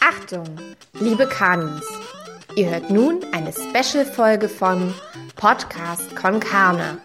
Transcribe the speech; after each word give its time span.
Achtung, 0.00 0.44
liebe 0.92 1.26
Kanis. 1.26 1.84
Ihr 2.56 2.70
hört 2.70 2.90
nun 2.90 3.20
eine 3.32 3.52
Special-Folge 3.52 4.48
von 4.48 4.94
Podcast 5.36 6.14
Con 6.14 6.40
Carne. 6.40 6.98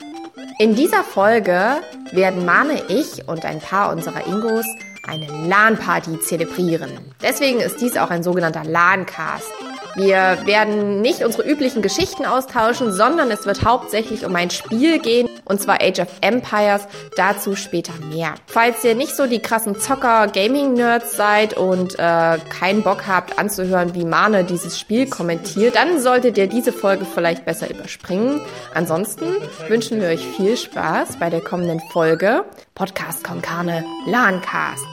In 0.60 0.76
dieser 0.76 1.04
Folge 1.04 1.78
werden 2.12 2.46
Mane, 2.46 2.84
ich 2.90 3.28
und 3.28 3.46
ein 3.46 3.60
paar 3.60 3.92
unserer 3.94 4.28
Ingos 4.28 4.66
eine 5.08 5.48
LAN-Party 5.48 6.20
zelebrieren. 6.20 6.92
Deswegen 7.22 7.62
ist 7.62 7.80
dies 7.80 7.98
auch 7.98 8.10
ein 8.10 8.24
sogenannter 8.24 8.64
LAN-Cast. 8.64 9.48
Wir 9.96 10.38
werden 10.46 11.02
nicht 11.02 11.24
unsere 11.24 11.50
üblichen 11.50 11.82
Geschichten 11.82 12.26
austauschen, 12.26 12.92
sondern 12.92 13.32
es 13.32 13.46
wird 13.46 13.64
hauptsächlich 13.64 14.26
um 14.26 14.36
ein 14.36 14.50
Spiel 14.50 15.00
gehen, 15.00 15.29
und 15.50 15.60
zwar 15.62 15.82
Age 15.82 16.00
of 16.00 16.08
Empires, 16.22 16.88
dazu 17.18 17.56
später 17.56 17.92
mehr. 18.10 18.36
Falls 18.48 18.84
ihr 18.86 18.96
nicht 18.96 19.16
so 19.16 19.28
die 19.28 19.40
krassen 19.40 19.78
Zocker-Gaming-Nerds 19.78 21.18
seid 21.18 21.58
und 21.58 21.96
äh, 21.96 22.38
keinen 22.50 22.84
Bock 22.84 23.08
habt 23.08 23.38
anzuhören, 23.38 23.94
wie 23.96 24.06
Mane 24.06 24.46
dieses 24.46 24.80
Spiel 24.80 25.10
kommentiert, 25.10 25.76
dann 25.76 26.00
solltet 26.00 26.38
ihr 26.38 26.48
diese 26.48 26.72
Folge 26.72 27.04
vielleicht 27.04 27.44
besser 27.46 27.70
überspringen. 27.70 28.42
Ansonsten 28.74 29.26
wünschen 29.68 30.00
wir 30.00 30.08
euch 30.10 30.26
viel 30.38 30.56
Spaß 30.56 31.18
bei 31.20 31.30
der 31.30 31.42
kommenden 31.42 31.82
Folge 31.92 32.46
Podcast 32.76 33.24
Konkane 33.24 33.84
LANcast. 34.06 34.86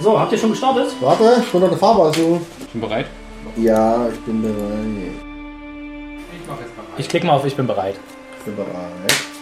So, 0.00 0.18
habt 0.18 0.32
ihr 0.32 0.38
schon 0.38 0.50
gestartet? 0.50 0.88
Warte, 1.00 1.36
ich 1.40 1.52
bin 1.52 1.60
noch 1.60 1.68
der 1.68 1.78
Fahrer, 1.78 2.06
also. 2.06 2.40
Ich 2.60 2.68
bin 2.68 2.80
bereit. 2.80 3.06
Ja, 3.56 4.08
ich 4.12 4.20
bin 4.20 4.42
bereit. 4.42 5.24
Ich 6.98 7.08
klicke 7.08 7.26
mal 7.26 7.34
auf 7.34 7.44
Ich 7.44 7.56
bin 7.56 7.66
bereit. 7.66 7.94
Ich 8.44 8.52
bin 8.52 8.56
bereit. 8.56 8.68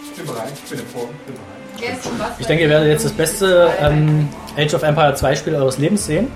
Ich 0.05 0.17
bin 0.17 0.25
bereit. 0.25 0.53
Ich 0.63 0.69
bin 0.69 0.79
im 0.79 0.85
Forum. 0.87 1.09
Ich 1.19 1.25
bin 1.25 2.17
bereit. 2.17 2.31
Ich 2.39 2.47
denke, 2.47 2.63
ihr 2.63 2.69
werdet 2.69 2.87
jetzt 2.87 3.03
das 3.03 3.11
beste 3.11 3.69
ähm, 3.81 4.29
Age 4.57 4.73
of 4.73 4.83
Empire 4.83 5.13
2 5.13 5.35
Spiel 5.35 5.55
eures 5.55 5.77
Lebens 5.77 6.05
sehen. 6.05 6.31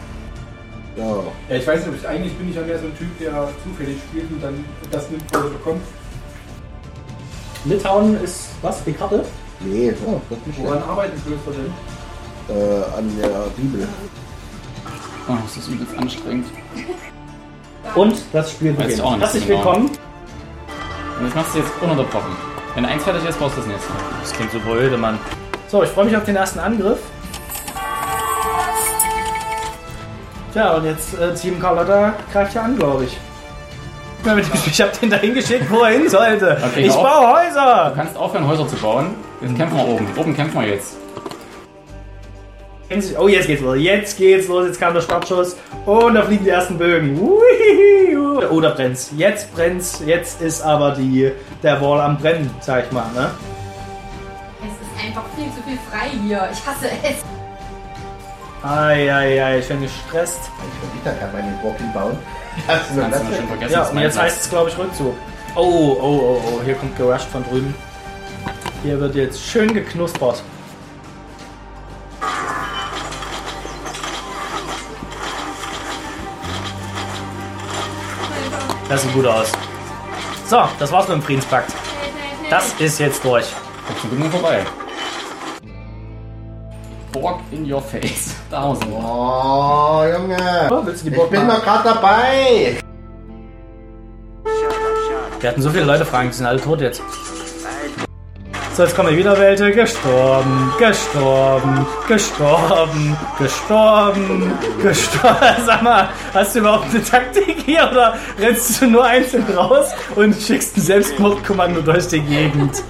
Ja. 0.97 1.05
Ja, 1.49 1.55
ich 1.55 1.65
weiß 1.65 1.79
nicht, 1.79 1.87
ob 1.87 1.95
ich 1.95 2.05
eigentlich 2.05 2.33
bin 2.33 2.49
ich 2.49 2.55
ja 2.57 2.63
mehr 2.63 2.77
so 2.77 2.87
ein 2.87 2.97
Typ, 2.97 3.07
der 3.19 3.47
zufällig 3.63 3.97
spielt 4.09 4.29
und 4.31 4.43
dann 4.43 4.65
das 4.91 5.09
nimmt, 5.09 5.23
was 5.31 5.43
er 5.43 5.49
bekommt. 5.49 5.81
Litauen 7.63 8.21
ist 8.21 8.49
was? 8.61 8.83
Die 8.83 8.91
Karte? 8.91 9.23
Nee, 9.61 9.93
oh, 10.05 10.19
das 10.29 10.37
ist 10.39 10.47
nicht 10.47 10.59
Woran 10.59 10.73
schlecht. 10.73 10.89
arbeiten 10.89 11.21
Klöster 11.25 11.51
denn? 11.51 12.57
Äh, 12.57 12.97
an 12.97 13.17
der 13.17 13.27
Bibel. 13.55 13.87
Oh, 15.29 15.33
das 15.41 15.55
ist 15.55 15.69
übelst 15.69 15.97
anstrengend. 15.97 16.47
Und 17.95 18.17
das 18.33 18.51
Spiel 18.51 18.73
beginnt. 18.73 18.99
auch 19.01 19.11
nicht 19.11 19.21
Herzlich 19.21 19.47
genau. 19.47 19.57
willkommen. 19.59 19.89
Und 21.19 21.25
jetzt 21.25 21.35
machst 21.35 21.55
du 21.55 21.59
jetzt 21.59 21.71
ununterbrochen. 21.81 22.46
Wenn 22.77 22.85
eins 22.85 23.03
fertig 23.03 23.27
ist, 23.27 23.39
brauchst 23.39 23.57
du 23.57 23.61
das 23.61 23.69
nächste. 23.69 23.91
Das 24.21 24.31
klingt 24.33 24.51
so 24.51 24.59
blöde, 24.59 24.95
Mann. 24.99 25.17
So, 25.67 25.81
ich 25.81 25.89
freue 25.89 26.05
mich 26.05 26.15
auf 26.15 26.25
den 26.25 26.35
ersten 26.35 26.59
Angriff. 26.59 26.99
Tja, 30.53 30.75
und 30.75 30.85
jetzt 30.85 31.19
äh, 31.19 31.33
Team 31.33 31.59
Carlotta 31.59 32.13
greift 32.31 32.53
ja 32.53 32.61
an, 32.61 32.77
glaube 32.77 33.05
ich. 33.05 33.17
Ich 34.67 34.79
habe 34.79 34.91
den 35.01 35.09
da 35.09 35.17
hingeschickt, 35.17 35.71
wo 35.71 35.79
er 35.79 35.93
hin 35.93 36.07
sollte. 36.07 36.55
Okay, 36.63 36.81
ich 36.85 36.93
baue 36.93 37.45
Häuser. 37.45 37.89
Du 37.89 37.95
kannst 37.95 38.15
aufhören, 38.15 38.47
Häuser 38.47 38.67
zu 38.67 38.75
bauen. 38.75 39.15
Jetzt 39.41 39.55
kämpfen 39.55 39.75
wir 39.75 39.87
oben. 39.87 40.07
Oben 40.15 40.35
kämpfen 40.35 40.61
wir 40.61 40.67
jetzt. 40.67 40.97
Oh, 43.19 43.27
jetzt 43.27 43.47
geht's 43.47 43.61
los. 43.61 43.77
Jetzt 43.77 44.17
geht's 44.17 44.47
los. 44.47 44.67
Jetzt 44.67 44.79
kam 44.79 44.93
der 44.93 45.01
Startschuss. 45.01 45.57
Und 45.85 46.15
da 46.15 46.23
fliegen 46.23 46.45
die 46.45 46.49
ersten 46.49 46.77
Bögen. 46.77 47.19
Uihihi. 47.19 48.15
Oh, 48.49 48.61
da 48.61 48.69
brennt's. 48.69 49.11
Jetzt 49.17 49.53
brennt's. 49.53 50.01
Jetzt 50.05 50.41
ist 50.41 50.61
aber 50.61 50.91
die, 50.91 51.31
der 51.63 51.81
Wall 51.81 51.99
am 51.99 52.17
Brennen, 52.17 52.49
sag 52.61 52.85
ich 52.85 52.91
mal. 52.91 53.11
Ne? 53.13 53.29
Es 54.61 54.67
ist 54.67 55.05
einfach 55.05 55.25
viel 55.35 55.47
zu 55.47 55.61
viel 55.63 55.77
frei 55.91 56.09
hier. 56.25 56.47
Ich 56.51 56.65
hasse 56.65 56.87
es. 57.03 57.23
Eieiei, 58.63 59.59
ich 59.59 59.67
bin 59.67 59.81
gestresst. 59.81 60.39
Ich 60.57 60.81
will 60.81 61.01
wieder 61.01 61.13
gerade 61.19 61.33
meine 61.33 61.57
Brocken 61.61 61.91
bauen. 61.93 62.17
Das 62.67 62.89
ist 62.89 62.99
kannst 62.99 63.21
du 63.21 63.35
schon 63.35 63.47
vergessen. 63.47 63.73
Ja, 63.73 63.83
und 63.83 63.99
jetzt 63.99 64.19
heißt 64.19 64.41
es, 64.41 64.49
glaube 64.49 64.69
ich, 64.69 64.77
Rückzug. 64.77 65.13
Oh, 65.55 65.61
oh, 65.61 66.01
oh, 66.01 66.41
oh. 66.43 66.61
Hier 66.63 66.75
kommt 66.75 66.97
gerusht 66.97 67.27
von 67.31 67.43
drüben. 67.43 67.75
Hier 68.83 68.99
wird 68.99 69.15
jetzt 69.15 69.41
schön 69.41 69.73
geknuspert. 69.73 70.41
Das 78.89 79.01
sieht 79.01 79.13
gut 79.13 79.25
aus. 79.25 79.51
So, 80.45 80.63
das 80.79 80.91
war's 80.91 81.07
mit 81.07 81.17
dem 81.17 81.21
Friedenspakt. 81.23 81.73
Das 82.49 82.73
ist 82.79 82.99
jetzt 82.99 83.23
durch. 83.23 83.45
Kommst 83.85 84.03
du 84.03 84.15
nur 84.15 84.29
vorbei. 84.29 84.65
Borg 87.11 87.39
in 87.51 87.71
your 87.71 87.81
face. 87.81 88.35
Da 88.49 88.61
haben 88.61 88.79
wir. 88.79 88.97
Oh, 88.97 90.05
Junge. 90.05 90.69
Oh, 90.71 90.85
willst 90.85 91.01
du 91.01 91.09
die 91.09 91.11
Ich 91.11 91.17
Burg 91.17 91.29
bin 91.31 91.45
noch 91.45 91.61
gerade 91.61 91.83
dabei. 91.83 92.77
Wir 95.41 95.49
hatten 95.49 95.61
so 95.61 95.69
viele 95.69 95.83
Leute 95.83 96.05
fragen, 96.05 96.29
die 96.29 96.35
sind 96.35 96.45
alle 96.45 96.61
tot 96.61 96.79
jetzt. 96.79 97.01
So, 98.77 98.83
jetzt 98.83 98.95
kommen 98.95 99.09
die 99.09 99.17
Wiederwälte. 99.17 99.71
Gestorben, 99.71 100.71
gestorben, 100.77 101.83
gestorben, 102.07 103.17
gestorben, 103.39 104.53
gestorben. 104.83 105.55
Sag 105.65 105.81
mal, 105.81 106.09
hast 106.31 106.53
du 106.53 106.59
überhaupt 106.59 106.85
eine 106.91 107.03
Taktik 107.03 107.55
hier 107.65 107.89
oder 107.91 108.15
rennst 108.39 108.79
du 108.79 108.85
nur 108.85 109.03
einzeln 109.03 109.45
raus 109.45 109.95
und 110.15 110.35
schickst 110.35 110.77
ein 110.77 110.81
Selbstmordkommando 110.81 111.81
durch 111.81 112.07
die 112.09 112.19
Gegend? 112.19 112.83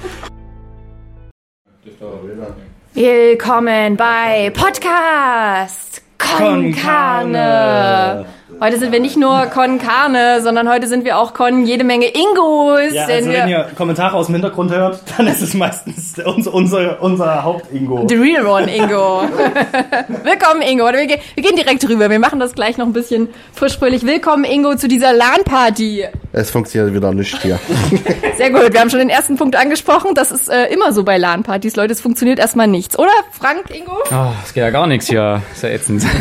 Willkommen 2.93 3.95
bei 3.95 4.51
Podcast 4.53 6.01
Con 6.17 6.75
Carne. 6.75 8.25
Heute 8.59 8.79
sind 8.79 8.91
wir 8.91 8.99
nicht 8.99 9.17
nur 9.17 9.45
Con 9.53 9.77
Carne, 9.77 10.41
sondern 10.41 10.67
heute 10.67 10.87
sind 10.87 11.05
wir 11.05 11.19
auch 11.19 11.35
Con 11.35 11.67
jede 11.67 11.83
Menge 11.83 12.07
Ingos. 12.07 12.91
Ja, 12.91 13.05
also 13.05 13.29
wenn 13.29 13.47
ihr 13.47 13.67
Kommentare 13.77 14.15
aus 14.17 14.25
dem 14.25 14.33
Hintergrund 14.35 14.71
hört, 14.71 14.99
dann 15.15 15.27
ist 15.27 15.43
es 15.43 15.53
meistens 15.53 16.15
unser, 16.25 16.53
unser, 16.55 17.01
unser 17.03 17.43
Haupt-Ingo. 17.43 18.07
The 18.09 18.15
Real 18.15 18.47
One 18.47 18.75
Ingo. 18.75 19.21
Willkommen 20.23 20.63
Ingo. 20.63 20.85
Wir, 20.91 21.05
ge- 21.05 21.19
wir 21.35 21.43
gehen 21.43 21.55
direkt 21.55 21.87
rüber. 21.87 22.09
Wir 22.09 22.17
machen 22.17 22.39
das 22.39 22.53
gleich 22.55 22.77
noch 22.79 22.87
ein 22.87 22.93
bisschen 22.93 23.29
frischfröhlich. 23.53 24.07
Willkommen 24.07 24.43
Ingo 24.43 24.73
zu 24.75 24.87
dieser 24.87 25.13
LAN-Party. 25.13 26.05
Es 26.33 26.49
funktioniert 26.49 26.95
wieder 26.95 27.13
nicht 27.13 27.39
hier. 27.43 27.59
Sehr 28.37 28.49
gut. 28.49 28.73
Wir 28.73 28.79
haben 28.79 28.89
schon 28.89 28.99
den 28.99 29.09
ersten 29.09 29.35
Punkt 29.37 29.55
angesprochen. 29.55 30.15
Das 30.15 30.31
ist 30.31 30.49
äh, 30.49 30.65
immer 30.73 30.93
so 30.93 31.03
bei 31.03 31.19
LAN-Partys, 31.19 31.75
Leute. 31.75 31.93
Es 31.93 32.01
funktioniert 32.01 32.39
erstmal 32.39 32.67
nichts. 32.67 32.97
Oder, 32.97 33.11
Frank, 33.39 33.65
Ingo? 33.69 33.97
Oh, 34.11 34.31
es 34.43 34.53
geht 34.55 34.63
ja 34.63 34.71
gar 34.71 34.87
nichts 34.87 35.05
hier. 35.07 35.43
Ist 35.53 35.61
ja 35.61 35.69
ätzend. 35.69 36.03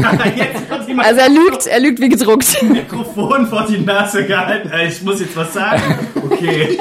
Also 0.99 1.21
er 1.21 1.29
lügt, 1.29 1.67
er 1.67 1.79
lügt 1.81 2.01
wie 2.01 2.09
gedruckt. 2.27 2.63
Mikrofon 2.71 3.47
vor 3.47 3.67
die 3.69 3.79
Nase 3.79 4.25
gehalten. 4.27 4.71
Äh, 4.71 4.89
Ich 4.89 5.03
muss 5.03 5.21
jetzt 5.21 5.37
was 5.37 5.53
sagen. 5.53 5.83
Okay. 6.31 6.79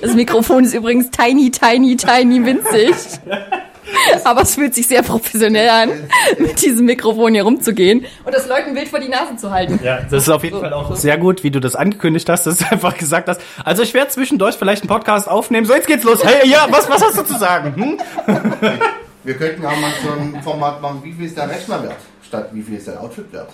Das 0.00 0.14
Mikrofon 0.14 0.64
ist 0.64 0.74
übrigens 0.74 1.10
tiny, 1.10 1.50
tiny, 1.50 1.96
tiny 1.96 2.44
winzig. 2.44 2.94
Aber 4.24 4.42
es 4.42 4.54
fühlt 4.54 4.74
sich 4.74 4.86
sehr 4.86 5.02
professionell 5.02 5.68
an, 5.70 5.90
mit 6.38 6.62
diesem 6.62 6.84
Mikrofon 6.84 7.32
hier 7.32 7.44
rumzugehen 7.44 8.04
und 8.24 8.34
das 8.34 8.46
Leuten 8.46 8.74
wild 8.76 8.88
vor 8.88 9.00
die 9.00 9.08
Nase 9.08 9.36
zu 9.36 9.50
halten. 9.50 9.80
Ja, 9.82 10.00
das 10.10 10.24
ist 10.24 10.28
auf 10.28 10.44
jeden 10.44 10.60
Fall 10.60 10.74
auch 10.74 10.94
sehr 10.94 11.16
gut, 11.16 11.42
wie 11.42 11.50
du 11.50 11.58
das 11.58 11.74
angekündigt 11.74 12.28
hast, 12.28 12.46
dass 12.46 12.58
du 12.58 12.66
einfach 12.70 12.96
gesagt 12.98 13.28
hast. 13.28 13.40
Also 13.64 13.82
ich 13.82 13.94
werde 13.94 14.10
zwischendurch 14.10 14.56
vielleicht 14.56 14.82
einen 14.82 14.88
Podcast 14.88 15.26
aufnehmen. 15.26 15.66
So, 15.66 15.74
jetzt 15.74 15.86
geht's 15.86 16.04
los. 16.04 16.22
Hey, 16.22 16.46
ja, 16.48 16.66
was, 16.70 16.88
was 16.90 17.02
hast 17.02 17.16
du 17.18 17.22
zu 17.22 17.38
sagen? 17.38 17.74
Hm? 17.76 17.98
Wir 19.24 19.34
könnten 19.34 19.64
auch 19.64 19.80
mal 19.80 19.92
so 20.04 20.10
ein 20.12 20.42
Format 20.42 20.82
machen, 20.82 21.00
wie 21.02 21.12
viel 21.14 21.24
ist 21.24 21.36
der 21.38 21.48
Rechner 21.48 21.82
wert, 21.82 21.96
statt 22.26 22.50
wie 22.52 22.62
viel 22.62 22.76
ist 22.76 22.86
der 22.88 23.00
Outfit 23.02 23.32
wert. 23.32 23.48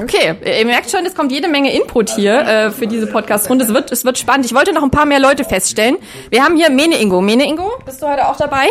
Okay, 0.00 0.32
ihr 0.44 0.64
merkt 0.64 0.90
schon, 0.90 1.04
es 1.04 1.14
kommt 1.16 1.32
jede 1.32 1.48
Menge 1.48 1.74
Input 1.74 2.10
hier 2.10 2.38
äh, 2.38 2.70
für 2.70 2.86
diese 2.86 3.08
Podcast-Runde. 3.08 3.64
Es 3.64 3.74
wird, 3.74 3.90
es 3.90 4.04
wird 4.04 4.16
spannend. 4.16 4.46
Ich 4.46 4.54
wollte 4.54 4.72
noch 4.72 4.84
ein 4.84 4.92
paar 4.92 5.06
mehr 5.06 5.18
Leute 5.18 5.42
feststellen. 5.42 5.96
Wir 6.30 6.44
haben 6.44 6.56
hier 6.56 6.70
Mene 6.70 7.00
Ingo. 7.00 7.20
Mene 7.20 7.44
Ingo, 7.48 7.68
bist 7.84 8.00
du 8.00 8.06
heute 8.06 8.28
auch 8.28 8.36
dabei? 8.36 8.68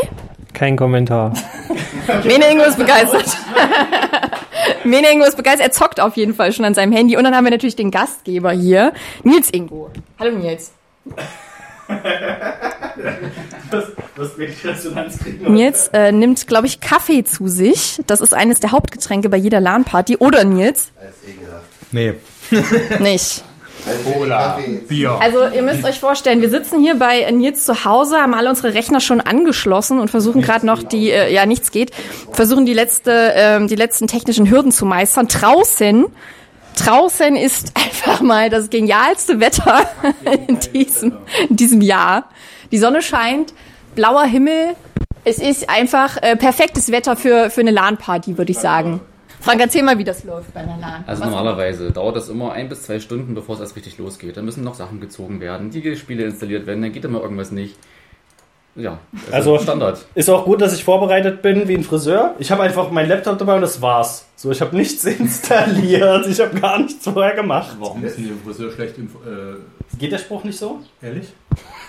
Kein 0.54 0.78
Kommentar. 0.78 1.34
Mene 2.24 2.50
Ingo 2.50 2.64
ist 2.64 2.78
begeistert. 2.78 3.26
Mene 4.86 5.12
Ingo 5.12 5.26
ist 5.26 5.36
begeistert. 5.36 5.68
Er 5.68 5.72
zockt 5.72 6.00
auf 6.00 6.16
jeden 6.16 6.34
Fall 6.34 6.54
schon 6.54 6.64
an 6.64 6.74
seinem 6.74 6.94
Handy. 6.94 7.18
Und 7.18 7.26
dann 7.26 7.36
haben 7.36 7.44
wir 7.44 7.52
natürlich 7.52 7.76
den 7.76 7.92
Gastgeber 7.92 8.52
hier, 8.52 8.94
Nils 9.24 9.50
Ingo. 9.52 9.90
Hallo 10.18 10.32
Nils. 10.38 10.72
Ich 14.38 14.66
Resonanz 14.66 15.20
kriegen. 15.20 15.54
Nils 15.54 15.90
äh, 15.94 16.12
nimmt, 16.12 16.48
glaube 16.48 16.68
ich, 16.68 16.80
Kaffee 16.80 17.24
zu 17.24 17.48
sich. 17.48 18.00
Das 18.08 18.22
ist 18.22 18.34
eines 18.34 18.60
der 18.60 18.72
Hauptgetränke 18.72 19.30
bei 19.30 19.38
jeder 19.38 19.60
LAN-Party. 19.60 20.18
Oder 20.18 20.44
Nils? 20.44 20.92
Nee. 21.92 22.14
Nicht. 23.00 23.44
Cola. 24.04 24.60
Bier. 24.88 25.18
Also 25.22 25.48
ihr 25.48 25.62
müsst 25.62 25.84
euch 25.86 26.00
vorstellen, 26.00 26.42
wir 26.42 26.50
sitzen 26.50 26.82
hier 26.82 26.96
bei 26.96 27.30
Nils 27.32 27.66
zu 27.66 27.86
Hause, 27.86 28.18
haben 28.18 28.34
alle 28.34 28.50
unsere 28.50 28.74
Rechner 28.74 29.00
schon 29.00 29.22
angeschlossen 29.22 30.00
und 30.00 30.10
versuchen 30.10 30.42
gerade 30.42 30.66
noch 30.66 30.84
die, 30.84 31.10
äh, 31.10 31.34
ja 31.34 31.46
nichts 31.46 31.72
geht, 31.72 31.92
versuchen 32.32 32.66
die 32.66 32.74
letzte, 32.74 33.32
ähm, 33.36 33.68
die 33.68 33.76
letzten 33.76 34.08
technischen 34.08 34.50
Hürden 34.50 34.72
zu 34.72 34.86
meistern. 34.86 35.28
Draußen, 35.28 36.06
draußen 36.86 37.36
ist 37.36 37.74
einfach 37.76 38.22
mal 38.22 38.50
das 38.50 38.70
genialste 38.70 39.40
Wetter 39.40 39.90
in 40.48 40.60
diesem, 40.74 41.18
in 41.50 41.56
diesem 41.56 41.82
Jahr. 41.82 42.30
Die 42.72 42.78
Sonne 42.78 43.02
scheint, 43.02 43.54
blauer 43.96 44.26
Himmel. 44.26 44.76
Es 45.26 45.40
ist 45.40 45.70
einfach 45.70 46.18
äh, 46.22 46.36
perfektes 46.38 46.92
Wetter 46.92 47.16
für, 47.18 47.50
für 47.50 47.62
eine 47.62 47.72
LAN-Party, 47.72 48.38
würde 48.38 48.52
ich 48.52 48.60
sagen. 48.60 49.02
Frank, 49.40 49.62
erzähl 49.62 49.84
mal, 49.84 49.98
wie 49.98 50.04
das 50.04 50.24
läuft 50.24 50.54
bei 50.54 50.62
einer 50.62 50.78
LAN. 50.78 51.04
Also 51.06 51.22
Was- 51.24 51.30
normalerweise 51.30 51.92
dauert 51.92 52.16
das 52.16 52.30
immer 52.30 52.54
ein 52.54 52.70
bis 52.70 52.84
zwei 52.84 53.00
Stunden, 53.00 53.36
bevor 53.36 53.56
es 53.56 53.62
erst 53.62 53.76
richtig 53.76 53.98
losgeht. 53.98 54.38
Dann 54.38 54.46
müssen 54.46 54.64
noch 54.64 54.76
Sachen 54.76 55.00
gezogen 55.00 55.40
werden, 55.42 55.70
die 55.70 55.96
Spiele 55.96 56.24
installiert 56.26 56.66
werden, 56.66 56.82
dann 56.82 56.92
geht 56.92 57.06
immer 57.06 57.22
irgendwas 57.22 57.52
nicht. 57.52 57.76
Ja, 58.78 59.00
Also- 59.32 59.56
ist 59.56 59.64
Standard. 59.64 60.06
Ist 60.16 60.30
auch 60.30 60.46
gut, 60.46 60.62
dass 60.62 60.74
ich 60.74 60.84
vorbereitet 60.84 61.42
bin 61.42 61.68
wie 61.68 61.76
ein 61.76 61.84
Friseur. 61.84 62.36
Ich 62.40 62.52
habe 62.52 62.64
einfach 62.64 62.92
meinen 62.92 63.10
Laptop 63.10 63.38
dabei 63.40 63.56
und 63.56 63.62
das 63.62 63.82
war's. 63.82 64.26
So, 64.36 64.52
ich 64.52 64.62
habe 64.62 64.76
nichts 64.76 65.04
installiert. 65.06 66.28
Ich 66.28 66.40
habe 66.40 66.60
gar 66.60 66.78
nichts 66.80 67.04
vorher 67.04 67.34
gemacht. 67.36 67.76
Warum 67.80 68.04
ist 68.06 68.18
denn 68.18 68.28
der 68.28 68.38
Friseur 68.46 68.72
schlecht 68.72 68.98
info 68.98 69.18
äh, 69.20 69.56
Geht 69.98 70.12
der 70.12 70.20
Spruch 70.20 70.44
nicht 70.44 70.60
so? 70.60 70.80
Ehrlich? 71.02 71.28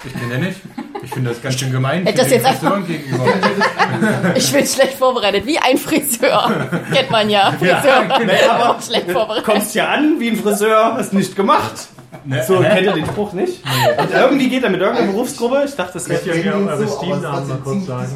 Ich 0.07 0.13
kenne 0.13 0.35
den 0.35 0.45
nicht. 0.45 0.61
Ich 1.03 1.11
finde 1.11 1.31
das 1.31 1.43
ganz 1.43 1.59
schön 1.59 1.73
gemein. 1.73 2.07
Hätte 2.07 2.19
das 2.23 2.31
jetzt 2.31 2.47
einfach- 2.47 2.61
Friseuren 2.61 2.87
gegenüber. 2.87 3.25
Ich 4.37 4.53
bin 4.53 4.65
schlecht 4.67 4.95
vorbereitet, 4.95 5.45
wie 5.45 5.59
ein 5.59 5.77
Friseur. 5.77 6.69
Kennt 6.93 7.11
man 7.11 7.29
ja. 7.29 7.53
Friseur 7.59 8.05
aber- 8.51 8.71
auch 8.71 8.81
schlecht 8.83 9.11
vorbereitet. 9.11 9.45
Kommst 9.45 9.73
hier 9.73 9.89
an 9.89 10.19
wie 10.21 10.29
ein 10.31 10.37
Friseur, 10.37 10.95
hast 10.95 11.13
nicht 11.13 11.35
gemacht. 11.37 11.89
Ne, 12.29 12.45
So, 12.47 12.63
hä? 12.63 12.69
kennt 12.69 12.87
ihr 12.87 12.93
den 12.93 13.07
Spruch 13.07 13.33
nicht? 13.33 13.63
Und 13.99 14.11
irgendwie 14.13 14.51
geht 14.51 14.63
er 14.63 14.69
mit 14.69 14.83
irgendeiner 14.83 15.13
Berufsgruppe. 15.13 15.63
Ich 15.67 15.75
dachte, 15.75 15.95
das 15.95 16.11
wäre. 16.11 16.23
Wir 16.27 16.45
ja 16.45 16.53
aber 16.55 16.87
Steam-Namen 16.87 17.43
es 17.43 17.49
mal 17.49 17.57
ist 17.57 17.65
kurz 17.65 17.87
sagen. 17.87 18.13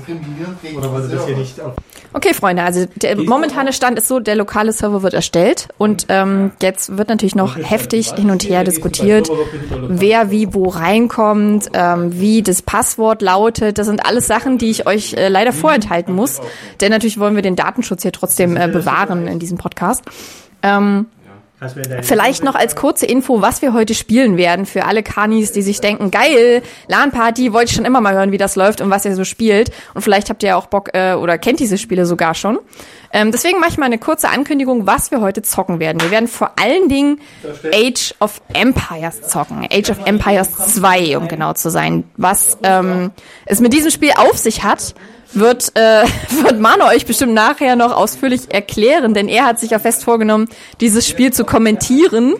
Oder 0.77 0.93
wollt 0.93 1.11
ihr 1.11 1.17
das 1.17 1.27
hier 1.27 1.37
nicht 1.39 1.59
auf. 1.59 1.73
Okay, 2.13 2.35
Freunde, 2.35 2.63
also 2.63 2.85
der 2.97 3.17
momentane 3.17 3.73
Stand 3.73 3.97
ist 3.97 4.09
so, 4.09 4.21
der 4.21 4.37
lokale 4.37 4.73
Server 4.73 5.03
wird 5.03 5.15
erstellt 5.15 5.69
und 5.79 6.07
ähm, 6.11 6.53
jetzt 6.61 6.99
wird 6.99 7.09
natürlich 7.09 7.35
noch 7.35 7.57
heftig 7.57 8.13
hin 8.13 8.31
und 8.31 8.43
her 8.45 8.65
diskutiert, 8.65 9.31
wer 9.89 10.31
wie 10.31 10.53
wo 10.53 10.69
reinkommt, 10.69 11.71
ähm, 11.73 12.21
wie 12.21 12.43
das 12.43 12.61
Passwort 12.61 13.23
lautet. 13.23 13.79
Das 13.79 13.87
sind 13.87 14.05
alles 14.05 14.27
Sachen, 14.27 14.59
die 14.59 14.71
ich 14.71 14.87
euch 14.87 15.15
äh, 15.15 15.29
leider 15.29 15.55
vorenthalten 15.55 16.15
muss, 16.15 16.43
denn 16.83 16.91
natürlich 16.91 17.19
wollen 17.19 17.35
wir 17.35 17.43
den 17.43 17.57
Datenschutz 17.57 18.03
hier 18.03 18.13
trotzdem 18.13 18.59
äh, 18.59 18.69
bewahren 18.69 19.27
in 19.27 19.39
diesem 19.39 19.57
Podcast. 19.57 20.05
Ähm, 20.63 21.07
Vielleicht 22.03 22.43
noch 22.45 22.55
als 22.55 22.77
kurze 22.77 23.07
Info, 23.07 23.41
was 23.41 23.63
wir 23.63 23.73
heute 23.73 23.95
spielen 23.95 24.37
werden 24.37 24.67
für 24.67 24.85
alle 24.85 25.03
Kanis, 25.03 25.53
die 25.53 25.63
sich 25.63 25.81
denken, 25.81 26.11
geil, 26.11 26.63
LAN-Party, 26.89 27.53
wollte 27.53 27.71
ich 27.71 27.77
schon 27.77 27.85
immer 27.85 28.01
mal 28.01 28.15
hören, 28.15 28.33
wie 28.33 28.39
das 28.39 28.57
läuft 28.57 28.81
und 28.81 28.91
was 28.91 29.05
ihr 29.05 29.15
so 29.15 29.25
spielt. 29.25 29.71
Und 29.95 30.03
vielleicht 30.03 30.31
habt 30.31 30.43
ihr 30.43 30.51
ja 30.51 30.57
auch 30.57 30.67
Bock 30.67 30.91
äh, 30.95 31.15
oder 31.15 31.39
kennt 31.39 31.61
diese 31.61 31.79
Spiele 31.79 32.07
sogar 32.07 32.35
schon. 32.35 32.59
Ähm, 33.13 33.31
deswegen 33.31 33.61
mache 33.61 33.71
ich 33.71 33.79
mal 33.79 33.87
eine 33.87 33.99
kurze 33.99 34.29
Ankündigung, 34.29 34.87
was 34.87 35.11
wir 35.11 35.21
heute 35.21 35.43
zocken 35.43 35.81
werden. 35.81 36.01
Wir 36.01 36.11
werden 36.11 36.29
vor 36.29 36.53
allen 36.59 36.89
Dingen 36.89 37.21
Age 37.73 38.15
of 38.21 38.41
Empires 38.55 39.23
zocken. 39.23 39.67
Age 39.71 39.91
of 39.91 40.07
Empires 40.07 40.75
2, 40.75 41.19
um 41.19 41.29
genau 41.29 41.53
zu 41.53 41.71
sein. 41.71 42.05
Was 42.17 42.59
ähm, 42.63 43.11
es 43.45 43.61
mit 43.61 43.73
diesem 43.73 43.91
Spiel 43.91 44.13
auf 44.17 44.39
sich 44.39 44.65
hat, 44.65 44.95
wird, 45.35 45.73
äh, 45.75 46.05
wird 46.43 46.61
Manu 46.61 46.85
euch 46.87 47.07
bestimmt 47.07 47.35
nachher 47.35 47.77
noch 47.77 47.95
ausführlich 47.95 48.53
erklären, 48.53 49.15
denn 49.15 49.29
er 49.29 49.45
hat 49.45 49.61
sich 49.61 49.71
ja 49.71 49.79
fest 49.79 50.05
vorgenommen, 50.05 50.49
dieses 50.81 51.09
Spiel 51.09 51.33
zu 51.33 51.45
kommentieren. 51.45 52.35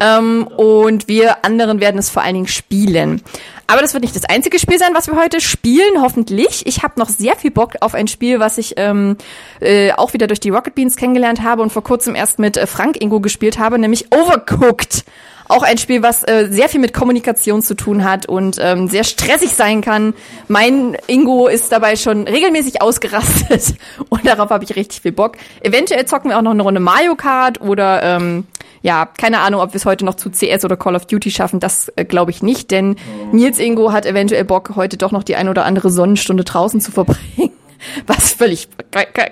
Ähm, 0.00 0.46
und 0.56 1.08
wir 1.08 1.44
anderen 1.44 1.80
werden 1.80 1.98
es 1.98 2.10
vor 2.10 2.22
allen 2.22 2.34
Dingen 2.34 2.48
spielen. 2.48 3.22
Aber 3.66 3.80
das 3.80 3.94
wird 3.94 4.02
nicht 4.02 4.14
das 4.14 4.24
einzige 4.24 4.58
Spiel 4.58 4.78
sein, 4.78 4.90
was 4.94 5.08
wir 5.08 5.16
heute 5.16 5.40
spielen, 5.40 6.00
hoffentlich. 6.00 6.66
Ich 6.66 6.82
habe 6.82 7.00
noch 7.00 7.08
sehr 7.08 7.34
viel 7.34 7.50
Bock 7.50 7.74
auf 7.80 7.94
ein 7.94 8.06
Spiel, 8.06 8.38
was 8.38 8.58
ich 8.58 8.74
ähm, 8.76 9.16
äh, 9.60 9.92
auch 9.92 10.12
wieder 10.12 10.28
durch 10.28 10.38
die 10.38 10.50
Rocket 10.50 10.74
Beans 10.74 10.96
kennengelernt 10.96 11.42
habe 11.42 11.62
und 11.62 11.72
vor 11.72 11.82
kurzem 11.82 12.14
erst 12.14 12.38
mit 12.38 12.56
äh, 12.56 12.66
Frank 12.66 13.00
Ingo 13.00 13.20
gespielt 13.20 13.58
habe, 13.58 13.78
nämlich 13.78 14.12
Overcooked. 14.12 15.04
Auch 15.48 15.62
ein 15.62 15.78
Spiel, 15.78 16.02
was 16.02 16.24
äh, 16.24 16.48
sehr 16.50 16.68
viel 16.68 16.80
mit 16.80 16.92
Kommunikation 16.92 17.62
zu 17.62 17.74
tun 17.74 18.04
hat 18.04 18.26
und 18.26 18.58
ähm, 18.60 18.88
sehr 18.88 19.04
stressig 19.04 19.54
sein 19.54 19.80
kann. 19.80 20.14
Mein 20.48 20.96
Ingo 21.06 21.46
ist 21.46 21.70
dabei 21.70 21.96
schon 21.96 22.26
regelmäßig 22.26 22.82
ausgerastet 22.82 23.74
und 24.08 24.26
darauf 24.26 24.50
habe 24.50 24.64
ich 24.64 24.74
richtig 24.76 25.02
viel 25.02 25.12
Bock. 25.12 25.36
Eventuell 25.60 26.04
zocken 26.06 26.30
wir 26.30 26.38
auch 26.38 26.42
noch 26.42 26.50
eine 26.50 26.62
Runde 26.62 26.80
Mario 26.80 27.14
Kart 27.14 27.60
oder 27.60 28.02
ähm, 28.02 28.44
ja, 28.82 29.06
keine 29.06 29.40
Ahnung, 29.40 29.60
ob 29.60 29.72
wir 29.72 29.76
es 29.76 29.86
heute 29.86 30.04
noch 30.04 30.14
zu 30.14 30.30
CS 30.30 30.64
oder 30.64 30.76
Call 30.76 30.96
of 30.96 31.06
Duty 31.06 31.30
schaffen. 31.30 31.60
Das 31.60 31.92
äh, 31.96 32.04
glaube 32.04 32.30
ich 32.30 32.42
nicht, 32.42 32.70
denn 32.70 32.96
Nils 33.32 33.58
Ingo 33.58 33.92
hat 33.92 34.06
eventuell 34.06 34.44
Bock, 34.44 34.72
heute 34.76 34.96
doch 34.96 35.12
noch 35.12 35.22
die 35.22 35.36
ein 35.36 35.48
oder 35.48 35.64
andere 35.64 35.90
Sonnenstunde 35.90 36.44
draußen 36.44 36.80
zu 36.80 36.90
verbringen. 36.90 37.52
Was 38.06 38.32
völlig 38.32 38.68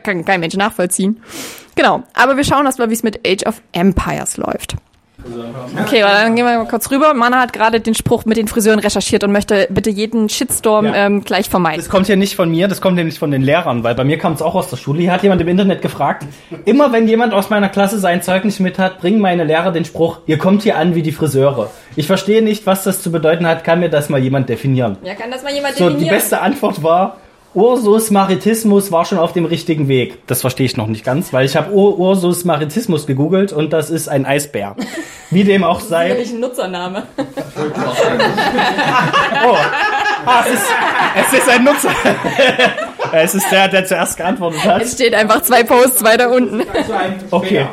kann, 0.02 0.24
kein 0.24 0.40
Mensch 0.40 0.54
nachvollziehen. 0.54 1.20
Genau, 1.76 2.04
aber 2.14 2.36
wir 2.36 2.44
schauen 2.44 2.66
erst 2.66 2.78
mal, 2.78 2.90
wie 2.90 2.94
es 2.94 3.02
mit 3.02 3.26
Age 3.26 3.46
of 3.46 3.62
Empires 3.72 4.36
läuft. 4.36 4.76
Okay, 5.82 6.00
dann 6.00 6.36
gehen 6.36 6.44
wir 6.46 6.58
mal 6.58 6.66
kurz 6.68 6.90
rüber. 6.90 7.14
Mana 7.14 7.40
hat 7.40 7.52
gerade 7.52 7.80
den 7.80 7.94
Spruch 7.94 8.24
mit 8.24 8.36
den 8.36 8.46
Friseuren 8.48 8.78
recherchiert 8.78 9.24
und 9.24 9.32
möchte 9.32 9.66
bitte 9.70 9.90
jeden 9.90 10.28
Shitstorm 10.28 10.86
Ja. 10.86 10.94
ähm, 11.06 11.24
gleich 11.24 11.48
vermeiden. 11.48 11.80
Das 11.80 11.88
kommt 11.88 12.08
ja 12.08 12.16
nicht 12.16 12.36
von 12.36 12.50
mir, 12.50 12.68
das 12.68 12.80
kommt 12.80 12.96
nämlich 12.96 13.18
von 13.18 13.30
den 13.30 13.42
Lehrern, 13.42 13.82
weil 13.84 13.94
bei 13.94 14.04
mir 14.04 14.18
kam 14.18 14.34
es 14.34 14.42
auch 14.42 14.54
aus 14.54 14.68
der 14.70 14.76
Schule. 14.76 15.00
Hier 15.00 15.12
hat 15.12 15.22
jemand 15.22 15.40
im 15.40 15.48
Internet 15.48 15.82
gefragt, 15.82 16.26
immer 16.64 16.92
wenn 16.92 17.08
jemand 17.08 17.32
aus 17.32 17.50
meiner 17.50 17.68
Klasse 17.68 17.98
sein 17.98 18.22
Zeugnis 18.22 18.60
mit 18.60 18.78
hat, 18.78 19.00
bringen 19.00 19.20
meine 19.20 19.44
Lehrer 19.44 19.72
den 19.72 19.84
Spruch, 19.84 20.18
ihr 20.26 20.38
kommt 20.38 20.62
hier 20.62 20.76
an 20.76 20.94
wie 20.94 21.02
die 21.02 21.12
Friseure. 21.12 21.70
Ich 21.96 22.06
verstehe 22.06 22.42
nicht, 22.42 22.66
was 22.66 22.84
das 22.84 23.02
zu 23.02 23.10
bedeuten 23.10 23.46
hat, 23.46 23.64
kann 23.64 23.80
mir 23.80 23.88
das 23.88 24.08
mal 24.08 24.20
jemand 24.20 24.48
definieren. 24.48 24.96
Ja, 25.02 25.14
kann 25.14 25.30
das 25.30 25.42
mal 25.42 25.52
jemand 25.52 25.76
So, 25.76 25.90
die 25.90 26.04
beste 26.06 26.40
Antwort 26.40 26.82
war, 26.82 27.16
Ursus 27.54 28.10
Maritismus 28.10 28.90
war 28.90 29.04
schon 29.04 29.18
auf 29.18 29.32
dem 29.32 29.44
richtigen 29.44 29.86
Weg. 29.86 30.26
Das 30.26 30.40
verstehe 30.40 30.66
ich 30.66 30.76
noch 30.76 30.88
nicht 30.88 31.04
ganz, 31.04 31.32
weil 31.32 31.46
ich 31.46 31.54
habe 31.54 31.72
Ur 31.72 31.98
Ursus 31.98 32.44
Maritismus 32.44 33.06
gegoogelt 33.06 33.52
und 33.52 33.72
das 33.72 33.90
ist 33.90 34.08
ein 34.08 34.26
Eisbär. 34.26 34.74
Wie 35.30 35.44
dem 35.44 35.62
auch 35.62 35.80
sei. 35.80 36.18
ein 36.18 36.40
Nutzername. 36.40 37.04
Oh, 39.46 39.56
ah, 40.26 40.44
es, 40.46 40.54
ist, 40.54 40.64
es 41.16 41.38
ist 41.38 41.48
ein 41.48 41.64
Nutzer. 41.64 41.90
es 43.12 43.34
ist 43.34 43.50
der, 43.50 43.68
der 43.68 43.84
zuerst 43.84 44.16
geantwortet 44.16 44.64
hat. 44.64 44.82
Es 44.82 44.92
steht 44.92 45.14
einfach 45.14 45.42
zwei 45.42 45.62
Posts 45.62 46.04
weiter 46.04 46.30
unten. 46.30 46.62
Okay. 47.30 47.66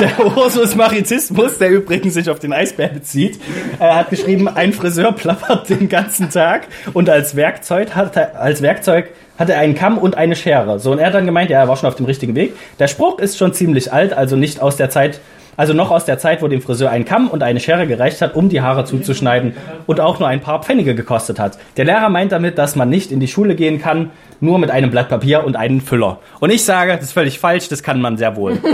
Der 0.00 0.26
Ursus 0.36 0.74
Maritismus, 0.74 1.58
der 1.58 1.70
übrigens 1.70 2.14
sich 2.14 2.28
auf 2.30 2.38
den 2.38 2.52
Eisbär 2.52 2.88
bezieht, 2.88 3.40
er 3.78 3.96
hat 3.96 4.10
geschrieben, 4.10 4.48
ein 4.48 4.72
Friseur 4.72 5.12
plappert 5.12 5.68
den 5.68 5.88
ganzen 5.88 6.30
Tag 6.30 6.68
und 6.92 7.08
als 7.08 7.36
Werkzeug 7.36 7.94
hat 7.94 8.16
er, 8.16 8.40
als 8.40 8.62
Werkzeug 8.62 9.10
hat 9.38 9.48
er 9.48 9.58
einen 9.58 9.74
Kamm 9.74 9.98
und 9.98 10.16
eine 10.16 10.36
Schere. 10.36 10.78
So, 10.78 10.92
und 10.92 10.98
er 10.98 11.06
hat 11.06 11.14
dann 11.14 11.26
gemeint, 11.26 11.50
ja, 11.50 11.60
er 11.60 11.68
war 11.68 11.76
schon 11.76 11.88
auf 11.88 11.94
dem 11.94 12.06
richtigen 12.06 12.34
Weg. 12.34 12.54
Der 12.78 12.88
Spruch 12.88 13.18
ist 13.18 13.38
schon 13.38 13.52
ziemlich 13.54 13.92
alt, 13.92 14.12
also 14.12 14.36
nicht 14.36 14.60
aus 14.60 14.76
der 14.76 14.90
Zeit, 14.90 15.20
also 15.56 15.74
noch 15.74 15.90
aus 15.90 16.04
der 16.04 16.18
Zeit, 16.18 16.42
wo 16.42 16.48
dem 16.48 16.62
Friseur 16.62 16.90
ein 16.90 17.04
Kamm 17.04 17.28
und 17.28 17.42
eine 17.42 17.60
Schere 17.60 17.86
gereicht 17.86 18.22
hat, 18.22 18.34
um 18.34 18.48
die 18.48 18.60
Haare 18.60 18.84
zuzuschneiden 18.84 19.54
und 19.86 20.00
auch 20.00 20.18
nur 20.18 20.28
ein 20.28 20.40
paar 20.40 20.62
Pfennige 20.62 20.94
gekostet 20.94 21.38
hat. 21.38 21.58
Der 21.76 21.84
Lehrer 21.84 22.08
meint 22.08 22.32
damit, 22.32 22.58
dass 22.58 22.76
man 22.76 22.88
nicht 22.88 23.12
in 23.12 23.20
die 23.20 23.28
Schule 23.28 23.54
gehen 23.54 23.80
kann, 23.80 24.10
nur 24.42 24.58
mit 24.58 24.70
einem 24.70 24.90
Blatt 24.90 25.08
Papier 25.08 25.44
und 25.44 25.56
einem 25.56 25.80
Füller. 25.80 26.18
Und 26.40 26.50
ich 26.50 26.64
sage, 26.64 26.92
das 26.92 27.04
ist 27.04 27.12
völlig 27.12 27.38
falsch, 27.38 27.68
das 27.68 27.82
kann 27.82 28.00
man 28.00 28.16
sehr 28.18 28.36
wohl. 28.36 28.58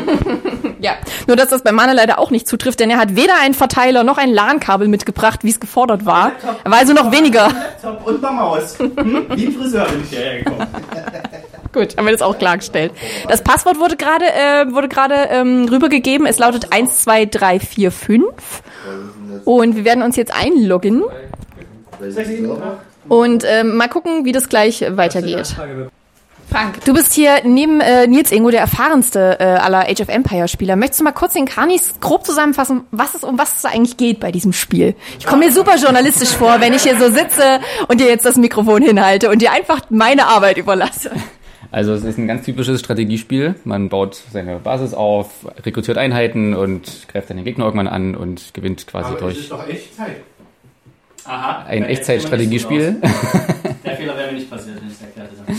Ja, 0.81 0.93
nur 1.27 1.37
dass 1.37 1.49
das 1.49 1.63
bei 1.63 1.73
Mana 1.73 1.93
leider 1.93 2.21
auch 2.21 2.31
nicht 2.31 2.47
zutrifft, 2.47 2.79
denn 2.79 2.89
er 2.89 2.99
hat 2.99 3.17
weder 3.17 3.33
einen 3.43 3.55
Verteiler 3.55 4.05
noch 4.05 4.17
ein 4.17 4.31
LAN-Kabel 4.31 4.87
mitgebracht, 4.87 5.41
wie 5.43 5.51
es 5.51 5.59
gefordert 5.59 6.07
war. 6.07 6.31
Er 6.63 6.71
war 6.71 6.79
also 6.79 6.93
noch 6.93 7.11
weniger. 7.11 7.49
Laptop 7.49 8.07
und 8.07 8.25
eine 8.25 8.37
Maus. 8.37 8.79
Hm? 8.79 9.27
Wie 9.35 9.47
ein 9.47 9.53
Friseur 9.53 9.87
bin 9.87 10.03
ich 10.05 10.11
hierher 10.11 10.39
gekommen. 10.39 10.67
Gut, 11.73 11.97
haben 11.97 12.05
wir 12.07 12.13
das 12.13 12.23
auch 12.23 12.39
klargestellt. 12.39 12.93
Das 13.29 13.43
Passwort 13.43 13.81
wurde 13.81 13.97
gerade 13.97 14.25
äh, 14.25 14.73
wurde 14.73 14.89
gerade 14.89 15.15
ähm, 15.31 15.67
rübergegeben. 15.69 16.27
Es 16.27 16.39
lautet 16.39 16.73
12345 16.73 18.23
und 19.45 19.77
wir 19.77 19.85
werden 19.85 20.05
uns 20.05 20.15
jetzt 20.15 20.33
einloggen 20.33 21.03
und 23.09 23.45
ähm, 23.47 23.77
mal 23.77 23.89
gucken, 23.89 24.25
wie 24.25 24.33
das 24.33 24.49
gleich 24.49 24.85
weitergeht. 24.89 25.57
Frank, 26.51 26.83
du 26.87 26.95
bist 26.95 27.13
hier 27.13 27.43
neben 27.45 27.83
äh, 27.83 28.07
Nils 28.07 28.33
Ingo 28.33 28.51
der 28.51 28.61
erfahrenste 28.61 29.37
äh, 29.39 29.45
aller 29.45 29.81
Age 29.81 30.01
of 30.01 30.09
Empire 30.09 30.49
Spieler. 30.49 30.77
Möchtest 30.77 31.01
du 31.01 31.05
mal 31.05 31.13
kurz 31.13 31.35
den 31.35 31.45
Kanis 31.45 31.97
grob 32.01 32.25
zusammenfassen, 32.25 32.85
was 32.91 33.15
es 33.15 33.23
um 33.23 33.39
was 33.39 33.59
es 33.59 33.65
eigentlich 33.67 33.99
geht 33.99 34.19
bei 34.19 34.33
diesem 34.33 34.55
Spiel? 34.55 34.95
Ich 35.19 35.27
komme 35.27 35.45
mir 35.45 35.53
super 35.53 35.77
journalistisch 35.77 36.31
vor, 36.31 36.59
wenn 36.61 36.73
ich 36.73 36.85
hier 36.85 36.99
so 36.99 37.11
sitze 37.11 37.61
und 37.89 38.01
dir 38.01 38.07
jetzt 38.07 38.25
das 38.25 38.37
Mikrofon 38.37 38.81
hinhalte 38.81 39.29
und 39.29 39.43
dir 39.43 39.53
einfach 39.53 39.83
meine 39.91 40.27
Arbeit 40.27 40.57
überlasse. 40.57 41.11
Also 41.71 41.93
es 41.93 42.03
ist 42.03 42.17
ein 42.17 42.27
ganz 42.27 42.47
typisches 42.47 42.81
Strategiespiel. 42.81 43.55
Man 43.65 43.91
baut 43.91 44.19
seine 44.33 44.59
Basis 44.59 44.95
auf, 44.95 45.47
rekrutiert 45.67 45.99
Einheiten 45.99 46.55
und 46.55 47.09
greift 47.09 47.29
dann 47.29 47.37
den 47.37 47.45
Gegner 47.45 47.67
irgendwann 47.67 47.89
an 47.89 48.15
und 48.15 48.55
gewinnt 48.55 48.87
quasi 48.87 49.11
Aber 49.11 49.21
durch 49.21 49.39
ist 49.39 49.53
doch 49.53 49.69
Echtzeit. 49.69 50.17
Aha. 51.29 51.65
ein 51.67 51.85
Echtzeitstrategiespiel. 51.85 52.97
Der 53.85 53.97
Fehler 53.97 54.17
wäre 54.17 54.29
mir 54.29 54.39
nicht 54.39 54.51
passiert, 54.51 54.81
wenn 54.81 54.89
ich 54.89 54.95
es 54.95 55.03
erklärt 55.03 55.31
hätte. 55.31 55.59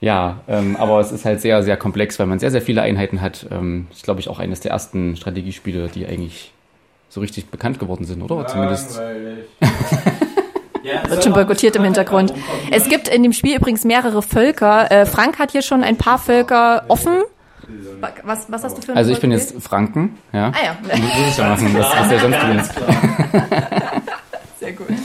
Ja, 0.00 0.40
ähm, 0.48 0.76
aber 0.76 1.00
es 1.00 1.12
ist 1.12 1.24
halt 1.24 1.40
sehr, 1.40 1.62
sehr 1.62 1.76
komplex, 1.76 2.18
weil 2.18 2.26
man 2.26 2.38
sehr, 2.38 2.50
sehr 2.50 2.62
viele 2.62 2.82
Einheiten 2.82 3.20
hat. 3.20 3.46
Ähm, 3.50 3.86
ist, 3.92 4.04
glaube 4.04 4.20
ich, 4.20 4.28
auch 4.28 4.38
eines 4.38 4.60
der 4.60 4.72
ersten 4.72 5.16
Strategiespiele, 5.16 5.88
die 5.88 6.06
eigentlich 6.06 6.52
so 7.10 7.20
richtig 7.20 7.50
bekannt 7.50 7.78
geworden 7.78 8.04
sind, 8.04 8.22
oder? 8.22 8.46
Zumindest. 8.46 8.96
Langweilig. 8.96 9.44
Wird 11.08 11.22
schon 11.22 11.34
boykottiert 11.34 11.76
im 11.76 11.84
Hintergrund. 11.84 12.32
Es 12.70 12.88
gibt 12.88 13.08
in 13.08 13.22
dem 13.22 13.32
Spiel 13.32 13.56
übrigens 13.56 13.84
mehrere 13.84 14.22
Völker. 14.22 14.90
Äh, 14.90 15.06
Frank 15.06 15.38
hat 15.38 15.50
hier 15.50 15.62
schon 15.62 15.84
ein 15.84 15.96
paar 15.96 16.18
Völker 16.18 16.84
offen. 16.88 17.18
Was, 18.24 18.50
was 18.50 18.64
hast 18.64 18.78
du 18.78 18.82
für 18.82 18.92
ein 18.92 18.98
Also 18.98 19.12
ich 19.12 19.20
bin 19.20 19.30
jetzt 19.30 19.60
Franken, 19.62 20.18
ja. 20.32 20.48
Ah 20.48 20.64
ja, 20.64 20.96
Muss 20.96 21.10
ich 21.28 21.36
ja 21.36 21.48
machen, 21.48 21.74
das 21.76 21.88
ist 21.88 22.12
ja 22.12 22.18
sonst. 22.18 22.74
sehr 24.70 24.86
gut. 24.86 24.96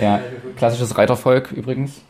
Ja, 0.00 0.20
klassisches 0.56 0.96
Reitervolk 0.96 1.52
übrigens. 1.52 2.00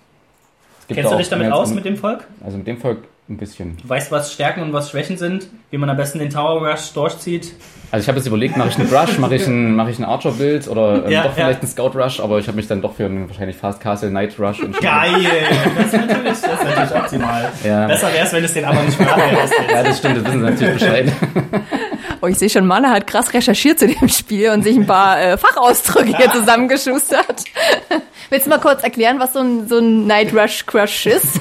Kennst 0.88 1.12
du 1.12 1.16
dich 1.16 1.28
damit 1.28 1.52
aus 1.52 1.72
mit 1.74 1.84
dem 1.84 1.96
Volk? 1.96 2.24
Also 2.44 2.56
mit 2.56 2.66
dem 2.66 2.78
Volk 2.78 2.98
ein 3.28 3.36
bisschen. 3.36 3.76
Du 3.76 3.86
weißt, 3.86 4.10
was 4.10 4.32
Stärken 4.32 4.62
und 4.62 4.72
was 4.72 4.90
Schwächen 4.90 5.18
sind, 5.18 5.48
wie 5.70 5.76
man 5.76 5.90
am 5.90 5.98
besten 5.98 6.18
den 6.18 6.30
Tower 6.30 6.66
Rush 6.66 6.92
durchzieht. 6.94 7.52
Also 7.90 8.04
ich 8.04 8.08
habe 8.08 8.16
jetzt 8.18 8.26
überlegt, 8.26 8.56
mache 8.56 8.70
ich 8.70 8.78
einen 8.78 8.88
Brush, 8.88 9.18
mache 9.18 9.34
ich 9.34 9.46
einen, 9.46 9.76
mache 9.76 9.90
ich 9.90 9.96
einen 9.96 10.06
Archer-Bild 10.06 10.66
oder 10.68 11.04
ähm, 11.04 11.10
Ja, 11.10 11.24
doch 11.24 11.34
vielleicht 11.34 11.62
ja. 11.62 11.68
einen 11.68 11.68
Scout-Rush, 11.70 12.20
aber 12.20 12.38
ich 12.38 12.46
habe 12.46 12.56
mich 12.56 12.66
dann 12.68 12.80
doch 12.80 12.94
für 12.94 13.04
einen 13.04 13.28
wahrscheinlich 13.28 13.56
Fast 13.56 13.80
Castle 13.82 14.10
Night 14.10 14.38
Rush 14.38 14.60
entschieden. 14.60 14.80
Geil! 14.80 15.12
Das 15.76 15.86
ist 15.86 15.92
natürlich, 15.92 16.28
das 16.28 16.42
ist 16.42 16.64
natürlich 16.64 17.02
optimal. 17.02 17.52
Ja. 17.64 17.86
Besser 17.86 18.12
wäre 18.12 18.26
es, 18.26 18.32
wenn 18.32 18.44
es 18.44 18.54
den 18.54 18.64
aber 18.64 18.82
nicht 18.82 18.96
verraten 18.96 19.20
hättest. 19.36 19.54
Ja, 19.70 19.82
das 19.82 19.98
stimmt, 19.98 20.16
das 20.16 20.24
wissen 20.24 20.38
sie 20.40 20.44
natürlich 20.46 20.74
Bescheid. 20.74 21.12
Oh, 22.20 22.26
ich 22.26 22.38
sehe 22.38 22.50
schon, 22.50 22.66
Manne 22.66 22.90
hat 22.90 23.06
krass 23.06 23.32
recherchiert 23.32 23.78
zu 23.78 23.87
dem 23.87 24.08
Spiel 24.08 24.50
und 24.50 24.62
sich 24.62 24.76
ein 24.76 24.87
paar 24.87 25.20
äh, 25.20 25.38
Fachausdrücke 25.38 26.16
hier 26.16 26.32
zusammengeschustert. 26.32 27.44
Willst 28.30 28.46
du 28.46 28.50
mal 28.50 28.58
kurz 28.58 28.82
erklären, 28.82 29.20
was 29.20 29.32
so 29.32 29.40
ein, 29.40 29.68
so 29.68 29.78
ein 29.78 30.06
Night 30.06 30.34
Rush 30.34 30.66
Crush 30.66 31.06
ist? 31.06 31.40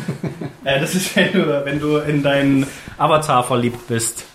Äh, 0.64 0.80
das 0.80 0.96
ist, 0.96 1.16
wenn 1.16 1.32
du, 1.32 1.66
wenn 1.66 1.80
du 1.80 1.98
in 1.98 2.22
deinen 2.22 2.68
Avatar 2.98 3.44
verliebt 3.44 3.88
bist. 3.88 4.26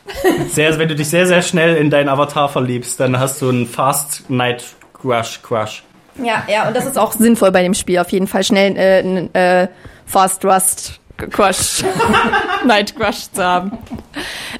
Sehr, 0.51 0.79
wenn 0.79 0.89
du 0.89 0.95
dich 0.95 1.09
sehr, 1.09 1.27
sehr 1.27 1.43
schnell 1.43 1.77
in 1.77 1.91
deinen 1.91 2.09
Avatar 2.09 2.49
verliebst, 2.49 2.99
dann 2.99 3.19
hast 3.19 3.41
du 3.43 3.49
einen 3.49 3.67
Fast 3.67 4.29
Night 4.31 4.65
Rush 5.05 5.41
Crush. 5.43 5.83
Ja, 6.23 6.45
ja, 6.49 6.69
und 6.69 6.77
das 6.77 6.87
ist 6.87 6.99
auch 6.99 7.13
sinnvoll 7.13 7.53
bei 7.53 7.63
dem 7.63 7.75
Spiel, 7.75 7.99
auf 7.99 8.11
jeden 8.11 8.27
Fall 8.27 8.45
schnell 8.45 8.77
äh, 8.77 9.63
äh, 9.63 9.69
Fast 10.07 10.45
Rust 10.45 11.01
Crush, 11.17 11.85
Night 12.67 12.95
Crush 12.97 13.31
zu 13.33 13.43
haben. 13.43 13.79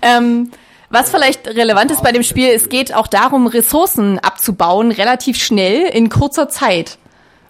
Ähm, 0.01 0.51
was 0.93 1.11
vielleicht 1.11 1.49
relevant 1.49 1.91
ist 1.91 2.03
bei 2.03 2.13
dem 2.13 2.23
Spiel, 2.23 2.51
es 2.51 2.69
geht 2.69 2.95
auch 2.95 3.07
darum, 3.07 3.47
Ressourcen 3.47 4.19
abzubauen, 4.19 4.93
relativ 4.93 5.43
schnell, 5.43 5.89
in 5.89 6.11
kurzer 6.11 6.49
Zeit. 6.49 6.99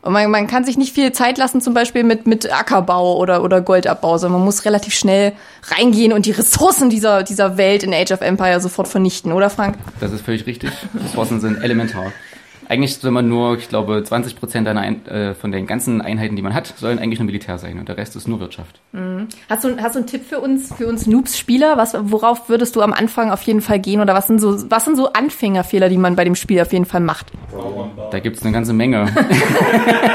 Und 0.01 0.13
man, 0.13 0.31
man 0.31 0.47
kann 0.47 0.65
sich 0.65 0.77
nicht 0.77 0.95
viel 0.95 1.13
Zeit 1.13 1.39
lassen, 1.39 1.61
zum 1.61 1.75
Beispiel 1.75 2.05
mit, 2.05 2.27
mit 2.27 2.53
Ackerbau 2.53 3.17
oder, 3.19 3.43
oder 3.45 3.61
Goldabbau, 3.61 4.19
sondern 4.19 4.41
man 4.41 4.45
muss 4.45 4.65
relativ 4.65 4.95
schnell 4.95 5.33
reingehen 5.71 6.13
und 6.13 6.27
die 6.27 6.33
Ressourcen 6.33 6.89
dieser, 6.89 7.25
dieser 7.25 7.57
Welt 7.57 7.83
in 7.83 7.93
Age 7.93 8.13
of 8.13 8.21
Empire 8.21 8.61
sofort 8.61 8.89
vernichten, 8.89 9.33
oder 9.33 9.51
Frank? 9.51 9.77
Das 10.01 10.13
ist 10.13 10.25
völlig 10.25 10.47
richtig. 10.47 10.71
Ressourcen 11.05 11.41
sind 11.41 11.63
elementar. 11.63 12.13
Eigentlich 12.73 12.97
soll 12.97 13.11
man 13.11 13.29
nur, 13.29 13.59
ich 13.59 13.69
glaube, 13.69 13.97
20% 13.99 14.63
deiner 14.65 14.81
Ein 14.81 15.05
äh, 15.07 15.35
von 15.35 15.53
den 15.53 15.67
ganzen 15.67 16.01
Einheiten, 16.01 16.37
die 16.37 16.41
man 16.43 16.55
hat, 16.55 16.73
sollen 16.79 16.99
eigentlich 16.99 17.19
nur 17.19 17.27
Militär 17.27 17.59
sein 17.59 17.79
und 17.79 17.87
der 17.87 17.99
Rest 17.99 18.17
ist 18.17 18.27
nur 18.27 18.41
Wirtschaft. 18.41 18.81
Hast 19.51 19.65
du, 19.65 19.77
hast 19.77 19.95
du 19.95 19.99
einen 19.99 20.07
Tipp 20.07 20.23
für 20.27 20.41
uns, 20.41 20.73
für 20.75 20.87
uns 20.87 21.07
Noobs-Spieler? 21.07 21.77
Was, 21.77 21.95
worauf 22.01 22.49
würdest 22.49 22.75
du 22.75 22.81
am 22.81 22.95
Anfang 22.95 23.31
auf 23.31 23.43
jeden 23.43 23.61
Fall 23.61 23.79
gehen? 23.79 24.01
Oder 24.01 24.15
was 24.15 24.27
sind 24.27 24.41
so, 24.41 24.71
was 24.71 24.87
sind 24.87 24.97
so 24.97 25.13
Anfängerfehler, 25.13 25.91
die 25.91 25.99
man 25.99 26.17
bei 26.17 26.25
dem 26.25 26.35
Spiel 26.35 26.63
auf 26.63 26.73
jeden 26.73 26.87
Fall 26.87 27.01
macht? 27.03 27.33
Da 28.11 28.21
gibt's 28.21 28.43
eine 28.43 28.53
ganze 28.53 28.73
Menge. 28.73 29.05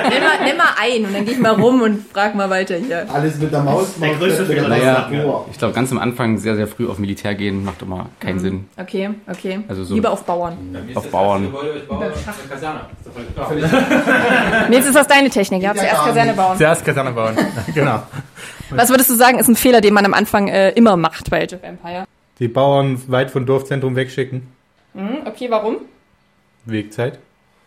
Nimm 0.09 0.23
mal, 0.23 0.45
nimm 0.45 0.57
mal 0.57 0.69
ein 0.81 1.05
und 1.05 1.13
dann 1.13 1.25
gehe 1.25 1.33
ich 1.35 1.39
mal 1.39 1.51
rum 1.53 1.81
und 1.81 2.07
frag 2.11 2.33
mal 2.33 2.49
weiter 2.49 2.75
hier. 2.77 3.05
Alles 3.13 3.37
mit 3.39 3.51
der 3.51 3.61
Maus. 3.61 3.93
Der 4.01 4.15
größte 4.15 4.45
Fehler, 4.45 4.67
naja, 4.67 5.09
ich 5.51 5.57
glaube, 5.59 5.73
ganz 5.75 5.91
am 5.91 5.99
Anfang 5.99 6.37
sehr, 6.37 6.55
sehr 6.55 6.67
früh 6.67 6.87
auf 6.87 6.97
Militär 6.97 7.35
gehen 7.35 7.63
macht 7.65 7.81
immer 7.83 8.07
keinen 8.19 8.39
Sinn. 8.39 8.65
Okay, 8.77 9.09
okay. 9.29 9.59
Also 9.67 9.83
so- 9.83 9.93
Lieber 9.95 10.11
auf 10.11 10.23
Bauern. 10.23 10.57
Auf 10.95 11.09
Bauern. 11.11 11.53
Kaserne. 12.49 12.81
Nils, 14.69 14.85
ist 14.85 14.95
das 14.95 15.07
deine 15.07 15.29
Technik? 15.29 15.61
Ja, 15.61 15.73
zuerst 15.73 16.05
Kaserne 16.05 16.33
bauen. 16.33 16.57
Zuerst 16.57 16.85
Kaserne 16.85 17.11
bauen. 17.11 17.37
genau. 17.73 18.03
Was 18.69 18.89
würdest 18.89 19.09
du 19.09 19.15
sagen, 19.15 19.39
ist 19.39 19.47
ein 19.47 19.55
Fehler, 19.55 19.81
den 19.81 19.93
man 19.93 20.05
am 20.05 20.13
Anfang 20.13 20.47
äh, 20.47 20.69
immer 20.71 20.97
macht 20.97 21.29
bei 21.29 21.43
Age 21.43 21.53
of 21.53 21.63
Empire? 21.63 22.05
Die 22.39 22.47
Bauern 22.47 23.01
weit 23.07 23.31
von 23.31 23.45
Dorfzentrum 23.45 23.95
wegschicken. 23.95 24.47
Hm, 24.93 25.19
okay, 25.25 25.49
warum? 25.49 25.77
Wegzeit. 26.65 27.19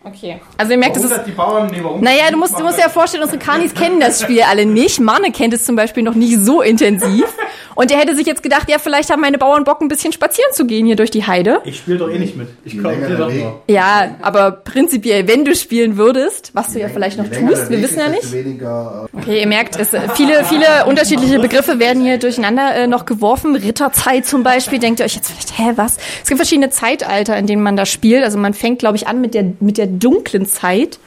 Okay. 0.02 0.40
Also 0.56 0.72
ihr 0.72 0.78
merkt, 0.78 0.96
es 0.96 1.04
ist... 1.04 1.14
die 1.26 1.32
Bauern 1.32 1.68
nee, 1.70 1.80
warum? 1.82 2.00
Naja, 2.00 2.30
du 2.30 2.38
musst, 2.38 2.58
du 2.58 2.62
musst 2.62 2.78
dir 2.78 2.82
ja 2.82 2.88
vorstellen, 2.88 3.22
unsere 3.22 3.38
Kanis 3.38 3.74
kennen 3.74 4.00
das 4.00 4.22
Spiel 4.22 4.42
alle 4.42 4.64
nicht. 4.64 4.98
Manne 4.98 5.30
kennt 5.30 5.52
es 5.52 5.66
zum 5.66 5.76
Beispiel 5.76 6.02
noch 6.02 6.14
nicht 6.14 6.38
so 6.38 6.62
intensiv. 6.62 7.26
Und 7.74 7.90
er 7.90 7.98
hätte 7.98 8.16
sich 8.16 8.26
jetzt 8.26 8.42
gedacht, 8.42 8.68
ja, 8.68 8.78
vielleicht 8.78 9.10
haben 9.10 9.20
meine 9.20 9.38
Bauern 9.38 9.64
Bock, 9.64 9.80
ein 9.80 9.88
bisschen 9.88 10.12
spazieren 10.12 10.52
zu 10.52 10.66
gehen 10.66 10.86
hier 10.86 10.96
durch 10.96 11.10
die 11.10 11.26
Heide. 11.26 11.60
Ich 11.64 11.78
spiele 11.78 11.98
doch 11.98 12.10
eh 12.10 12.18
nicht 12.18 12.36
mit. 12.36 12.48
Ich 12.64 12.82
komme 12.82 12.96
dir 12.96 13.16
doch 13.16 13.32
nur. 13.32 13.62
Ja, 13.68 14.16
aber 14.22 14.50
prinzipiell, 14.50 15.28
wenn 15.28 15.44
du 15.44 15.54
spielen 15.54 15.96
würdest, 15.96 16.50
was 16.54 16.72
du 16.72 16.80
ja 16.80 16.88
vielleicht 16.88 17.18
noch 17.18 17.28
tust, 17.28 17.70
wir 17.70 17.82
wissen 17.82 17.98
ja 17.98 18.08
nicht. 18.08 18.32
Weniger, 18.32 19.08
äh, 19.12 19.18
Okay, 19.18 19.40
ihr 19.40 19.46
merkt, 19.46 19.78
es, 19.78 19.92
äh, 19.92 20.00
viele, 20.14 20.44
viele 20.44 20.86
unterschiedliche 20.86 21.38
Begriffe 21.38 21.78
werden 21.78 22.02
hier 22.02 22.18
durcheinander 22.18 22.74
äh, 22.74 22.86
noch 22.86 23.04
geworfen. 23.06 23.54
Ritterzeit 23.54 24.26
zum 24.26 24.42
Beispiel, 24.42 24.78
denkt 24.78 25.00
ihr 25.00 25.06
euch 25.06 25.14
jetzt 25.14 25.30
vielleicht, 25.30 25.58
hä, 25.58 25.72
was? 25.76 25.98
Es 26.22 26.28
gibt 26.28 26.38
verschiedene 26.38 26.70
Zeitalter, 26.70 27.36
in 27.36 27.46
denen 27.46 27.62
man 27.62 27.76
da 27.76 27.86
spielt. 27.86 28.24
Also 28.24 28.38
man 28.38 28.54
fängt, 28.54 28.78
glaube 28.78 28.96
ich, 28.96 29.08
an 29.08 29.20
mit 29.20 29.34
der, 29.34 29.52
mit 29.60 29.78
der 29.78 29.89
dunklen 29.90 30.46
Zeit. 30.46 30.98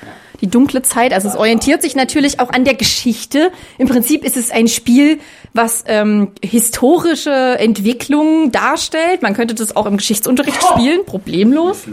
Die 0.41 0.49
dunkle 0.49 0.81
Zeit, 0.81 1.13
also 1.13 1.29
es 1.29 1.37
orientiert 1.37 1.81
sich 1.81 1.95
natürlich 1.95 2.41
auch 2.41 2.49
an 2.49 2.65
der 2.65 2.73
Geschichte. 2.73 3.49
Im 3.77 3.87
Prinzip 3.87 4.25
ist 4.25 4.35
es 4.35 4.51
ein 4.51 4.67
Spiel, 4.67 5.19
was 5.53 5.85
ähm, 5.87 6.31
historische 6.43 7.31
Entwicklungen 7.31 8.51
darstellt. 8.51 9.21
Man 9.21 9.35
könnte 9.35 9.55
das 9.55 9.73
auch 9.75 9.85
im 9.85 9.95
Geschichtsunterricht 9.95 10.61
spielen, 10.61 11.05
problemlos. 11.05 11.83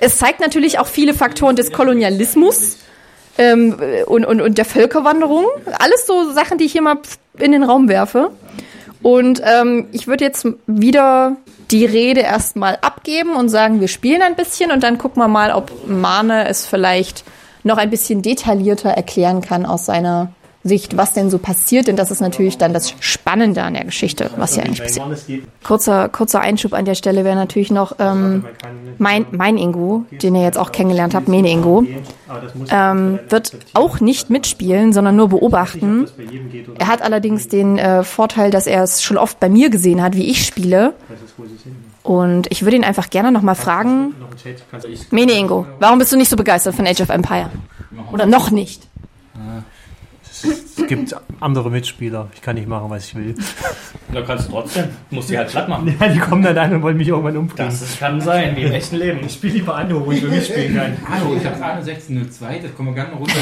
Es 0.00 0.18
zeigt 0.18 0.40
natürlich 0.40 0.80
auch 0.80 0.88
viele 0.88 1.14
Faktoren 1.14 1.54
des 1.54 1.70
Kolonialismus 1.70 2.78
ähm, 3.38 3.76
und, 4.06 4.24
und, 4.24 4.40
und 4.40 4.58
der 4.58 4.64
Völkerwanderung. 4.64 5.46
Alles 5.78 6.06
so 6.06 6.32
Sachen, 6.32 6.58
die 6.58 6.64
ich 6.64 6.72
hier 6.72 6.82
mal 6.82 6.98
in 7.38 7.52
den 7.52 7.62
Raum 7.62 7.88
werfe. 7.88 8.30
Und 9.02 9.42
ähm, 9.44 9.88
ich 9.92 10.06
würde 10.06 10.24
jetzt 10.24 10.46
wieder 10.66 11.36
die 11.70 11.84
Rede 11.84 12.20
erstmal 12.20 12.78
abgeben 12.80 13.36
und 13.36 13.48
sagen, 13.48 13.80
wir 13.80 13.88
spielen 13.88 14.22
ein 14.22 14.36
bisschen 14.36 14.70
und 14.70 14.82
dann 14.82 14.98
gucken 14.98 15.22
wir 15.22 15.28
mal, 15.28 15.52
ob 15.52 15.70
Mane 15.86 16.48
es 16.48 16.66
vielleicht 16.66 17.24
noch 17.62 17.78
ein 17.78 17.90
bisschen 17.90 18.22
detaillierter 18.22 18.90
erklären 18.90 19.40
kann 19.40 19.66
aus 19.66 19.86
seiner 19.86 20.32
Sicht, 20.64 20.96
was 20.96 21.12
denn 21.12 21.28
so 21.28 21.38
passiert. 21.38 21.86
Denn 21.88 21.96
das 21.96 22.10
ist 22.10 22.20
natürlich 22.20 22.56
dann 22.56 22.72
das 22.72 22.94
Spannende 23.00 23.62
an 23.62 23.74
der 23.74 23.84
Geschichte, 23.84 24.30
was 24.36 24.56
ja 24.56 24.62
eigentlich 24.62 24.80
passiert. 24.80 25.42
Kurzer, 25.62 26.08
kurzer 26.08 26.40
Einschub 26.40 26.72
an 26.72 26.86
der 26.86 26.94
Stelle 26.94 27.24
wäre 27.24 27.36
natürlich 27.36 27.70
noch 27.70 27.96
ähm, 27.98 28.46
mein, 28.98 29.26
mein 29.30 29.58
Ingo, 29.58 30.04
den 30.10 30.34
ihr 30.34 30.42
jetzt 30.42 30.58
auch 30.58 30.72
kennengelernt 30.72 31.14
habt, 31.14 31.28
Mene 31.28 31.50
Ingo, 31.50 31.84
ähm, 32.70 33.18
wird 33.28 33.52
auch 33.74 34.00
nicht 34.00 34.30
mitspielen, 34.30 34.92
sondern 34.92 35.16
nur 35.16 35.28
beobachten. 35.28 36.06
Er 36.78 36.86
hat 36.86 37.02
allerdings 37.02 37.48
den 37.48 37.78
äh, 37.78 38.02
Vorteil, 38.02 38.50
dass 38.50 38.66
er 38.66 38.82
es 38.82 39.02
schon 39.02 39.18
oft 39.18 39.38
bei 39.40 39.50
mir 39.50 39.68
gesehen 39.68 40.02
hat, 40.02 40.16
wie 40.16 40.30
ich 40.30 40.46
spiele. 40.46 40.94
Und 42.02 42.50
ich 42.50 42.62
würde 42.62 42.76
ihn 42.76 42.84
einfach 42.84 43.10
gerne 43.10 43.32
nochmal 43.32 43.54
fragen, 43.54 44.14
Mene 45.10 45.32
Ingo, 45.32 45.66
warum 45.78 45.98
bist 45.98 46.12
du 46.12 46.16
nicht 46.16 46.30
so 46.30 46.36
begeistert 46.36 46.74
von 46.74 46.86
Age 46.86 47.02
of 47.02 47.10
Empire? 47.10 47.50
Oder 48.12 48.26
noch 48.26 48.50
nicht? 48.50 48.88
Es 50.44 50.86
gibt 50.86 51.14
andere 51.40 51.70
Mitspieler. 51.70 52.28
Ich 52.34 52.42
kann 52.42 52.56
nicht 52.56 52.68
machen, 52.68 52.90
was 52.90 53.06
ich 53.06 53.14
will. 53.14 53.34
Da 54.12 54.22
kannst 54.22 54.48
du 54.48 54.52
trotzdem. 54.52 54.84
Du 55.10 55.16
musst 55.16 55.30
die 55.30 55.38
halt 55.38 55.48
platt 55.48 55.68
machen. 55.68 55.96
Ja, 55.98 56.08
die 56.08 56.18
kommen 56.18 56.42
dann 56.42 56.56
an 56.58 56.74
und 56.74 56.82
wollen 56.82 56.96
mich 56.96 57.08
irgendwann 57.08 57.36
umbringen. 57.36 57.72
Das 57.72 57.98
kann 57.98 58.20
sein, 58.20 58.54
wie 58.56 58.62
im 58.62 58.72
echten 58.72 58.96
Leben. 58.96 59.20
Ich 59.24 59.32
spiele 59.34 59.54
lieber 59.54 59.74
Anno, 59.76 60.04
wo 60.04 60.12
ich 60.12 60.20
für 60.20 60.28
mich 60.28 60.46
spielen 60.46 60.76
kann. 60.76 60.96
Hallo, 61.08 61.36
ich 61.36 61.44
habe 61.44 61.56
Anno 61.56 61.80
1602, 61.80 62.58
das 62.58 62.74
kommen 62.74 62.94
wir 62.94 63.02
gerne 63.02 63.14
runter. 63.14 63.34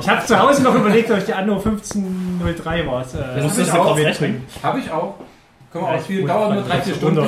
Ich 0.00 0.08
habe 0.08 0.24
zu 0.24 0.38
Hause 0.38 0.62
noch 0.62 0.74
überlegt, 0.74 1.10
ob 1.10 1.18
ich 1.18 1.24
die 1.24 1.34
Anno 1.34 1.56
1503 1.56 2.86
war. 2.86 3.02
Äh, 3.02 3.42
musst 3.42 3.48
hab 3.48 3.54
du 3.56 3.62
ich 3.62 3.72
auch 3.72 3.96
mitbringen. 3.96 4.44
Habe 4.62 4.78
ich 4.80 4.90
auch. 4.90 5.14
Können 5.70 5.84
wir 5.84 5.90
Ja, 5.90 5.98
ausspielen, 5.98 6.26
dauert 6.26 6.54
nur 6.54 6.62
drei, 6.62 6.80
vier 6.80 6.94
so 6.94 6.98
Stunden. 6.98 7.20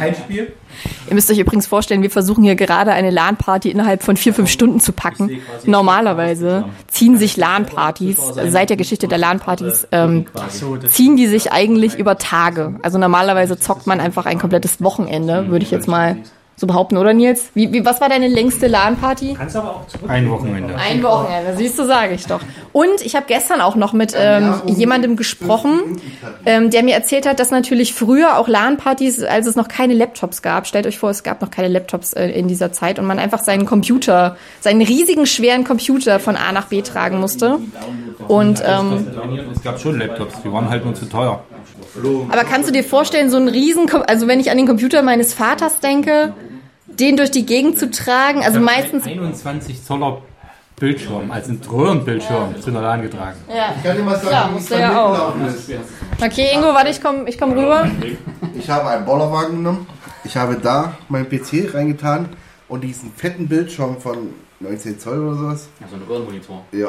Ein, 0.00 0.14
Spiel. 0.14 0.52
Ihr 1.08 1.14
müsst 1.14 1.30
euch 1.30 1.38
übrigens 1.38 1.66
vorstellen, 1.66 2.00
wir 2.00 2.10
versuchen 2.10 2.42
hier 2.42 2.54
gerade 2.54 2.92
eine 2.92 3.10
LAN-Party 3.10 3.70
innerhalb 3.70 4.02
von 4.02 4.16
vier, 4.16 4.32
fünf 4.32 4.48
Stunden 4.48 4.80
zu 4.80 4.92
packen. 4.92 5.42
Normalerweise 5.66 6.64
ziehen 6.88 7.18
sich 7.18 7.36
LAN-Partys, 7.36 8.18
seit 8.46 8.70
der 8.70 8.78
Geschichte 8.78 9.08
der 9.08 9.18
LAN-Partys, 9.18 9.88
ähm, 9.92 10.24
ziehen 10.86 11.16
die 11.16 11.26
sich 11.26 11.52
eigentlich 11.52 11.98
über 11.98 12.16
Tage. 12.16 12.76
Also 12.82 12.96
normalerweise 12.98 13.58
zockt 13.58 13.86
man 13.86 14.00
einfach 14.00 14.24
ein 14.24 14.38
komplettes 14.38 14.82
Wochenende, 14.82 15.48
würde 15.48 15.64
ich 15.64 15.70
jetzt 15.70 15.88
mal 15.88 16.16
so 16.60 16.66
behaupten, 16.66 16.98
oder 16.98 17.14
Nils? 17.14 17.50
Wie, 17.54 17.72
wie, 17.72 17.86
was 17.86 18.02
war 18.02 18.10
deine 18.10 18.28
längste 18.28 18.66
LAN-Party? 18.66 19.34
Kannst 19.36 19.56
aber 19.56 19.70
auch 19.70 19.86
zurück. 19.86 20.10
Ein 20.10 20.28
Wochenende. 20.30 20.74
Ein 20.76 21.02
Wochenende, 21.02 21.56
siehst 21.56 21.78
du, 21.78 21.86
sage 21.86 22.14
ich 22.14 22.26
doch. 22.26 22.40
Und 22.72 23.00
ich 23.02 23.16
habe 23.16 23.24
gestern 23.26 23.62
auch 23.62 23.76
noch 23.76 23.94
mit 23.94 24.14
ähm, 24.14 24.54
jemandem 24.66 25.16
gesprochen, 25.16 25.96
ähm, 26.44 26.68
der 26.70 26.82
mir 26.82 26.94
erzählt 26.94 27.26
hat, 27.26 27.40
dass 27.40 27.50
natürlich 27.50 27.94
früher 27.94 28.36
auch 28.36 28.46
LAN-Partys, 28.46 29.22
als 29.22 29.46
es 29.46 29.56
noch 29.56 29.68
keine 29.68 29.94
Laptops 29.94 30.42
gab, 30.42 30.66
stellt 30.66 30.86
euch 30.86 30.98
vor, 30.98 31.08
es 31.08 31.22
gab 31.22 31.40
noch 31.40 31.50
keine 31.50 31.68
Laptops 31.68 32.12
äh, 32.12 32.28
in 32.28 32.46
dieser 32.46 32.72
Zeit 32.72 32.98
und 32.98 33.06
man 33.06 33.18
einfach 33.18 33.40
seinen 33.42 33.64
Computer, 33.64 34.36
seinen 34.60 34.82
riesigen, 34.82 35.24
schweren 35.24 35.64
Computer 35.64 36.20
von 36.20 36.36
A 36.36 36.52
nach 36.52 36.66
B 36.66 36.82
tragen 36.82 37.20
musste. 37.20 37.58
Und 38.28 38.62
ähm, 38.66 39.06
Es 39.54 39.62
gab 39.62 39.80
schon 39.80 39.98
Laptops, 39.98 40.42
die 40.44 40.52
waren 40.52 40.68
halt 40.68 40.84
nur 40.84 40.94
zu 40.94 41.06
teuer. 41.06 41.42
aber 42.30 42.44
kannst 42.44 42.68
du 42.68 42.72
dir 42.72 42.84
vorstellen, 42.84 43.30
so 43.30 43.38
einen 43.38 43.48
riesen, 43.48 43.90
also 44.06 44.28
wenn 44.28 44.40
ich 44.40 44.50
an 44.50 44.58
den 44.58 44.66
Computer 44.66 45.02
meines 45.02 45.32
Vaters 45.32 45.80
denke, 45.80 46.34
den 47.00 47.16
durch 47.16 47.30
die 47.30 47.46
Gegend 47.46 47.78
zu 47.78 47.90
tragen, 47.90 48.42
also 48.44 48.60
meistens 48.60 49.06
21 49.06 49.82
Zoller 49.84 50.22
Bildschirm, 50.78 51.30
also 51.30 51.52
ein 51.52 51.60
Röhrenbildschirm 51.70 52.60
zu 52.60 52.70
einer 52.70 52.80
LAN 52.80 53.02
getragen. 53.02 53.36
ja. 53.48 53.74
Ich 53.76 53.82
kann 53.84 53.96
dir 53.96 54.02
mal 54.02 54.16
sagen, 54.16 54.30
Ja, 54.30 54.50
wie 54.54 54.58
es 54.58 54.68
dann 54.68 54.80
ja 54.80 55.04
auch. 55.04 55.34
ist. 55.46 55.70
Okay, 56.22 56.48
Ingo, 56.54 56.68
warte, 56.74 56.88
ich 56.90 57.02
komm, 57.02 57.26
ich 57.26 57.38
komm 57.38 57.52
rüber. 57.52 57.86
Ich 58.58 58.68
habe 58.70 58.88
einen 58.88 59.04
Bollerwagen 59.04 59.56
genommen. 59.56 59.86
Ich 60.24 60.36
habe 60.36 60.56
da 60.56 60.94
meinen 61.08 61.28
PC 61.28 61.74
reingetan 61.74 62.30
und 62.68 62.82
diesen 62.82 63.12
fetten 63.12 63.46
Bildschirm 63.48 64.00
von 64.00 64.32
19 64.60 64.98
Zoll 64.98 65.18
oder 65.26 65.36
sowas. 65.36 65.68
Also 65.82 65.96
ein 65.96 66.02
Röhrenmonitor. 66.08 66.64
Ja. 66.72 66.88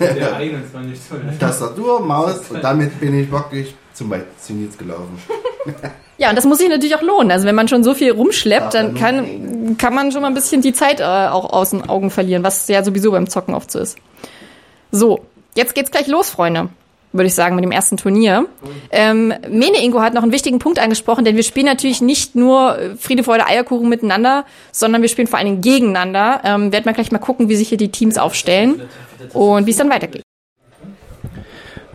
Der 0.00 0.36
21 0.36 1.08
Zoll. 1.08 1.20
Tastatur, 1.38 2.00
Maus 2.00 2.40
und 2.50 2.62
damit 2.62 2.98
bin 2.98 3.18
ich 3.18 3.30
wirklich 3.30 3.74
zum 3.94 4.12
Zenit 4.38 4.78
gelaufen. 4.78 5.18
Ja, 6.18 6.28
und 6.28 6.36
das 6.36 6.44
muss 6.44 6.58
sich 6.58 6.68
natürlich 6.68 6.94
auch 6.94 7.02
lohnen. 7.02 7.32
Also 7.32 7.48
wenn 7.48 7.54
man 7.56 7.66
schon 7.66 7.82
so 7.82 7.94
viel 7.94 8.12
rumschleppt, 8.12 8.74
dann 8.74 8.94
kann, 8.94 9.76
kann 9.76 9.92
man 9.92 10.12
schon 10.12 10.22
mal 10.22 10.28
ein 10.28 10.34
bisschen 10.34 10.62
die 10.62 10.72
Zeit 10.72 11.00
äh, 11.00 11.04
auch 11.04 11.52
aus 11.52 11.70
den 11.70 11.88
Augen 11.88 12.10
verlieren, 12.10 12.44
was 12.44 12.68
ja 12.68 12.84
sowieso 12.84 13.10
beim 13.10 13.28
Zocken 13.28 13.54
oft 13.54 13.72
so 13.72 13.80
ist. 13.80 13.98
So, 14.92 15.24
jetzt 15.56 15.74
geht's 15.74 15.90
gleich 15.90 16.06
los, 16.06 16.30
Freunde. 16.30 16.68
Würde 17.12 17.26
ich 17.26 17.34
sagen, 17.34 17.56
mit 17.56 17.64
dem 17.64 17.72
ersten 17.72 17.98
Turnier. 17.98 18.46
Ähm, 18.90 19.34
Mene 19.48 19.82
Ingo 19.82 20.00
hat 20.00 20.14
noch 20.14 20.22
einen 20.22 20.32
wichtigen 20.32 20.58
Punkt 20.58 20.78
angesprochen, 20.78 21.24
denn 21.24 21.36
wir 21.36 21.42
spielen 21.42 21.66
natürlich 21.66 22.00
nicht 22.00 22.34
nur 22.34 22.78
äh, 22.78 22.96
Friede, 22.96 23.22
Freude, 23.22 23.46
Eierkuchen 23.46 23.88
miteinander, 23.88 24.46
sondern 24.72 25.02
wir 25.02 25.08
spielen 25.10 25.28
vor 25.28 25.38
allen 25.38 25.46
Dingen 25.46 25.60
gegeneinander. 25.60 26.40
Ähm, 26.44 26.72
werden 26.72 26.86
wir 26.86 26.92
gleich 26.94 27.12
mal 27.12 27.18
gucken, 27.18 27.48
wie 27.50 27.56
sich 27.56 27.68
hier 27.68 27.78
die 27.78 27.90
Teams 27.90 28.16
aufstellen 28.16 28.80
und 29.34 29.66
wie 29.66 29.70
es 29.70 29.76
dann 29.76 29.90
weitergeht. 29.90 30.22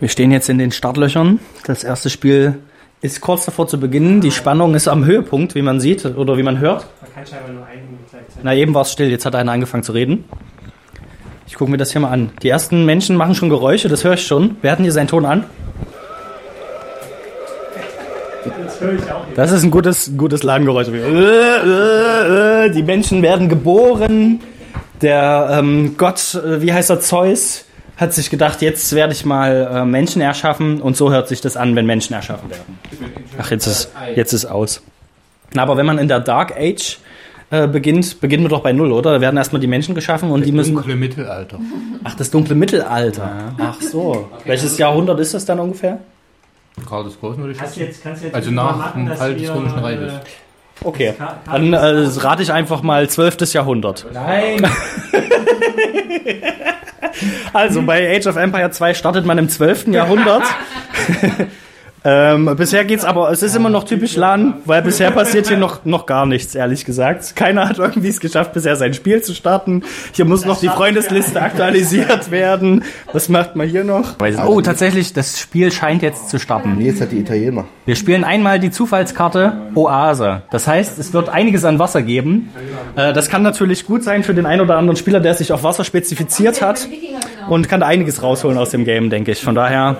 Wir 0.00 0.08
stehen 0.08 0.30
jetzt 0.30 0.48
in 0.48 0.58
den 0.58 0.70
Startlöchern. 0.70 1.40
Das 1.66 1.82
erste 1.82 2.08
Spiel 2.10 2.60
ist 3.00 3.20
kurz 3.20 3.44
davor 3.44 3.66
zu 3.66 3.80
beginnen. 3.80 4.20
Die 4.20 4.30
Spannung 4.30 4.74
ist 4.74 4.86
am 4.86 5.04
Höhepunkt, 5.04 5.56
wie 5.56 5.62
man 5.62 5.80
sieht 5.80 6.04
oder 6.04 6.36
wie 6.36 6.44
man 6.44 6.60
hört. 6.60 6.86
Man 7.00 7.12
kann 7.12 7.26
scheinbar 7.26 7.52
nur 7.52 7.66
einen 7.66 7.98
gleichzeitig. 8.08 8.42
Na, 8.42 8.54
eben 8.54 8.74
war 8.74 8.82
es 8.82 8.92
still. 8.92 9.10
Jetzt 9.10 9.26
hat 9.26 9.34
einer 9.34 9.50
angefangen 9.50 9.82
zu 9.82 9.92
reden. 9.92 10.24
Ich 11.48 11.54
gucke 11.54 11.70
mir 11.70 11.78
das 11.78 11.92
hier 11.92 12.02
mal 12.02 12.10
an. 12.10 12.30
Die 12.42 12.50
ersten 12.50 12.84
Menschen 12.84 13.16
machen 13.16 13.34
schon 13.34 13.48
Geräusche, 13.48 13.88
das 13.88 14.04
höre 14.04 14.12
ich 14.14 14.26
schon. 14.26 14.58
Wer 14.60 14.72
hat 14.72 14.78
denn 14.78 14.84
hier 14.84 14.92
seinen 14.92 15.08
Ton 15.08 15.24
an? 15.24 15.44
Das 18.44 18.80
höre 18.82 18.92
ich 18.92 19.10
auch 19.10 19.24
hier. 19.24 19.34
Das 19.34 19.50
ist 19.50 19.64
ein 19.64 19.70
gutes, 19.70 20.12
gutes 20.16 20.42
Ladengeräusch. 20.42 20.88
Die 20.88 22.82
Menschen 22.82 23.22
werden 23.22 23.48
geboren. 23.48 24.40
Der 25.00 25.48
ähm, 25.52 25.94
Gott, 25.96 26.34
äh, 26.34 26.60
wie 26.60 26.72
heißt 26.72 26.90
er, 26.90 27.00
Zeus, 27.00 27.64
hat 27.96 28.12
sich 28.12 28.30
gedacht, 28.30 28.60
jetzt 28.62 28.92
werde 28.94 29.12
ich 29.12 29.24
mal 29.24 29.70
äh, 29.72 29.84
Menschen 29.86 30.20
erschaffen. 30.20 30.82
Und 30.82 30.98
so 30.98 31.10
hört 31.10 31.28
sich 31.28 31.40
das 31.40 31.56
an, 31.56 31.74
wenn 31.76 31.86
Menschen 31.86 32.12
erschaffen 32.14 32.50
werden. 32.50 32.78
Ach, 33.38 33.50
jetzt 33.50 33.66
ist, 33.66 33.90
jetzt 34.14 34.32
ist 34.34 34.44
aus. 34.44 34.82
Na, 35.54 35.62
aber 35.62 35.78
wenn 35.78 35.86
man 35.86 35.98
in 35.98 36.08
der 36.08 36.20
Dark 36.20 36.54
Age 36.58 36.98
äh, 37.50 37.66
beginnt, 37.66 38.20
beginnen 38.20 38.44
wir 38.44 38.48
doch 38.50 38.60
bei 38.62 38.72
Null, 38.72 38.92
oder? 38.92 39.12
Da 39.14 39.20
werden 39.20 39.36
erstmal 39.36 39.60
die 39.60 39.66
Menschen 39.66 39.94
geschaffen 39.94 40.30
und 40.30 40.44
die 40.44 40.52
müssen. 40.52 40.74
Dunkle 40.74 40.96
Mittelalter. 40.96 41.58
Ach, 42.04 42.14
das 42.14 42.30
dunkle 42.30 42.54
Mittelalter. 42.54 43.54
Ach 43.58 43.80
so. 43.80 44.28
Welches 44.44 44.76
Jahrhundert 44.78 45.18
ist 45.20 45.34
das 45.34 45.44
dann 45.44 45.58
ungefähr? 45.60 45.98
Karl 46.88 47.04
des 47.04 47.18
Großen 47.18 47.38
würde 47.40 47.52
ich 47.52 47.58
Kannst 47.58 47.76
du 47.76 47.80
sagen. 47.80 47.90
jetzt, 47.90 48.02
kannst 48.02 48.22
du 48.22 48.26
jetzt 48.26 48.34
Also 48.34 48.50
nicht 48.50 48.56
nach 48.62 48.92
dem 48.92 49.06
dass 49.06 49.18
Fall 49.18 49.34
des 49.34 49.48
Römischen 49.52 49.78
äh, 49.78 49.80
Reiches. 49.80 50.12
Okay. 50.84 51.14
Ka- 51.18 51.38
Dann 51.50 51.72
äh, 51.72 51.76
rate 52.18 52.42
ich 52.42 52.52
einfach 52.52 52.82
mal 52.82 53.08
12. 53.08 53.52
Jahrhundert. 53.52 54.06
Nein, 54.12 54.64
Also 57.52 57.82
bei 57.82 58.16
Age 58.16 58.26
of 58.28 58.36
Empire 58.36 58.70
2 58.70 58.94
startet 58.94 59.24
man 59.26 59.38
im 59.38 59.48
12. 59.48 59.88
Jahrhundert. 59.88 60.42
ähm, 62.10 62.56
bisher 62.56 62.86
geht's 62.86 63.04
aber, 63.04 63.30
es 63.30 63.42
ist 63.42 63.54
immer 63.54 63.68
noch 63.68 63.84
typisch 63.84 64.16
LAN, 64.16 64.54
weil 64.64 64.80
bisher 64.80 65.10
passiert 65.10 65.46
hier 65.46 65.58
noch, 65.58 65.84
noch 65.84 66.06
gar 66.06 66.24
nichts, 66.24 66.54
ehrlich 66.54 66.86
gesagt. 66.86 67.36
Keiner 67.36 67.68
hat 67.68 67.78
irgendwie 67.78 68.08
es 68.08 68.18
geschafft, 68.18 68.54
bisher 68.54 68.76
sein 68.76 68.94
Spiel 68.94 69.20
zu 69.20 69.34
starten. 69.34 69.82
Hier 70.12 70.24
muss 70.24 70.46
noch 70.46 70.58
die 70.58 70.68
Freundesliste 70.68 71.42
aktualisiert 71.42 72.30
werden. 72.30 72.82
Was 73.12 73.28
macht 73.28 73.56
man 73.56 73.68
hier 73.68 73.84
noch? 73.84 74.14
Oh, 74.46 74.62
tatsächlich, 74.62 75.12
das 75.12 75.38
Spiel 75.38 75.70
scheint 75.70 76.00
jetzt 76.00 76.30
zu 76.30 76.38
starten. 76.38 76.76
Nee, 76.78 76.86
jetzt 76.86 77.02
hat 77.02 77.12
die 77.12 77.18
Italiener. 77.18 77.66
Wir 77.84 77.94
spielen 77.94 78.24
einmal 78.24 78.58
die 78.58 78.70
Zufallskarte 78.70 79.52
Oase. 79.74 80.42
Das 80.50 80.66
heißt, 80.66 80.98
es 80.98 81.12
wird 81.12 81.28
einiges 81.28 81.66
an 81.66 81.78
Wasser 81.78 82.00
geben. 82.00 82.48
Äh, 82.96 83.12
das 83.12 83.28
kann 83.28 83.42
natürlich 83.42 83.84
gut 83.84 84.02
sein 84.02 84.22
für 84.22 84.32
den 84.32 84.46
einen 84.46 84.62
oder 84.62 84.78
anderen 84.78 84.96
Spieler, 84.96 85.20
der 85.20 85.34
sich 85.34 85.52
auf 85.52 85.62
Wasser 85.62 85.84
spezifiziert 85.84 86.62
hat 86.62 86.88
und 87.50 87.68
kann 87.68 87.80
da 87.80 87.86
einiges 87.86 88.22
rausholen 88.22 88.56
aus 88.56 88.70
dem 88.70 88.86
Game, 88.86 89.10
denke 89.10 89.32
ich. 89.32 89.42
Von 89.42 89.54
daher 89.54 89.98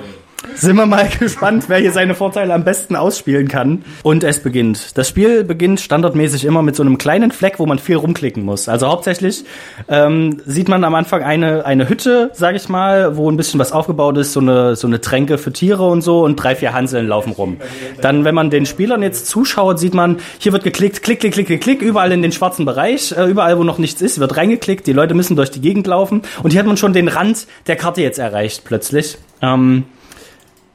sind 0.55 0.77
wir 0.77 0.87
mal 0.87 1.09
gespannt, 1.19 1.65
wer 1.69 1.79
hier 1.79 1.93
seine 1.93 2.15
Vorteile 2.15 2.55
am 2.55 2.65
besten 2.65 2.97
ausspielen 2.97 3.49
kann. 3.49 3.85
Und 4.03 4.25
es 4.25 4.43
beginnt. 4.43 4.97
Das 4.97 5.09
Spiel 5.09 5.45
beginnt 5.45 5.81
standardmäßig 5.81 6.45
immer 6.45 6.63
mit 6.63 6.77
so 6.77 6.83
einem 6.83 6.99
kleinen 6.99 7.31
Fleck, 7.31 7.59
wo 7.59 7.67
man 7.67 7.79
viel 7.79 7.97
rumklicken 7.97 8.45
muss. 8.45 8.69
Also 8.69 8.89
hauptsächlich 8.89 9.45
ähm, 9.89 10.41
sieht 10.47 10.69
man 10.69 10.85
am 10.85 10.95
Anfang 10.95 11.23
eine, 11.23 11.65
eine 11.65 11.89
Hütte, 11.89 12.31
sage 12.35 12.57
ich 12.57 12.69
mal, 12.69 13.17
wo 13.17 13.31
ein 13.31 13.37
bisschen 13.37 13.59
was 13.61 13.73
aufgebaut 13.73 14.17
ist, 14.17 14.33
so 14.33 14.41
eine, 14.41 14.77
so 14.77 14.87
eine 14.87 15.01
Tränke 15.01 15.39
für 15.39 15.53
Tiere 15.53 15.87
und 15.87 16.03
so 16.03 16.25
und 16.25 16.37
drei, 16.37 16.55
vier 16.55 16.73
Hanseln 16.73 17.07
laufen 17.07 17.33
rum. 17.33 17.59
Dann, 18.01 18.25
wenn 18.25 18.35
man 18.35 18.51
den 18.51 18.67
Spielern 18.67 19.03
jetzt 19.03 19.27
zuschaut, 19.27 19.79
sieht 19.79 19.95
man, 19.95 20.19
hier 20.39 20.53
wird 20.53 20.65
geklickt, 20.65 21.03
klick, 21.03 21.21
klick, 21.21 21.33
klick, 21.33 21.47
klick, 21.47 21.61
klick, 21.61 21.83
überall 21.83 22.13
in 22.13 22.23
den 22.23 22.33
schwarzen 22.33 22.65
Bereich, 22.65 23.13
äh, 23.17 23.25
überall, 23.25 23.59
wo 23.59 23.65
noch 23.65 23.79
nichts 23.79 24.01
ist, 24.03 24.21
wird 24.21 24.37
reingeklickt, 24.37 24.87
die 24.87 24.93
Leute 24.93 25.15
müssen 25.15 25.37
durch 25.37 25.51
die 25.51 25.61
Gegend 25.61 25.87
laufen 25.87 26.23
und 26.43 26.53
hier 26.53 26.61
hat 26.61 26.67
man 26.67 26.77
schon 26.77 26.93
den 26.93 27.09
Rand 27.09 27.47
der 27.67 27.77
Karte 27.77 28.03
jetzt 28.03 28.19
erreicht 28.19 28.63
plötzlich. 28.65 29.19
Ähm, 29.43 29.85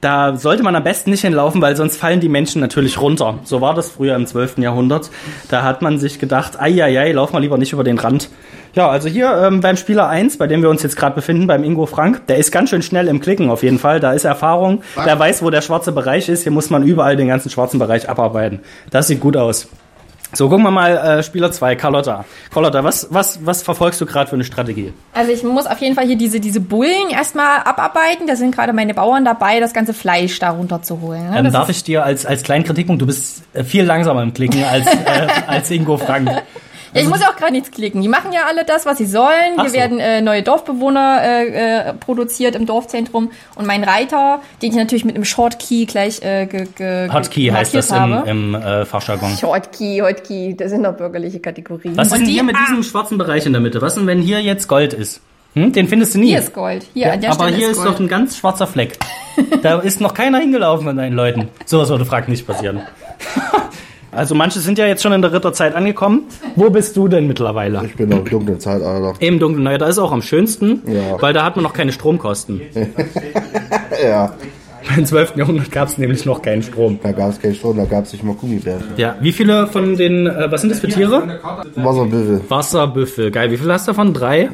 da 0.04 0.36
sollte 0.36 0.64
man 0.64 0.76
am 0.76 0.84
besten 0.84 1.12
nicht 1.12 1.22
hinlaufen, 1.22 1.62
weil 1.62 1.76
sonst 1.76 1.98
fallen 1.98 2.20
die 2.20 2.30
Menschen 2.30 2.60
natürlich 2.60 3.00
runter. 3.00 3.40
So 3.44 3.62
war 3.62 3.74
das 3.74 3.90
früher 3.90 4.16
im 4.16 4.28
12. 4.28 4.58
Jahrhundert. 4.58 5.10
Da 5.50 5.64
hat 5.64 5.82
man 5.82 5.98
sich 5.98 6.20
gedacht, 6.20 6.60
ei, 6.60 7.12
lauf 7.12 7.32
mal 7.32 7.40
lieber 7.40 7.58
nicht 7.58 7.74
über 7.74 7.84
den 7.84 7.98
Rand. 7.98 8.30
Ja, 8.76 8.90
also 8.90 9.08
hier 9.08 9.32
ähm, 9.38 9.62
beim 9.62 9.78
Spieler 9.78 10.10
1, 10.10 10.38
bei 10.38 10.48
dem 10.48 10.62
wir 10.62 10.70
uns 10.70 10.82
jetzt 10.82 10.96
gerade 10.96 11.16
befinden, 11.16 11.48
beim 11.48 11.64
Ingo 11.64 11.86
Frank, 11.86 12.26
der 12.28 12.38
ist 12.38 12.52
ganz 12.52 12.72
schön 12.72 12.82
schnell 12.82 13.08
im 13.08 13.22
Klicken 13.22 13.50
auf 13.50 13.64
jeden 13.64 13.80
Fall. 13.80 14.00
Da 14.00 14.14
ist 14.14 14.26
Erfahrung, 14.26 14.82
der 15.06 15.18
weiß, 15.18 15.44
wo 15.44 15.50
der 15.52 15.62
schwarze 15.62 15.92
Bereich 15.92 16.28
ist. 16.28 16.44
Hier 16.44 16.52
muss 16.52 16.70
man 16.70 16.84
überall 16.84 17.16
den 17.16 17.28
ganzen 17.28 17.50
schwarzen 17.50 17.80
Bereich 17.80 18.10
abarbeiten. 18.10 18.62
Das 18.90 19.08
sieht 19.08 19.20
gut 19.20 19.38
aus. 19.38 19.70
So, 20.36 20.50
gucken 20.50 20.64
wir 20.64 20.72
mal 20.72 20.98
äh, 20.98 21.24
Spieler 21.24 21.52
2, 21.52 21.76
Carlotta. 21.76 22.26
Carlotta, 22.52 22.84
was, 22.84 23.08
was, 23.12 23.46
was 23.46 23.62
verfolgst 23.62 24.02
du 24.02 24.06
gerade 24.06 24.30
für 24.30 24.36
eine 24.36 24.44
Strategie? 24.44 24.92
Also 25.14 25.32
ich 25.32 25.44
muss 25.44 25.68
auf 25.68 25.80
jeden 25.80 25.96
Fall 25.96 26.06
hier 26.08 26.18
diese, 26.18 26.40
diese 26.40 26.60
Bullen 26.60 27.10
erstmal 27.12 27.60
abarbeiten. 27.60 28.26
Da 28.26 28.36
sind 28.36 28.54
gerade 28.54 28.74
meine 28.74 28.96
Bauern 28.96 29.26
dabei, 29.26 29.60
das 29.60 29.74
ganze 29.74 29.94
Fleisch 29.94 30.40
da 30.40 30.50
runterzuholen. 30.50 31.30
Ne? 31.30 31.40
Ähm, 31.40 31.52
darf 31.52 31.70
ich 31.70 31.84
dir 31.84 32.04
als, 32.04 32.26
als 32.26 32.42
kleinen 32.42 32.64
Kritikpunkt, 32.64 33.02
du 33.02 33.06
bist 33.06 33.44
äh, 33.54 33.64
viel 33.64 33.84
langsamer 33.84 34.24
im 34.24 34.34
Klicken 34.34 34.64
als, 34.64 34.88
äh, 34.88 35.28
als 35.48 35.70
Ingo 35.70 35.98
Frank. 35.98 36.30
Ja, 36.94 37.02
ich 37.02 37.10
muss 37.10 37.22
ja 37.22 37.30
auch 37.30 37.36
gerade 37.36 37.54
nichts 37.54 37.72
klicken. 37.72 38.02
Die 38.02 38.08
machen 38.08 38.32
ja 38.32 38.42
alle 38.48 38.66
das, 38.66 38.86
was 38.86 38.98
sie 38.98 39.06
sollen. 39.06 39.56
Ach 39.58 39.64
Hier 39.64 39.70
so. 39.70 39.76
werden 39.76 40.00
äh, 40.00 40.22
neue 40.22 40.44
Dorfbewohner 40.44 41.22
äh, 41.24 41.90
äh, 41.90 41.94
produziert 41.94 42.56
im 42.56 42.66
Dorfzentrum. 42.66 43.32
Und 43.56 43.66
mein 43.66 43.84
Reiter, 43.84 44.42
den 44.62 44.72
ich 44.72 44.76
natürlich 44.76 45.06
mit 45.06 45.16
einem 45.16 45.26
Shortkey 45.26 45.86
gleich 45.86 46.22
äh, 46.22 46.46
ge, 46.46 46.68
ge, 46.76 47.10
Hotkey 47.12 47.48
heißt 47.48 47.74
das 47.74 47.90
markiert 47.90 48.28
im, 48.28 48.56
habe. 48.56 48.72
im 48.72 48.82
äh, 48.82 48.86
Fachjargon. 48.86 49.42
Hotkey, 49.42 50.00
Hotkey, 50.00 50.56
das 50.56 50.72
sind 50.72 50.84
doch 50.84 50.94
bürgerliche 50.94 51.40
Kategorien. 51.40 51.98
Was 51.98 52.08
ist 52.08 52.18
denn 52.18 52.26
hier 52.26 52.44
mit 52.44 52.56
ah. 52.56 52.66
diesem 52.68 52.84
schwarzen 52.84 53.18
Bereich 53.18 53.46
in 53.46 53.54
der 53.54 53.62
Mitte? 53.62 53.82
Was 53.82 53.96
denn, 53.96 54.08
wenn 54.08 54.22
hier 54.22 54.42
jetzt 54.42 54.68
Gold 54.68 54.94
ist? 54.94 55.22
Hm? 55.56 55.72
Den 55.72 55.88
findest 55.88 56.16
du 56.16 56.20
nie. 56.20 56.30
Hier 56.30 56.40
ist 56.40 56.54
Gold. 56.54 56.86
Hier 56.94 57.14
an 57.14 57.22
der 57.22 57.32
aber 57.32 57.44
Stelle 57.44 57.58
hier 57.58 57.70
ist 57.70 57.78
Gold. 57.78 57.90
doch 57.90 58.00
ein 58.00 58.08
ganz 58.08 58.38
schwarzer 58.38 58.68
Fleck. 58.68 58.98
da 59.62 59.80
ist 59.80 60.02
noch 60.02 60.14
keiner 60.14 60.40
hingelaufen 60.40 60.88
von 60.88 60.98
deinen 60.98 61.16
Leuten. 61.16 61.50
Sowas 61.66 61.90
würde 61.90 62.06
Frank 62.06 62.28
nicht 62.28 62.48
passieren. 62.48 62.82
also 64.16 64.36
manche 64.36 64.60
sind 64.60 64.78
ja 64.78 64.86
jetzt 64.86 65.02
schon 65.04 65.12
in 65.14 65.22
der 65.22 65.32
Ritterzeit 65.34 65.76
angekommen. 65.76 66.24
Wo 66.56 66.70
bist 66.70 66.96
du 66.98 67.08
denn 67.08 67.28
mittlerweile? 67.28 67.82
Ich 67.86 67.96
bin 67.96 68.10
noch 68.10 68.20
im 68.20 68.26
dunklen 68.26 68.60
Zeitalter. 68.60 69.14
Im 69.20 69.40
Dunklen. 69.40 69.64
Naja, 69.64 69.78
da 69.78 69.88
ist 69.88 69.98
auch 70.00 70.12
am 70.12 70.22
schönsten, 70.22 70.82
Ja. 70.86 71.22
weil 71.22 71.34
da 71.34 71.44
hat 71.44 71.56
man 71.56 71.64
noch 71.64 71.74
keine 71.74 71.92
Stromkosten. 71.92 72.62
Ja, 74.04 74.34
Im 74.98 75.06
12. 75.06 75.38
Jahrhundert 75.38 75.72
gab 75.72 75.88
es 75.88 75.98
nämlich 75.98 76.26
noch 76.26 76.42
keinen 76.42 76.62
Strom. 76.62 77.00
da 77.02 77.12
gab 77.14 77.30
es 77.30 77.40
keinen 77.40 77.56
Strom, 77.56 77.78
da 77.78 77.86
gab 77.86 78.04
es 78.06 78.12
nicht 78.12 78.24
mal 78.24 78.34
Gummibärchen. 78.36 78.88
Ja, 78.98 79.16
wie 79.22 79.32
viele 79.32 79.68
von 79.68 79.96
den, 79.96 80.28
äh, 80.28 80.52
was 80.52 80.62
sind 80.62 80.72
das 80.72 80.80
für 80.82 80.88
Tiere? 80.90 81.40
Wasserbüffel. 81.76 82.42
Wasserbüffel, 82.50 83.32
geil. 83.32 83.50
Wie 83.52 83.58
viele 83.58 83.72
hast 83.74 83.88
du 83.88 83.92
davon? 83.92 84.14
Drei? 84.14 84.50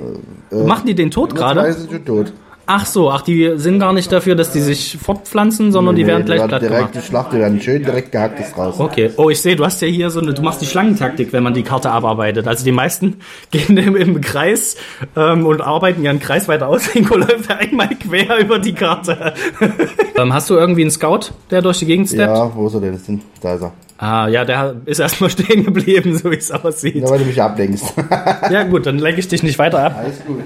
Machen 0.52 0.86
die 0.88 0.94
den 0.94 1.10
tot 1.10 1.34
gerade? 1.36 1.72
sind 1.74 1.92
schon 1.92 2.06
tot. 2.06 2.34
Ach 2.72 2.86
so, 2.86 3.10
ach, 3.10 3.24
die 3.24 3.54
sind 3.56 3.80
gar 3.80 3.94
nicht 3.94 4.12
dafür, 4.12 4.36
dass 4.36 4.52
die 4.52 4.60
sich 4.60 4.96
fortpflanzen, 5.02 5.72
sondern 5.72 5.96
die 5.96 6.04
Nee, 6.04 6.10
werden 6.10 6.26
gleich 6.26 6.46
platt 6.48 6.62
direkt 6.62 6.78
gemacht. 6.78 6.96
die 6.96 7.02
Schlacht, 7.02 7.34
die 7.34 7.40
werden 7.40 7.60
schön 7.60 7.84
direkt 7.84 8.12
gehackt 8.12 8.40
ist 8.40 8.56
raus. 8.56 8.76
Okay. 8.78 9.10
Oh, 9.18 9.32
ich 9.32 9.42
sehe, 9.42 9.56
du 9.56 9.66
hast 9.66 9.82
ja 9.82 9.88
hier 9.88 10.12
so 10.12 10.20
eine, 10.20 10.36
du 10.36 10.44
machst 10.44 10.62
die 10.62 10.68
Schlangentaktik, 10.68 11.34
wenn 11.34 11.42
man 11.42 11.56
die 11.56 11.64
Karte 11.64 11.90
abarbeitet. 11.90 12.48
Also 12.48 12.64
die 12.64 12.72
meisten 12.72 13.22
gehen 13.52 13.76
im, 13.76 13.96
im 13.96 14.22
Kreis 14.22 14.76
ähm, 15.16 15.48
und 15.48 15.62
arbeiten 15.62 16.04
ihren 16.04 16.20
Kreis 16.20 16.48
weiter 16.48 16.68
aus. 16.68 16.88
Ingo 16.96 17.18
läuft 17.18 17.50
einmal 17.50 17.90
quer 17.90 18.38
über 18.38 18.60
die 18.60 18.74
Karte. 18.74 19.34
ähm, 20.16 20.32
hast 20.32 20.52
du 20.52 20.54
irgendwie 20.54 20.82
einen 20.82 20.92
Scout, 20.92 21.32
der 21.50 21.64
durch 21.64 21.80
die 21.80 21.88
Gegend 21.88 22.08
steppt? 22.10 22.38
Ja, 22.38 22.52
wo 22.56 22.68
ist 22.68 22.76
er 22.76 22.82
denn? 22.82 23.22
Da 23.42 23.56
ist 23.56 23.64
er. 23.64 23.74
Ah, 24.02 24.30
ja, 24.30 24.46
der 24.46 24.78
ist 24.86 25.00
erstmal 25.00 25.30
stehen 25.30 25.66
geblieben, 25.66 26.18
so 26.18 26.32
wie 26.32 26.36
es 26.38 26.50
aussieht. 26.52 26.96
Ja, 26.96 27.10
weil 27.10 27.20
du 27.20 27.26
mich 27.26 27.42
ablenkst. 27.42 27.94
Ja 28.50 28.64
gut, 28.64 28.86
dann 28.86 28.98
lenke 28.98 29.20
ich 29.20 29.28
dich 29.28 29.44
nicht 29.44 29.60
weiter 29.60 29.84
ab. 29.84 29.96
Alles 29.98 30.24
gut. 30.26 30.40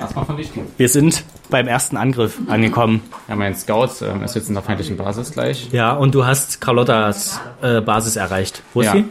Erstmal 0.00 0.24
vernichten. 0.26 0.62
Wir 0.76 0.88
sind 0.88 1.24
beim 1.50 1.66
ersten 1.66 1.96
Angriff 1.96 2.38
angekommen. 2.48 3.00
Ja, 3.28 3.34
mein 3.34 3.54
Scout 3.56 3.88
ähm, 4.02 4.22
ist 4.22 4.34
jetzt 4.36 4.48
in 4.48 4.54
der 4.54 4.62
feindlichen 4.62 4.96
Basis 4.96 5.32
gleich. 5.32 5.68
Ja, 5.72 5.92
und 5.94 6.14
du 6.14 6.24
hast 6.26 6.60
Carlottas 6.60 7.40
äh, 7.62 7.80
Basis 7.80 8.16
erreicht. 8.16 8.62
Wo 8.74 8.80
ist 8.82 8.86
Ja. 8.88 8.92
sie? 8.92 9.04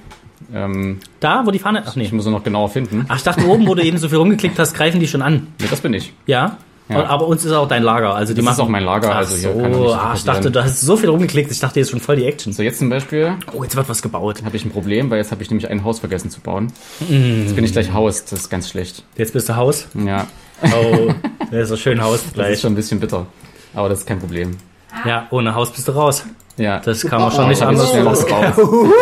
Ähm, 0.54 1.00
Da, 1.20 1.46
wo 1.46 1.52
die 1.52 1.60
Fahne... 1.60 1.84
Ach 1.86 1.96
nee. 1.96 2.04
ich 2.04 2.12
muss 2.14 2.24
sie 2.26 2.32
noch 2.32 2.44
genauer 2.44 2.70
finden. 2.70 3.06
Ach, 3.10 3.18
ich 3.18 3.24
dachte 3.24 3.46
oben, 3.48 3.68
wo 3.68 3.76
du 3.76 3.82
eben 3.84 3.98
so 3.98 4.08
viel 4.10 4.18
rumgeklickt 4.20 4.58
hast, 4.60 4.74
greifen 4.76 5.00
die 5.00 5.08
schon 5.08 5.22
an. 5.22 5.48
Nee, 5.60 5.68
das 5.70 5.82
bin 5.82 5.94
ich. 5.94 6.14
Ja? 6.26 6.58
Ja. 6.92 7.06
Aber 7.08 7.28
uns 7.28 7.44
ist 7.46 7.52
auch 7.52 7.68
dein 7.68 7.84
Lager. 7.84 8.14
Also 8.16 8.34
die 8.34 8.42
Das 8.42 8.54
ist 8.54 8.60
auch 8.60 8.68
mein 8.68 8.84
Lager, 8.84 9.12
Ach 9.12 9.18
also 9.18 9.36
hier 9.36 9.54
so, 9.54 9.60
kann 9.62 9.72
nicht 9.72 9.94
ah, 9.96 10.14
ich 10.16 10.24
dachte, 10.24 10.52
du 10.52 10.64
hast 10.64 10.82
so 10.82 10.98
viel 10.98 11.10
rumgeklickt. 11.10 11.52
Ich 11.52 11.60
dachte 11.60 11.80
jetzt 11.80 11.92
schon 11.92 12.00
voll 12.00 12.16
die 12.18 12.26
Action. 12.26 12.54
So, 12.54 12.64
jetzt 12.64 12.80
zum 12.80 12.90
Beispiel 12.90 13.34
Oh, 13.54 13.64
jetzt 13.64 13.76
wird 13.76 13.88
was 13.90 14.02
gebaut. 14.02 14.44
habe 14.44 14.56
ich 14.58 14.66
ein 14.66 14.72
Problem, 14.72 15.10
weil 15.10 15.18
jetzt 15.20 15.32
habe 15.32 15.42
ich 15.44 15.50
nämlich 15.50 15.70
ein 15.70 15.84
Haus 15.84 16.00
vergessen 16.00 16.30
zu 16.30 16.42
bauen. 16.42 16.72
Mm. 17.08 17.42
Jetzt 17.44 17.56
bin 17.56 17.64
ich 17.64 17.72
gleich 17.72 17.94
Haus, 17.94 18.26
das 18.26 18.40
ist 18.42 18.50
ganz 18.50 18.70
schlecht. 18.70 19.04
Jetzt 19.16 19.34
bist 19.34 19.48
du 19.50 19.56
Haus. 19.56 19.88
Ja, 19.94 20.28
Oh, 20.64 21.12
das 21.50 21.64
ist 21.64 21.70
so 21.70 21.76
schön 21.78 22.02
Haus 22.04 22.24
das 22.24 22.34
gleich. 22.34 22.54
ist 22.54 22.62
schon 22.62 22.74
ein 22.74 22.76
bisschen 22.76 23.00
bitter. 23.00 23.26
Aber 23.74 23.90
das 23.90 24.00
ist 24.00 24.06
kein 24.06 24.20
Problem. 24.20 24.58
Ja, 25.06 25.28
ohne 25.32 25.56
Haus 25.56 25.72
bist 25.72 25.88
du 25.88 25.94
raus. 25.94 26.26
Ja, 26.58 26.80
Das 26.80 27.02
kann 27.06 27.22
man 27.22 27.32
schon 27.32 27.48
nicht 27.50 27.62
anders 27.62 27.94
raus. 27.94 28.26
rausgebaut. 28.26 28.54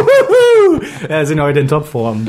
Ja, 1.10 1.26
sind 1.26 1.42
heute 1.42 1.60
in 1.60 1.68
Topform. 1.68 2.28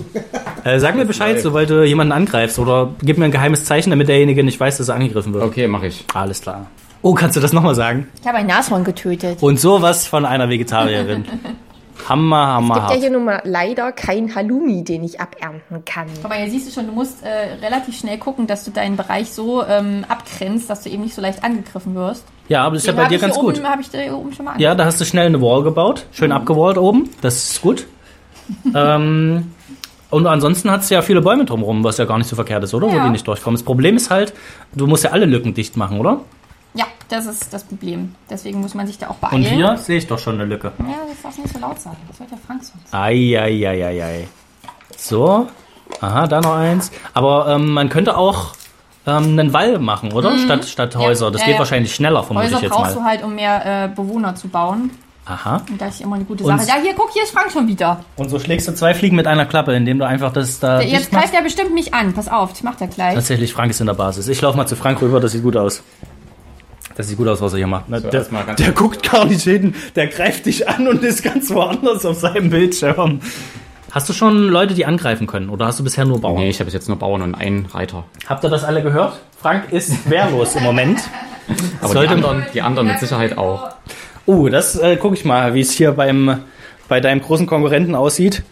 äh, 0.64 0.78
sag 0.78 0.96
mir 0.96 1.04
Bescheid, 1.04 1.40
sobald 1.40 1.68
du 1.70 1.84
jemanden 1.84 2.12
angreifst 2.12 2.58
oder 2.58 2.94
gib 3.02 3.18
mir 3.18 3.26
ein 3.26 3.30
geheimes 3.30 3.64
Zeichen, 3.64 3.90
damit 3.90 4.08
derjenige 4.08 4.42
nicht 4.42 4.58
weiß, 4.58 4.78
dass 4.78 4.88
er 4.88 4.94
angegriffen 4.94 5.34
wird. 5.34 5.44
Okay, 5.44 5.68
mache 5.68 5.88
ich. 5.88 6.04
Alles 6.14 6.40
klar. 6.40 6.66
Oh, 7.02 7.14
kannst 7.14 7.36
du 7.36 7.40
das 7.40 7.52
nochmal 7.52 7.74
sagen? 7.74 8.08
Ich 8.20 8.26
habe 8.26 8.38
ein 8.38 8.46
Nashorn 8.46 8.82
getötet. 8.82 9.42
Und 9.42 9.60
sowas 9.60 10.06
von 10.06 10.24
einer 10.24 10.48
Vegetarierin. 10.48 11.24
Hammer, 12.08 12.46
hammer, 12.46 12.74
Gibt 12.74 12.90
ja 12.90 12.96
hier 12.96 13.10
nun 13.10 13.24
mal 13.24 13.40
leider 13.44 13.90
kein 13.90 14.34
Halloumi, 14.34 14.84
den 14.84 15.02
ich 15.02 15.18
abernten 15.20 15.84
kann. 15.84 16.06
Aber 16.22 16.34
hier 16.34 16.50
siehst 16.50 16.68
du 16.68 16.72
schon, 16.72 16.86
du 16.86 16.92
musst 16.92 17.24
äh, 17.24 17.54
relativ 17.64 17.98
schnell 17.98 18.18
gucken, 18.18 18.46
dass 18.46 18.64
du 18.64 18.70
deinen 18.70 18.96
Bereich 18.96 19.32
so 19.32 19.64
ähm, 19.66 20.04
abgrenzt, 20.08 20.70
dass 20.70 20.82
du 20.82 20.90
eben 20.90 21.02
nicht 21.02 21.14
so 21.14 21.22
leicht 21.22 21.42
angegriffen 21.42 21.94
wirst. 21.94 22.24
Ja, 22.48 22.64
aber 22.64 22.74
das 22.74 22.82
ist 22.84 22.86
ja 22.86 22.92
bei 22.92 23.06
dir 23.08 23.18
ganz 23.18 23.34
gut. 23.34 23.58
Oben, 23.58 23.80
ich 23.80 23.90
da 23.90 23.98
oben 24.12 24.32
schon 24.32 24.44
mal 24.44 24.60
Ja, 24.60 24.74
da 24.74 24.84
hast 24.84 25.00
du 25.00 25.04
schnell 25.04 25.26
eine 25.26 25.40
Wall 25.42 25.62
gebaut. 25.62 26.06
Schön 26.12 26.30
abgewallt 26.32 26.78
oben. 26.78 27.10
Das 27.20 27.50
ist 27.50 27.62
gut. 27.62 27.86
ähm, 28.74 29.52
und 30.10 30.26
ansonsten 30.26 30.70
hat 30.70 30.82
es 30.82 30.90
ja 30.90 31.02
viele 31.02 31.20
Bäume 31.20 31.44
drumherum, 31.44 31.82
was 31.82 31.98
ja 31.98 32.04
gar 32.04 32.18
nicht 32.18 32.28
so 32.28 32.36
verkehrt 32.36 32.62
ist, 32.62 32.72
oder? 32.74 32.86
Wo 32.88 32.94
Ja. 32.96 33.04
die 33.04 33.10
nicht 33.10 33.26
durchkommen. 33.26 33.56
Das 33.56 33.64
Problem 33.64 33.96
ist 33.96 34.10
halt, 34.10 34.32
du 34.74 34.86
musst 34.86 35.02
ja 35.04 35.10
alle 35.10 35.26
Lücken 35.26 35.54
dicht 35.54 35.76
machen, 35.76 35.98
oder? 35.98 36.20
Ja, 36.74 36.84
das 37.08 37.26
ist 37.26 37.52
das 37.52 37.64
Problem. 37.64 38.14
Deswegen 38.30 38.60
muss 38.60 38.74
man 38.74 38.86
sich 38.86 38.98
da 38.98 39.08
auch 39.08 39.16
beeilen. 39.16 39.36
Und 39.36 39.48
hier 39.48 39.76
sehe 39.78 39.98
ich 39.98 40.06
doch 40.06 40.18
schon 40.18 40.34
eine 40.34 40.44
Lücke. 40.44 40.72
Ja, 40.78 40.84
das 41.08 41.22
darfst 41.22 41.38
du 41.38 41.42
nicht 41.42 41.54
so 41.54 41.60
laut 41.60 41.80
sagen. 41.80 41.96
Das 42.06 42.20
wird 42.20 42.30
ja 42.30 42.36
Frank 42.46 42.62
sonst. 42.62 42.94
Eieieiei. 42.94 44.28
So. 44.96 45.48
Aha, 46.00 46.26
da 46.26 46.40
noch 46.40 46.54
eins. 46.54 46.90
Aber 47.14 47.48
ähm, 47.48 47.70
man 47.72 47.88
könnte 47.88 48.16
auch 48.16 48.54
ähm, 49.06 49.38
einen 49.38 49.52
Wall 49.52 49.78
machen, 49.78 50.12
oder? 50.12 50.36
Statt, 50.38 50.64
statt 50.66 50.96
Häuser. 50.96 51.30
Das 51.30 51.40
Ja, 51.42 51.46
geht 51.46 51.54
ja. 51.54 51.58
wahrscheinlich 51.60 51.94
schneller, 51.94 52.22
vermute 52.22 52.46
Häuser 52.46 52.56
ich 52.56 52.62
jetzt 52.64 52.72
brauchst 52.72 52.94
mal. 52.96 53.02
du 53.02 53.06
halt, 53.08 53.22
um 53.24 53.34
mehr 53.34 53.84
äh, 53.84 53.88
Bewohner 53.88 54.34
zu 54.34 54.48
bauen. 54.48 54.90
Aha. 55.28 55.62
Und 55.68 55.80
das 55.80 55.94
ist 55.96 56.02
immer 56.02 56.14
eine 56.16 56.24
gute 56.24 56.44
Und- 56.44 56.56
Sache. 56.58 56.68
Ja, 56.68 56.74
hier, 56.82 56.94
guck, 56.94 57.10
hier 57.12 57.24
ist 57.24 57.32
Frank 57.32 57.50
schon 57.50 57.66
wieder. 57.66 57.98
Und 58.14 58.28
so 58.30 58.38
schlägst 58.38 58.68
du 58.68 58.74
zwei 58.74 58.94
Fliegen 58.94 59.16
mit 59.16 59.26
einer 59.26 59.44
Klappe, 59.44 59.72
indem 59.74 59.98
du 59.98 60.06
einfach 60.06 60.32
das 60.32 60.60
da. 60.60 60.78
Der, 60.78 60.86
jetzt 60.86 61.10
greift 61.10 61.34
er 61.34 61.42
bestimmt 61.42 61.74
mich 61.74 61.92
an. 61.92 62.12
Pass 62.14 62.28
auf, 62.28 62.50
das 62.52 62.62
macht 62.62 62.80
er 62.80 62.86
gleich. 62.86 63.14
Tatsächlich, 63.14 63.52
Frank 63.52 63.70
ist 63.70 63.80
in 63.80 63.86
der 63.86 63.94
Basis. 63.94 64.28
Ich 64.28 64.40
laufe 64.40 64.56
mal 64.56 64.66
zu 64.66 64.76
Frank 64.76 65.02
rüber, 65.02 65.18
das 65.18 65.32
sieht 65.32 65.42
gut 65.42 65.56
aus. 65.56 65.82
Das 66.96 67.08
sieht 67.08 67.18
gut 67.18 67.26
aus, 67.28 67.40
was 67.42 67.52
er 67.52 67.58
hier 67.58 67.66
macht. 67.66 67.88
Ne? 67.88 68.00
So, 68.00 68.08
der, 68.08 68.24
der 68.58 68.72
guckt 68.72 69.10
gar 69.10 69.24
nicht 69.26 69.42
hin, 69.42 69.74
der 69.96 70.06
greift 70.06 70.46
dich 70.46 70.66
an 70.68 70.86
und 70.88 71.02
ist 71.02 71.22
ganz 71.24 71.50
woanders 71.52 72.06
auf 72.06 72.18
seinem 72.20 72.48
Bildschirm. 72.48 73.20
Hast 73.96 74.10
du 74.10 74.12
schon 74.12 74.50
Leute, 74.50 74.74
die 74.74 74.84
angreifen 74.84 75.26
können? 75.26 75.48
Oder 75.48 75.68
hast 75.68 75.80
du 75.80 75.82
bisher 75.82 76.04
nur 76.04 76.20
Bauern? 76.20 76.36
Nee, 76.36 76.50
ich 76.50 76.60
habe 76.60 76.70
jetzt 76.70 76.86
nur 76.86 76.98
Bauern 76.98 77.22
und 77.22 77.34
einen 77.34 77.64
Reiter. 77.64 78.04
Habt 78.26 78.44
ihr 78.44 78.50
das 78.50 78.62
alle 78.62 78.82
gehört? 78.82 79.18
Frank 79.40 79.72
ist 79.72 80.10
wehrlos 80.10 80.54
im 80.54 80.64
Moment. 80.64 81.00
Aber 81.80 82.02
die, 82.02 82.06
anderen, 82.06 82.44
die 82.52 82.60
anderen 82.60 82.88
mit 82.88 82.98
Sicherheit 82.98 83.38
auch. 83.38 83.70
Oh, 84.26 84.50
das 84.50 84.76
äh, 84.76 84.98
gucke 84.98 85.14
ich 85.14 85.24
mal, 85.24 85.54
wie 85.54 85.62
es 85.62 85.70
hier 85.70 85.92
beim, 85.92 86.40
bei 86.88 87.00
deinem 87.00 87.22
großen 87.22 87.46
Konkurrenten 87.46 87.94
aussieht. 87.94 88.42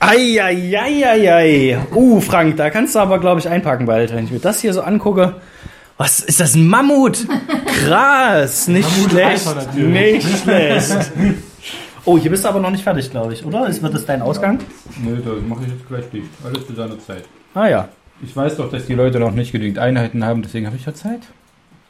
Eieieiei. 0.00 1.78
Uh, 1.94 2.20
Frank, 2.20 2.56
da 2.56 2.70
kannst 2.70 2.96
du 2.96 2.98
aber, 2.98 3.20
glaube 3.20 3.38
ich, 3.38 3.48
einpacken 3.48 3.86
bald. 3.86 4.12
Wenn 4.12 4.24
ich 4.24 4.32
mir 4.32 4.40
das 4.40 4.60
hier 4.60 4.74
so 4.74 4.80
angucke. 4.80 5.36
Was 5.98 6.18
ist 6.18 6.40
das? 6.40 6.56
Ein 6.56 6.66
Mammut? 6.66 7.28
Krass. 7.86 8.66
Nicht 8.66 8.90
schlecht. 9.08 9.46
Reiter 9.46 9.66
natürlich. 9.66 10.24
Nicht 10.24 10.42
schlecht. 10.42 11.12
Oh, 12.04 12.18
hier 12.18 12.30
bist 12.30 12.44
du 12.44 12.48
aber 12.48 12.60
noch 12.60 12.70
nicht 12.70 12.82
fertig, 12.82 13.10
glaube 13.10 13.32
ich, 13.34 13.44
oder? 13.44 13.66
Ist, 13.66 13.82
wird 13.82 13.94
das 13.94 14.06
dein 14.06 14.22
Ausgang? 14.22 14.58
Nee, 15.02 15.16
das 15.16 15.34
mache 15.46 15.64
ich 15.64 15.72
jetzt 15.72 15.86
gleich 15.88 16.08
dicht. 16.10 16.30
Alles 16.44 16.66
zu 16.66 16.74
seiner 16.74 16.98
Zeit. 16.98 17.24
Ah 17.54 17.66
ja. 17.66 17.88
Ich 18.22 18.34
weiß 18.34 18.56
doch, 18.56 18.70
dass 18.70 18.86
die 18.86 18.94
Leute 18.94 19.18
noch 19.18 19.32
nicht 19.32 19.52
genügend 19.52 19.78
Einheiten 19.78 20.24
haben, 20.24 20.42
deswegen 20.42 20.66
habe 20.66 20.76
ich 20.76 20.86
ja 20.86 20.94
Zeit. 20.94 21.20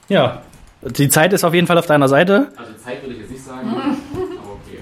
Ja. 0.09 0.43
Die 0.83 1.09
Zeit 1.09 1.33
ist 1.33 1.45
auf 1.45 1.55
jeden 1.55 1.67
Fall 1.67 1.79
auf 1.79 1.87
deiner 1.87 2.09
Seite. 2.09 2.49
Also 2.57 2.73
Zeit 2.83 3.03
würde 3.03 3.15
ich 3.15 3.21
jetzt 3.21 3.31
nicht 3.31 3.45
sagen, 3.45 3.69
aber 3.69 4.53
okay. 4.67 4.79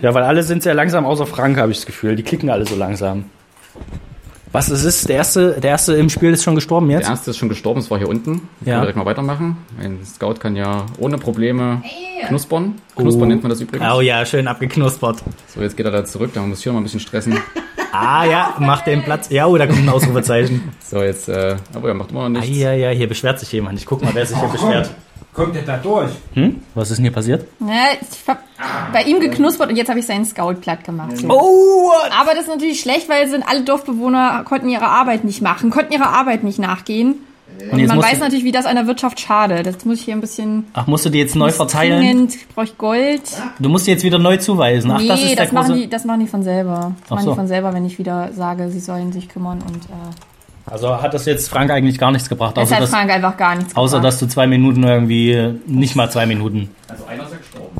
Ja, 0.00 0.14
weil 0.14 0.22
alle 0.22 0.42
sind 0.42 0.62
sehr 0.62 0.74
langsam, 0.74 1.04
außer 1.06 1.26
Frank, 1.26 1.58
habe 1.58 1.72
ich 1.72 1.78
das 1.78 1.86
Gefühl. 1.86 2.16
Die 2.16 2.22
klicken 2.22 2.50
alle 2.50 2.66
so 2.66 2.76
langsam. 2.76 3.24
Was 4.54 4.68
es 4.68 4.84
ist, 4.84 5.08
der 5.08 5.16
erste, 5.16 5.60
der 5.60 5.70
erste 5.70 5.94
im 5.94 6.08
Spiel 6.08 6.32
ist 6.32 6.44
schon 6.44 6.54
gestorben 6.54 6.86
Der 6.88 6.98
jetzt? 7.00 7.08
erste 7.10 7.30
ist 7.32 7.38
schon 7.38 7.48
gestorben, 7.48 7.80
das 7.80 7.90
war 7.90 7.98
hier 7.98 8.08
unten. 8.08 8.42
Ich 8.60 8.68
Ja. 8.68 8.74
kann 8.74 8.82
direkt 8.82 8.96
mal 8.96 9.04
weitermachen. 9.04 9.56
Ein 9.80 9.98
Scout 10.06 10.34
kann 10.34 10.54
ja 10.54 10.86
ohne 10.98 11.18
Probleme 11.18 11.82
knuspern. 12.28 12.76
Knuspern 12.94 13.26
nennt 13.30 13.42
man 13.42 13.50
das 13.50 13.60
übrigens. 13.60 13.84
Oh 13.92 14.00
ja, 14.00 14.24
schön 14.24 14.46
abgeknuspert. 14.46 15.24
So, 15.52 15.60
jetzt 15.60 15.76
geht 15.76 15.86
er 15.86 15.90
da 15.90 16.04
zurück, 16.04 16.30
da 16.34 16.40
muss 16.42 16.58
ich 16.58 16.62
hier 16.62 16.72
mal 16.72 16.78
ein 16.78 16.84
bisschen 16.84 17.00
stressen. 17.00 17.36
Ah 17.94 18.24
ja, 18.24 18.54
macht 18.58 18.86
den 18.86 19.02
Platz. 19.04 19.28
Ja, 19.30 19.46
oh, 19.46 19.56
da 19.56 19.66
kommt 19.66 19.78
ein 19.78 19.88
Ausrufezeichen. 19.88 20.72
So, 20.84 21.02
jetzt, 21.02 21.28
äh, 21.28 21.56
aber 21.74 21.88
er 21.88 21.94
macht 21.94 22.10
immer 22.10 22.28
noch 22.28 22.40
Ah, 22.40 22.44
nichts. 22.44 22.58
ja, 22.58 22.72
ja, 22.72 22.90
hier 22.90 23.08
beschwert 23.08 23.38
sich 23.38 23.52
jemand. 23.52 23.78
Ich 23.78 23.86
guck 23.86 24.02
mal, 24.02 24.12
wer 24.14 24.26
sich 24.26 24.38
hier 24.38 24.48
beschwert. 24.48 24.90
Kommt 25.32 25.54
der 25.56 25.62
da 25.62 25.76
durch? 25.78 26.10
Hm? 26.34 26.60
Was 26.74 26.90
ist 26.90 26.98
denn 26.98 27.04
hier 27.04 27.12
passiert? 27.12 27.46
Ne, 27.60 27.72
ich 28.00 28.28
hab 28.28 28.38
bei 28.92 29.02
ihm 29.02 29.18
geknuspert 29.20 29.68
und 29.70 29.76
jetzt 29.76 29.88
habe 29.88 29.98
ich 29.98 30.06
seinen 30.06 30.24
Scout 30.24 30.54
platt 30.60 30.84
gemacht. 30.84 31.12
Oh! 31.28 31.90
Aber 32.20 32.32
das 32.34 32.42
ist 32.42 32.48
natürlich 32.48 32.80
schlecht, 32.80 33.08
weil 33.08 33.26
sind 33.28 33.42
alle 33.48 33.62
Dorfbewohner 33.62 34.42
konnten 34.44 34.68
ihre 34.68 34.86
Arbeit 34.86 35.24
nicht 35.24 35.42
machen, 35.42 35.70
konnten 35.70 35.92
ihrer 35.92 36.10
Arbeit 36.10 36.44
nicht 36.44 36.58
nachgehen. 36.60 37.16
Und 37.70 37.78
jetzt 37.78 37.88
man 37.88 38.02
weiß 38.02 38.20
natürlich, 38.20 38.44
wie 38.44 38.52
das 38.52 38.66
einer 38.66 38.86
Wirtschaft 38.86 39.20
schadet. 39.20 39.66
Das 39.66 39.84
muss 39.84 39.98
ich 39.98 40.04
hier 40.04 40.14
ein 40.14 40.20
bisschen 40.20 40.66
ach, 40.74 40.86
musst 40.86 41.04
du 41.04 41.10
die 41.10 41.18
jetzt 41.18 41.34
neu 41.36 41.50
verteilen? 41.50 42.00
dringend, 42.00 42.36
brauche 42.54 42.66
ich 42.66 42.78
Gold. 42.78 43.22
Du 43.58 43.68
musst 43.68 43.86
die 43.86 43.90
jetzt 43.92 44.04
wieder 44.04 44.18
neu 44.18 44.36
zuweisen. 44.36 44.90
Ach, 44.90 44.98
nee, 45.00 45.08
das 45.08 45.22
ist 45.22 45.28
der 45.30 45.44
das, 45.44 45.52
machen 45.52 45.66
große... 45.68 45.80
die, 45.80 45.88
das 45.90 46.04
machen 46.04 46.20
die 46.20 46.26
von 46.26 46.42
selber. 46.42 46.92
Das 47.00 47.06
Ach 47.06 47.10
machen 47.10 47.24
so. 47.24 47.30
die 47.30 47.36
von 47.36 47.46
selber, 47.46 47.72
wenn 47.74 47.84
ich 47.86 47.98
wieder 47.98 48.30
sage, 48.32 48.70
sie 48.70 48.80
sollen 48.80 49.12
sich 49.12 49.28
kümmern. 49.28 49.62
Und 49.62 49.84
äh, 49.86 50.70
Also 50.70 51.00
hat 51.00 51.14
das 51.14 51.24
jetzt 51.26 51.48
Frank 51.48 51.70
eigentlich 51.70 51.98
gar 51.98 52.10
nichts 52.10 52.28
gebracht, 52.28 52.56
das 52.56 52.64
außer 52.64 52.76
hat 52.76 52.82
dass, 52.82 52.90
Frank 52.90 53.10
einfach 53.10 53.36
gar 53.36 53.54
nichts 53.56 53.76
außer 53.76 53.98
gebracht. 53.98 54.12
dass 54.12 54.20
du 54.20 54.26
zwei 54.26 54.46
Minuten 54.46 54.82
irgendwie, 54.82 55.54
nicht 55.66 55.96
mal 55.96 56.10
zwei 56.10 56.26
Minuten. 56.26 56.70
Also 56.88 57.04
einer 57.06 57.24
ist 57.24 57.32
ja 57.32 57.38
gestorben. 57.38 57.76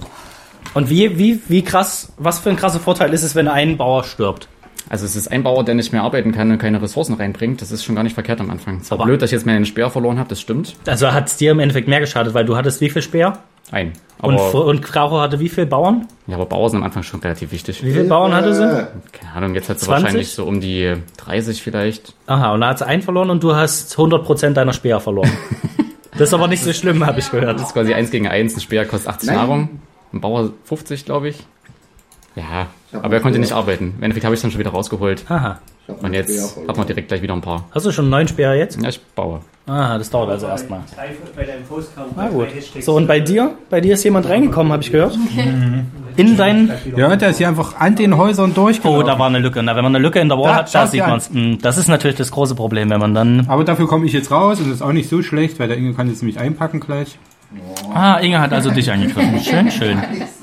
Und 0.74 0.90
wie, 0.90 1.18
wie, 1.18 1.40
wie 1.48 1.62
krass, 1.62 2.12
was 2.16 2.40
für 2.40 2.50
ein 2.50 2.56
krasser 2.56 2.80
Vorteil 2.80 3.12
ist 3.14 3.22
es, 3.22 3.34
wenn 3.34 3.48
ein 3.48 3.76
Bauer 3.76 4.02
stirbt? 4.04 4.48
Also 4.90 5.06
es 5.06 5.16
ist 5.16 5.28
ein 5.28 5.42
Bauer, 5.42 5.64
der 5.64 5.74
nicht 5.74 5.92
mehr 5.92 6.02
arbeiten 6.02 6.32
kann 6.32 6.50
und 6.50 6.58
keine 6.58 6.80
Ressourcen 6.82 7.14
reinbringt. 7.14 7.62
Das 7.62 7.72
ist 7.72 7.84
schon 7.84 7.94
gar 7.94 8.02
nicht 8.04 8.14
verkehrt 8.14 8.40
am 8.40 8.50
Anfang. 8.50 8.78
Es 8.82 8.90
war 8.90 8.98
Aber- 8.98 9.06
blöd, 9.06 9.22
dass 9.22 9.30
ich 9.30 9.36
jetzt 9.36 9.46
meinen 9.46 9.64
Speer 9.64 9.90
verloren 9.90 10.18
habe, 10.18 10.28
das 10.28 10.40
stimmt. 10.40 10.76
Also 10.86 11.12
hat 11.12 11.28
es 11.28 11.36
dir 11.36 11.52
im 11.52 11.60
Endeffekt 11.60 11.88
mehr 11.88 12.00
geschadet, 12.00 12.34
weil 12.34 12.44
du 12.44 12.56
hattest 12.56 12.80
wie 12.80 12.90
viel 12.90 13.02
Speer? 13.02 13.38
Ein. 13.70 13.94
Und, 14.20 14.36
und 14.38 14.82
Kraucho 14.82 15.20
hatte 15.20 15.40
wie 15.40 15.48
viel 15.48 15.64
Bauern? 15.66 16.06
ja, 16.26 16.36
aber 16.36 16.46
Bauern 16.46 16.70
sind 16.70 16.78
am 16.80 16.84
Anfang 16.84 17.02
schon 17.02 17.20
relativ 17.20 17.50
wichtig. 17.50 17.82
Wie 17.82 17.92
viele 17.92 18.04
Bauern 18.04 18.34
hatte 18.34 18.54
sie? 18.54 18.86
Keine 19.12 19.32
Ahnung, 19.34 19.54
jetzt 19.54 19.68
hat 19.70 19.80
sie 19.80 19.86
20? 19.86 20.04
wahrscheinlich 20.04 20.30
so 20.32 20.44
um 20.44 20.60
die 20.60 20.94
30 21.16 21.62
vielleicht. 21.62 22.14
Aha, 22.26 22.52
und 22.52 22.60
da 22.60 22.68
hat 22.68 22.78
sie 22.78 22.86
einen 22.86 23.02
verloren 23.02 23.30
und 23.30 23.42
du 23.42 23.54
hast 23.56 23.96
100% 23.96 24.50
deiner 24.52 24.72
Speer 24.74 25.00
verloren. 25.00 25.30
das 26.12 26.28
ist 26.28 26.34
aber 26.34 26.46
nicht 26.46 26.62
so 26.62 26.72
schlimm, 26.74 27.04
habe 27.06 27.20
ich 27.20 27.30
gehört. 27.30 27.58
Das 27.58 27.68
ist 27.68 27.72
quasi 27.72 27.94
eins 27.94 28.10
gegen 28.10 28.28
eins. 28.28 28.54
Ein 28.54 28.60
Speer 28.60 28.84
kostet 28.86 29.08
80 29.08 29.28
Nein. 29.28 29.36
Nahrung. 29.38 29.68
Ein 30.12 30.20
Bauer 30.20 30.50
50, 30.64 31.04
glaube 31.06 31.28
ich. 31.30 31.38
Ja, 32.36 32.66
aber 33.02 33.14
er 33.14 33.20
konnte 33.20 33.38
nicht 33.38 33.52
arbeiten. 33.52 33.94
Im 33.98 34.02
Endeffekt 34.02 34.24
habe 34.24 34.34
ich 34.34 34.38
es 34.38 34.42
dann 34.42 34.50
schon 34.50 34.60
wieder 34.60 34.70
rausgeholt. 34.70 35.24
Aha. 35.28 35.58
Und 36.00 36.14
jetzt 36.14 36.56
hat 36.66 36.76
man 36.76 36.86
direkt 36.86 37.08
gleich 37.08 37.20
wieder 37.20 37.34
ein 37.34 37.42
paar. 37.42 37.64
Hast 37.72 37.84
du 37.84 37.90
schon 37.92 38.06
einen 38.06 38.10
neuen 38.10 38.28
Speer 38.28 38.54
jetzt? 38.54 38.80
Ja, 38.80 38.88
ich 38.88 39.00
baue. 39.14 39.40
Aha, 39.66 39.96
das 39.98 40.10
dauert 40.10 40.30
also 40.30 40.46
erstmal. 40.46 40.80
Bei 41.36 41.44
deinem 41.44 41.64
Post 41.64 41.94
kam 41.94 42.06
Na 42.16 42.28
gut. 42.28 42.48
So, 42.80 42.96
und 42.96 43.06
bei 43.06 43.20
dir? 43.20 43.52
Bei 43.70 43.80
dir 43.80 43.94
ist 43.94 44.04
jemand 44.04 44.28
reingekommen, 44.28 44.72
habe 44.72 44.82
ich 44.82 44.92
gehört? 44.92 45.18
In 46.16 46.36
dein... 46.36 46.70
Ja, 46.96 47.16
der 47.16 47.30
ist 47.30 47.38
hier 47.38 47.48
einfach 47.48 47.78
an 47.80 47.96
den 47.96 48.16
Häusern 48.16 48.50
Oh, 48.52 48.54
durchgelaufen. 48.54 49.06
da 49.06 49.18
war 49.18 49.26
eine 49.26 49.38
Lücke. 49.40 49.62
Na, 49.62 49.74
wenn 49.74 49.84
man 49.84 49.94
eine 49.94 50.02
Lücke 50.02 50.20
in 50.20 50.28
der 50.28 50.38
Wall 50.38 50.48
Da, 50.52 50.54
hat, 50.56 50.74
da 50.74 50.86
sieht 50.86 51.00
man 51.06 51.16
es. 51.18 51.30
Das 51.62 51.76
ist 51.78 51.88
natürlich 51.88 52.16
das 52.16 52.30
große 52.30 52.54
Problem, 52.54 52.90
wenn 52.90 53.00
man 53.00 53.14
dann... 53.14 53.46
Aber 53.48 53.64
dafür 53.64 53.86
komme 53.88 54.06
ich 54.06 54.12
jetzt 54.12 54.30
raus 54.30 54.58
und 54.60 54.66
das 54.68 54.76
ist 54.76 54.82
auch 54.82 54.92
nicht 54.92 55.08
so 55.08 55.22
schlecht, 55.22 55.58
weil 55.58 55.68
der 55.68 55.76
Inge 55.76 55.94
kann 55.94 56.08
jetzt 56.08 56.22
nämlich 56.22 56.38
einpacken 56.38 56.80
gleich. 56.80 57.18
Ah, 57.92 58.18
Inge 58.18 58.40
hat 58.40 58.52
also 58.52 58.70
dich 58.70 58.90
angegriffen. 58.90 59.40
Schön, 59.40 59.70
schön. 59.70 59.98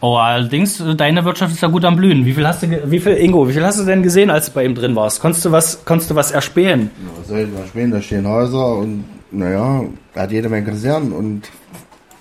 Oh, 0.00 0.16
allerdings, 0.16 0.82
deine 0.96 1.24
Wirtschaft 1.24 1.52
ist 1.54 1.60
ja 1.60 1.68
gut 1.68 1.84
am 1.84 1.96
Blühen. 1.96 2.24
Wie 2.24 2.32
viel 2.32 2.46
hast 2.46 2.62
du, 2.62 2.68
ge- 2.68 2.82
wie 2.86 3.00
viel, 3.00 3.14
Ingo, 3.14 3.48
wie 3.48 3.52
viel 3.52 3.64
hast 3.64 3.80
du 3.80 3.84
denn 3.84 4.02
gesehen, 4.02 4.30
als 4.30 4.46
du 4.46 4.52
bei 4.52 4.64
ihm 4.64 4.74
drin 4.74 4.94
warst? 4.94 5.20
Konntest 5.20 5.44
du 5.44 5.50
was, 5.50 5.84
konntest 5.84 6.10
du 6.10 6.14
was 6.14 6.30
erspähen? 6.30 6.90
Was 7.18 7.28
soll 7.28 7.40
ich 7.40 7.52
mal 7.52 7.66
spielen? 7.66 7.90
Da 7.90 8.00
stehen 8.00 8.26
Häuser 8.28 8.76
und 8.76 9.04
naja, 9.32 9.82
er 10.14 10.22
hat 10.22 10.30
jede 10.30 10.48
Menge 10.48 10.66
Kasernen 10.66 11.12
und 11.12 11.42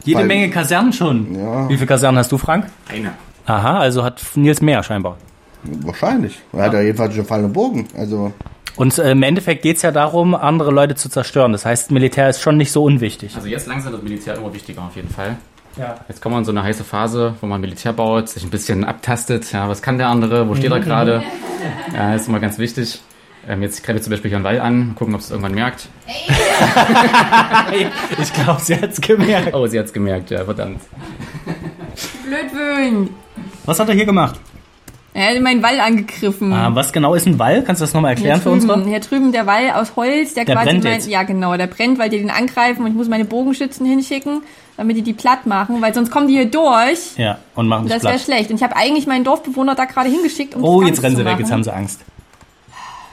Jede 0.03 0.19
Weil- 0.21 0.25
Menge 0.27 0.49
Kasernen 0.49 0.91
schon. 0.93 1.35
Ja. 1.37 1.67
Wie 1.69 1.75
viele 1.75 1.85
Kasernen 1.87 2.17
hast 2.17 2.31
du, 2.31 2.37
Frank? 2.37 2.65
Eine. 2.89 3.11
Aha, 3.45 3.79
also 3.79 4.03
hat 4.03 4.21
Nils 4.35 4.61
mehr 4.61 4.81
scheinbar. 4.81 5.17
wahrscheinlich. 5.63 6.39
Er 6.53 6.63
hat 6.63 6.73
ja 6.73 6.81
jedenfalls 6.81 7.13
schon 7.13 7.25
Fall 7.25 7.43
und 7.43 7.53
Bogen. 7.53 7.87
Also 7.97 8.31
Und 8.77 8.97
äh, 8.97 9.11
im 9.11 9.21
Endeffekt 9.23 9.61
geht's 9.63 9.81
ja 9.81 9.91
darum, 9.91 10.33
andere 10.33 10.71
Leute 10.71 10.95
zu 10.95 11.09
zerstören. 11.09 11.51
Das 11.51 11.65
heißt, 11.65 11.91
Militär 11.91 12.29
ist 12.29 12.41
schon 12.41 12.57
nicht 12.57 12.71
so 12.71 12.83
unwichtig. 12.83 13.35
Also 13.35 13.47
jetzt 13.47 13.67
langsam 13.67 13.91
wird 13.91 14.03
Militär 14.03 14.35
immer 14.35 14.53
wichtiger 14.53 14.81
auf 14.83 14.95
jeden 14.95 15.09
Fall. 15.09 15.35
Ja. 15.77 15.95
Jetzt 16.07 16.21
kommen 16.21 16.35
wir 16.35 16.39
in 16.39 16.45
so 16.45 16.51
eine 16.51 16.63
heiße 16.63 16.83
Phase, 16.83 17.35
wo 17.41 17.45
man 17.47 17.61
Militär 17.61 17.93
baut, 17.93 18.29
sich 18.29 18.43
ein 18.43 18.49
bisschen 18.49 18.83
abtastet. 18.83 19.51
Ja, 19.51 19.69
was 19.69 19.81
kann 19.81 19.97
der 19.97 20.07
andere? 20.07 20.47
Wo 20.49 20.55
steht 20.55 20.71
er 20.71 20.79
gerade? 20.81 21.23
Ja, 21.93 22.15
ist 22.15 22.27
immer 22.27 22.39
ganz 22.39 22.57
wichtig. 22.57 22.99
Ähm, 23.47 23.61
jetzt 23.61 23.83
greife 23.85 23.97
ich 23.97 24.03
zum 24.03 24.11
Beispiel 24.11 24.29
hier 24.29 24.37
einen 24.37 24.43
Wall 24.45 24.59
an, 24.59 24.93
gucken, 24.95 25.13
ob 25.15 25.21
es 25.21 25.29
irgendwann 25.31 25.53
merkt. 25.55 25.87
Ich 28.19 28.33
glaube, 28.33 28.61
sie 28.61 28.75
hat's 28.75 28.99
gemerkt. 29.01 29.53
Oh, 29.53 29.67
sie 29.67 29.79
hat's 29.79 29.93
gemerkt, 29.93 30.31
ja, 30.31 30.43
verdammt. 30.43 30.81
Blödwöhn. 32.25 33.09
Was 33.65 33.79
hat 33.79 33.89
er 33.89 33.95
hier 33.95 34.05
gemacht? 34.05 34.39
Er 35.13 35.33
hat 35.35 35.41
meinen 35.41 35.63
Wall 35.63 35.79
angegriffen. 35.79 36.53
Ah, 36.53 36.69
was 36.75 36.91
genau 36.93 37.15
ist 37.15 37.25
ein 37.25 37.39
Wall? 37.39 37.63
Kannst 37.63 37.81
du 37.81 37.85
das 37.85 37.93
nochmal 37.93 38.11
erklären 38.11 38.37
für 38.39 38.45
hier, 38.49 38.53
unsere? 38.53 38.73
drüben, 38.73 38.87
hier 38.89 38.99
drüben 38.99 39.31
der 39.31 39.45
Wall 39.47 39.71
aus 39.71 39.95
Holz, 39.95 40.33
der, 40.35 40.45
Der 40.45 40.55
quasi 40.55 40.69
brennt 40.69 40.83
mein, 40.83 40.93
jetzt. 40.93 41.07
ja 41.09 41.23
genau, 41.23 41.55
der 41.57 41.67
brennt, 41.67 41.97
weil 41.99 42.09
die 42.09 42.19
den 42.19 42.29
angreifen 42.29 42.81
und 42.83 42.87
ich 42.89 42.93
muss 42.93 43.07
meine 43.07 43.25
Bogenschützen 43.25 43.85
hinschicken, 43.85 44.41
damit 44.77 44.95
die 44.95 45.01
die 45.01 45.13
platt 45.13 45.45
machen, 45.45 45.81
weil 45.81 45.93
sonst 45.93 46.11
kommen 46.11 46.27
die 46.27 46.35
hier 46.35 46.49
durch. 46.49 47.17
Ja, 47.17 47.39
und 47.55 47.67
machen 47.67 47.83
Und 47.83 47.91
das 47.91 48.03
wäre 48.03 48.19
schlecht. 48.19 48.51
Und 48.51 48.57
ich 48.57 48.63
habe 48.63 48.75
eigentlich 48.75 49.07
meinen 49.07 49.23
Dorfbewohner 49.23 49.75
da 49.75 49.85
gerade 49.85 50.09
hingeschickt, 50.09 50.55
um 50.55 50.63
Oh, 50.63 50.81
jetzt 50.83 51.01
rennen 51.03 51.15
sie 51.15 51.25
weg, 51.25 51.39
jetzt 51.39 51.51
haben 51.51 51.63
sie 51.63 51.73
Angst. 51.73 52.01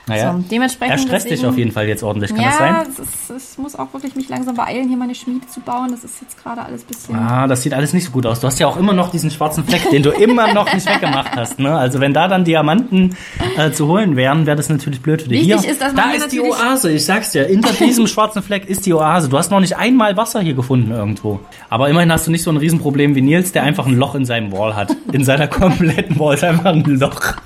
Naja, 0.07 0.33
So, 0.35 0.45
dementsprechend 0.51 0.93
er 0.97 0.99
stresst 0.99 1.25
dich 1.27 1.31
deswegen- 1.33 1.49
auf 1.49 1.57
jeden 1.59 1.73
Fall 1.73 1.89
jetzt 1.89 2.03
ordentlich, 2.03 2.31
kann 2.35 2.41
ja, 2.43 2.49
das 2.51 2.59
sein? 2.59 2.87
es 2.91 2.99
ist, 2.99 3.31
es 3.31 3.59
muss 3.59 3.75
auch 3.75 3.93
wirklich 3.95 4.15
mich 4.17 4.29
langsam 4.29 4.55
beeilen, 4.55 4.87
hier 4.89 4.99
meine 4.99 5.15
Schmiede 5.15 5.47
zu 5.47 5.61
bauen. 5.61 5.89
Das 5.91 6.05
ist 6.05 6.21
jetzt 6.21 6.37
gerade 6.43 6.61
alles 6.63 6.83
ein 6.83 6.87
bisschen. 6.89 7.17
Ah, 7.17 7.47
das 7.47 7.63
sieht 7.63 7.73
alles 7.73 7.95
nicht 7.95 8.05
so 8.05 8.11
gut 8.11 8.27
aus. 8.27 8.39
Du 8.41 8.47
hast 8.47 8.59
ja 8.61 8.67
auch 8.67 8.77
immer 8.77 8.93
noch 8.93 9.11
diesen 9.11 9.31
schwarzen 9.31 9.65
Fleck, 9.65 9.89
den 9.91 10.03
du 10.03 10.11
immer 10.11 10.53
noch 10.53 10.71
nicht 10.75 10.87
weggemacht 10.87 11.35
hast. 11.35 11.59
Ne? 11.59 11.75
Also 11.75 12.01
wenn 12.01 12.13
da 12.13 12.29
dann 12.29 12.45
Diamanten 12.45 13.17
äh, 13.57 13.71
zu 13.71 13.87
holen 13.89 14.15
wären, 14.17 14.45
wäre 14.45 14.57
das 14.59 14.69
natürlich 14.69 15.01
blöd 15.01 15.23
für 15.23 15.29
dich. 15.29 15.41
Wichtig 15.49 15.61
Hier, 15.63 15.71
ist, 15.71 15.81
dass 15.81 15.95
man 15.95 16.11
da 16.11 16.15
ist 16.17 16.33
die 16.33 16.41
Oase. 16.43 16.93
Ich 16.93 17.05
sag's 17.07 17.33
dir, 17.33 17.45
hinter 17.47 17.73
diesem 17.73 18.07
schwarzen 18.15 18.43
Fleck 18.43 18.67
ist 18.69 18.85
die 18.85 18.93
Oase. 18.93 19.31
Du 19.31 19.39
hast 19.39 19.51
noch 19.51 19.61
nicht 19.61 19.79
einmal 19.79 20.17
Wasser 20.19 20.41
hier 20.43 20.55
gefunden 20.55 20.91
irgendwo. 20.91 21.41
Aber 21.71 21.89
immerhin 21.89 22.13
hast 22.13 22.27
du 22.27 22.31
nicht 22.31 22.43
so 22.43 22.51
ein 22.51 22.59
Riesenproblem 22.59 23.15
wie 23.15 23.23
Nils, 23.23 23.53
der 23.53 23.63
einfach 23.63 23.87
ein 23.87 23.97
Loch 23.97 24.15
in 24.15 24.27
seinem 24.27 24.53
Wall 24.53 24.77
hat. 24.77 24.95
In 25.13 25.25
seiner 25.25 25.49
kompletten 25.49 26.19
Wall 26.19 26.35
ist 26.35 26.45
einfach 26.45 26.67
ein 26.73 26.85
Loch. 26.85 27.37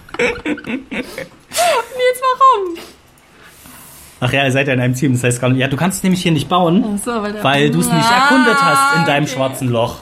Jetzt 1.59 2.23
warum? 2.23 2.77
Ach 4.21 4.33
ja, 4.33 4.44
ihr 4.44 4.53
seid 4.53 4.66
ja 4.66 4.75
in 4.75 4.81
einem 4.81 4.94
Team, 4.94 5.12
das 5.12 5.23
heißt 5.23 5.40
gar 5.40 5.49
nicht. 5.51 5.61
Ja, 5.61 5.68
du 5.68 5.77
kannst 5.77 5.99
es 5.99 6.03
nämlich 6.03 6.23
hier 6.23 6.33
nicht 6.33 6.49
bauen, 6.49 6.99
so, 7.05 7.11
weil 7.23 7.42
weil 7.42 7.71
du 7.71 7.81
es 7.81 7.87
nicht 7.87 8.05
Ah, 8.11 8.25
erkundet 8.25 8.57
hast 8.61 8.97
in 8.99 9.05
deinem 9.07 9.25
okay. 9.25 9.33
schwarzen 9.35 9.68
Loch. 9.68 9.97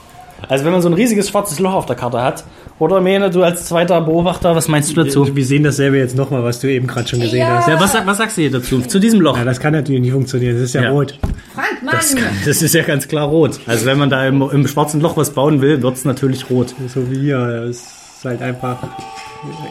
Also 0.49 0.65
wenn 0.65 0.73
man 0.73 0.81
so 0.83 0.89
ein 0.89 0.95
riesiges 0.95 1.29
schwarzes 1.29 1.59
Loch 1.59 1.73
auf 1.75 1.87
der 1.87 1.97
Karte 1.97 2.23
hat, 2.23 2.45
oder 2.79 3.01
Mene, 3.01 3.31
du 3.31 3.43
als 3.43 3.65
zweiter 3.67 4.01
Beobachter, 4.03 4.55
was 4.55 4.69
meinst 4.69 4.91
du 4.95 5.03
dazu? 5.03 5.35
Wir 5.35 5.45
sehen 5.47 5.65
dasselbe 5.65 5.97
jetzt 5.97 6.15
nochmal, 6.15 6.45
was 6.45 6.61
du 6.61 6.71
eben 6.71 6.87
gerade 6.87 7.09
schon 7.09 7.21
gesehen 7.21 7.39
Ja. 7.41 7.57
hast. 7.59 7.69
Ja, 7.69 7.81
was, 7.81 7.95
was 8.07 8.19
sagst 8.19 8.37
du 8.37 8.43
hier 8.43 8.51
dazu? 8.51 8.81
Zu 8.83 8.99
diesem 8.99 9.21
Loch? 9.23 9.37
Ja, 9.37 9.45
das 9.45 9.61
kann 9.61 9.73
natürlich 9.73 10.03
nicht 10.03 10.13
funktionieren. 10.13 10.55
Das 10.55 10.63
ist 10.63 10.75
ja, 10.75 10.83
Ja. 10.83 10.91
rot. 10.91 11.19
Frank, 11.55 11.83
Mann! 11.83 11.95
Das, 11.97 12.15
kann, 12.15 12.25
das 12.45 12.61
ist 12.63 12.75
ja 12.75 12.83
ganz 12.83 13.09
klar 13.09 13.29
rot. 13.29 13.61
Also 13.67 13.87
wenn 13.87 13.99
man 13.99 14.11
da 14.11 14.27
im, 14.27 14.43
im 14.43 14.69
schwarzen 14.69 15.01
Loch 15.01 15.17
was 15.17 15.31
bauen 15.31 15.63
will, 15.63 15.83
wird's 15.83 16.05
natürlich 16.05 16.51
rot. 16.51 16.75
So 16.95 17.11
wie 17.11 17.19
hier. 17.19 17.39
Es 17.69 17.79
ist 18.19 18.25
halt 18.25 18.43
einfach, 18.43 18.77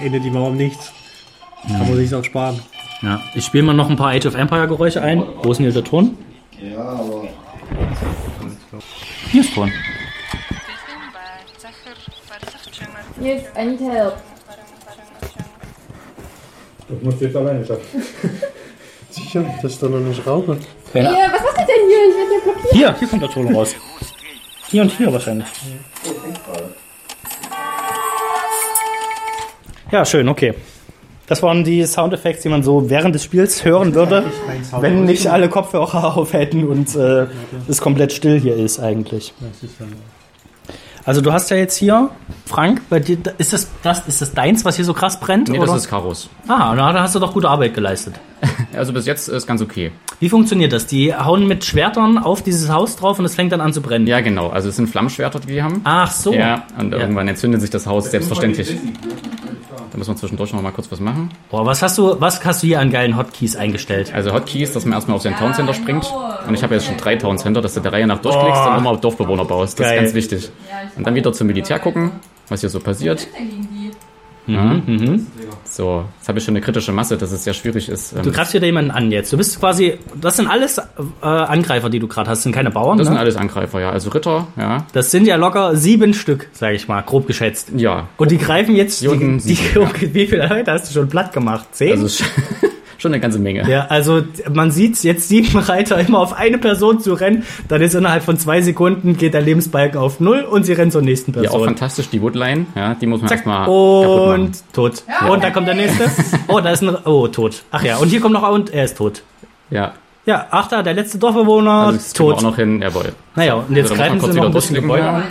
endet 0.04 0.24
die 0.24 0.32
Mauer 0.32 0.48
um 0.50 0.58
nichts. 0.58 0.91
Kann 1.67 1.80
man 1.80 1.95
sich 1.97 2.13
auch 2.13 2.23
sparen. 2.23 2.60
Ja, 3.01 3.21
ich 3.34 3.45
spiele 3.45 3.63
mal 3.63 3.73
noch 3.73 3.89
ein 3.89 3.95
paar 3.95 4.12
Age 4.12 4.25
of 4.25 4.36
Empire 4.36 4.67
Geräusche 4.67 5.01
ein. 5.01 5.23
Wo 5.41 5.51
ist 5.51 5.58
denn 5.58 5.65
hier 5.65 5.73
der 5.73 5.84
Ton? 5.84 6.17
Ja, 6.62 6.80
aber 6.80 7.28
Hier 9.32 9.41
ist 9.41 9.54
Ton. 9.54 9.71
Yes, 13.21 13.43
I 13.58 13.65
need 13.65 13.80
help. 13.80 14.13
Das 16.88 17.01
musst 17.01 17.21
du 17.21 17.25
jetzt 17.25 17.36
alleine 17.36 17.65
schaffen. 17.65 17.82
Sicher, 19.10 19.45
das 19.62 19.71
ist 19.71 19.82
doch 19.82 19.89
noch 19.89 19.99
nicht 19.99 20.25
rauche. 20.28 20.58
Hier, 20.93 21.04
was 21.04 21.41
macht 21.41 21.60
ihr 21.60 21.65
denn 21.65 21.88
hier? 21.88 22.10
Ich 22.10 22.15
werde 22.15 22.32
hier 22.32 22.41
blockiert. 22.41 22.73
Hier, 22.73 22.95
hier 22.99 23.08
kommt 23.08 23.21
der 23.21 23.30
Ton 23.30 23.56
raus. 23.56 23.75
Hier 24.69 24.82
und 24.82 24.91
hier 24.91 25.12
wahrscheinlich. 25.12 25.47
Ja, 29.91 30.06
schön, 30.06 30.28
okay. 30.28 30.54
Das 31.27 31.41
waren 31.41 31.63
die 31.63 31.83
Soundeffekte, 31.85 32.43
die 32.43 32.49
man 32.49 32.61
so 32.61 32.89
während 32.89 33.15
des 33.15 33.23
Spiels 33.23 33.65
hören 33.65 33.95
würde, 33.95 34.23
wenn 34.79 35.05
nicht 35.05 35.27
alle 35.27 35.49
Kopfhörer 35.49 36.17
auf 36.17 36.33
hätten 36.33 36.67
und 36.67 36.95
äh, 36.95 37.27
es 37.67 37.81
komplett 37.81 38.13
still 38.13 38.39
hier 38.39 38.55
ist 38.55 38.79
eigentlich. 38.79 39.33
Also 41.03 41.21
du 41.21 41.31
hast 41.31 41.51
ja 41.51 41.57
jetzt 41.57 41.77
hier, 41.77 42.09
Frank, 42.45 42.81
bei 42.89 42.99
dir, 42.99 43.17
ist 43.38 43.53
das, 43.53 43.69
das, 43.83 44.07
ist 44.07 44.23
das 44.23 44.33
deins, 44.33 44.65
was 44.65 44.75
hier 44.75 44.85
so 44.85 44.93
krass 44.93 45.19
brennt? 45.19 45.49
Nee, 45.49 45.59
oder? 45.59 45.67
das 45.67 45.83
ist 45.83 45.89
Karos. 45.89 46.29
ah, 46.47 46.73
na, 46.75 46.91
da 46.93 47.03
hast 47.03 47.13
du 47.13 47.19
doch 47.19 47.31
gute 47.33 47.47
Arbeit 47.47 47.73
geleistet. 47.73 48.15
Also 48.75 48.91
bis 48.91 49.05
jetzt 49.05 49.29
ist 49.29 49.47
ganz 49.47 49.61
okay. 49.61 49.93
Wie 50.19 50.27
funktioniert 50.27 50.73
das? 50.73 50.85
Die 50.85 51.15
hauen 51.15 51.47
mit 51.47 51.63
Schwertern 51.63 52.17
auf 52.17 52.41
dieses 52.41 52.69
Haus 52.69 52.97
drauf 52.97 53.19
und 53.19 53.23
es 53.23 53.33
fängt 53.33 53.53
dann 53.53 53.61
an 53.61 53.71
zu 53.71 53.81
brennen. 53.81 54.05
Ja, 54.05 54.19
genau. 54.19 54.49
Also 54.49 54.67
es 54.67 54.75
sind 54.75 54.88
Flammschwerter, 54.88 55.39
die 55.39 55.47
wir 55.47 55.63
haben. 55.63 55.79
Ach 55.85 56.11
so. 56.11 56.33
Ja, 56.33 56.65
und 56.77 56.91
irgendwann 56.91 57.29
entzündet 57.29 57.61
sich 57.61 57.69
das 57.69 57.88
Haus 57.88 58.11
selbstverständlich. 58.11 58.75
Da 59.91 59.97
müssen 59.97 60.11
wir 60.11 60.17
zwischendurch 60.17 60.53
noch 60.53 60.61
mal 60.61 60.71
kurz 60.71 60.91
was 60.91 60.99
machen. 60.99 61.29
Boah, 61.49 61.65
was 61.65 61.81
hast 61.81 61.97
du, 61.97 62.19
was 62.19 62.43
hast 62.43 62.63
du 62.63 62.67
hier 62.67 62.79
an 62.79 62.91
geilen 62.91 63.17
Hotkeys 63.17 63.55
eingestellt? 63.55 64.13
Also 64.13 64.33
Hotkeys, 64.33 64.73
dass 64.73 64.85
man 64.85 64.93
erstmal 64.93 65.15
auf 65.15 65.23
seinen 65.23 65.38
Town 65.38 65.53
Center 65.53 65.73
springt. 65.73 66.11
Und 66.47 66.53
ich 66.53 66.63
habe 66.63 66.75
jetzt 66.75 66.85
schon 66.85 66.97
drei 66.97 67.15
Town 67.15 67.38
Center, 67.38 67.61
dass 67.61 67.73
du 67.73 67.79
der 67.79 67.93
Reihe 67.93 68.07
nach 68.07 68.19
durchklickst 68.19 68.67
und 68.67 68.77
immer 68.77 68.91
auf 68.91 69.01
Dorfbewohner 69.01 69.45
baust. 69.45 69.79
Das 69.79 69.88
Geil. 69.88 69.97
ist 69.97 70.03
ganz 70.03 70.13
wichtig. 70.15 70.51
Und 70.95 71.05
dann 71.05 71.15
wieder 71.15 71.31
zum 71.33 71.47
Militär 71.47 71.79
gucken, 71.79 72.11
was 72.49 72.61
hier 72.61 72.69
so 72.69 72.79
passiert. 72.79 73.27
Mhm. 74.47 75.27
So, 75.63 76.05
jetzt 76.19 76.27
habe 76.27 76.39
ich 76.39 76.45
schon 76.45 76.53
eine 76.55 76.62
kritische 76.62 76.91
Masse, 76.91 77.17
dass 77.17 77.31
es 77.31 77.43
sehr 77.43 77.53
schwierig 77.53 77.89
ist. 77.89 78.13
ähm, 78.13 78.23
Du 78.23 78.31
greifst 78.31 78.53
wieder 78.53 78.65
jemanden 78.65 78.91
an 78.91 79.12
jetzt. 79.12 79.34
Du 79.34 79.38
bist 79.38 79.60
quasi, 79.60 79.95
das 80.19 80.38
sind 80.38 80.47
alles 80.47 80.77
äh, 80.77 80.81
Angreifer, 81.25 81.89
die 81.89 81.99
du 81.99 82.08
gerade 82.08 82.29
hast, 82.29 82.39
das 82.39 82.43
sind 82.43 82.53
keine 82.53 82.71
Bauern. 82.71 82.97
das 82.97 83.08
sind 83.08 83.15
ne? 83.15 83.19
alles 83.19 83.36
Angreifer, 83.36 83.79
ja. 83.81 83.89
Also 83.89 84.10
Ritter, 84.12 84.47
ja. 84.58 84.86
Das 84.93 85.12
sind 85.12 85.25
ja 85.27 85.36
locker 85.36 85.75
sieben 85.75 86.13
Stück, 86.13 86.49
sag 86.53 86.73
ich 86.73 86.88
mal, 86.88 87.01
grob 87.01 87.27
geschätzt. 87.27 87.71
Ja. 87.75 88.08
Und 88.17 88.31
die 88.31 88.38
greifen 88.38 88.75
jetzt, 88.75 89.05
unten 89.05 89.39
die, 89.39 89.49
die, 89.49 89.55
sieben, 89.55 89.89
wie 90.13 90.27
viele 90.27 90.47
Leute 90.47 90.71
hast 90.71 90.89
du 90.89 90.93
schon 90.93 91.10
platt 91.10 91.34
gemacht? 91.34 91.67
Zehn? 91.71 91.91
Also 91.91 92.23
schon 92.97 93.13
eine 93.13 93.19
ganze 93.21 93.39
Menge. 93.39 93.69
ja, 93.69 93.86
also 93.88 94.21
man 94.51 94.71
sieht 94.71 95.01
jetzt 95.03 95.27
sieben 95.27 95.58
Reiter 95.60 95.99
immer 95.99 96.19
auf 96.19 96.34
eine 96.34 96.58
Person 96.58 96.99
zu 96.99 97.13
rennen, 97.13 97.43
dann 97.67 97.81
ist 97.81 97.93
innerhalb 97.95 98.23
von 98.23 98.38
zwei 98.38 98.62
Sekunden 98.62 99.17
geht 99.17 99.34
der 99.34 99.41
Lebensbalken 99.41 99.99
auf 99.99 100.19
null 100.19 100.41
und 100.41 100.65
sie 100.65 100.73
rennen 100.73 100.91
zur 100.91 101.01
nächsten 101.01 101.34
Hier 101.34 101.43
auch 101.43 101.53
Person. 101.53 101.65
fantastisch, 101.67 102.10
die 102.10 102.21
Woodline, 102.21 102.65
ja, 102.75 102.93
die 102.95 103.05
muss 103.08 103.21
man 103.21 103.31
erstmal 103.31 103.67
und 103.67 104.51
tot. 104.73 105.03
Und 105.29 105.43
da 105.43 105.49
kommt 105.51 105.67
der 105.67 105.75
nächste. 105.75 106.05
Oh, 106.47 106.60
da 106.60 106.69
ist 106.71 106.84
ein, 106.84 106.95
oh, 107.05 107.27
tot. 107.27 107.63
Ach 107.71 107.84
ja, 107.84 107.97
und 107.97 108.10
hier 108.10 108.21
kommt 108.21 108.34
noch, 108.34 108.47
und 108.49 108.71
er 108.73 108.86
ist 108.86 108.97
tot. 108.97 109.23
Ja, 109.69 109.93
Ja, 110.25 110.47
ach 110.51 110.67
da, 110.67 110.84
der 110.84 110.93
letzte 110.93 111.17
Dorfbewohner, 111.17 111.71
also 111.88 111.97
das 111.97 112.13
tot. 112.13 112.36
auch 112.36 112.41
noch 112.41 112.55
hin, 112.55 112.81
jawohl. 112.81 113.13
Naja, 113.36 113.55
und 113.55 113.75
jetzt 113.75 113.89
So, 113.89 113.95
dann 113.95 114.19
greifen 114.19 114.31
sie 114.31 114.38
noch 114.38 114.45
ein 114.45 114.51
kurz 114.51 114.67
bisschen 114.67 114.84
wieder 114.84 114.95
Gebäude 114.95 115.10
an. 115.10 115.23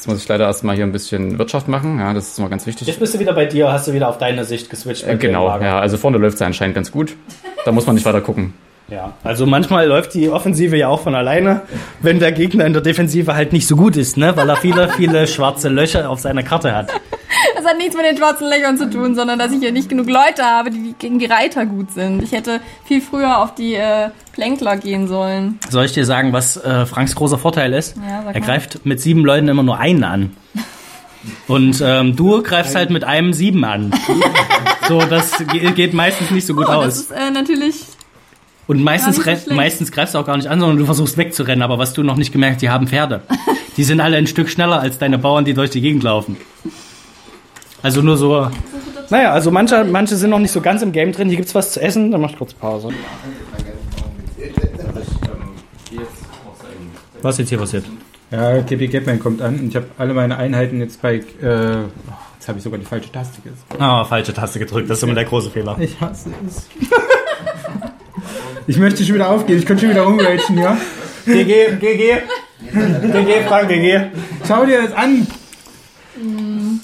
Jetzt 0.00 0.06
muss 0.06 0.22
ich 0.22 0.28
leider 0.28 0.46
erstmal 0.46 0.76
hier 0.76 0.86
ein 0.86 0.92
bisschen 0.92 1.38
Wirtschaft 1.38 1.68
machen, 1.68 1.98
ja, 1.98 2.14
das 2.14 2.28
ist 2.28 2.38
immer 2.38 2.48
ganz 2.48 2.64
wichtig. 2.66 2.88
Jetzt 2.88 2.98
bist 2.98 3.12
du 3.12 3.18
wieder 3.18 3.34
bei 3.34 3.44
dir, 3.44 3.70
hast 3.70 3.86
du 3.86 3.92
wieder 3.92 4.08
auf 4.08 4.16
deine 4.16 4.46
Sicht 4.46 4.70
geswitcht. 4.70 5.06
Äh, 5.06 5.16
genau, 5.16 5.46
ja, 5.60 5.78
also 5.78 5.98
vorne 5.98 6.16
läuft 6.16 6.36
es 6.36 6.40
anscheinend 6.40 6.74
ganz 6.74 6.90
gut. 6.90 7.14
Da 7.66 7.70
muss 7.72 7.84
man 7.84 7.96
nicht 7.96 8.06
weiter 8.06 8.22
gucken. 8.22 8.54
ja. 8.88 9.12
Also 9.24 9.44
manchmal 9.44 9.86
läuft 9.86 10.14
die 10.14 10.30
Offensive 10.30 10.74
ja 10.74 10.88
auch 10.88 11.02
von 11.02 11.14
alleine, 11.14 11.60
wenn 12.00 12.18
der 12.18 12.32
Gegner 12.32 12.64
in 12.64 12.72
der 12.72 12.80
Defensive 12.80 13.34
halt 13.34 13.52
nicht 13.52 13.66
so 13.66 13.76
gut 13.76 13.94
ist, 13.98 14.16
ne? 14.16 14.34
Weil 14.38 14.48
er 14.48 14.56
viele, 14.56 14.88
viele 14.88 15.26
schwarze 15.26 15.68
Löcher 15.68 16.08
auf 16.08 16.18
seiner 16.20 16.44
Karte 16.44 16.74
hat. 16.74 16.88
Das 17.60 17.68
hat 17.70 17.76
nichts 17.78 17.94
mit 17.94 18.06
den 18.06 18.16
schwarzen 18.16 18.48
Löchern 18.48 18.78
zu 18.78 18.88
tun, 18.88 19.14
sondern 19.14 19.38
dass 19.38 19.52
ich 19.52 19.58
hier 19.60 19.70
nicht 19.72 19.88
genug 19.90 20.08
Leute 20.08 20.42
habe, 20.42 20.70
die 20.70 20.94
gegen 20.98 21.18
die 21.18 21.26
Reiter 21.26 21.66
gut 21.66 21.90
sind. 21.92 22.22
Ich 22.22 22.32
hätte 22.32 22.60
viel 22.86 23.02
früher 23.02 23.36
auf 23.38 23.54
die 23.54 23.74
äh, 23.74 24.08
Plänkler 24.32 24.78
gehen 24.78 25.08
sollen. 25.08 25.58
Soll 25.68 25.84
ich 25.84 25.92
dir 25.92 26.06
sagen, 26.06 26.32
was 26.32 26.56
äh, 26.56 26.86
Franks 26.86 27.14
großer 27.14 27.36
Vorteil 27.36 27.74
ist? 27.74 27.96
Ja, 27.98 28.30
er 28.32 28.40
greift 28.40 28.86
mit 28.86 29.00
sieben 29.00 29.24
Leuten 29.26 29.48
immer 29.48 29.62
nur 29.62 29.78
einen 29.78 30.04
an. 30.04 30.36
Und 31.48 31.82
ähm, 31.84 32.16
du 32.16 32.42
greifst 32.42 32.74
halt 32.74 32.88
mit 32.88 33.04
einem 33.04 33.34
sieben 33.34 33.62
an. 33.64 33.92
So, 34.88 35.02
das 35.02 35.36
ge- 35.52 35.70
geht 35.72 35.92
meistens 35.92 36.30
nicht 36.30 36.46
so 36.46 36.54
gut 36.54 36.64
Oh, 36.66 36.72
das 36.72 36.84
aus. 36.86 36.98
ist 37.00 37.10
äh, 37.10 37.30
natürlich. 37.30 37.74
Und 38.68 38.82
meistens, 38.82 39.22
nicht 39.26 39.44
so 39.48 39.54
meistens 39.54 39.92
greifst 39.92 40.14
du 40.14 40.18
auch 40.18 40.24
gar 40.24 40.36
nicht 40.38 40.48
an, 40.48 40.60
sondern 40.60 40.78
du 40.78 40.86
versuchst 40.86 41.18
wegzurennen. 41.18 41.62
Aber 41.62 41.76
was 41.78 41.92
du 41.92 42.02
noch 42.02 42.16
nicht 42.16 42.32
gemerkt, 42.32 42.62
die 42.62 42.70
haben 42.70 42.86
Pferde. 42.88 43.20
Die 43.76 43.84
sind 43.84 44.00
alle 44.00 44.16
ein 44.16 44.26
Stück 44.26 44.48
schneller 44.48 44.80
als 44.80 44.96
deine 44.98 45.18
Bauern, 45.18 45.44
die 45.44 45.52
durch 45.52 45.68
die 45.70 45.82
Gegend 45.82 46.04
laufen. 46.04 46.38
Also 47.82 48.02
nur 48.02 48.16
so. 48.16 48.50
Naja, 49.10 49.32
also 49.32 49.50
manche, 49.50 49.84
manche 49.84 50.16
sind 50.16 50.30
noch 50.30 50.38
nicht 50.38 50.52
so 50.52 50.60
ganz 50.60 50.82
im 50.82 50.92
Game 50.92 51.12
drin. 51.12 51.28
Hier 51.28 51.36
gibt's 51.36 51.54
was 51.54 51.72
zu 51.72 51.80
essen, 51.80 52.10
dann 52.10 52.20
mach 52.20 52.30
ich 52.30 52.38
kurz 52.38 52.54
Pause. 52.54 52.90
Was 57.22 57.34
ist 57.34 57.38
jetzt 57.40 57.48
hier 57.50 57.58
passiert? 57.58 57.84
Ja, 58.30 58.62
TP 58.62 58.86
Gapman 58.86 59.18
kommt 59.18 59.42
an 59.42 59.58
und 59.58 59.68
ich 59.68 59.76
habe 59.76 59.86
alle 59.98 60.14
meine 60.14 60.36
Einheiten 60.36 60.78
jetzt 60.80 61.02
bei. 61.02 61.16
Äh, 61.16 61.18
jetzt 61.18 62.48
habe 62.48 62.58
ich 62.58 62.62
sogar 62.62 62.78
die 62.78 62.86
falsche 62.86 63.10
Taste 63.10 63.42
gedrückt. 63.42 63.80
Ah, 63.80 64.04
falsche 64.04 64.32
Taste 64.32 64.58
gedrückt. 64.58 64.88
Das 64.88 64.98
ist 64.98 65.02
immer 65.02 65.14
der 65.14 65.24
große 65.24 65.50
Fehler. 65.50 65.76
Ich 65.80 66.00
hasse 66.00 66.30
es. 66.46 66.68
ich 68.68 68.78
möchte 68.78 69.04
schon 69.04 69.16
wieder 69.16 69.30
aufgehen. 69.30 69.58
Ich 69.58 69.66
könnte 69.66 69.82
schon 69.82 69.90
wieder 69.90 70.02
rumragen, 70.02 70.56
ja? 70.56 70.76
GG, 71.26 71.76
GG. 71.80 72.18
GG, 72.72 73.44
Frank, 73.48 73.68
GG. 73.68 74.00
Schau 74.46 74.64
dir 74.64 74.82
das 74.82 74.92
an. 74.92 75.26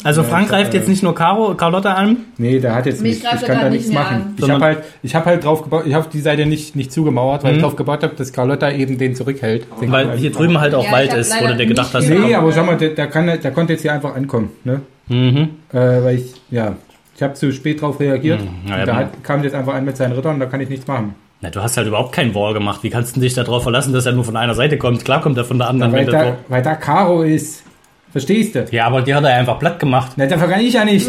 Also 0.05 0.23
Frank 0.23 0.49
greift 0.49 0.75
jetzt 0.75 0.89
nicht 0.89 1.03
nur 1.03 1.15
Caro, 1.15 1.55
Carlotta 1.55 1.95
an. 1.95 2.19
Nee, 2.39 2.59
der 2.61 2.75
hat 2.75 2.87
jetzt 2.87 3.03
Mich 3.03 3.23
nicht. 3.23 3.35
Ich 3.35 3.43
kann 3.43 3.61
da 3.61 3.71
nichts 3.71 3.93
machen. 3.93 4.17
an. 4.17 4.35
Ich 4.39 4.51
habe 4.51 4.65
halt, 4.65 4.79
ich 5.03 5.15
habe 5.15 5.27
halt 5.27 5.45
drauf 5.45 5.63
gebaut. 5.63 5.85
Ich 5.87 5.95
habe 5.95 6.07
die 6.13 6.21
Seite 6.21 6.47
nicht 6.47 6.77
nicht 6.77 6.93
zugemauert, 6.93 7.45
weil 7.45 7.57
ich 7.57 7.63
drauf 7.63 7.77
gebaut 7.77 8.03
habe, 8.03 8.15
dass 8.15 8.33
Carlotta 8.33 8.71
eben 8.71 8.99
den 8.99 9.15
zurückhält. 9.15 9.67
Den 9.81 9.91
Weil 9.93 10.17
hier 10.17 10.33
drüben 10.33 10.61
halt 10.61 10.75
auch 10.75 10.85
Ja, 10.85 10.93
Wald 10.93 11.11
hab 11.11 11.19
ist, 11.19 11.35
wo 11.41 11.47
du 11.47 11.57
dir 11.57 11.67
gedacht 11.67 11.93
hast. 11.93 12.09
Nee, 12.09 12.31
ja. 12.31 12.39
aber 12.39 12.53
schau 12.53 12.65
mal, 12.65 12.77
der, 12.77 12.91
der, 12.91 13.07
kann, 13.09 13.27
der 13.27 13.51
konnte 13.51 13.73
jetzt 13.73 13.83
hier 13.83 13.93
einfach 13.93 14.15
ankommen, 14.15 14.51
ne? 14.65 14.81
Mhm. 15.09 15.51
Äh, 15.73 15.79
weil 15.79 16.17
ich, 16.17 16.35
ja. 16.51 16.77
Ich 17.15 17.23
habe 17.23 17.33
zu 17.33 17.51
spät 17.51 17.81
drauf 17.81 17.99
reagiert. 17.99 18.41
Hm, 18.41 18.49
na 18.67 18.79
ja, 18.79 18.85
da 18.85 18.97
hat, 18.97 19.25
kam 19.25 19.43
jetzt 19.43 19.55
einfach 19.55 19.75
an 19.75 19.87
mit 19.87 19.97
seinen 19.97 20.13
Rittern, 20.13 20.39
da 20.39 20.45
kann 20.45 20.61
ich 20.61 20.69
nichts 20.69 20.87
machen. 20.87 21.15
Na, 21.41 21.51
du 21.51 21.63
hast 21.63 21.77
halt 21.77 21.87
überhaupt 21.87 22.13
keinen 22.13 22.35
War 22.35 22.53
gemacht. 22.53 22.83
Wie 22.83 22.91
kannst 22.91 23.17
du 23.17 23.21
dich 23.21 23.35
darauf 23.35 23.63
verlassen, 23.63 23.93
dass 23.93 24.05
er 24.05 24.13
nur 24.13 24.25
von 24.25 24.37
einer 24.37 24.55
Seite 24.55 24.77
kommt? 24.77 25.05
Klar 25.05 25.21
kommt 25.23 25.39
er 25.39 25.45
von 25.45 25.59
der 25.59 25.69
anderen. 25.69 25.93
Weil 25.93 26.07
wenn 26.07 26.13
der 26.13 26.25
da, 26.25 26.37
weil 26.49 26.63
da 26.63 26.75
Karo 26.75 27.23
ist. 27.23 27.63
Verstehst 28.13 28.55
du? 28.55 28.67
ja, 28.71 28.87
aber 28.87 29.03
die 29.03 29.15
hat 29.15 29.25
er 29.25 29.35
einfach 29.35 29.59
platt 29.59 29.79
gemacht. 29.79 30.13
Na, 30.17 30.27
dafür 30.27 30.49
kann 30.49 30.61
ich 30.61 30.73
ja 30.73 30.85
nicht. 30.85 31.07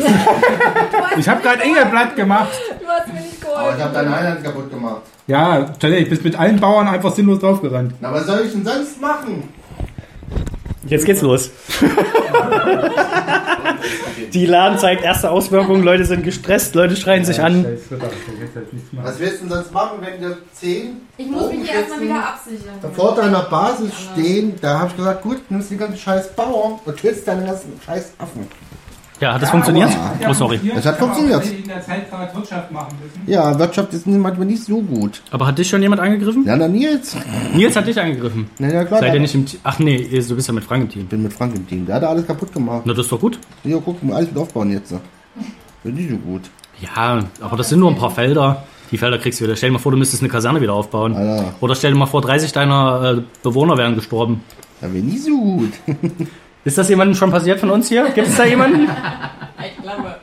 ich 1.17 1.29
habe 1.29 1.41
gerade 1.41 1.62
Engel 1.62 1.86
platt 1.86 2.15
gemacht. 2.15 2.49
Du 2.79 2.86
hast 2.88 3.07
mir 3.07 3.19
nicht 3.21 3.36
Aber 3.45 3.51
ich 3.69 3.77
geholfen. 3.77 3.83
habe 3.83 3.93
deine 3.93 4.17
Einheit 4.17 4.43
kaputt 4.43 4.69
gemacht. 4.69 5.01
Ja, 5.27 5.65
stell 5.77 5.93
ich 5.93 6.10
bist 6.10 6.23
mit 6.23 6.38
allen 6.38 6.60
Bauern 6.60 6.88
einfach 6.88 7.13
sinnlos 7.13 7.39
draufgerannt. 7.39 7.93
Na, 8.01 8.13
was 8.13 8.25
soll 8.25 8.41
ich 8.45 8.51
denn 8.51 8.65
sonst 8.65 8.99
machen? 9.01 9.43
Jetzt 10.88 11.06
geht's 11.06 11.21
los. 11.21 11.52
die 14.34 14.45
Laden 14.45 14.78
zeigt 14.78 15.04
erste 15.04 15.32
Auswirkungen. 15.32 15.84
Leute 15.84 16.06
sind 16.06 16.23
gestresst, 16.23 16.76
Leute 16.76 16.95
schreien 16.95 17.26
sich 17.26 17.41
an. 17.41 17.63
Halt. 17.63 17.80
Was 18.93 19.19
willst 19.19 19.36
du 19.36 19.47
denn 19.47 19.50
sonst 19.50 19.73
machen, 19.73 20.00
wenn 20.02 20.21
wir 20.21 20.38
10 20.54 20.97
Ich 21.17 21.28
muss 21.28 21.52
mich 21.52 21.69
hier 21.69 21.80
erstmal 21.80 22.02
wieder 22.02 22.28
absichern. 22.28 22.93
vor 22.95 23.15
deiner 23.15 23.43
Basis 23.43 23.91
stehen? 24.12 24.56
Da 24.62 24.80
habe 24.80 24.89
ich 24.89 24.97
gesagt, 24.97 25.21
gut, 25.23 25.39
nimmst 25.50 25.71
die 25.71 25.78
ganzen 25.78 25.97
scheiß 25.97 26.36
Bauern 26.36 26.80
und 26.86 26.97
tötest 26.97 27.28
deine 27.28 27.45
ganzen 27.45 27.80
scheiß 27.86 28.12
Affen. 28.17 28.47
Ja, 29.19 29.34
hat 29.34 29.41
das 29.41 29.49
funktioniert? 29.49 29.89
Ja. 30.21 30.30
Oh, 30.30 30.34
sorry. 30.34 30.60
Das 30.75 30.86
hat 30.86 30.97
funktioniert. 30.99 31.43
Wirtschaft. 31.43 32.69
Ja, 33.25 33.58
Wirtschaft 33.58 33.93
ist 33.93 34.06
manchmal 34.06 34.45
nicht 34.45 34.63
so 34.63 34.80
gut. 34.82 35.21
Aber 35.32 35.47
hat 35.47 35.58
dich 35.58 35.67
schon 35.67 35.82
jemand 35.82 36.01
angegriffen? 36.01 36.45
Ja, 36.45 36.56
na 36.56 36.67
Nils. 36.67 37.15
Nils 37.56 37.75
hat 37.75 37.88
dich 37.88 37.99
angegriffen. 37.99 38.49
Na 38.60 38.71
ja, 38.71 38.84
klar. 38.86 38.99
Seid 38.99 39.10
ihr 39.10 39.15
Ich 39.15 39.21
nicht 39.21 39.36
im 39.36 39.45
Team? 39.45 39.60
Ach 39.63 39.80
nee, 39.80 39.97
du 39.97 40.36
bist 40.36 40.47
ja 40.47 40.53
mit 40.53 40.63
Frank 40.63 40.84
im 40.84 40.89
Team. 40.89 41.06
bin 41.08 41.23
mit 41.23 41.34
Frank 41.34 41.56
im 41.56 41.67
Team. 41.67 41.86
Der 41.86 41.95
hat 41.95 42.03
alles 42.03 42.27
kaputt 42.27 42.53
gemacht. 42.53 42.84
Na, 42.86 42.93
das 42.93 43.06
ist 43.06 43.12
doch 43.12 43.19
gut. 43.19 43.39
Ja, 43.63 43.77
guck 43.84 44.03
mal, 44.03 44.17
alles 44.17 44.30
wieder 44.30 44.41
aufbauen 44.41 44.71
jetzt. 44.71 44.93
Wird 45.84 45.95
nicht 45.95 46.10
so 46.10 46.17
gut. 46.17 46.41
Ja, 46.80 47.19
aber 47.41 47.58
das 47.58 47.69
sind 47.69 47.80
nur 47.80 47.89
ein 47.89 47.97
paar 47.97 48.12
Felder. 48.12 48.63
Die 48.91 48.97
Felder 48.97 49.17
kriegst 49.17 49.39
du 49.39 49.45
wieder. 49.45 49.56
Stell 49.56 49.69
dir 49.69 49.73
mal 49.73 49.80
vor, 49.80 49.91
du 49.91 49.97
müsstest 49.97 50.21
eine 50.21 50.32
Kaserne 50.32 50.62
wieder 50.62 50.73
aufbauen. 50.73 51.15
Alter. 51.15 51.53
Oder 51.60 51.75
stell 51.75 51.91
dir 51.91 51.97
mal 51.97 52.06
vor, 52.06 52.21
30 52.21 52.51
deiner 52.51 53.17
äh, 53.17 53.21
Bewohner 53.41 53.77
wären 53.77 53.95
gestorben. 53.95 54.41
Das 54.80 54.93
wird 54.93 55.06
nicht 55.06 55.23
so 55.23 55.32
gut. 55.32 55.73
Ist 56.67 56.77
das 56.77 56.89
jemandem 56.89 57.15
schon 57.15 57.32
passiert 57.32 57.62
von 57.62 57.69
uns 57.69 57.88
hier? 57.88 58.10
Gibt 58.10 58.27
es 58.27 58.36
da 58.36 58.43
jemanden? 58.43 58.89
Ich 59.60 59.82
glaube. 59.82 60.17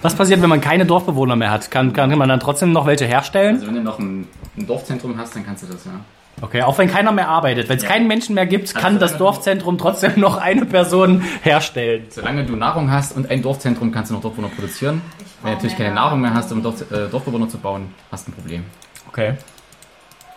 Was 0.00 0.14
passiert, 0.14 0.40
wenn 0.40 0.48
man 0.48 0.60
keine 0.60 0.86
Dorfbewohner 0.86 1.36
mehr 1.36 1.50
hat? 1.50 1.70
Kann, 1.70 1.92
kann 1.92 2.16
man 2.16 2.28
dann 2.28 2.40
trotzdem 2.40 2.72
noch 2.72 2.86
welche 2.86 3.04
herstellen? 3.04 3.56
Also 3.56 3.66
wenn 3.66 3.74
du 3.74 3.82
noch 3.82 3.98
ein, 3.98 4.26
ein 4.56 4.66
Dorfzentrum 4.66 5.18
hast, 5.18 5.36
dann 5.36 5.44
kannst 5.44 5.64
du 5.64 5.66
das, 5.66 5.84
ja. 5.84 5.92
Okay, 6.40 6.62
auch 6.62 6.78
wenn 6.78 6.88
keiner 6.88 7.12
mehr 7.12 7.28
arbeitet. 7.28 7.68
Wenn 7.68 7.76
es 7.76 7.84
keinen 7.84 8.06
Menschen 8.06 8.34
mehr 8.36 8.46
gibt, 8.46 8.74
kann 8.74 8.98
das 8.98 9.18
Dorfzentrum 9.18 9.76
trotzdem 9.78 10.12
noch 10.18 10.38
eine 10.38 10.64
Person 10.64 11.22
herstellen. 11.42 12.04
Solange 12.08 12.44
du 12.44 12.56
Nahrung 12.56 12.90
hast 12.90 13.16
und 13.16 13.28
ein 13.30 13.42
Dorfzentrum, 13.42 13.90
kannst 13.90 14.10
du 14.10 14.14
noch 14.14 14.22
Dorfbewohner 14.22 14.54
produzieren. 14.54 15.02
Wenn 15.42 15.50
du 15.50 15.56
natürlich 15.56 15.76
keine 15.76 15.94
Nahrung 15.94 16.20
mehr 16.20 16.32
hast, 16.32 16.52
um 16.52 16.62
Dorf, 16.62 16.82
äh, 16.90 17.08
Dorfbewohner 17.10 17.48
zu 17.48 17.58
bauen, 17.58 17.92
hast 18.12 18.28
du 18.28 18.30
ein 18.30 18.34
Problem. 18.34 18.64
Okay. 19.08 19.34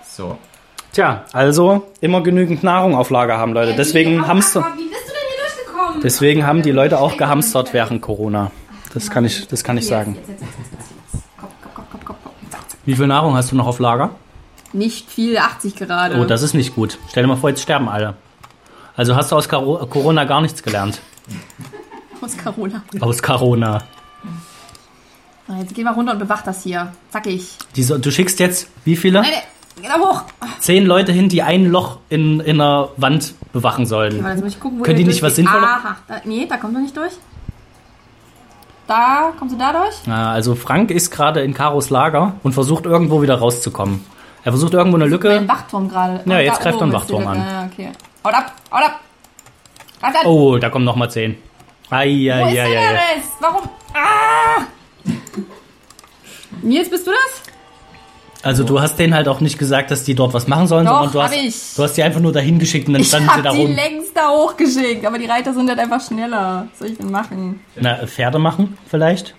So. 0.04 0.38
Tja, 0.94 1.26
also 1.34 1.88
immer 2.02 2.22
genügend 2.22 2.64
Nahrung 2.64 2.96
auf 2.96 3.10
Lager 3.10 3.38
haben, 3.38 3.54
Leute. 3.54 3.76
Deswegen, 3.76 4.28
hamster, 4.28 4.66
Aber 4.66 4.76
wie 4.78 4.86
bist 4.90 5.02
du 5.08 5.12
denn 5.12 5.16
hier 5.30 5.44
durchgekommen? 5.66 6.02
deswegen 6.02 6.48
haben 6.48 6.62
die 6.64 6.72
Leute 6.72 7.00
auch 7.00 7.16
gehamstert 7.18 7.74
während 7.74 8.02
Corona. 8.02 8.52
Das 8.94 9.10
kann 9.12 9.24
ich, 9.26 9.48
das 9.48 9.64
kann 9.64 9.78
ich 9.78 9.86
sagen. 9.86 10.18
Wie 12.86 12.96
viel 12.96 13.08
Nahrung 13.08 13.36
hast 13.36 13.52
du 13.52 13.56
noch 13.56 13.68
auf 13.68 13.78
Lager? 13.80 14.12
Nicht 14.74 15.10
viel, 15.12 15.38
80 15.38 15.76
gerade. 15.76 16.20
Oh, 16.20 16.26
das 16.26 16.42
ist 16.42 16.54
nicht 16.54 16.74
gut. 16.76 16.98
Stell 17.10 17.24
dir 17.24 17.28
mal 17.28 17.36
vor, 17.36 17.50
jetzt 17.50 17.62
sterben 17.62 17.88
alle. 17.88 18.16
Also 18.96 19.16
hast 19.16 19.32
du 19.32 19.36
aus 19.36 19.48
Corona 19.48 20.24
gar 20.26 20.42
nichts 20.42 20.64
gelernt. 20.64 21.00
Aus 22.22 22.36
Carola. 22.44 22.82
Aus 23.00 23.22
Corona. 23.22 23.84
Jetzt 25.60 25.74
geh 25.74 25.84
mal 25.84 25.94
runter 25.94 26.14
und 26.14 26.20
bewach 26.20 26.42
das 26.44 26.64
hier. 26.64 26.92
Zackig. 27.12 27.58
Diese, 27.76 28.00
du 28.00 28.12
schickst 28.12 28.40
jetzt 28.40 28.68
wie 28.86 28.96
viele? 28.96 29.22
Meine, 29.22 29.38
geh 29.82 29.88
da 29.88 30.00
hoch. 30.00 30.24
Zehn 30.60 30.86
Leute 30.86 31.12
hin, 31.12 31.30
die 31.30 31.42
ein 31.42 31.66
Loch 31.66 31.98
in, 32.10 32.40
in 32.40 32.60
einer 32.62 32.90
Wand 32.98 33.34
bewachen 33.54 33.86
sollen. 33.86 34.24
Warte, 34.24 34.36
jetzt 34.36 34.44
muss 34.44 34.54
ich 34.54 34.60
gucken, 34.60 34.80
wo 34.80 34.84
Können 34.84 34.98
die 34.98 35.04
nicht 35.06 35.22
was. 35.22 35.36
Sinnvolles- 35.38 35.64
Aha, 35.64 35.98
da, 36.08 36.22
nee, 36.26 36.46
da 36.48 36.58
kommt 36.58 36.76
er 36.76 36.82
nicht 36.82 36.96
durch. 36.96 37.14
Da, 38.88 39.34
kommst 39.38 39.54
du 39.54 39.60
da 39.60 39.72
durch? 39.72 39.96
Ah, 40.08 40.32
Also 40.32 40.56
Frank 40.56 40.90
ist 40.92 41.12
gerade 41.12 41.42
in 41.42 41.54
Karos 41.54 41.90
Lager 41.92 42.34
und 42.44 42.54
versucht 42.54 42.86
irgendwo 42.86 43.22
wieder 43.22 43.36
rauszukommen. 43.36 44.04
Er 44.44 44.52
versucht 44.52 44.74
irgendwo 44.74 44.98
eine 44.98 45.06
Lücke. 45.06 45.30
Ein 45.32 45.48
Wachturm 45.48 45.90
gerade. 45.90 46.22
Ja, 46.26 46.40
jetzt 46.40 46.62
greift 46.62 46.78
er 46.80 46.84
einen 46.84 46.92
ist 46.92 46.98
Wachturm 46.98 47.28
an. 47.28 47.38
Ja, 47.38 47.70
okay. 47.72 47.92
Haut 48.24 48.34
ab, 48.34 48.54
haut 48.72 48.84
ab. 48.84 49.00
Haut 50.02 50.16
ab. 50.16 50.26
Oh, 50.26 50.58
da 50.58 50.70
kommen 50.70 50.86
nochmal 50.86 51.12
zehn. 51.12 51.38
Ai, 51.92 52.30
Wo 52.32 52.46
ai, 52.46 52.50
ist 52.50 52.56
denn 52.56 52.66
ai, 52.66 52.70
der 52.70 52.90
ai. 52.90 53.22
Warum? 53.42 53.70
Ah! 53.94 54.64
Nils, 56.62 56.90
bist 56.90 57.06
du 57.08 57.12
das? 57.12 57.49
Also 58.42 58.64
du 58.64 58.80
hast 58.80 58.98
denen 58.98 59.14
halt 59.14 59.28
auch 59.28 59.42
nicht 59.42 59.58
gesagt, 59.60 59.92
dass 59.92 60.04
die 60.04 60.16
dort 60.16 60.34
was 60.34 60.48
machen 60.48 60.68
sollen, 60.68 60.86
Doch, 60.86 61.04
sondern 61.12 61.12
du 61.14 61.22
hast, 61.22 61.34
ich. 61.36 61.76
du 61.76 61.84
hast 61.84 61.94
die 61.98 62.04
einfach 62.04 62.22
nur 62.22 62.32
dahin 62.32 62.58
geschickt 62.60 62.88
und 62.88 62.94
dann 62.94 63.02
Ich 63.02 63.10
standen 63.10 63.28
sie 63.30 63.36
hab 63.36 63.44
da 63.44 63.52
die 63.52 63.62
rum. 63.64 63.76
längst 63.76 64.16
da 64.16 64.30
hochgeschickt, 64.30 65.06
aber 65.06 65.18
die 65.18 65.26
Reiter 65.26 65.54
sind 65.54 65.68
halt 65.70 65.80
einfach 65.80 66.00
schneller. 66.06 66.68
Was 66.72 66.80
soll 66.80 66.88
ich 66.90 66.98
denn 66.98 67.12
machen? 67.12 67.60
Na, 67.76 68.06
Pferde 68.08 68.40
machen 68.40 68.78
vielleicht? 68.88 69.36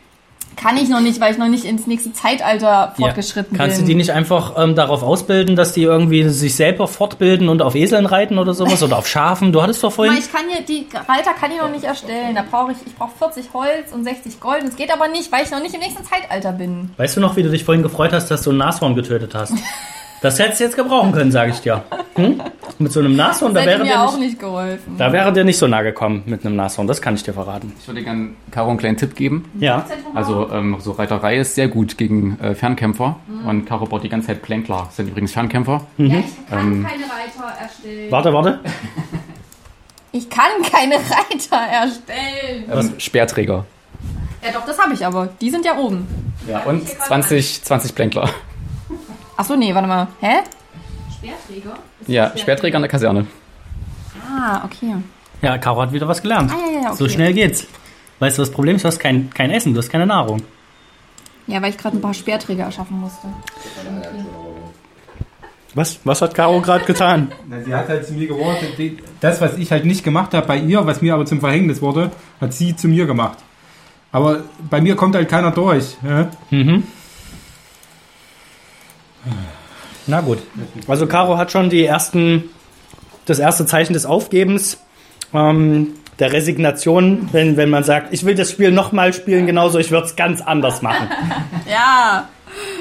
Kann 0.56 0.76
ich 0.76 0.88
noch 0.88 1.00
nicht, 1.00 1.20
weil 1.20 1.32
ich 1.32 1.38
noch 1.38 1.48
nicht 1.48 1.64
ins 1.64 1.86
nächste 1.86 2.12
Zeitalter 2.12 2.92
fortgeschritten 2.96 3.56
Kannst 3.56 3.76
bin. 3.78 3.86
du 3.86 3.90
die 3.90 3.94
nicht 3.96 4.10
einfach 4.10 4.62
ähm, 4.62 4.74
darauf 4.74 5.02
ausbilden, 5.02 5.56
dass 5.56 5.72
die 5.72 5.82
irgendwie 5.82 6.28
sich 6.28 6.54
selber 6.54 6.86
fortbilden 6.86 7.48
und 7.48 7.62
auf 7.62 7.74
Eseln 7.74 8.04
reiten 8.04 8.38
oder 8.38 8.52
sowas 8.52 8.82
oder 8.82 8.98
auf 8.98 9.06
Schafen? 9.06 9.52
Du 9.52 9.62
hattest 9.62 9.82
doch 9.82 9.92
vorhin. 9.92 10.16
ich 10.18 10.30
kann 10.30 10.42
hier, 10.50 10.60
die 10.62 10.86
Reiter 10.94 11.32
kann 11.38 11.50
ich 11.50 11.58
noch 11.58 11.70
nicht 11.70 11.84
erstellen. 11.84 12.34
Da 12.34 12.44
brauche 12.50 12.72
ich, 12.72 12.78
ich 12.86 12.94
brauche 12.94 13.12
40 13.18 13.46
Holz 13.54 13.92
und 13.92 14.04
60 14.04 14.38
Gold. 14.40 14.62
Das 14.64 14.76
geht 14.76 14.92
aber 14.92 15.08
nicht, 15.08 15.32
weil 15.32 15.44
ich 15.44 15.50
noch 15.50 15.62
nicht 15.62 15.74
im 15.74 15.80
nächsten 15.80 16.04
Zeitalter 16.04 16.52
bin. 16.52 16.90
Weißt 16.98 17.16
du 17.16 17.20
noch, 17.20 17.36
wie 17.36 17.42
du 17.42 17.50
dich 17.50 17.64
vorhin 17.64 17.82
gefreut 17.82 18.12
hast, 18.12 18.30
dass 18.30 18.42
du 18.42 18.50
ein 18.50 18.56
Nashorn 18.58 18.94
getötet 18.94 19.34
hast? 19.34 19.54
Das 20.22 20.38
hättest 20.38 20.60
du 20.60 20.64
jetzt 20.64 20.76
gebrauchen 20.76 21.12
können, 21.12 21.32
sage 21.32 21.50
ich 21.52 21.60
dir. 21.60 21.82
Hm? 22.16 22.42
Mit 22.78 22.92
so 22.92 23.00
einem 23.00 23.16
Nashorn, 23.16 23.54
da 23.54 23.60
Das 23.60 23.68
hätte 23.70 23.84
wäre, 23.84 23.84
mir 23.88 23.92
dir 23.94 24.00
auch 24.02 24.12
nicht, 24.18 24.28
nicht 24.30 24.38
geholfen. 24.40 24.96
da 24.98 25.12
wäre 25.12 25.32
dir 25.32 25.44
nicht 25.44 25.56
so 25.58 25.66
nah 25.66 25.80
gekommen 25.82 26.22
mit 26.26 26.44
einem 26.44 26.56
Nashorn. 26.56 26.86
Das 26.86 27.00
kann 27.00 27.14
ich 27.14 27.22
dir 27.22 27.32
verraten. 27.32 27.72
Ich 27.80 27.86
würde 27.88 28.02
gerne 28.02 28.30
Caro 28.50 28.68
einen 28.70 28.78
kleinen 28.78 28.96
Tipp 28.98 29.14
geben. 29.16 29.50
Ja. 29.58 29.86
Also 30.14 30.50
ähm, 30.52 30.76
so 30.80 30.92
Reiterei 30.92 31.38
ist 31.38 31.54
sehr 31.54 31.68
gut 31.68 31.96
gegen 31.96 32.38
äh, 32.40 32.54
Fernkämpfer. 32.54 33.16
Und 33.46 33.64
Caro 33.64 33.86
baut 33.86 34.02
die 34.02 34.08
ganze 34.10 34.28
Zeit 34.28 34.42
Plänkler. 34.42 34.84
Das 34.86 34.96
sind 34.96 35.08
übrigens 35.08 35.32
Fernkämpfer. 35.32 35.86
Ja, 35.96 36.04
ich 36.06 36.12
kann 36.50 36.58
Ähm, 36.60 36.86
keine 36.86 37.04
Reiter 37.04 37.58
erstellen. 37.60 38.10
Warte, 38.10 38.32
warte. 38.34 38.60
Ich 40.12 40.28
kann 40.28 40.50
keine 40.68 40.96
Reiter 40.96 41.56
erstellen. 41.56 42.64
Ähm, 42.68 42.94
Speerträger. 42.98 43.64
Ja, 44.44 44.50
doch, 44.52 44.66
das 44.66 44.76
habe 44.76 44.92
ich 44.92 45.06
aber. 45.06 45.28
Die 45.40 45.50
sind 45.50 45.64
ja 45.64 45.78
oben. 45.78 46.04
Ja, 46.48 46.64
und 46.64 46.88
20, 46.88 47.62
20 47.62 47.94
Plänkler. 47.94 48.28
Achso, 49.40 49.56
nee, 49.56 49.74
warte 49.74 49.88
mal. 49.88 50.06
Hä? 50.20 50.34
Speerträger? 51.16 51.74
Ja, 52.06 52.32
Speerträger 52.36 52.76
in 52.76 52.82
der 52.82 52.90
Kaserne. 52.90 53.26
Ah, 54.28 54.62
okay. 54.66 54.94
Ja, 55.40 55.56
Caro 55.56 55.80
hat 55.80 55.92
wieder 55.92 56.06
was 56.06 56.20
gelernt. 56.20 56.50
Ah, 56.52 56.56
ja, 56.74 56.80
ja, 56.82 56.88
okay. 56.88 56.96
So 56.98 57.08
schnell 57.08 57.32
geht's. 57.32 57.66
Weißt 58.18 58.36
du, 58.36 58.42
das 58.42 58.50
Problem 58.50 58.76
ist, 58.76 58.84
du 58.84 58.88
hast 58.88 58.98
kein, 58.98 59.30
kein 59.32 59.50
Essen, 59.50 59.72
du 59.72 59.78
hast 59.78 59.88
keine 59.88 60.04
Nahrung. 60.06 60.42
Ja, 61.46 61.62
weil 61.62 61.70
ich 61.70 61.78
gerade 61.78 61.96
ein 61.96 62.02
paar 62.02 62.12
Speerträger 62.12 62.64
erschaffen 62.64 63.00
musste. 63.00 63.28
Was, 65.74 66.00
was 66.04 66.20
hat 66.20 66.34
Caro 66.34 66.60
gerade 66.60 66.84
getan? 66.84 67.32
Na, 67.48 67.62
sie 67.62 67.74
hat 67.74 67.88
halt 67.88 68.06
zu 68.06 68.12
mir 68.12 68.26
gewortet, 68.26 68.76
die- 68.76 68.98
das, 69.20 69.40
was 69.40 69.56
ich 69.56 69.70
halt 69.72 69.86
nicht 69.86 70.04
gemacht 70.04 70.34
habe 70.34 70.46
bei 70.46 70.58
ihr, 70.58 70.84
was 70.84 71.00
mir 71.00 71.14
aber 71.14 71.24
zum 71.24 71.40
Verhängnis 71.40 71.80
wurde, 71.80 72.10
hat 72.42 72.52
sie 72.52 72.76
zu 72.76 72.88
mir 72.88 73.06
gemacht. 73.06 73.38
Aber 74.12 74.40
bei 74.68 74.82
mir 74.82 74.96
kommt 74.96 75.14
halt 75.14 75.28
keiner 75.30 75.50
durch. 75.52 75.96
Ja? 76.06 76.28
Mhm. 76.50 76.82
Na 80.06 80.20
gut. 80.20 80.38
Also 80.88 81.06
Caro 81.06 81.36
hat 81.36 81.52
schon 81.52 81.70
die 81.70 81.84
ersten, 81.84 82.44
das 83.26 83.38
erste 83.38 83.66
Zeichen 83.66 83.92
des 83.92 84.06
Aufgebens, 84.06 84.78
ähm, 85.32 85.94
der 86.18 86.32
Resignation, 86.32 87.28
wenn, 87.32 87.56
wenn 87.56 87.70
man 87.70 87.82
sagt, 87.84 88.12
ich 88.12 88.24
will 88.24 88.34
das 88.34 88.50
Spiel 88.50 88.72
nochmal 88.72 89.12
spielen, 89.12 89.46
genauso, 89.46 89.78
ich 89.78 89.90
würde 89.90 90.06
es 90.06 90.16
ganz 90.16 90.40
anders 90.40 90.82
machen. 90.82 91.08
Ja, 91.70 92.28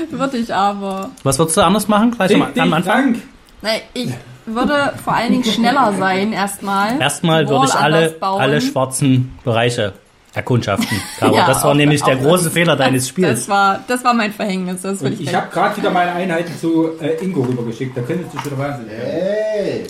würde 0.09 0.37
ich 0.37 0.53
aber. 0.53 1.11
Was 1.23 1.37
würdest 1.37 1.57
du 1.57 1.61
anders 1.61 1.87
machen? 1.87 2.11
Gleich 2.11 2.33
am, 2.33 2.47
am 2.57 2.73
Anfang? 2.73 3.21
Nee, 3.61 3.81
ich 3.93 4.09
würde 4.47 4.93
vor 5.03 5.13
allen 5.13 5.31
Dingen 5.31 5.43
schneller 5.43 5.93
sein 5.93 6.33
erstmal. 6.33 6.99
Erstmal 6.99 7.47
würde 7.47 7.65
ich 7.67 7.75
alle, 7.75 8.09
bauen. 8.09 8.41
alle 8.41 8.61
schwarzen 8.61 9.37
Bereiche 9.43 9.93
erkundschaften. 10.33 11.01
Caro, 11.19 11.35
Ja, 11.35 11.47
das 11.47 11.63
war 11.63 11.71
auch- 11.71 11.75
nämlich 11.75 12.01
der 12.03 12.15
große 12.17 12.45
das- 12.45 12.53
Fehler 12.53 12.75
deines 12.75 13.03
Das 13.03 13.09
Spiels. 13.09 13.49
war, 13.49 13.83
das 13.87 14.03
war 14.03 14.13
mein 14.13 14.31
Verhängnis. 14.33 14.81
Das 14.81 15.01
ich, 15.01 15.21
ich 15.21 15.33
habe 15.35 15.47
gerade 15.51 15.77
wieder 15.77 15.89
meine 15.91 16.11
Einheiten 16.13 16.53
zu 16.59 16.91
äh, 17.01 17.23
Ingo 17.23 17.41
rübergeschickt. 17.41 17.95
Da 17.97 18.01
könntest 18.01 18.33
du 18.33 18.49
schon 18.49 18.57
Wahnsinn. 18.57 18.87
werden. 18.87 19.01
Hey! 19.03 19.83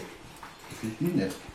Das 0.81 0.91
ist 0.91 1.01
nicht 1.01 1.48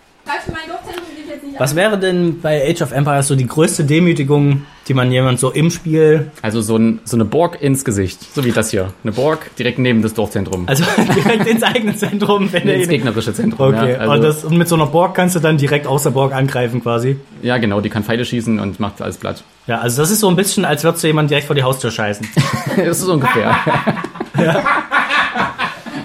Was 1.59 1.77
wäre 1.77 1.99
denn 1.99 2.41
bei 2.41 2.69
Age 2.69 2.83
of 2.83 2.93
Empires 2.93 3.29
so 3.29 3.37
die 3.37 3.47
größte 3.47 3.85
Demütigung, 3.85 4.63
die 4.89 4.95
man 4.95 5.13
jemand 5.13 5.39
so 5.39 5.51
im 5.51 5.71
Spiel, 5.71 6.31
Also 6.43 6.61
so, 6.63 6.77
ein, 6.77 7.01
so 7.05 7.17
eine 7.17 7.25
Borg 7.25 7.63
ins 7.63 7.85
Gesicht, 7.85 8.35
so 8.35 8.45
wie 8.45 8.51
das 8.51 8.71
hier. 8.71 8.93
Eine 9.03 9.13
Borg 9.13 9.55
direkt 9.57 9.79
neben 9.79 10.03
das 10.03 10.15
Dorfzentrum. 10.15 10.65
also 10.67 10.85
direkt 11.15 11.47
ins 11.47 11.63
eigene 11.63 11.95
Zentrum, 11.97 12.53
wenn 12.53 12.67
der 12.67 12.77
ins 12.77 12.89
gegnerische 12.89 13.33
Zentrum. 13.35 13.69
Okay, 13.75 13.93
ja, 13.93 13.99
also, 13.99 14.13
und, 14.13 14.23
das, 14.23 14.45
und 14.45 14.59
mit 14.59 14.67
so 14.69 14.75
einer 14.75 14.87
Borg 14.87 15.15
kannst 15.15 15.37
du 15.37 15.41
dann 15.41 15.59
direkt 15.59 15.87
aus 15.87 16.03
der 16.03 16.11
Borg 16.11 16.33
angreifen 16.35 16.83
quasi. 16.83 17.17
ja, 17.43 17.59
genau, 17.59 17.81
die 17.81 17.91
kann 17.91 18.03
Pfeile 18.03 18.25
schießen 18.25 18.59
und 18.59 18.81
macht 18.81 19.01
alles 19.03 19.19
platt. 19.19 19.45
Ja, 19.67 19.79
also 19.79 20.03
das 20.03 20.11
ist 20.11 20.21
so 20.21 20.29
ein 20.29 20.37
bisschen, 20.37 20.67
als 20.67 20.85
würdest 20.85 21.03
du 21.05 21.07
jemand 21.07 21.31
direkt 21.31 21.47
vor 21.47 21.57
die 21.57 21.63
Haustür 21.63 21.91
scheißen. 21.91 22.29
das 22.77 22.99
ist 23.01 23.09
ungefähr. 23.09 23.57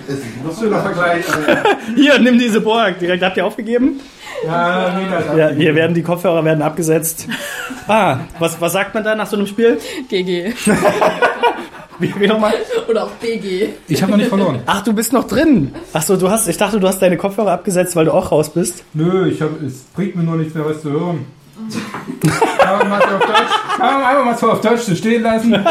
Das 0.09 0.57
ist 0.57 0.63
ein 0.63 0.81
Vergleich. 0.81 1.25
Hier, 1.95 2.19
nimm 2.19 2.39
diese 2.39 2.61
Borg. 2.61 2.99
Direkt 2.99 3.23
habt 3.23 3.37
ihr 3.37 3.45
aufgegeben? 3.45 3.99
Ja, 4.43 4.97
nee, 4.97 5.05
das 5.09 5.37
Ja, 5.37 5.49
hier 5.49 5.75
werden 5.75 5.93
die 5.93 6.01
Kopfhörer 6.01 6.45
werden 6.45 6.61
abgesetzt. 6.61 7.27
Ah, 7.87 8.19
was, 8.39 8.59
was 8.61 8.71
sagt 8.71 8.93
man 8.93 9.03
da 9.03 9.13
nach 9.13 9.27
so 9.27 9.35
einem 9.35 9.47
Spiel? 9.47 9.79
GG. 10.09 10.53
Wie, 11.99 12.13
wie 12.17 12.27
nochmal? 12.27 12.53
Oder 12.87 13.03
auch 13.03 13.11
BG. 13.11 13.71
Ich 13.89 14.01
habe 14.01 14.13
noch 14.13 14.17
nicht 14.17 14.29
verloren. 14.29 14.61
Ach, 14.65 14.81
du 14.81 14.93
bist 14.93 15.11
noch 15.11 15.27
drin. 15.27 15.75
Ach 15.91 16.01
so, 16.01 16.15
du 16.15 16.29
hast, 16.29 16.47
ich 16.47 16.55
dachte, 16.55 16.79
du 16.79 16.87
hast 16.87 17.01
deine 17.01 17.17
Kopfhörer 17.17 17.51
abgesetzt, 17.51 17.93
weil 17.97 18.05
du 18.05 18.13
auch 18.13 18.31
raus 18.31 18.53
bist. 18.53 18.85
Nö, 18.93 19.27
ich 19.27 19.41
hab, 19.41 19.61
es 19.61 19.81
bringt 19.93 20.15
mir 20.15 20.23
nur 20.23 20.37
nichts 20.37 20.55
mehr 20.55 20.63
was 20.63 20.81
zu 20.81 20.91
hören. 20.91 21.25
Kann 22.57 22.77
man 22.77 22.89
mal 22.89 23.01
so 23.01 23.15
auf 23.17 23.25
Deutsch, 23.25 23.51
kann 23.77 23.93
man 23.95 24.03
einfach 24.03 24.25
mal 24.25 24.37
so 24.37 24.49
auf 24.49 24.61
Deutsch 24.61 24.81
so 24.81 24.95
stehen 24.95 25.23
lassen. 25.23 25.51
Da 25.51 25.65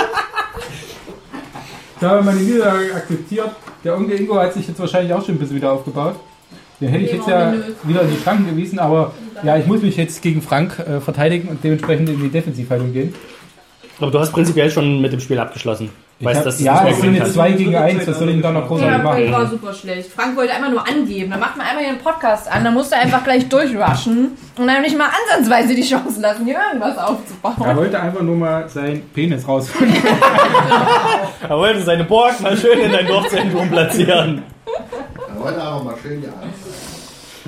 haben 2.10 2.26
wir 2.26 2.32
meine 2.32 2.40
Niederlage 2.40 2.94
akzeptiert. 2.94 3.50
Der 3.84 3.96
Onkel 3.96 4.20
Ingo 4.20 4.36
hat 4.36 4.54
sich 4.54 4.66
jetzt 4.66 4.80
wahrscheinlich 4.80 5.12
auch 5.12 5.24
schon 5.24 5.36
ein 5.36 5.38
bisschen 5.38 5.56
wieder 5.56 5.72
aufgebaut. 5.72 6.16
Den 6.80 6.88
hätte 6.88 7.04
ich 7.04 7.12
jetzt 7.12 7.28
ja 7.28 7.52
wieder 7.82 8.02
in 8.02 8.10
die 8.10 8.16
Schranken 8.16 8.46
gewiesen, 8.46 8.78
aber 8.78 9.12
ja, 9.42 9.56
ich 9.56 9.66
muss 9.66 9.82
mich 9.82 9.96
jetzt 9.96 10.22
gegen 10.22 10.42
Frank 10.42 10.78
äh, 10.78 11.00
verteidigen 11.00 11.48
und 11.48 11.62
dementsprechend 11.62 12.08
in 12.08 12.20
die 12.20 12.28
Defensivhaltung 12.28 12.92
gehen. 12.92 13.14
Aber 14.00 14.10
du 14.10 14.18
hast 14.18 14.32
prinzipiell 14.32 14.70
schon 14.70 15.00
mit 15.00 15.12
dem 15.12 15.20
Spiel 15.20 15.38
abgeschlossen. 15.38 15.90
Ich 16.20 16.26
Weißt, 16.26 16.44
hab, 16.44 16.56
du 16.56 16.64
ja, 16.64 16.88
es 16.88 17.00
sind 17.00 17.12
jetzt 17.14 17.20
kannst. 17.22 17.34
zwei 17.34 17.52
gegen 17.52 17.76
eins, 17.76 18.04
was 18.04 18.18
soll 18.18 18.28
ich 18.30 18.34
denn 18.34 18.42
da 18.42 18.50
noch 18.50 18.66
großartig 18.66 18.96
Ja, 18.98 19.02
machen? 19.04 19.32
war 19.32 19.46
super 19.46 19.72
schlecht. 19.72 20.10
Frank 20.10 20.36
wollte 20.36 20.52
einmal 20.52 20.70
nur 20.72 20.84
angeben. 20.84 21.30
Dann 21.30 21.38
macht 21.38 21.56
man 21.56 21.64
einmal 21.64 21.84
hier 21.84 21.92
einen 21.92 22.02
Podcast 22.02 22.50
an, 22.50 22.64
dann 22.64 22.74
musste 22.74 22.96
er 22.96 23.02
einfach 23.02 23.22
gleich 23.22 23.48
durchrushen 23.48 24.32
und 24.58 24.66
dann 24.66 24.82
nicht 24.82 24.98
mal 24.98 25.06
ansatzweise 25.32 25.76
die 25.76 25.82
Chance 25.88 26.20
lassen, 26.20 26.44
hier 26.44 26.56
irgendwas 26.72 26.98
aufzubauen. 26.98 27.54
Er 27.64 27.76
wollte 27.76 28.00
einfach 28.00 28.22
nur 28.22 28.34
mal 28.34 28.68
seinen 28.68 29.02
Penis 29.10 29.46
rausholen. 29.46 29.94
Er 31.48 31.56
wollte 31.56 31.80
seine 31.82 32.04
Borg 32.04 32.40
mal 32.40 32.56
schön 32.56 32.78
in 32.80 32.90
dein 32.92 33.06
Dorfzentrum 33.06 33.68
platzieren. 33.70 34.42
Er 35.34 35.40
wollte 35.40 35.62
aber 35.62 35.84
mal 35.84 35.94
schön 36.02 36.20
die 36.20 36.26
Angst. 36.26 36.87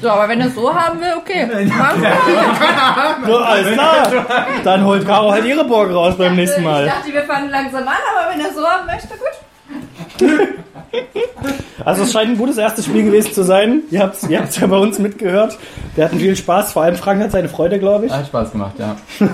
So, 0.00 0.08
aber 0.08 0.28
wenn 0.28 0.40
er 0.40 0.46
es 0.46 0.54
so 0.54 0.72
haben 0.74 1.00
will, 1.00 1.12
okay. 1.18 1.46
So, 3.26 3.36
alles 3.38 3.72
klar. 3.74 4.10
Dann 4.64 4.84
holt 4.84 5.06
Caro 5.06 5.30
halt 5.30 5.44
ihre 5.44 5.64
Borg 5.64 5.92
raus 5.92 6.14
beim 6.16 6.36
nächsten 6.36 6.60
Ich 6.60 6.66
Mal. 6.66 6.86
dachte, 6.86 7.12
wir 7.12 7.22
fangen 7.22 7.50
langsam 7.50 7.82
an, 7.86 7.94
aber 8.16 8.32
wenn 8.32 8.40
er 8.40 8.48
es 8.48 8.54
so 8.54 8.66
haben 8.66 8.86
möchte, 8.86 9.08
gut. 9.08 9.38
Also 11.84 12.02
es 12.02 12.12
scheint 12.12 12.30
ein 12.30 12.36
gutes 12.38 12.58
erstes 12.58 12.84
Spiel 12.86 13.04
gewesen 13.04 13.32
zu 13.32 13.42
sein. 13.42 13.82
Ihr 13.90 14.00
habt 14.02 14.16
es 14.16 14.28
ihr 14.28 14.40
habt's 14.40 14.58
ja 14.58 14.66
bei 14.66 14.76
uns 14.76 14.98
mitgehört. 14.98 15.56
Wir 15.94 16.04
hatten 16.04 16.18
viel 16.18 16.34
Spaß. 16.36 16.72
Vor 16.72 16.82
allem 16.82 16.96
Frank 16.96 17.22
hat 17.22 17.30
seine 17.32 17.48
Freude, 17.48 17.78
glaube 17.78 18.06
ich. 18.06 18.12
Hat 18.12 18.26
Spaß 18.26 18.52
gemacht, 18.52 18.74
ja. 18.78 18.96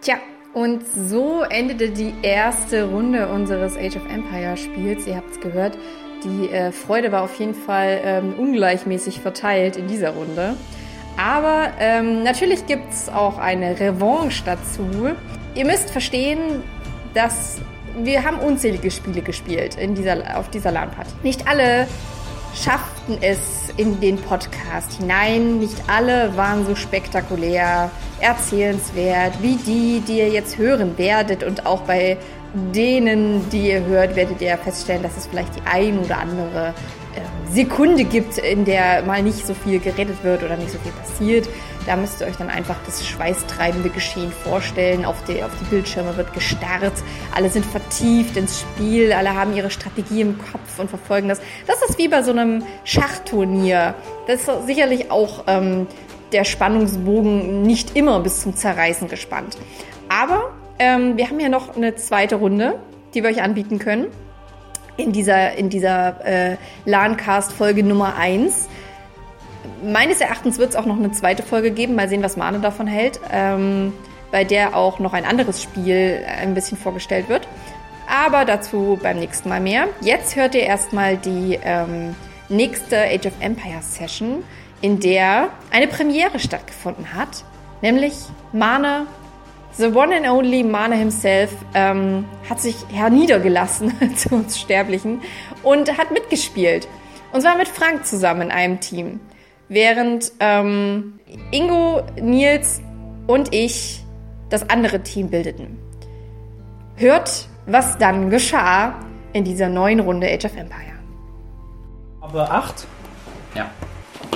Tja, 0.00 0.14
und 0.54 0.82
so 1.08 1.42
endete 1.48 1.90
die 1.90 2.14
erste 2.22 2.84
Runde 2.84 3.28
unseres 3.28 3.76
Age 3.76 3.96
of 3.96 4.02
Empire 4.12 4.56
Spiels. 4.56 5.06
Ihr 5.06 5.16
habt 5.16 5.30
es 5.32 5.40
gehört. 5.40 5.76
Die 6.24 6.50
äh, 6.50 6.72
Freude 6.72 7.12
war 7.12 7.22
auf 7.22 7.38
jeden 7.38 7.54
Fall 7.54 8.00
ähm, 8.04 8.34
ungleichmäßig 8.38 9.20
verteilt 9.20 9.76
in 9.76 9.88
dieser 9.88 10.10
Runde. 10.10 10.54
Aber 11.16 11.70
ähm, 11.78 12.22
natürlich 12.22 12.66
gibt 12.66 12.92
es 12.92 13.08
auch 13.08 13.38
eine 13.38 13.78
Revanche 13.78 14.42
dazu. 14.44 15.10
Ihr 15.54 15.66
müsst 15.66 15.90
verstehen, 15.90 16.62
dass 17.14 17.60
wir 17.96 18.24
haben 18.24 18.38
unzählige 18.38 18.90
Spiele 18.90 19.20
gespielt 19.20 19.76
in 19.76 19.94
dieser, 19.94 20.38
auf 20.38 20.48
dieser 20.48 20.72
LAN-Party. 20.72 21.10
Nicht 21.22 21.46
alle 21.46 21.86
schafften 22.54 23.18
es 23.20 23.70
in 23.76 24.00
den 24.00 24.16
Podcast 24.16 24.94
hinein. 24.94 25.58
Nicht 25.58 25.76
alle 25.88 26.36
waren 26.36 26.66
so 26.66 26.74
spektakulär, 26.74 27.90
erzählenswert 28.20 29.34
wie 29.42 29.56
die, 29.56 30.00
die 30.06 30.18
ihr 30.18 30.28
jetzt 30.28 30.58
hören 30.58 30.96
werdet. 30.96 31.42
Und 31.42 31.66
auch 31.66 31.82
bei 31.82 32.16
denen, 32.54 33.48
die 33.50 33.70
ihr 33.70 33.84
hört, 33.84 34.16
werdet 34.16 34.40
ihr 34.40 34.56
feststellen, 34.58 35.02
dass 35.02 35.16
es 35.16 35.26
vielleicht 35.26 35.56
die 35.56 35.62
ein 35.64 35.98
oder 35.98 36.18
andere 36.18 36.74
ähm, 37.16 37.52
Sekunde 37.52 38.04
gibt, 38.04 38.38
in 38.38 38.64
der 38.64 39.02
mal 39.02 39.22
nicht 39.22 39.46
so 39.46 39.54
viel 39.54 39.78
geredet 39.78 40.22
wird 40.22 40.42
oder 40.42 40.56
nicht 40.56 40.70
so 40.70 40.78
viel 40.78 40.92
passiert. 40.92 41.48
Da 41.86 41.96
müsst 41.96 42.20
ihr 42.20 42.26
euch 42.28 42.36
dann 42.36 42.48
einfach 42.48 42.76
das 42.86 43.06
schweißtreibende 43.06 43.90
Geschehen 43.90 44.30
vorstellen. 44.30 45.04
Auf 45.04 45.16
die, 45.24 45.42
auf 45.42 45.50
die 45.60 45.64
Bildschirme 45.64 46.16
wird 46.16 46.32
gestarrt. 46.32 46.92
Alle 47.34 47.50
sind 47.50 47.66
vertieft 47.66 48.36
ins 48.36 48.60
Spiel. 48.60 49.12
Alle 49.12 49.34
haben 49.34 49.54
ihre 49.56 49.70
Strategie 49.70 50.20
im 50.20 50.38
Kopf 50.38 50.78
und 50.78 50.88
verfolgen 50.88 51.28
das. 51.28 51.40
Das 51.66 51.82
ist 51.88 51.98
wie 51.98 52.08
bei 52.08 52.22
so 52.22 52.30
einem 52.30 52.62
Schachturnier. 52.84 53.94
Das 54.26 54.42
ist 54.42 54.66
sicherlich 54.66 55.10
auch 55.10 55.44
ähm, 55.48 55.88
der 56.32 56.44
Spannungsbogen 56.44 57.62
nicht 57.62 57.96
immer 57.96 58.20
bis 58.20 58.42
zum 58.42 58.54
Zerreißen 58.54 59.08
gespannt. 59.08 59.58
Aber 60.08 60.52
ähm, 60.82 61.16
wir 61.16 61.28
haben 61.28 61.38
ja 61.38 61.48
noch 61.48 61.76
eine 61.76 61.94
zweite 61.94 62.36
Runde, 62.36 62.78
die 63.14 63.22
wir 63.22 63.30
euch 63.30 63.42
anbieten 63.42 63.78
können. 63.78 64.06
In 64.96 65.12
dieser, 65.12 65.54
in 65.54 65.70
dieser 65.70 66.24
äh, 66.26 66.56
LAN-Cast-Folge 66.84 67.82
Nummer 67.82 68.16
1. 68.16 68.68
Meines 69.84 70.20
Erachtens 70.20 70.58
wird 70.58 70.70
es 70.70 70.76
auch 70.76 70.86
noch 70.86 70.96
eine 70.96 71.12
zweite 71.12 71.42
Folge 71.42 71.70
geben. 71.70 71.94
Mal 71.94 72.08
sehen, 72.08 72.22
was 72.22 72.36
Mane 72.36 72.58
davon 72.58 72.86
hält. 72.86 73.20
Ähm, 73.30 73.92
bei 74.30 74.44
der 74.44 74.76
auch 74.76 74.98
noch 74.98 75.12
ein 75.12 75.24
anderes 75.24 75.62
Spiel 75.62 76.24
ein 76.26 76.54
bisschen 76.54 76.76
vorgestellt 76.76 77.28
wird. 77.28 77.46
Aber 78.08 78.44
dazu 78.44 78.98
beim 79.00 79.18
nächsten 79.18 79.48
Mal 79.48 79.60
mehr. 79.60 79.86
Jetzt 80.00 80.36
hört 80.36 80.54
ihr 80.54 80.62
erstmal 80.62 81.16
die 81.16 81.58
ähm, 81.62 82.14
nächste 82.48 82.98
Age 82.98 83.26
of 83.26 83.32
Empires 83.40 83.94
Session, 83.94 84.42
in 84.80 85.00
der 85.00 85.50
eine 85.70 85.86
Premiere 85.86 86.38
stattgefunden 86.38 87.14
hat. 87.14 87.44
Nämlich 87.82 88.14
Mane, 88.52 89.06
the 89.78 89.92
one 89.92 90.14
and 90.14 90.26
only 90.26 90.62
Mane 90.62 90.96
himself, 90.96 91.50
ähm, 91.74 92.24
hat 92.48 92.60
sich 92.60 92.76
herniedergelassen 92.90 93.92
zu 94.16 94.34
uns 94.34 94.58
Sterblichen 94.58 95.22
und 95.62 95.96
hat 95.96 96.10
mitgespielt. 96.10 96.88
Und 97.32 97.40
zwar 97.40 97.56
mit 97.56 97.68
Frank 97.68 98.06
zusammen 98.06 98.42
in 98.42 98.50
einem 98.50 98.80
Team. 98.80 99.20
Während 99.68 100.32
ähm, 100.40 101.18
Ingo, 101.50 102.02
Nils 102.20 102.82
und 103.26 103.54
ich 103.54 104.04
das 104.50 104.68
andere 104.68 105.02
Team 105.02 105.30
bildeten. 105.30 105.78
Hört, 106.96 107.48
was 107.66 107.96
dann 107.96 108.28
geschah 108.28 109.00
in 109.32 109.44
dieser 109.44 109.70
neuen 109.70 110.00
Runde 110.00 110.30
Age 110.30 110.44
of 110.44 110.56
Empire. 110.56 110.98
Aber 112.20 112.50
acht? 112.50 112.86
Ja. 113.54 113.70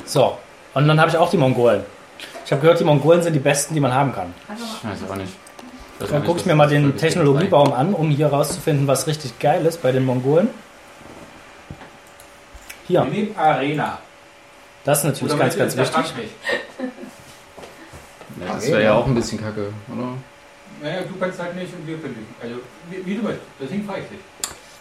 So. 0.06 0.38
Und 0.72 0.88
dann 0.88 0.98
habe 0.98 1.10
ich 1.10 1.16
auch 1.16 1.30
die 1.30 1.36
Mongolen. 1.36 1.82
Ich 2.46 2.52
habe 2.52 2.62
gehört, 2.62 2.78
die 2.78 2.84
Mongolen 2.84 3.22
sind 3.22 3.32
die 3.32 3.40
besten, 3.40 3.74
die 3.74 3.80
man 3.80 3.92
haben 3.92 4.14
kann. 4.14 4.32
Ich 4.48 4.88
weiß 4.88 5.02
aber 5.02 5.16
nicht. 5.16 5.32
Das 5.98 6.10
Dann 6.10 6.24
gucke 6.24 6.38
ich 6.38 6.46
mir 6.46 6.54
mal 6.54 6.68
den 6.68 6.96
Technologiebaum 6.96 7.72
an, 7.72 7.92
um 7.92 8.08
hier 8.10 8.28
rauszufinden, 8.28 8.86
was 8.86 9.08
richtig 9.08 9.36
geil 9.40 9.66
ist 9.66 9.82
bei 9.82 9.90
den 9.90 10.04
Mongolen. 10.04 10.48
Hier, 12.86 13.04
nehmen 13.04 13.36
Arena. 13.36 13.98
das 14.84 14.98
ist 14.98 15.04
natürlich 15.04 15.36
ganz, 15.36 15.56
ganz 15.56 15.76
wichtig. 15.76 16.30
Ja, 18.38 18.54
das 18.54 18.68
wäre 18.68 18.84
ja 18.84 18.94
auch 18.94 19.06
ein 19.06 19.14
bisschen 19.16 19.40
kacke, 19.40 19.72
oder? 19.92 20.08
Naja, 20.82 21.00
du 21.02 21.18
kannst 21.18 21.40
halt 21.40 21.56
nicht 21.56 21.74
und 21.74 21.84
wir 21.84 21.96
können 21.96 22.14
nicht. 22.14 22.28
Also, 22.40 22.56
wie, 22.90 23.04
wie 23.04 23.16
du 23.16 23.22
möchtest. 23.22 23.46
Deswegen 23.60 23.84
frage 23.86 24.02
ich 24.02 24.08
dich. 24.08 24.18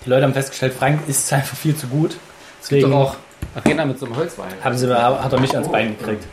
Die 0.06 0.10
Leute 0.10 0.24
haben 0.24 0.34
festgestellt, 0.34 0.74
Frank 0.74 1.00
ist 1.08 1.34
einfach 1.34 1.58
viel 1.58 1.76
zu 1.76 1.88
gut. 1.88 2.10
Gibt 2.12 2.22
Deswegen 2.62 2.92
doch 2.92 2.98
auch 3.00 3.16
Arena 3.56 3.86
mit 3.86 3.98
so 3.98 4.06
einem 4.06 4.18
Holzwein. 4.18 4.54
haben 4.64 4.78
sie, 4.78 4.94
hat 4.94 5.34
er 5.34 5.40
mich 5.40 5.54
ans 5.56 5.72
Bein 5.72 5.98
gekriegt. 5.98 6.26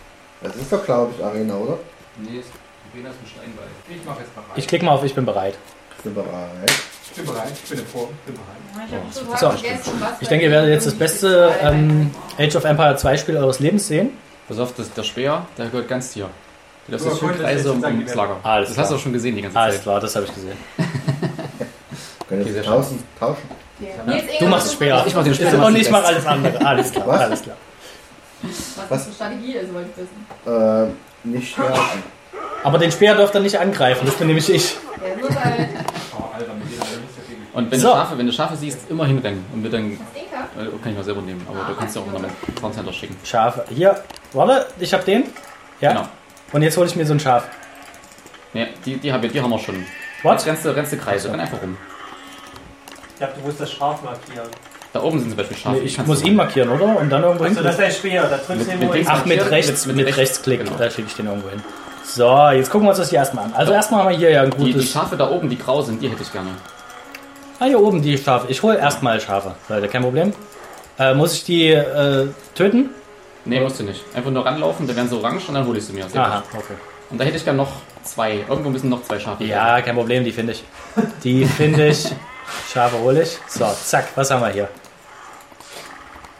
Das 0.42 0.56
ist 0.56 0.72
doch, 0.72 0.84
glaube 0.84 1.12
ich, 1.16 1.24
Arena, 1.24 1.54
oder? 1.54 1.78
Nee, 2.18 2.38
ist 2.40 2.48
Arena 2.92 3.10
ist 3.10 3.16
ein 3.22 3.26
Steinbein. 3.26 3.64
Ich 3.88 4.04
mache 4.04 4.20
jetzt 4.20 4.34
mal 4.36 4.42
rein. 4.42 4.50
Ich 4.56 4.66
klicke 4.66 4.84
mal 4.84 4.92
auf 4.92 5.04
Ich 5.04 5.14
bin 5.14 5.24
bereit. 5.24 5.54
Ich 5.98 6.04
bin 6.04 6.14
bereit. 6.14 6.28
Ich 7.04 7.12
bin 7.12 7.26
bereit. 7.26 7.52
Ich 7.62 7.70
bin 7.70 7.78
in 7.78 7.86
Form. 7.86 8.08
Ich 8.26 8.32
bin 8.32 8.34
bereit. 8.34 9.38
So, 9.38 9.52
ich 10.20 10.28
denke, 10.28 10.44
ihr 10.46 10.50
werdet 10.50 10.70
jetzt 10.70 10.86
das 10.86 10.94
beste 10.94 11.52
ähm, 11.62 12.10
Age 12.38 12.56
of 12.56 12.64
Empire 12.64 12.96
2 12.96 13.16
Spiel 13.18 13.36
eures 13.36 13.60
Lebens 13.60 13.86
sehen. 13.86 14.10
Pass 14.48 14.58
auf, 14.58 14.74
das, 14.74 14.92
der 14.92 15.02
Speer, 15.04 15.46
der 15.56 15.66
gehört 15.66 15.88
ganz 15.88 16.12
dir. 16.12 16.28
Du 16.86 16.92
darfst 16.92 17.04
So, 17.04 17.10
das 17.10 17.20
schön 17.20 17.38
kreise 17.38 17.64
das 17.64 17.72
um 17.76 17.84
ums 17.84 18.14
Lager. 18.14 18.36
Alles 18.42 18.68
das 18.70 18.74
klar. 18.74 18.84
hast 18.84 18.90
du 18.90 18.96
auch 18.96 19.00
schon 19.00 19.12
gesehen 19.12 19.36
die 19.36 19.42
ganze 19.42 19.56
Alles 19.58 19.74
Zeit. 19.76 19.82
klar, 19.84 20.00
das 20.00 20.16
habe 20.16 20.26
ich 20.26 20.34
gesehen. 20.34 20.56
Können 22.28 22.42
Okay, 22.42 22.54
wir 22.54 22.62
draußen 22.62 22.98
tauschen? 23.20 23.42
Du 24.40 24.46
machst 24.46 24.72
Speer. 24.72 25.04
Ich 25.06 25.14
mach 25.14 25.22
den 25.24 25.34
Speer. 25.34 25.64
Und 25.64 25.76
ich 25.76 25.90
mache 25.90 26.04
alles 26.06 26.26
andere. 26.26 26.66
Alles 26.66 26.90
klar, 26.92 27.06
Was? 27.06 27.20
alles 27.20 27.42
klar. 27.42 27.56
Was 28.42 28.88
das 28.88 29.06
für 29.06 29.12
Strategie 29.12 29.52
ist, 29.54 29.72
wollte 29.72 29.90
ich 29.90 29.96
wissen. 29.96 30.92
Äh, 31.24 31.28
nicht 31.28 31.52
sterben. 31.52 31.78
Aber 32.64 32.78
den 32.78 32.92
Speer 32.92 33.14
dürft 33.14 33.34
ihr 33.34 33.40
nicht 33.40 33.58
angreifen, 33.58 34.06
das 34.06 34.14
bin 34.16 34.26
nämlich 34.28 34.48
ich. 34.48 34.54
Nicht 34.54 34.76
so 35.22 35.28
viel 37.26 37.36
Und 37.52 37.70
wenn, 37.70 37.80
So. 37.80 37.88
du 37.88 37.94
Schafe, 37.94 38.18
wenn 38.18 38.26
du 38.26 38.32
Schafe 38.32 38.56
siehst, 38.56 38.90
immer 38.90 39.06
hinrennen. 39.06 39.44
Und 39.52 39.62
mit 39.62 39.72
dann 39.72 39.92
äh, 39.92 39.96
kann 40.82 40.90
ich 40.92 40.96
mal 40.96 41.04
selber 41.04 41.22
nehmen, 41.22 41.44
aber 41.48 41.64
du 41.72 41.74
kannst 41.78 41.96
ja 41.96 42.02
auch 42.02 42.06
noch 42.06 42.20
mit 42.20 42.30
Soundcenter 42.60 42.92
schicken. 42.92 43.16
Schafe. 43.24 43.64
Hier, 43.68 44.02
Warte, 44.32 44.66
ich 44.78 44.92
hab 44.94 45.04
den. 45.04 45.24
Ja. 45.80 45.90
Genau. 45.90 46.08
Und 46.52 46.62
jetzt 46.62 46.76
hole 46.76 46.86
ich 46.86 46.96
mir 46.96 47.04
so 47.06 47.14
ein 47.14 47.20
Schaf. 47.20 47.48
Ne, 48.54 48.68
die, 48.84 48.96
die, 48.96 49.12
haben 49.12 49.22
wir, 49.22 49.30
die 49.30 49.40
haben 49.40 49.50
wir 49.50 49.58
schon. 49.58 49.84
What? 50.22 50.34
Jetzt 50.34 50.46
rennst 50.46 50.64
du, 50.64 50.74
rennst 50.76 50.92
du 50.92 50.96
Kreise, 50.98 51.30
renn 51.30 51.40
einfach 51.40 51.60
rum. 51.60 51.76
Ich 53.10 53.16
glaube, 53.16 53.32
du 53.36 53.46
musst 53.46 53.60
das 53.60 53.70
Schaf 53.72 54.02
markieren. 54.02 54.48
Da 54.92 55.02
oben 55.02 55.18
sind 55.20 55.30
zum 55.30 55.36
Beispiel 55.38 55.56
Schafe. 55.56 55.76
Nee, 55.78 55.82
ich 55.84 55.98
muss 56.06 56.22
ihn 56.22 56.36
markieren, 56.36 56.68
oder? 56.68 56.98
Und 56.98 57.08
dann 57.08 57.22
irgendwo 57.22 57.44
Also 57.44 57.56
hin. 57.56 57.64
das 57.64 57.72
ist 57.74 57.80
der 57.80 57.90
Speer, 57.90 58.22
da 58.24 58.36
drückst 58.36 58.66
du 58.72 58.76
links 58.76 58.94
hin. 58.96 59.06
Ach, 59.08 59.24
mit 59.24 59.50
rechts, 59.50 59.86
mit- 59.86 59.96
mit, 59.96 60.06
mit 60.06 60.16
Rechtsklick. 60.16 60.64
Genau. 60.64 60.76
Da 60.76 60.90
schicke 60.90 61.08
ich 61.08 61.14
den 61.16 61.26
irgendwo 61.26 61.48
hin. 61.48 61.62
So, 62.04 62.48
jetzt 62.50 62.70
gucken 62.70 62.86
wir 62.86 62.90
uns 62.90 62.98
das 62.98 63.08
hier 63.10 63.20
erstmal 63.20 63.44
an. 63.46 63.54
Also 63.54 63.72
erstmal 63.72 64.00
haben 64.04 64.10
wir 64.10 64.16
hier 64.18 64.30
ja 64.30 64.42
ein 64.42 64.50
Die, 64.50 64.64
die 64.64 64.72
gutes... 64.72 64.90
Schafe 64.90 65.16
da 65.16 65.30
oben, 65.30 65.48
die 65.48 65.56
grau 65.58 65.80
sind, 65.80 66.02
die 66.02 66.08
hätte 66.10 66.22
ich 66.22 66.30
gerne. 66.32 66.50
Ah, 67.58 67.64
hier 67.66 67.80
oben 67.80 68.02
die 68.02 68.18
Schafe. 68.18 68.46
Ich 68.50 68.62
hole 68.62 68.76
erstmal 68.76 69.18
Schafe. 69.20 69.54
Leute, 69.68 69.88
kein 69.88 70.02
Problem. 70.02 70.34
Äh, 70.98 71.14
muss 71.14 71.32
ich 71.34 71.44
die 71.44 71.68
äh, 71.70 72.26
töten? 72.54 72.90
Nee, 73.46 73.60
musst 73.60 73.80
du 73.80 73.84
nicht. 73.84 74.02
Einfach 74.14 74.30
nur 74.30 74.44
ranlaufen, 74.44 74.86
dann 74.86 74.94
werden 74.96 75.08
sie 75.08 75.16
orange 75.16 75.48
und 75.48 75.54
dann 75.54 75.66
hole 75.66 75.78
ich 75.78 75.84
sie 75.86 75.92
mir. 75.94 76.06
Sehr 76.08 76.20
Aha, 76.20 76.42
gut. 76.52 76.60
okay. 76.60 76.74
Und 77.10 77.18
da 77.20 77.24
hätte 77.24 77.36
ich 77.38 77.44
gerne 77.44 77.56
noch 77.58 77.70
zwei. 78.04 78.44
Irgendwo 78.48 78.68
müssen 78.70 78.88
noch 78.90 79.02
zwei 79.04 79.18
Schafe 79.18 79.44
Ja, 79.44 79.80
kein 79.80 79.94
Problem, 79.94 80.22
die 80.24 80.32
finde 80.32 80.52
ich. 80.52 80.64
Die 81.24 81.44
finde 81.46 81.88
ich. 81.88 82.08
Schafe 82.72 82.98
hole 82.98 83.22
ich. 83.22 83.38
So, 83.48 83.64
zack, 83.84 84.08
was 84.16 84.30
haben 84.30 84.42
wir 84.42 84.48
hier? 84.50 84.68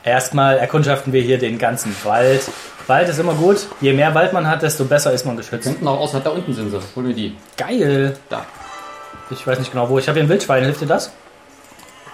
Erstmal 0.05 0.59
erkundschaften 0.59 1.13
wir 1.13 1.23
hier 1.23 1.39
den 1.39 1.59
ganzen 1.59 1.95
Wald. 2.05 2.43
Wald 2.89 3.09
ist 3.09 3.19
immer 3.19 3.35
gut. 3.35 3.67
Je 3.81 3.93
mehr 3.93 4.15
Wald 4.15 4.33
man 4.33 4.49
hat, 4.49 4.63
desto 4.63 4.85
besser 4.85 5.13
ist 5.13 5.25
man 5.25 5.37
geschützt. 5.37 5.69
Hinten 5.69 5.87
auch 5.87 6.01
aus, 6.01 6.15
hat 6.15 6.27
da 6.27 6.31
unten 6.31 6.53
sind 6.53 6.71
sie. 6.71 6.81
Hol 6.97 7.05
mir 7.05 7.15
die. 7.15 7.37
Geil. 7.57 8.17
Da. 8.29 8.45
Ich 9.31 9.47
weiß 9.47 9.59
nicht 9.61 9.71
genau 9.71 9.89
wo. 9.89 9.99
Ich 9.99 10.09
habe 10.09 10.19
hier 10.19 10.27
ein 10.27 10.29
Wildschwein. 10.29 10.65
Hilft 10.65 10.81
dir 10.81 10.87
das? 10.87 11.13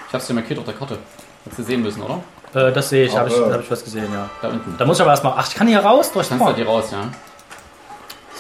Ich 0.09 0.15
hab's 0.15 0.27
dir 0.27 0.35
markiert 0.35 0.59
auf 0.59 0.67
der 0.67 0.75
Karte. 0.75 0.99
Hättest 1.45 1.61
du 1.61 1.63
sehen 1.63 1.83
müssen, 1.83 2.03
oder? 2.03 2.23
Äh, 2.55 2.73
das 2.73 2.91
sehe 2.91 3.07
ich. 3.07 3.17
Habe 3.17 3.31
ich, 3.31 3.37
hab 3.37 3.61
ich 3.61 3.71
was 3.71 3.83
gesehen, 3.83 4.13
ja. 4.13 4.29
Da 4.43 4.49
unten. 4.49 4.77
Da 4.77 4.85
muss 4.85 4.99
ich 4.99 5.03
aber 5.03 5.13
erstmal. 5.13 5.35
Ach, 5.37 5.49
ich 5.49 5.55
kann 5.55 5.67
hier 5.67 5.81
raus 5.81 6.13
durch 6.13 6.29
Kannst 6.29 6.47
du 6.47 6.53
die 6.53 6.63
raus, 6.63 6.91
ja? 6.93 7.09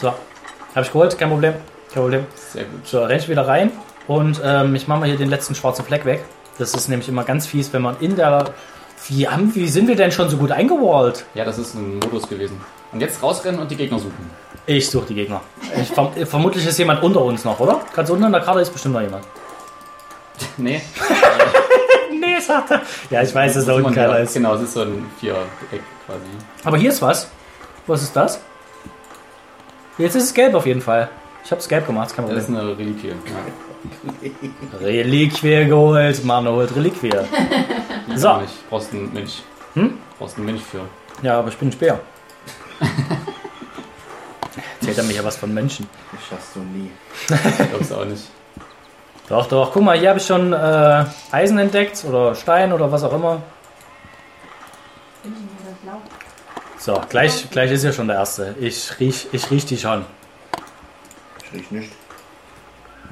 So. 0.00 0.08
Habe 0.08 0.82
ich 0.82 0.92
geholt. 0.92 1.18
Kein 1.18 1.30
Problem. 1.30 1.54
Kein 1.92 2.02
Problem. 2.02 2.26
Sehr 2.34 2.64
gut. 2.64 2.86
So, 2.86 3.02
renn 3.02 3.18
ich 3.18 3.28
wieder 3.28 3.48
rein. 3.48 3.72
Und 4.06 4.40
ähm, 4.44 4.74
ich 4.74 4.86
mache 4.88 5.00
mal 5.00 5.08
hier 5.08 5.18
den 5.18 5.30
letzten 5.30 5.54
schwarzen 5.54 5.84
Fleck 5.84 6.04
weg. 6.04 6.24
Das 6.58 6.74
ist 6.74 6.88
nämlich 6.88 7.08
immer 7.08 7.24
ganz 7.24 7.46
fies, 7.46 7.72
wenn 7.72 7.82
man 7.82 7.96
in 8.00 8.16
der. 8.16 8.52
Wie, 9.08 9.26
haben, 9.26 9.54
wie 9.54 9.68
sind 9.68 9.88
wir 9.88 9.96
denn 9.96 10.12
schon 10.12 10.28
so 10.28 10.36
gut 10.36 10.50
eingewallt? 10.50 11.24
Ja, 11.34 11.44
das 11.44 11.58
ist 11.58 11.74
ein 11.74 11.98
Modus 11.98 12.28
gewesen. 12.28 12.60
Und 12.92 13.00
jetzt 13.00 13.22
rausrennen 13.22 13.60
und 13.60 13.70
die 13.70 13.76
Gegner 13.76 13.98
suchen. 13.98 14.30
Ich 14.66 14.90
suche 14.90 15.06
die 15.06 15.14
Gegner. 15.14 15.40
Ich, 15.80 15.88
verm 15.88 16.12
vermutlich 16.26 16.66
ist 16.66 16.78
jemand 16.78 17.02
unter 17.02 17.22
uns 17.22 17.44
noch, 17.44 17.58
oder? 17.58 17.80
Ganz 17.94 18.10
unten 18.10 18.24
an 18.24 18.32
der 18.32 18.42
Karte 18.42 18.60
ist 18.60 18.70
bestimmt 18.70 18.94
noch 18.94 19.02
jemand. 19.02 19.24
Nee. 20.56 20.82
Nee, 22.20 22.40
sagt 22.40 22.70
er. 22.70 22.82
Ja, 23.10 23.22
ich 23.22 23.32
weiß, 23.32 23.54
dass 23.54 23.66
da 23.66 23.72
unten 23.72 23.84
man 23.84 23.94
keiner 23.94 24.18
ist. 24.18 24.34
Genau, 24.34 24.54
es 24.54 24.62
ist 24.62 24.72
so 24.72 24.80
ein 24.80 25.06
Viereck 25.20 25.82
quasi. 26.04 26.20
Aber 26.64 26.76
hier 26.78 26.90
ist 26.90 27.00
was. 27.00 27.28
Was 27.86 28.02
ist 28.02 28.16
das? 28.16 28.40
Jetzt 29.98 30.16
ist 30.16 30.24
es 30.24 30.34
gelb 30.34 30.54
auf 30.54 30.66
jeden 30.66 30.80
Fall. 30.80 31.10
Ich 31.44 31.50
habe 31.50 31.60
es 31.60 31.68
gelb 31.68 31.86
gemacht, 31.86 32.14
kein 32.16 32.28
Das 32.28 32.44
ist 32.44 32.48
eine 32.48 32.76
Reliquie. 32.76 33.08
Ja. 33.08 34.78
Reliquie 34.80 35.66
geholt. 35.66 36.24
Mano 36.24 36.52
holt 36.52 36.74
Reliquie. 36.74 37.12
So. 38.16 38.36
Nicht. 38.38 38.70
Brauchst 38.70 38.92
einen 38.92 39.12
Mönch. 39.12 39.42
Hm? 39.74 39.98
Brauchst 40.18 40.36
einen 40.36 40.46
Mönch 40.46 40.62
für. 40.62 40.80
Ja, 41.22 41.38
aber 41.38 41.48
ich 41.48 41.56
bin 41.56 41.68
ein 41.68 41.72
Speer. 41.72 42.00
Erzählt 44.80 44.98
er 44.98 45.04
mir 45.04 45.14
ja 45.14 45.24
was 45.24 45.36
von 45.36 45.52
Menschen. 45.52 45.88
Das 46.12 46.20
schaffst 46.28 46.56
du 46.56 46.60
nie. 46.60 46.90
Ich 47.28 47.68
glaub's 47.70 47.92
auch 47.92 48.04
nicht. 48.04 48.24
Doch, 49.28 49.46
doch. 49.46 49.72
Guck 49.72 49.82
mal, 49.82 49.98
hier 49.98 50.08
habe 50.10 50.18
ich 50.18 50.26
schon 50.26 50.52
äh, 50.52 51.04
Eisen 51.32 51.58
entdeckt 51.58 52.04
oder 52.08 52.34
Stein 52.34 52.72
oder 52.72 52.90
was 52.90 53.02
auch 53.02 53.12
immer. 53.12 53.42
So, 56.78 57.00
gleich, 57.08 57.50
gleich 57.50 57.70
ist 57.70 57.84
ja 57.84 57.92
schon 57.92 58.06
der 58.08 58.16
erste. 58.16 58.54
Ich 58.60 58.98
riech, 59.00 59.26
ich 59.32 59.50
riech 59.50 59.66
die 59.66 59.76
schon. 59.76 60.06
Ich 61.44 61.52
riech 61.52 61.70
nicht. 61.70 61.92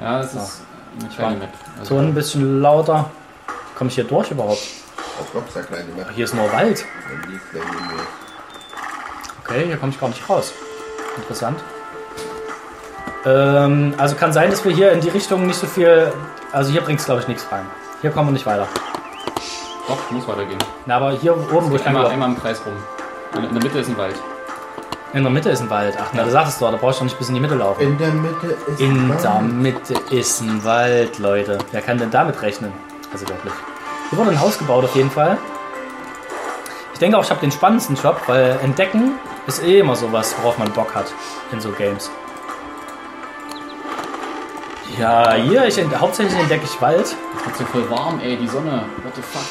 Ja, 0.01 0.19
das 0.21 0.35
ist 0.35 0.63
eine 1.01 1.09
kleine 1.11 1.37
Map. 1.37 1.51
Also, 1.79 1.95
So 1.97 2.01
ein 2.01 2.15
bisschen 2.15 2.63
lauter. 2.63 3.11
Komme 3.77 3.89
ich 3.89 3.97
hier 3.97 4.05
durch 4.05 4.31
überhaupt? 4.31 4.63
Auf 5.19 5.53
sehr 5.53 5.63
kleine 5.63 5.85
Map. 5.97 6.11
Hier 6.15 6.25
ist 6.25 6.35
nur 6.35 6.51
Wald. 6.53 6.85
Okay, 9.45 9.67
hier 9.67 9.77
komme 9.77 9.93
ich 9.93 10.01
gar 10.01 10.09
nicht 10.09 10.29
raus. 10.29 10.53
Interessant. 11.17 11.61
Ähm, 13.25 13.95
also 13.97 14.15
kann 14.17 14.33
sein, 14.33 14.51
dass 14.51 14.65
wir 14.65 14.73
hier 14.73 14.93
in 14.93 15.01
die 15.01 15.09
Richtung 15.09 15.47
nicht 15.47 15.59
so 15.59 15.67
viel. 15.67 16.13
Also 16.53 16.71
hier 16.71 16.81
bringt 16.81 17.01
es 17.01 17.07
glaube 17.07 17.21
ich 17.23 17.29
nichts 17.29 17.47
rein. 17.51 17.67
Hier 18.03 18.11
kommen 18.11 18.29
wir 18.29 18.33
nicht 18.33 18.47
weiter. 18.47 18.69
Doch, 19.89 20.11
muss 20.11 20.27
weitergehen. 20.29 20.59
Na, 20.87 20.97
aber 20.97 21.13
hier 21.13 21.33
oben, 21.53 21.71
wo 21.71 21.77
ich 21.77 21.87
Einmal, 21.87 22.05
war, 22.05 22.11
einmal 22.11 22.29
im 22.31 22.39
Kreis 22.39 22.61
rum. 22.67 22.75
In 23.37 23.45
in 23.49 23.55
der 23.55 23.63
Mitte 23.63 23.79
ist 23.79 23.89
ein 23.89 23.97
Wald. 23.97 24.17
in 25.13 25.23
der 25.23 25.33
Mitte 25.33 25.51
ist 25.51 25.61
ein 25.61 25.71
Wald. 25.71 25.97
Ach, 26.01 26.09
na, 26.13 26.25
du 26.25 26.31
sagtest 26.31 26.61
doch, 26.61 26.71
da 26.71 26.77
brauchst 26.77 26.99
du 27.01 27.05
doch 27.05 27.11
nicht 27.11 27.19
bis 27.19 27.29
in 27.29 27.35
die 27.35 27.41
Mitte 27.41 27.55
laufen. 27.55 27.81
In 27.81 27.99
der 27.99 28.09
Mitte 28.13 28.57
ist 28.67 28.81
In 28.81 29.09
Wald. 29.09 29.25
der 29.25 29.41
Mitte 29.41 29.95
ist 30.11 30.41
ein 30.43 30.65
Wald, 30.65 31.19
Leute. 31.19 31.59
Wer 31.73 31.83
kann 31.83 31.99
denn 31.99 32.11
damit 32.11 32.41
rechnen? 32.43 32.73
Also 33.13 33.29
wirklich. 33.29 33.53
Hier 34.11 34.19
wurde 34.19 34.31
ein 34.31 34.41
Haus 34.41 34.59
gebaut 34.59 34.85
auf 34.85 34.95
jeden 34.95 35.11
Fall. 35.11 35.39
Ich 36.93 36.99
denke 36.99 37.19
auch, 37.19 37.25
ich 37.25 37.31
habe 37.31 37.41
den 37.41 37.53
spannendsten 37.53 37.97
Job, 37.97 38.21
weil 38.27 38.59
entdecken 38.63 39.19
ist 39.47 39.63
eh 39.63 39.81
immer 39.81 39.97
sowas, 39.97 40.35
worauf 40.41 40.59
man 40.59 40.73
Bock 40.73 40.95
hat 40.95 41.13
in 41.53 41.61
so 41.61 41.71
Games. 41.73 42.11
Ja, 44.99 45.35
hier, 45.35 45.67
ich 45.67 45.77
ent 45.77 45.99
hauptsächlich 45.99 46.39
entdecke 46.39 46.65
ich 46.65 46.81
Wald. 46.81 47.05
Es 47.05 47.15
wird 47.47 47.57
so 47.59 47.65
voll 47.67 47.91
warm, 47.91 48.19
ey, 48.21 48.37
die 48.37 48.49
Sonne. 48.49 48.85
What 49.03 49.15
the 49.15 49.23
fuck. 49.23 49.43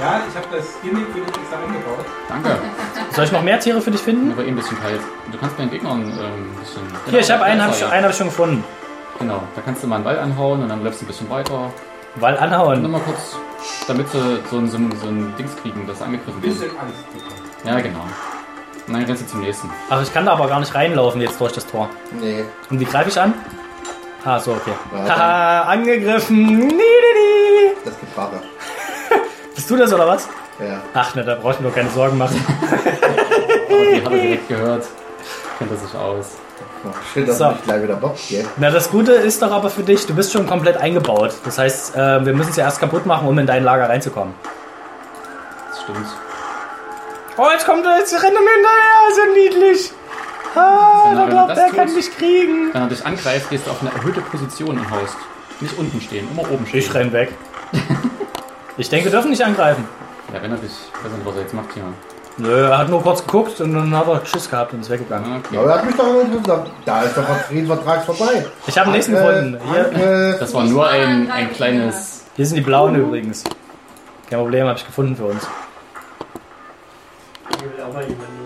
Ja, 0.00 0.22
ich 0.28 0.34
habe 0.34 0.46
das 0.50 0.80
Gimmick 0.82 1.06
für 1.12 1.20
dich 1.20 1.28
extra 1.28 1.58
eingebaut. 1.58 2.04
Danke. 2.28 2.58
Soll 3.14 3.24
ich 3.26 3.32
noch 3.32 3.42
mehr 3.42 3.60
Tiere 3.60 3.80
für 3.80 3.90
dich 3.90 4.00
finden? 4.00 4.32
Aber 4.32 4.42
eh 4.42 4.48
ein 4.48 4.56
bisschen 4.56 4.80
kalt. 4.80 5.00
Du 5.30 5.38
kannst 5.38 5.56
bei 5.56 5.64
den 5.64 5.70
Gegnern 5.70 6.00
ähm, 6.00 6.10
ein 6.10 6.58
bisschen. 6.58 6.82
Hier, 7.10 7.20
ich 7.20 7.30
habe 7.30 7.44
Genau, 7.44 7.52
einen, 7.52 7.62
habe 7.62 7.74
ich, 7.76 7.84
einen 7.86 8.04
hab 8.04 8.10
ich 8.10 8.16
schon 8.16 8.26
gefunden. 8.28 8.64
Genau, 9.18 9.42
da 9.54 9.60
kannst 9.62 9.82
du 9.84 9.86
mal 9.86 9.96
einen 9.96 10.04
Ball 10.04 10.18
anhauen 10.18 10.62
und 10.62 10.68
dann 10.70 10.82
läufst 10.82 11.02
du 11.02 11.04
ein 11.04 11.08
bisschen 11.08 11.30
weiter. 11.30 11.70
Wald 12.16 12.36
Und 12.38 12.44
anhauen. 12.44 12.82
nochmal 12.82 13.00
kurz, 13.02 13.36
damit 13.86 14.08
sie 14.10 14.18
so 14.50 14.58
ein, 14.58 14.68
so, 14.68 14.76
ein, 14.76 14.92
so 15.00 15.06
ein 15.08 15.34
Dings 15.38 15.56
kriegen, 15.56 15.86
das 15.86 16.02
angegriffen 16.02 16.42
Ein 16.42 16.60
wird. 16.60 16.70
Ja, 17.64 17.80
genau. 17.80 18.06
Und 18.86 18.94
dann 18.94 19.04
rennst 19.04 19.22
du 19.22 19.26
zum 19.26 19.40
nächsten. 19.40 19.70
Ach, 19.88 20.02
ich 20.02 20.12
kann 20.12 20.26
da 20.26 20.32
aber 20.32 20.48
gar 20.48 20.60
nicht 20.60 20.74
reinlaufen 20.74 21.20
jetzt 21.20 21.40
durch 21.40 21.52
das 21.52 21.66
Tor. 21.66 21.88
Nee. 22.20 22.44
Und 22.68 22.80
wie 22.80 22.84
greife 22.84 23.08
ich 23.08 23.18
an? 23.20 23.32
Ah, 24.24 24.38
so, 24.38 24.52
okay. 24.52 24.72
Haha, 25.08 25.62
angegriffen. 25.62 26.44
Nee, 26.58 26.66
nee, 26.66 26.74
nee. 26.74 27.72
Das 27.84 27.98
gibt 27.98 28.12
Vater. 28.14 28.40
Bist 29.54 29.70
du 29.70 29.76
das 29.76 29.92
oder 29.92 30.06
was? 30.06 30.28
Ja. 30.60 30.80
Ach 30.94 31.14
ne, 31.14 31.24
da 31.24 31.34
brauchst 31.36 31.58
du 31.58 31.64
mir 31.64 31.70
doch 31.70 31.76
keine 31.76 31.90
Sorgen 31.90 32.18
machen. 32.18 32.44
Aber 33.68 33.84
die 33.84 34.04
hat 34.04 34.12
er 34.12 34.18
direkt 34.18 34.48
gehört. 34.48 34.86
Kennt 35.58 35.70
er 35.70 35.76
sich 35.76 35.94
aus. 35.94 36.36
Schön, 37.12 37.26
dass 37.26 37.38
So. 37.38 37.48
nicht 37.50 37.64
gleich 37.64 37.82
wieder 37.82 37.96
Bock 37.96 38.16
gell? 38.28 38.44
Na, 38.56 38.70
das 38.70 38.90
Gute 38.90 39.12
ist 39.12 39.40
doch 39.42 39.50
aber 39.50 39.70
für 39.70 39.82
dich, 39.82 40.06
du 40.06 40.14
bist 40.14 40.32
schon 40.32 40.46
komplett 40.46 40.76
eingebaut. 40.76 41.34
Das 41.44 41.58
heißt, 41.58 41.94
äh, 41.96 42.24
wir 42.26 42.32
müssen 42.32 42.50
es 42.50 42.56
ja 42.56 42.64
erst 42.64 42.80
kaputt 42.80 43.06
machen, 43.06 43.28
um 43.28 43.38
in 43.38 43.46
dein 43.46 43.62
Lager 43.64 43.88
reinzukommen. 43.88 44.34
Das 45.70 45.82
stimmt. 45.82 46.06
Oh, 47.36 47.46
jetzt 47.52 47.64
kommt 47.66 47.84
er, 47.86 47.98
jetzt 47.98 48.12
rennt 48.12 48.24
er 48.24 48.40
mir 48.42 48.50
hinterher, 48.50 49.14
so 49.14 49.32
niedlich. 49.34 49.92
Ah, 50.54 51.14
der 51.14 51.22
wenn 51.22 51.30
glaubt, 51.30 51.56
er 51.56 51.70
kann 51.70 51.94
mich 51.94 52.14
kriegen. 52.14 52.74
Wenn 52.74 52.82
er 52.82 52.88
dich 52.88 53.06
angreift, 53.06 53.48
gehst 53.48 53.66
du 53.66 53.70
auf 53.70 53.80
eine 53.80 53.90
erhöhte 53.90 54.20
Position 54.20 54.78
und 54.78 54.90
haust. 54.90 55.16
Nicht 55.60 55.78
unten 55.78 56.00
stehen, 56.00 56.28
immer 56.30 56.42
oben 56.50 56.66
stehen. 56.66 56.80
Ich 56.80 56.92
renn 56.92 57.12
weg. 57.12 57.32
Ich 58.76 58.88
denke, 58.90 59.06
wir 59.06 59.12
dürfen 59.12 59.30
nicht 59.30 59.44
angreifen. 59.44 59.86
Ja, 60.32 60.42
wenn 60.42 60.50
er 60.50 60.58
dich, 60.58 60.70
ich 60.70 61.04
weiß 61.04 61.12
nicht, 61.12 61.26
was 61.26 61.34
er 61.36 61.42
jetzt 61.42 61.54
macht 61.54 61.72
hier. 61.74 61.84
Nö, 62.38 62.66
er 62.68 62.78
hat 62.78 62.88
nur 62.88 63.02
kurz 63.02 63.20
geguckt 63.24 63.60
und 63.60 63.74
dann 63.74 63.94
hat 63.96 64.08
er 64.08 64.24
Schiss 64.24 64.48
gehabt 64.48 64.72
und 64.72 64.80
ist 64.80 64.90
weggegangen. 64.90 65.30
Ah, 65.32 65.36
Okay. 65.38 65.58
Aber 65.58 65.68
er 65.70 65.74
hat 65.78 65.84
mich 65.84 65.94
doch 65.96 66.06
angegriffen. 66.06 66.72
Da 66.84 67.02
ist 67.02 67.16
der 67.16 67.24
Friedensvertrag 67.24 68.04
vorbei. 68.04 68.46
Ich 68.66 68.78
habe 68.78 68.88
den 68.88 68.94
nächsten 68.94 69.12
gefunden. 69.12 69.58
Hier. 69.70 70.36
Das 70.38 70.54
war 70.54 70.64
nur 70.64 70.88
ein, 70.88 71.30
ein 71.30 71.52
kleines. 71.52 72.24
hier 72.34 72.46
sind 72.46 72.56
die 72.56 72.62
blauen 72.62 72.94
übrigens. 72.94 73.44
Kein 74.30 74.38
Problem, 74.38 74.66
habe 74.66 74.78
ich 74.78 74.86
gefunden 74.86 75.14
für 75.14 75.26
uns. 75.26 75.46
Hier 77.60 77.70
will 77.70 77.82
auch 77.82 77.92
mal 77.92 78.02
jemanden. 78.02 78.42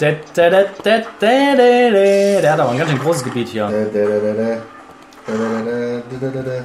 Der 0.00 0.16
hat 2.52 2.60
aber 2.60 2.70
ein 2.70 2.78
ganz 2.78 2.90
schön 2.90 2.98
großes 2.98 3.24
Gebiet 3.24 3.48
hier. 3.48 3.68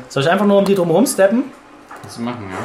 Soll 0.09 0.23
ich 0.23 0.29
einfach 0.29 0.45
nur 0.45 0.57
um 0.57 0.65
die 0.65 0.73
drum 0.73 0.89
rumsteppen? 0.89 1.43
Was 2.03 2.13
zu 2.15 2.21
machen, 2.21 2.47
ja. 2.49 2.57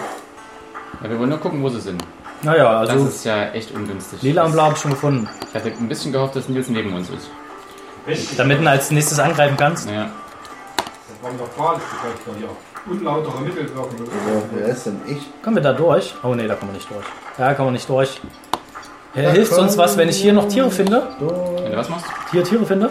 Ja, 1.02 1.10
wir 1.10 1.18
wollen 1.18 1.30
nur 1.30 1.38
gucken, 1.38 1.62
wo 1.62 1.68
sie 1.68 1.80
sind. 1.80 2.02
Naja, 2.42 2.80
Das 2.82 2.90
also 2.90 3.06
ist 3.06 3.24
ja 3.24 3.50
echt 3.50 3.70
ungünstig. 3.72 4.22
lila 4.22 4.44
und 4.44 4.52
blau 4.52 4.64
habe 4.64 4.74
ich 4.74 4.80
schon 4.80 4.90
gefunden. 4.92 5.28
Ich 5.48 5.54
hatte 5.54 5.68
ein 5.72 5.88
bisschen 5.88 6.12
gehofft, 6.12 6.36
dass 6.36 6.48
Nils 6.48 6.68
neben 6.68 6.92
uns 6.92 7.08
ist. 7.10 7.30
Damit 8.36 8.60
du 8.60 8.68
als 8.68 8.90
nächstes 8.90 9.18
angreifen 9.20 9.56
kannst. 9.56 9.86
Naja, 9.86 10.10
Das 10.76 11.22
waren 11.22 11.38
doch 11.38 11.48
Fragen, 11.52 11.80
vielleicht 12.02 12.26
noch 12.26 12.34
hier. 12.36 12.48
Unlautere 12.90 13.40
Mittelwirkung. 13.42 13.96
So, 13.96 14.42
wer 14.54 14.66
ist 14.68 14.86
denn 14.86 15.00
ich? 15.06 15.18
Kommen 15.42 15.56
wir 15.56 15.62
da 15.62 15.72
durch? 15.72 16.14
Oh 16.24 16.34
ne, 16.34 16.48
da 16.48 16.56
kommen 16.56 16.72
wir 16.72 16.78
nicht 16.78 16.90
durch. 16.90 17.04
Ja, 17.38 17.54
kommen 17.54 17.68
wir 17.68 17.72
nicht 17.72 17.88
durch. 17.88 18.20
Ja, 19.14 19.30
hilft 19.30 19.52
uns 19.52 19.78
was, 19.78 19.96
wenn 19.96 20.08
ich 20.08 20.16
hier 20.16 20.32
noch 20.32 20.48
Tiere 20.48 20.70
finde? 20.70 21.06
wenn 21.20 21.70
du 21.70 21.76
was 21.76 21.88
machst? 21.88 22.06
Hier 22.32 22.42
Tiere 22.42 22.66
finde? 22.66 22.90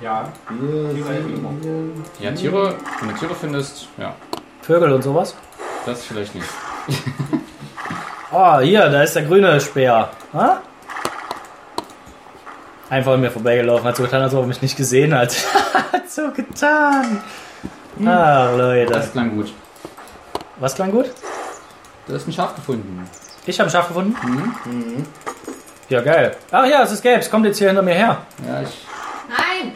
Ja, 0.00 0.28
Tiere 0.94 1.08
helfen 1.08 1.34
immer. 1.34 1.50
hier. 1.62 2.30
Ja, 2.30 2.32
Tiere, 2.36 2.74
wenn 3.00 3.08
du 3.08 3.14
Tiere 3.16 3.34
findest, 3.34 3.88
ja, 3.96 4.14
Vögel 4.62 4.92
und 4.92 5.02
sowas? 5.02 5.34
Das 5.86 6.04
vielleicht 6.04 6.34
nicht. 6.34 6.48
Oh, 8.32 8.58
hier, 8.60 8.88
da 8.88 9.02
ist 9.02 9.14
der 9.14 9.22
grüne 9.22 9.60
Speer. 9.60 10.10
Ha? 10.32 10.62
Einfach 12.90 13.12
an 13.12 13.20
mir 13.20 13.30
vorbeigelaufen, 13.30 13.86
hat 13.86 13.96
so 13.96 14.02
getan, 14.02 14.22
als 14.22 14.34
ob 14.34 14.42
er 14.42 14.46
mich 14.46 14.62
nicht 14.62 14.76
gesehen 14.76 15.14
hat. 15.14 15.34
hat 15.92 16.10
so 16.10 16.30
getan. 16.30 17.22
Ah, 18.04 18.50
Leute. 18.56 18.92
Das 18.92 19.12
klang 19.12 19.36
gut. 19.36 19.52
Was 20.58 20.74
klang 20.74 20.90
gut? 20.90 21.10
Du 22.06 22.14
hast 22.14 22.26
ein 22.28 22.32
Schaf 22.32 22.54
gefunden. 22.54 23.08
Ich 23.46 23.58
habe 23.58 23.68
ein 23.68 23.72
Schaf 23.72 23.88
gefunden? 23.88 24.16
Mhm. 24.64 25.06
Ja, 25.88 26.00
geil. 26.00 26.36
Ach 26.50 26.66
ja, 26.66 26.82
es 26.82 26.92
ist 26.92 27.02
gelb. 27.02 27.20
Es 27.20 27.30
kommt 27.30 27.46
jetzt 27.46 27.58
hier 27.58 27.68
hinter 27.68 27.82
mir 27.82 27.94
her. 27.94 28.18
Ja, 28.46 28.62
ich. 28.62 28.86
Nein! 29.28 29.72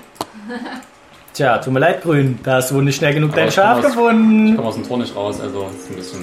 Tja, 1.39 1.59
tut 1.59 1.73
mir 1.73 1.79
leid, 1.79 2.03
Grün. 2.03 2.41
Da 2.43 2.55
hast 2.57 2.73
du 2.73 2.75
wohl 2.75 2.83
nicht 2.83 2.97
schnell 2.97 3.15
genug 3.15 3.31
Aber 3.31 3.37
dein 3.43 3.49
ich 3.49 3.55
komm 3.55 3.63
Schaf 3.65 3.79
aus- 3.79 3.85
Ich 3.85 3.91
gefunden. 3.95 4.57
komme 4.57 4.69
aus 4.69 4.75
dem 4.75 4.89
Tor 4.89 4.99
nicht 4.99 5.15
raus, 5.15 5.41
also 5.41 5.69
ist 5.69 5.89
ein 5.89 5.95
bisschen 5.95 6.23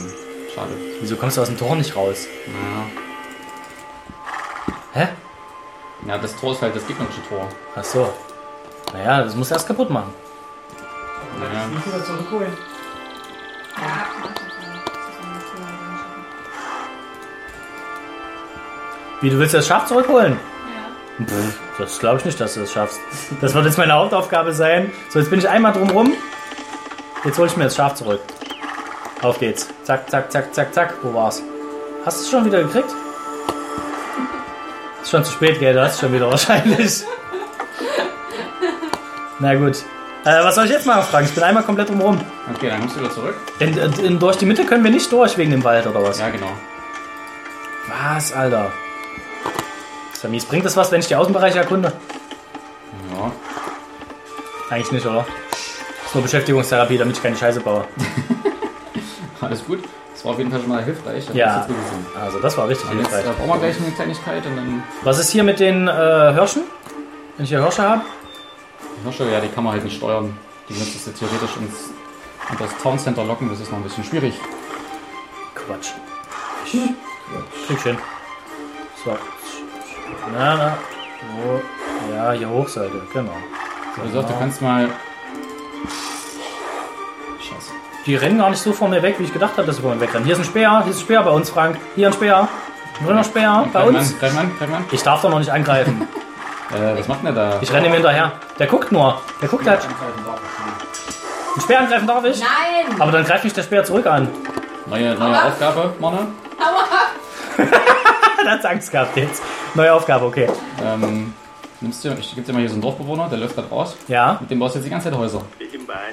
schade. 0.54 0.72
Wieso 1.00 1.16
kommst 1.16 1.38
du 1.38 1.42
aus 1.42 1.48
dem 1.48 1.58
Tor 1.58 1.74
nicht 1.78 1.96
raus? 1.96 2.28
Ja. 4.94 5.02
Hä? 5.04 5.08
ja, 6.06 6.18
das 6.18 6.36
Tor 6.36 6.52
ist 6.52 6.62
halt 6.62 6.76
das 6.76 6.86
gegnerische 6.86 7.22
Tor. 7.30 7.48
Ach 7.78 7.84
so. 7.86 8.14
Naja, 8.92 9.24
das 9.24 9.36
musst 9.36 9.52
du 9.52 9.56
erst 9.56 9.68
kaputt 9.68 9.90
machen. 9.90 10.14
Ja. 11.40 11.66
Nicht 11.74 11.88
wieder 11.88 12.04
zurückholen. 12.04 12.52
Wie, 19.22 19.30
du 19.30 19.40
willst 19.40 19.54
das 19.54 19.68
Schaf 19.68 19.86
zurückholen? 19.88 20.38
Das 21.78 22.00
glaube 22.00 22.20
ich 22.20 22.26
nicht, 22.26 22.40
dass 22.42 22.56
du 22.56 22.62
das 22.62 22.74
schaffst. 22.74 23.00
Das 23.42 23.54
wird 23.54 23.66
jetzt 23.66 23.78
meine 23.78 23.94
Hauptaufgabe 23.94 24.54
sein. 24.54 24.92
So, 25.10 25.20
jetzt 25.20 25.30
bin 25.30 25.40
ich 25.40 25.48
einmal 25.48 25.72
drum 25.74 25.90
rum. 25.90 26.14
Jetzt 27.24 27.38
hole 27.38 27.48
ich 27.48 27.58
mir 27.58 27.66
das 27.66 27.76
Schaf 27.76 27.96
zurück. 27.96 28.20
Auf 29.22 29.40
geht's. 29.40 29.70
Zack, 29.84 30.10
zack, 30.10 30.32
zack, 30.32 30.54
zack, 30.54 30.74
zack. 30.74 30.94
Wo 31.02 31.14
war's? 31.14 31.42
Hast 32.06 32.20
du 32.20 32.24
es 32.24 32.30
schon 32.30 32.46
wieder 32.46 32.62
gekriegt? 32.64 32.90
Ist 35.02 35.10
schon 35.10 35.24
zu 35.24 35.32
spät, 35.32 35.60
gell? 35.60 35.74
Du 35.74 35.82
hast 35.82 35.96
es 35.96 36.00
schon 36.02 36.14
wieder 36.14 36.30
wahrscheinlich. 36.32 37.04
Na 39.40 39.56
gut. 39.56 39.78
Äh, 40.26 40.44
was 40.44 40.56
soll 40.56 40.66
ich 40.66 40.72
jetzt 40.72 40.86
machen, 40.86 41.04
Frank? 41.04 41.28
Ich 41.28 41.36
bin 41.36 41.44
einmal 41.44 41.64
komplett 41.64 41.90
drumrum. 41.90 42.20
Okay, 42.56 42.70
dann 42.70 42.80
kommst 42.82 42.96
du 42.96 43.00
wieder 43.02 43.12
zurück. 43.12 43.36
In, 43.60 43.78
in, 43.78 44.20
durch 44.20 44.38
die 44.38 44.46
Mitte 44.46 44.66
können 44.66 44.84
wir 44.84 44.92
nicht 44.92 45.12
durch 45.12 45.38
wegen 45.38 45.52
dem 45.52 45.64
Wald 45.64 45.88
oder 45.88 46.04
was? 46.04 46.20
Ja, 46.20 46.30
genau. 46.30 46.52
Was, 47.88 48.34
Alter? 48.34 48.72
Samis, 50.26 50.46
bringt 50.46 50.66
das 50.66 50.76
was, 50.76 50.92
wenn 50.92 51.02
ich 51.02 51.08
die 51.08 51.16
Außenbereiche 51.16 51.60
erkunde? 51.60 51.94
Ja. 53.14 53.32
Eigentlich 54.72 54.92
nicht, 54.92 55.06
oder? 55.06 55.24
ist 56.04 56.16
nur 56.16 56.24
Beschäftigungstherapie, 56.24 56.98
damit 56.98 57.16
ich 57.18 57.22
keine 57.22 57.36
Scheiße 57.36 57.60
baue. 57.60 57.86
Alles 59.42 59.64
gut. 59.64 59.84
Das 60.14 60.26
war 60.26 60.32
auf 60.32 60.40
jeden 60.40 60.50
Fall 60.50 60.62
schon 60.62 60.70
mal 60.70 60.84
hilfreich. 60.84 61.28
dass 61.28 61.36
Ja. 61.36 61.68
Also, 62.20 62.40
das 62.40 62.58
war 62.58 62.68
richtig 62.68 62.90
Und 62.90 63.02
jetzt 63.02 63.14
hilfreich. 63.14 63.32
äh, 63.32 63.38
brauchen 63.38 63.50
wir 63.50 63.68
gleich 63.68 63.78
eine 63.80 63.92
Kleinigkeit 63.92 64.46
und 64.48 64.56
dann. 64.56 64.84
Was 65.04 65.20
ist 65.20 65.30
hier 65.30 65.44
mit 65.44 65.60
den 65.60 65.88
äh, 65.88 66.34
Hirschen? 66.34 66.64
Wenn 67.38 67.44
ich 67.44 67.50
hier 67.50 67.62
Hirsche 67.62 67.84
habe? 67.84 68.02
Die 69.00 69.04
Hirsche, 69.04 69.32
ja, 69.32 69.40
die 69.40 69.50
kann 69.50 69.64
man 69.64 69.74
halt 69.74 69.84
nicht 69.84 69.98
steuern. 69.98 70.36
Die 70.68 70.74
müsstest 70.74 71.06
du 71.06 71.12
theoretisch 71.12 71.56
ins, 71.58 71.92
in 72.52 72.58
das 72.58 72.76
Town 72.82 72.98
Center 72.98 73.24
locken, 73.24 73.48
das 73.50 73.60
ist 73.60 73.70
noch 73.70 73.78
ein 73.78 73.84
bisschen 73.84 74.04
schwierig. 74.04 74.34
Quatsch. 75.54 75.92
Ich 76.66 77.84
hin. 77.84 77.98
So. 79.04 79.16
Na, 80.38 80.56
na. 80.56 80.78
Wo? 81.36 81.62
Ja, 82.14 82.32
hier 82.32 82.50
hoch 82.50 82.68
sollte. 82.68 83.02
Genau. 83.14 83.36
Du 83.96 84.12
sagst, 84.12 84.30
du 84.30 84.40
kannst 84.40 84.62
mal. 84.62 84.90
Scheiße. 87.40 87.72
Die 88.06 88.16
rennen 88.16 88.38
gar 88.38 88.50
nicht 88.50 88.62
so 88.62 88.74
vor 88.74 88.88
mir 88.88 89.02
weg, 89.02 89.16
wie 89.18 89.24
ich 89.24 89.34
gedacht 89.34 89.54
habe, 89.54 89.66
dass 89.66 89.78
sie 89.78 89.82
vor 89.82 89.94
mir 89.96 90.02
wegrennen. 90.02 90.26
Hier 90.26 90.34
ist 90.34 90.40
ein 90.40 90.46
Speer, 90.46 90.82
hier 90.84 90.92
ist 90.92 91.00
ein 91.00 91.02
Speer 91.06 91.24
bei 91.24 91.32
uns, 91.32 91.50
Frank. 91.50 91.78
Hier 91.96 92.08
ein 92.08 92.14
Speer. 92.14 92.48
Ein 93.00 93.06
grüner 93.06 93.24
Speer 93.24 93.68
bei 93.74 93.84
uns. 93.84 94.18
greif 94.20 94.34
mal 94.34 94.42
an. 94.42 94.86
Ich 94.92 95.02
darf 95.04 95.22
doch 95.22 95.30
noch 95.30 95.40
nicht 95.40 95.52
angreifen. 95.52 96.08
Äh, 96.74 96.98
was 96.98 97.08
macht 97.08 97.24
denn 97.24 97.36
der 97.36 97.52
da? 97.52 97.60
Ich 97.62 97.72
renne 97.72 97.86
ihm 97.86 97.94
hinterher. 97.94 98.32
Der 98.58 98.66
guckt 98.66 98.92
nur. 98.92 99.22
Der 99.40 99.48
guckt 99.48 99.68
halt. 99.68 99.88
Ein 101.56 101.62
Speer 101.62 101.80
angreifen 101.82 102.08
darf 102.08 102.26
ich? 102.26 102.40
Nein! 102.40 103.00
Aber 103.00 103.12
dann 103.12 103.24
greift 103.24 103.44
mich 103.44 103.54
der 103.54 103.62
Speer 103.62 103.84
zurück 103.84 104.08
an. 104.08 104.28
Neue, 104.88 105.14
neue 105.14 105.44
Aufgabe, 105.44 105.94
Mona. 106.00 106.26
Er 108.46 108.52
hat 108.52 108.66
Angst 108.66 108.92
gehabt 108.92 109.18
jetzt. 109.18 109.42
Neue 109.74 109.94
Aufgabe, 109.94 110.26
okay. 110.26 110.48
Ähm, 110.84 111.34
nimmst 111.82 112.04
du, 112.06 112.10
ich 112.14 112.36
gebe 112.36 112.46
dir 112.46 112.54
mal 112.54 112.60
hier 112.60 112.70
so 112.70 112.76
einen 112.76 112.82
Dorfbewohner, 112.82 113.28
der 113.30 113.38
läuft 113.40 113.56
gerade 113.56 113.70
raus. 113.70 113.96
Ja. 114.08 114.38
Mit 114.40 114.50
dem 114.52 114.60
baust 114.60 114.76
du 114.76 114.80
jetzt 114.80 114.86
die 114.86 114.90
ganze 114.92 115.10
Zeit 115.10 115.18
Häuser. 115.18 115.42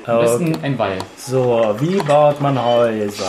Am 0.07 0.19
besten 0.21 0.55
Okay. 0.55 0.59
ein 0.65 0.79
Wall. 0.79 0.99
So, 1.17 1.75
wie 1.79 1.97
baut 1.97 2.41
man 2.41 2.63
Häuser? 2.63 3.25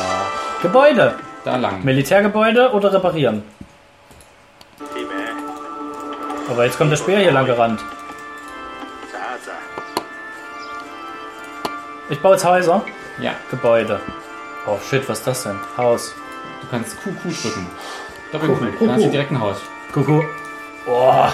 Gebäude. 0.62 1.16
Da 1.44 1.58
lang. 1.58 1.84
Militärgebäude 1.84 2.72
oder 2.72 2.94
reparieren? 2.94 3.44
Aber 6.50 6.66
jetzt 6.66 6.78
kommt 6.78 6.92
der 6.92 6.98
Speer 6.98 7.20
hier 7.20 7.32
lang 7.32 7.46
gerannt. 7.46 7.80
Ich 12.10 12.20
baue 12.22 12.34
jetzt 12.34 12.46
Häuser. 12.46 12.84
Ja, 13.20 13.32
Gebäude. 13.50 14.00
Oh 14.68 14.78
shit, 14.90 15.08
was 15.10 15.20
ist 15.20 15.28
das 15.28 15.44
denn? 15.44 15.60
Haus. 15.78 16.14
du 16.62 16.68
kannst 16.70 16.98
QQ 17.02 17.24
drücken. 17.42 17.68
Doppel-Q. 18.34 18.86
Dann 18.86 18.96
hast 18.96 19.06
du 19.06 19.10
direkt 19.10 19.32
ein 19.32 19.40
Haus. 19.40 19.58
Kuckuck. 19.94 20.26
Boah, 20.86 21.34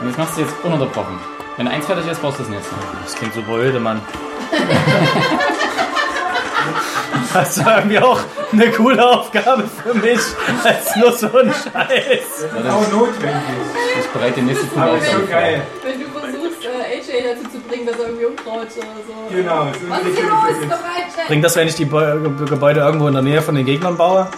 Und 0.00 0.08
das 0.08 0.16
machst 0.18 0.36
du 0.36 0.42
jetzt 0.42 0.54
ununterbrochen. 0.62 1.18
Wenn 1.56 1.66
eins 1.68 1.86
fertig 1.86 2.06
ist, 2.06 2.22
baust 2.22 2.38
du 2.38 2.42
das 2.44 2.50
nächste. 2.50 2.74
das 3.02 3.14
klingt 3.14 3.34
so 3.34 3.42
blöde, 3.42 3.80
Mann. 3.80 4.00
Das 7.32 7.64
war 7.64 7.78
irgendwie 7.78 7.98
auch 7.98 8.20
eine 8.52 8.70
coole 8.72 9.04
Aufgabe 9.04 9.64
für 9.82 9.92
mich, 9.94 10.18
als 10.64 10.96
nur 10.96 11.12
so 11.12 11.26
ein 11.38 11.52
Scheiß. 11.52 12.46
Auch 12.70 12.80
das 12.80 12.92
notwendig. 12.92 13.42
ist 13.98 14.12
bereit, 14.12 14.36
die 14.36 14.42
nächste 14.42 14.66
coole 14.68 14.84
Aber 14.86 14.96
ist 14.96 15.02
Aufgabe 15.02 15.18
schon 15.20 15.28
vor. 15.28 15.38
geil. 15.40 15.62
Wenn 15.84 16.00
du 16.00 16.06
versuchst, 16.08 16.64
äh, 16.64 16.68
AJ 16.96 17.34
dazu 17.34 17.50
zu 17.50 17.60
bringen, 17.68 17.86
dass 17.86 17.96
er 17.98 18.06
irgendwie 18.06 18.24
umtraut 18.24 18.56
oder 18.56 18.66
so. 18.70 19.34
Genau. 19.34 19.66
Was 19.88 20.00
ist 20.00 20.08
ich 20.08 20.18
hier 20.18 20.28
los? 20.28 20.76
Bringt 21.28 21.44
das, 21.44 21.56
wenn 21.56 21.68
ich 21.68 21.74
die 21.74 21.84
Gebäude 21.84 22.80
irgendwo 22.80 23.08
in 23.08 23.14
der 23.14 23.22
Nähe 23.22 23.42
von 23.42 23.54
den 23.54 23.66
Gegnern 23.66 23.96
baue? 23.96 24.28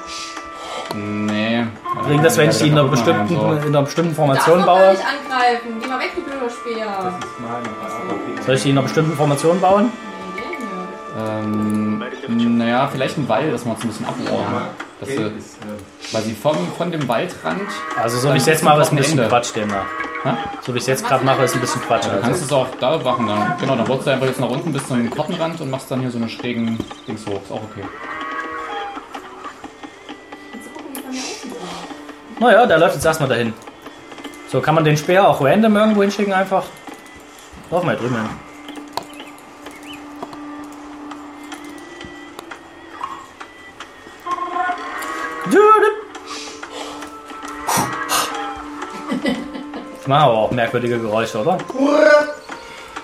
Nee. 0.95 1.65
Bringt 2.03 2.25
das, 2.25 2.37
wenn 2.37 2.51
ich 2.51 2.59
die 2.59 2.69
in 2.69 2.79
einer 2.79 2.89
bestimmten, 2.89 3.29
so. 3.29 3.53
in 3.53 3.69
einer 3.69 3.83
bestimmten 3.83 4.15
Formation 4.15 4.59
man 4.59 4.67
baue? 4.67 4.91
nicht 4.91 5.03
angreifen! 5.03 5.81
Geh 5.81 5.87
mal 5.89 5.99
weg, 6.01 6.13
du 6.15 6.23
blöder 6.23 6.49
Speer! 6.51 7.19
Soll 8.47 8.55
ich 8.55 8.63
die 8.63 8.71
in 8.71 8.79
einer 8.79 8.85
bestimmten 8.85 9.17
Formation 9.17 9.61
bauen? 9.61 9.93
Ähm, 11.19 12.03
naja, 12.59 12.89
vielleicht 12.93 13.19
ein 13.19 13.29
Wall, 13.29 13.51
dass 13.51 13.65
wir 13.65 13.73
uns 13.73 13.83
ein 13.83 13.89
bisschen 13.89 14.07
abbauen. 14.07 14.47
Dass 15.01 15.09
du, 15.09 15.33
weil 16.13 16.23
sie 16.23 16.35
von, 16.35 16.57
von 16.77 16.91
dem 16.91 17.07
Waldrand, 17.09 17.61
Also 18.01 18.19
so 18.19 18.29
wie 18.33 18.37
ich 18.37 18.43
es 18.43 18.47
jetzt 18.47 18.65
mache, 18.65 18.81
ist 18.83 18.93
ein 18.93 18.97
bis 18.97 19.07
bisschen 19.07 19.19
Ende. 19.21 19.31
Quatsch 19.31 19.55
demnach. 19.55 19.87
Hä? 20.25 20.31
So 20.63 20.75
wie 20.75 20.79
ich 20.79 20.83
es 20.83 20.89
jetzt 20.89 21.07
gerade 21.07 21.25
mache, 21.25 21.43
ist 21.45 21.55
ein 21.55 21.61
bisschen 21.61 21.81
Quatsch. 21.83 22.07
du 22.07 22.11
kannst 22.21 22.43
Also. 22.43 22.45
es 22.45 22.53
auch 22.53 22.67
da 22.81 22.99
machen. 22.99 23.27
Dann, 23.29 23.55
genau, 23.61 23.77
dann 23.77 23.87
wurdest 23.87 24.07
du 24.09 24.11
einfach 24.13 24.27
jetzt 24.27 24.41
nach 24.41 24.51
unten 24.51 24.73
bis 24.73 24.87
zum 24.87 25.09
Kartenrand 25.11 25.61
und 25.61 25.71
machst 25.71 25.91
dann 25.91 26.01
hier 26.01 26.11
so 26.11 26.19
eine 26.19 26.29
schrägen 26.29 26.79
Dings 27.07 27.25
hoch. 27.27 27.41
Ist 27.43 27.53
auch 27.53 27.63
okay. 27.63 27.85
Naja, 32.41 32.67
der 32.67 32.79
läuft 32.79 32.95
jetzt 32.95 33.05
erstmal 33.05 33.29
dahin. 33.29 33.53
So, 34.49 34.61
kann 34.61 34.75
man 34.75 34.85
den 34.85 34.97
Speer 34.97 35.27
auch 35.29 35.41
random 35.41 35.77
irgendwo 35.77 36.03
hinschicken 36.03 36.33
einfach? 36.33 36.65
Lauf 37.71 37.83
mal 37.83 37.97
drüben 37.97 38.17
hin. 38.17 38.29
Ich 50.01 50.07
mache 50.07 50.23
aber 50.23 50.35
auch 50.39 50.51
merkwürdige 50.51 50.99
Geräusche, 50.99 51.39
oder? 51.39 51.59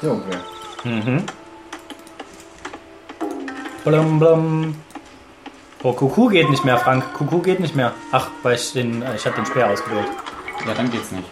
So, 0.01 0.13
okay. 0.13 0.39
Mhm. 0.85 1.27
Blum, 3.85 4.19
blum. 4.19 4.75
Oh, 5.87 5.93
Kuckuck 5.93 6.31
geht 6.33 6.49
nicht 6.49 6.65
mehr, 6.65 6.79
Frank. 6.79 7.13
Kuckuck 7.13 7.45
geht 7.45 7.61
nicht 7.61 7.77
mehr. 7.77 7.93
Ach, 8.11 8.31
weil 8.43 8.55
ich 8.55 8.73
den, 8.73 9.03
äh, 9.03 9.17
ich 9.17 9.27
habe 9.27 9.37
den 9.37 9.45
Speer 9.45 9.69
ausgewählt. 9.69 10.09
Ja, 10.67 10.73
dann 10.73 10.91
geht's 10.91 11.13
nicht. 11.13 11.29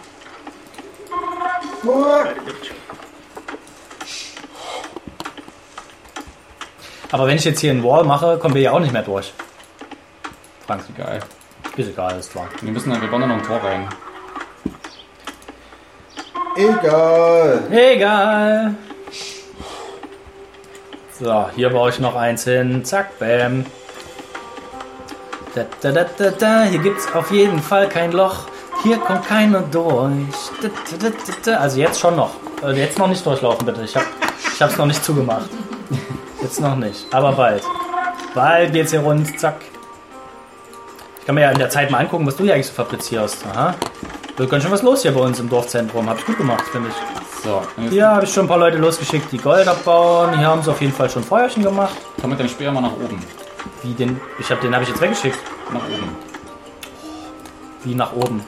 Aber 7.11 7.25
wenn 7.25 7.35
ich 7.35 7.45
jetzt 7.45 7.61
hier 7.61 7.71
einen 7.71 7.83
Wall 7.83 8.03
mache, 8.03 8.37
kommen 8.37 8.53
wir 8.53 8.61
ja 8.61 8.71
auch 8.73 8.79
nicht 8.79 8.93
mehr 8.93 9.01
durch. 9.01 9.33
Frank, 10.67 10.83
Egal. 10.95 11.19
ist 11.75 11.89
egal, 11.89 12.19
ist 12.19 12.31
klar. 12.31 12.47
Wir 12.61 12.71
müssen 12.71 12.91
dann, 12.91 13.01
wir 13.01 13.09
bauen 13.09 13.21
da 13.21 13.27
noch 13.27 13.37
ein 13.37 13.43
Tor 13.43 13.57
rein. 13.57 13.87
Egal. 16.55 17.63
Egal. 17.71 18.75
So, 21.19 21.49
hier 21.55 21.71
baue 21.71 21.89
ich 21.89 21.99
noch 21.99 22.15
eins 22.15 22.43
hin. 22.43 22.85
Zack, 22.85 23.17
bam. 23.17 23.65
Da, 25.55 25.65
da, 25.81 25.91
da, 25.91 26.05
da, 26.17 26.31
da. 26.31 26.63
Hier 26.63 26.79
gibt's 26.79 27.07
auf 27.13 27.31
jeden 27.31 27.61
Fall 27.61 27.87
kein 27.87 28.11
Loch. 28.11 28.47
Hier 28.83 28.97
kommt 28.97 29.27
keiner 29.27 29.61
durch. 29.61 30.11
Da, 30.61 30.69
da, 30.99 31.09
da, 31.09 31.15
da. 31.45 31.57
Also 31.57 31.79
jetzt 31.79 31.99
schon 31.99 32.15
noch. 32.15 32.31
Also 32.61 32.79
jetzt 32.79 32.97
noch 32.97 33.07
nicht 33.07 33.25
durchlaufen, 33.25 33.65
bitte. 33.65 33.83
Ich, 33.83 33.95
hab, 33.95 34.03
ich 34.53 34.61
hab's 34.61 34.77
noch 34.77 34.85
nicht 34.85 35.03
zugemacht. 35.03 35.49
Jetzt 36.41 36.59
noch 36.59 36.75
nicht. 36.75 37.05
Aber 37.13 37.31
bald. 37.31 37.63
Bald 38.35 38.73
geht's 38.73 38.91
hier 38.91 38.99
rund. 38.99 39.39
Zack. 39.39 39.61
Ich 41.19 41.25
kann 41.25 41.35
mir 41.35 41.41
ja 41.41 41.51
in 41.51 41.57
der 41.57 41.69
Zeit 41.69 41.89
mal 41.89 41.99
angucken, 41.99 42.27
was 42.27 42.35
du 42.35 42.43
hier 42.43 42.53
eigentlich 42.53 42.67
so 42.67 42.73
fabrizierst. 42.73 43.45
Aha. 43.53 43.75
Wird 44.35 44.49
ganz 44.49 44.63
schön 44.63 44.71
was 44.71 44.81
los 44.81 45.03
hier 45.03 45.13
bei 45.13 45.21
uns 45.21 45.39
im 45.39 45.47
Dorfzentrum. 45.47 46.09
Hab 46.09 46.19
ich 46.19 46.25
gut 46.25 46.37
gemacht, 46.37 46.65
finde 46.69 46.89
ich. 46.89 47.43
So, 47.43 47.61
Hier 47.89 48.07
habe 48.09 48.25
ich 48.25 48.33
schon 48.33 48.45
ein 48.45 48.47
paar 48.49 48.57
Leute 48.57 48.77
losgeschickt, 48.77 49.31
die 49.31 49.37
Gold 49.37 49.67
abbauen. 49.67 50.37
Hier 50.37 50.47
haben 50.47 50.61
sie 50.61 50.71
auf 50.71 50.81
jeden 50.81 50.93
Fall 50.93 51.09
schon 51.09 51.23
Feuerchen 51.23 51.63
gemacht. 51.63 51.95
komm 52.19 52.31
mit 52.31 52.39
dem 52.39 52.49
Speer 52.49 52.71
mal 52.71 52.81
nach 52.81 52.93
oben. 52.93 53.21
Wie 53.81 53.93
den. 53.93 54.19
Ich 54.39 54.49
habe 54.49 54.61
den 54.61 54.73
habe 54.73 54.83
ich 54.83 54.89
jetzt 54.89 55.01
weggeschickt. 55.01 55.39
Nach 55.71 55.81
oben. 55.83 56.15
Wie 57.83 57.95
nach 57.95 58.13
oben. 58.13 58.43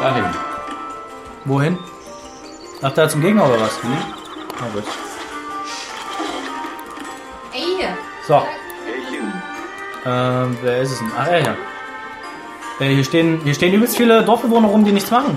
Dahin. 0.00 0.24
Wohin? 1.44 1.78
Ach, 2.82 2.92
da 2.92 3.08
zum 3.08 3.20
Gegner 3.20 3.46
oder 3.46 3.60
was? 3.60 3.82
Hm? 3.82 3.96
Na 4.60 4.66
gut. 4.72 4.84
Ey, 7.52 7.86
So. 8.26 8.42
Ähm, 10.06 10.56
wer 10.62 10.80
ist 10.80 10.92
es 10.92 10.98
denn? 10.98 11.10
Ach, 11.18 11.26
er 11.26 11.40
hier. 11.42 11.56
Äh, 12.80 12.94
hier, 12.94 13.04
stehen, 13.04 13.40
hier 13.44 13.54
stehen 13.54 13.74
übelst 13.74 13.96
viele 13.96 14.22
Dorfbewohner 14.22 14.68
rum, 14.68 14.84
die 14.84 14.92
nichts 14.92 15.10
machen. 15.10 15.36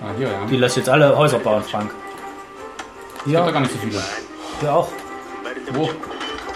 Ah, 0.00 0.12
hier, 0.16 0.28
ja. 0.28 0.44
Die 0.48 0.56
lässt 0.56 0.76
jetzt 0.76 0.88
alle 0.88 1.16
Häuser 1.16 1.40
bauen, 1.40 1.62
Frank. 1.64 1.90
Gibt 3.24 3.36
da 3.36 3.44
Hier, 3.44 3.52
gar 3.52 3.60
nicht 3.60 3.72
so 3.72 3.78
viele. 3.78 4.02
hier 4.60 4.72
auch. 4.72 4.88
Wo? 5.72 5.90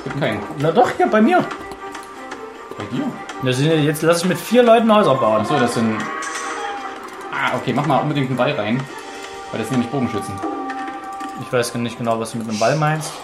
Gibt 0.06 0.20
keinen. 0.20 0.40
Na 0.58 0.70
doch, 0.70 0.88
hier 0.96 1.08
bei 1.08 1.20
mir. 1.20 1.44
Bei 2.78 2.84
dir? 2.84 3.02
Das 3.42 3.56
sind, 3.56 3.82
jetzt 3.82 4.02
lasse 4.02 4.22
ich 4.22 4.28
mit 4.28 4.38
vier 4.38 4.62
Leuten 4.62 4.94
Häuser 4.94 5.16
bauen. 5.16 5.40
Achso, 5.40 5.58
das 5.58 5.74
sind. 5.74 5.98
Ah, 7.32 7.56
okay, 7.56 7.72
mach 7.74 7.86
mal 7.86 7.98
unbedingt 7.98 8.28
einen 8.28 8.36
Ball 8.36 8.52
rein. 8.52 8.80
Weil 9.50 9.58
das 9.58 9.68
sind 9.68 9.78
nämlich 9.78 9.90
Bogenschützen. 9.90 10.32
Ich 11.40 11.52
weiß 11.52 11.74
nicht 11.74 11.98
genau, 11.98 12.20
was 12.20 12.30
du 12.30 12.38
mit 12.38 12.48
einem 12.48 12.58
Ball 12.60 12.76
meinst. 12.76 13.14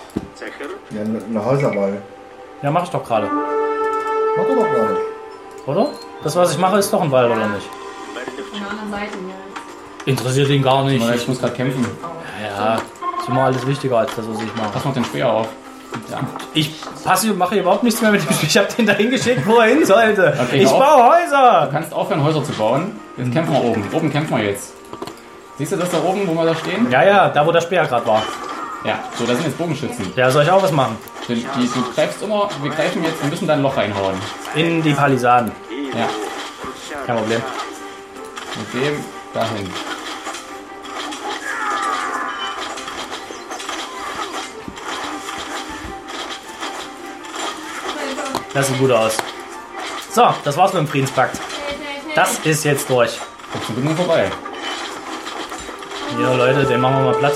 Ja, 0.90 1.02
eine 1.02 1.44
Häuserball. 1.44 2.02
Ja, 2.62 2.70
mach 2.72 2.82
ich 2.82 2.90
doch 2.90 3.04
gerade. 3.04 3.30
Mach 4.36 4.44
doch 4.44 4.56
doch 4.56 4.68
gerade. 4.72 4.96
Oder? 5.66 5.88
Das, 6.24 6.34
was 6.34 6.50
ich 6.50 6.58
mache, 6.58 6.78
ist 6.78 6.92
doch 6.92 7.00
ein 7.00 7.10
Ball, 7.10 7.30
oder 7.30 7.46
nicht? 7.46 7.68
von 8.50 8.60
der 8.60 8.70
anderen 8.70 8.90
Seite, 8.90 9.18
ja. 9.28 10.04
Interessiert 10.04 10.48
ihn 10.48 10.62
gar 10.64 10.82
nicht. 10.82 11.08
Ich 11.14 11.28
muss 11.28 11.38
gerade 11.38 11.54
kämpfen. 11.54 11.86
Ja, 12.42 12.74
ist 12.74 13.28
immer 13.28 13.44
alles 13.44 13.64
wichtiger 13.68 13.98
als 13.98 14.16
das, 14.16 14.28
was 14.28 14.42
ich 14.42 14.56
mache. 14.56 14.70
Pass 14.72 14.84
noch 14.84 14.94
den 14.94 15.04
Speer 15.04 15.30
auf. 15.30 15.48
Ja. 16.10 16.20
Ich 16.54 16.74
passe, 17.04 17.32
mache 17.34 17.56
überhaupt 17.56 17.82
nichts 17.82 18.00
mehr 18.00 18.10
mit 18.10 18.22
dem 18.22 18.32
Spiel. 18.34 18.48
Ich 18.48 18.58
habe 18.58 18.68
den 18.76 18.86
da 18.86 18.92
hingeschickt, 18.92 19.46
wo 19.46 19.56
er 19.56 19.68
hin 19.68 19.84
sollte. 19.84 20.36
Okay, 20.40 20.62
ich 20.62 20.66
auf. 20.68 20.78
baue 20.78 20.96
Du 21.02 21.24
Häuser. 21.24 21.68
kannst 21.72 21.92
aufhören, 21.92 22.22
Häuser 22.24 22.44
zu 22.44 22.52
bauen. 22.52 22.92
Jetzt 23.16 23.32
kämpfen 23.32 23.52
wir 23.54 23.62
oben. 23.64 23.84
Oben 23.92 24.10
kämpfen 24.12 24.36
wir 24.36 24.44
jetzt. 24.44 24.72
Siehst 25.58 25.72
du 25.72 25.76
das 25.76 25.90
da 25.90 25.98
oben, 26.02 26.26
wo 26.26 26.34
wir 26.34 26.44
da 26.46 26.54
stehen? 26.54 26.90
Ja, 26.90 27.02
ja, 27.04 27.28
da 27.28 27.46
wo 27.46 27.52
der 27.52 27.60
Speer 27.60 27.84
gerade 27.86 28.06
war. 28.06 28.22
Ja, 28.84 28.98
so, 29.16 29.24
da 29.24 29.34
sind 29.34 29.44
jetzt 29.46 29.58
Bogenschützen. 29.58 30.12
Ja, 30.16 30.30
soll 30.30 30.42
ich 30.42 30.50
auch 30.50 30.62
was 30.62 30.72
machen? 30.72 30.96
Die, 31.28 31.34
die, 31.36 31.44
du 31.44 31.84
greifst 31.94 32.20
immer, 32.22 32.48
wir 32.62 32.70
greifen 32.72 33.04
jetzt, 33.04 33.22
wir 33.22 33.30
müssen 33.30 33.46
da 33.46 33.52
ein 33.54 33.62
Loch 33.62 33.76
reinhauen. 33.76 34.14
In 34.56 34.82
die 34.82 34.92
Palisaden. 34.92 35.52
Ja, 35.96 36.08
Kein 37.06 37.16
Problem. 37.16 37.40
mit 38.56 38.82
dem 38.82 39.04
dahin. 39.32 39.70
Das 48.54 48.68
sieht 48.68 48.78
gut 48.78 48.90
aus. 48.92 49.16
So, 50.10 50.34
das 50.44 50.56
war's 50.56 50.72
mit 50.74 50.82
dem 50.82 50.88
Friedenspakt. 50.88 51.40
Das 52.14 52.38
ist 52.40 52.64
jetzt 52.64 52.88
durch. 52.90 53.18
Kommst 53.50 53.68
du 53.70 53.80
nur 53.80 53.96
vorbei. 53.96 54.30
Hier, 56.16 56.34
Leute, 56.34 56.64
den 56.64 56.80
machen 56.80 56.96
wir 56.96 57.12
mal 57.12 57.18
platt. 57.18 57.32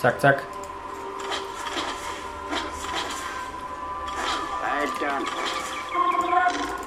Zack, 0.00 0.20
zack. 0.20 0.42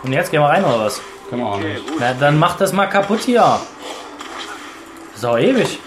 Und 0.02 0.14
jetzt 0.14 0.32
gehen 0.32 0.42
wir 0.42 0.48
rein 0.48 0.64
oder 0.64 0.86
was? 0.86 1.02
Können 1.30 1.44
wir 1.44 1.50
auch 1.50 1.58
nicht. 1.58 1.84
Na, 2.00 2.14
dann 2.14 2.40
mach 2.40 2.58
das 2.58 2.74
mal 2.74 2.88
kaputt 2.88 3.22
hier. 3.22 3.60
So, 5.16 5.38
ewig. 5.38 5.80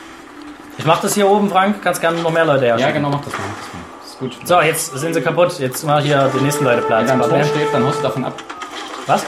Ich 0.79 0.85
mach 0.85 1.01
das 1.01 1.15
hier 1.15 1.29
oben, 1.29 1.51
Frank. 1.51 1.83
Kannst 1.83 2.01
gerne 2.01 2.21
noch 2.21 2.31
mehr 2.33 2.45
Leute 2.45 2.65
Ja, 2.67 2.71
herstellen. 2.77 2.95
genau, 2.95 3.11
mach 3.11 3.21
das 3.25 3.33
mal. 3.33 3.41
Mach 3.49 3.59
das 3.59 3.73
mal. 3.75 3.81
Das 4.03 4.11
ist 4.13 4.19
gut. 4.19 4.49
So, 4.49 4.61
jetzt 4.61 4.99
sind 4.99 5.15
sie 5.15 5.21
kaputt. 5.21 5.59
Jetzt 5.59 5.85
mach 5.85 5.99
ich 6.01 6.07
hier 6.07 6.31
die 6.35 6.43
nächsten 6.43 6.65
Leute 6.65 6.79
Wenn 6.81 6.87
Platz. 6.87 7.07
da 7.09 7.13
ein 7.15 7.21
Turm 7.21 7.45
steht, 7.45 7.73
dann 7.73 7.87
haust 7.87 7.99
du 7.99 8.03
davon 8.03 8.25
ab. 8.25 8.35
Was? 9.07 9.25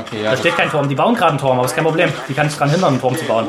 Okay, 0.00 0.22
ja. 0.22 0.30
Da 0.32 0.36
steht 0.36 0.56
kein 0.56 0.70
Turm. 0.70 0.88
Die 0.88 0.94
bauen 0.94 1.14
gerade 1.14 1.30
einen 1.30 1.38
Turm, 1.38 1.56
aber 1.58 1.66
ist 1.66 1.74
kein 1.74 1.84
Problem. 1.84 2.12
Die 2.28 2.34
kann 2.34 2.46
ich 2.46 2.56
dran 2.56 2.70
hindern, 2.70 2.90
einen 2.90 3.00
Turm 3.00 3.16
zu 3.16 3.24
bauen. 3.24 3.48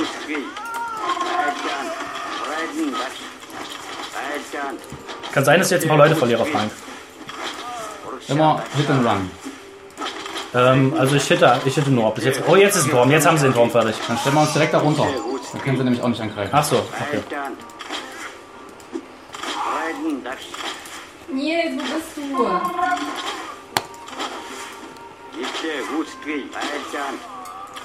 Kann 5.32 5.46
sein, 5.46 5.60
dass 5.60 5.68
ich 5.68 5.76
jetzt 5.76 5.84
ein 5.84 5.90
paar 5.90 5.98
Leute 5.98 6.16
verliere, 6.16 6.46
Frank. 6.46 6.72
Immer 8.28 8.62
Hit 8.76 8.90
and 8.90 9.06
Run. 9.08 9.32
Ähm, 10.56 10.94
also 10.98 11.16
ich 11.16 11.24
hitte, 11.28 11.60
ich 11.66 11.76
hitte 11.76 11.92
nur. 11.92 12.14
Jetzt, 12.20 12.42
oh, 12.48 12.56
jetzt 12.56 12.76
ist 12.76 12.86
ein 12.86 12.92
Turm. 12.92 13.12
Jetzt 13.12 13.28
haben 13.28 13.38
sie 13.38 13.46
den 13.46 13.54
Turm 13.54 13.70
fertig. 13.70 13.96
Dann 14.08 14.18
stellen 14.18 14.36
wir 14.36 14.42
uns 14.42 14.54
direkt 14.54 14.74
da 14.74 14.80
runter. 14.80 15.06
Dann 15.52 15.62
können 15.62 15.78
sie 15.78 15.84
nämlich 15.84 16.02
auch 16.02 16.08
nicht 16.08 16.22
angreifen. 16.22 16.52
Ach 16.54 16.64
so, 16.64 16.78
okay. 16.78 17.22
Nils, 21.32 21.74
wo 21.74 21.84
bist 21.96 22.18
du? 22.18 22.46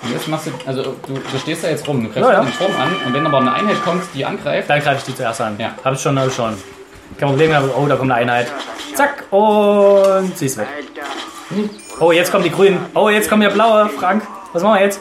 Und 0.03 0.13
jetzt 0.13 0.29
machst 0.29 0.47
du, 0.47 0.51
also 0.67 0.83
du, 0.83 1.15
du 1.15 1.39
stehst 1.39 1.65
da 1.65 1.69
jetzt 1.69 1.87
rum, 1.89 2.03
du 2.03 2.09
greifst 2.11 2.29
Ja, 2.31 2.33
ja. 2.33 2.43
den 2.43 2.53
Turm 2.53 2.73
an 2.79 2.95
und 3.07 3.15
wenn 3.15 3.27
aber 3.27 3.39
eine 3.39 3.55
Einheit 3.55 3.83
kommt, 3.85 4.03
die 4.15 4.25
angreift, 4.25 4.69
Dann 4.69 4.81
greife 4.81 4.99
ich 4.99 5.05
die 5.05 5.15
zuerst 5.15 5.41
an. 5.41 5.57
Ja. 5.59 5.75
Hab 5.83 5.95
ich 5.95 6.01
schon, 6.01 6.19
hab 6.19 6.29
ich 6.29 6.35
schon. 6.35 6.57
Kein 7.19 7.29
Problem, 7.29 7.53
aber 7.53 7.77
oh, 7.77 7.87
da 7.87 7.97
kommt 7.97 8.11
eine 8.11 8.21
Einheit. 8.21 8.53
Zack, 8.95 9.25
und 9.31 10.37
sie 10.37 10.47
ist 10.47 10.59
weg. 10.59 10.69
Oh, 12.01 12.13
jetzt 12.13 12.31
kommen 12.33 12.45
die 12.45 12.51
Grünen. 12.51 12.85
Oh, 12.95 13.09
jetzt 13.09 13.29
kommen 13.31 13.43
ja 13.43 13.51
blaue, 13.51 13.89
Frank. 13.89 14.27
Was 14.53 14.63
machen 14.63 14.75
wir 14.75 14.85
jetzt? 14.85 15.01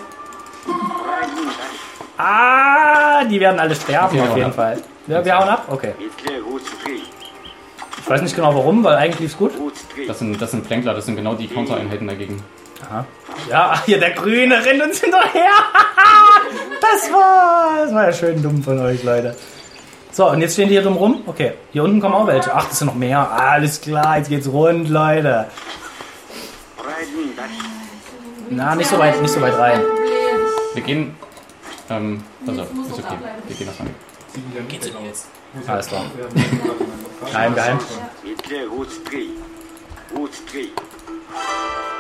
Ah, 2.18 3.24
die 3.26 3.40
werden 3.40 3.60
alle 3.60 3.76
sterben 3.76 4.20
auf 4.20 4.36
jeden 4.36 4.50
ab. 4.50 4.56
Fall. 4.56 4.82
Ja, 5.08 5.24
wir 5.26 5.38
hauen 5.38 5.50
ab? 5.50 5.66
Okay. 5.70 5.94
Ich 8.00 8.10
weiß 8.10 8.22
nicht 8.22 8.36
genau 8.36 8.54
warum, 8.54 8.84
weil 8.84 8.96
eigentlich 8.96 9.20
lief's 9.20 9.38
gut. 9.38 9.52
das 10.08 10.20
sind, 10.20 10.42
das 10.42 10.52
sind 10.52 10.66
Plänkler, 10.66 10.94
das 10.94 11.06
sind 11.06 11.16
genau 11.16 11.34
die 11.34 11.48
Counter-Einheiten 11.48 12.08
dagegen. 12.08 12.44
Ja, 13.50 13.82
hier 13.86 14.00
der 14.00 14.12
Grüne 14.12 14.64
rennt 14.64 14.84
uns 14.84 15.00
hinterher. 15.00 15.52
Das 16.82 17.12
war, 17.12 17.78
das 17.86 17.94
war 17.94 18.06
ja 18.06 18.14
schön 18.14 18.44
dumm 18.44 18.62
von 18.62 18.78
euch, 18.80 19.04
Leute. 19.04 19.36
So, 20.12 20.30
und 20.30 20.42
jetzt 20.42 20.54
stehen 20.54 20.68
die 20.68 20.74
hier 20.74 20.84
drum 20.84 20.98
rum. 20.98 21.24
Okay, 21.26 21.54
hier 21.72 21.84
unten 21.84 22.02
kommen 22.02 22.14
auch 22.14 22.28
welche. 22.28 22.54
Ach, 22.54 22.68
das 22.68 22.78
sind 22.78 22.88
noch 22.88 22.96
mehr. 22.96 23.32
Alles 23.32 23.82
klar, 23.82 24.18
jetzt 24.18 24.30
geht's 24.30 24.48
rund, 24.48 24.90
Leute. 24.90 25.48
Na, 28.50 28.76
nicht 28.76 28.90
so 28.90 29.00
weit, 29.00 29.20
nicht 29.22 29.32
so 29.34 29.42
weit 29.42 29.58
rein. 29.58 29.82
Wir 30.76 30.84
gehen, 30.84 31.16
ähm, 31.90 32.24
also, 32.48 32.62
ist 32.62 32.70
okay, 33.00 33.18
wir 33.48 33.56
gehen 33.56 33.68
nach 33.68 33.80
rein. 33.80 33.96
Geht's 34.68 34.86
denn 34.88 35.06
jetzt? 35.06 35.28
Alles 35.68 35.88
klar. 35.88 36.06
Geheim, 37.26 37.56
geheim. 37.56 37.80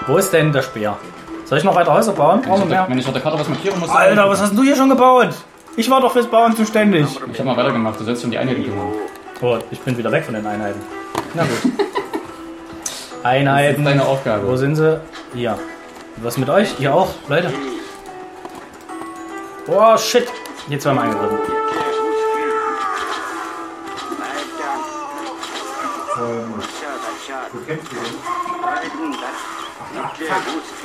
Wo 0.08 0.18
ist 0.18 0.32
denn 0.34 0.52
der 0.52 0.62
Speer? 0.62 0.98
Soll 1.46 1.58
ich 1.58 1.64
noch 1.64 1.76
weiter 1.76 1.94
Häuser 1.94 2.14
bauen? 2.14 2.40
Wenn 2.42 2.50
Brauchen 2.50 2.64
ich, 2.64 2.70
wir 2.70 2.76
mehr? 2.76 2.86
wenn 2.90 2.98
ich 2.98 3.06
auf 3.06 3.14
der 3.14 3.22
Karte 3.22 3.40
was 3.40 3.50
markieren 3.50 3.80
muss, 3.80 3.90
Alter, 3.90 4.30
was 4.30 4.42
hast 4.42 4.50
denn 4.50 4.58
du 4.58 4.64
hier 4.64 4.76
schon 4.76 4.90
gebaut? 4.90 5.30
Ich 5.76 5.90
war 5.90 6.02
doch 6.02 6.12
fürs 6.12 6.28
Bauen 6.28 6.56
zuständig. 6.56 7.06
Ich 7.32 7.40
habe 7.40 7.50
mal 7.50 7.58
weitergemacht, 7.58 8.00
du 8.00 8.04
sollst 8.04 8.24
um 8.24 8.32
die 8.32 8.38
Einheiten 8.38 8.64
kümmern. 8.64 8.94
Oh, 9.42 9.58
ich 9.72 9.80
bin 9.82 9.98
wieder 9.98 10.12
weg 10.12 10.24
von 10.26 10.34
den 10.36 10.46
Einheiten. 10.46 10.80
Na 11.34 11.44
gut. 11.44 11.52
Das 12.84 12.92
ist 12.92 13.26
Einheiten. 13.26 13.84
deine 13.84 14.02
Wo 14.02 14.06
Aufgabe. 14.06 14.58
sind 14.58 14.76
sie? 14.76 15.00
Hier. 15.34 15.58
Was 16.18 16.38
mit 16.38 16.50
euch? 16.50 16.80
Ihr 16.80 16.94
auch, 16.94 17.10
Leute. 17.28 17.52
Oh, 19.68 19.98
shit. 19.98 20.28
Jetzt 20.68 20.86
werden 20.86 20.96
wir 20.98 21.02
angegriffen. 21.04 21.40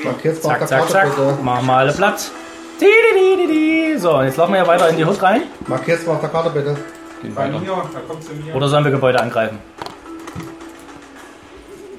Markier's 0.04 0.42
mal 0.42 0.52
auf 0.52 0.58
Zack, 0.58 0.58
der 0.58 0.66
zack, 0.68 0.78
Karte 0.80 0.92
zack. 0.92 1.16
bitte. 1.16 1.42
Machen 1.42 1.66
wir 1.66 1.72
alle 1.74 1.92
Platz. 1.92 2.32
Di, 2.80 2.86
di, 2.86 3.36
di, 3.36 3.46
di, 3.46 3.52
di. 3.94 3.98
So, 3.98 4.22
jetzt 4.22 4.36
laufen 4.36 4.52
wir 4.52 4.60
ja 4.60 4.66
weiter 4.66 4.88
in 4.88 4.96
die 4.96 5.04
Hut 5.04 5.20
rein. 5.22 5.42
Markier's 5.66 6.06
mal 6.06 6.14
auf 6.14 6.20
der 6.20 6.28
Karte 6.30 6.50
bitte. 6.50 6.76
Gehen 7.22 7.34
Bei 7.34 7.44
weiter. 7.48 7.58
mir, 7.58 7.66
da 7.92 8.00
kommt 8.06 8.22
zu 8.22 8.32
mir. 8.32 8.54
Oder 8.54 8.68
sollen 8.68 8.84
wir 8.84 8.92
Gebäude 8.92 9.20
angreifen? 9.20 9.58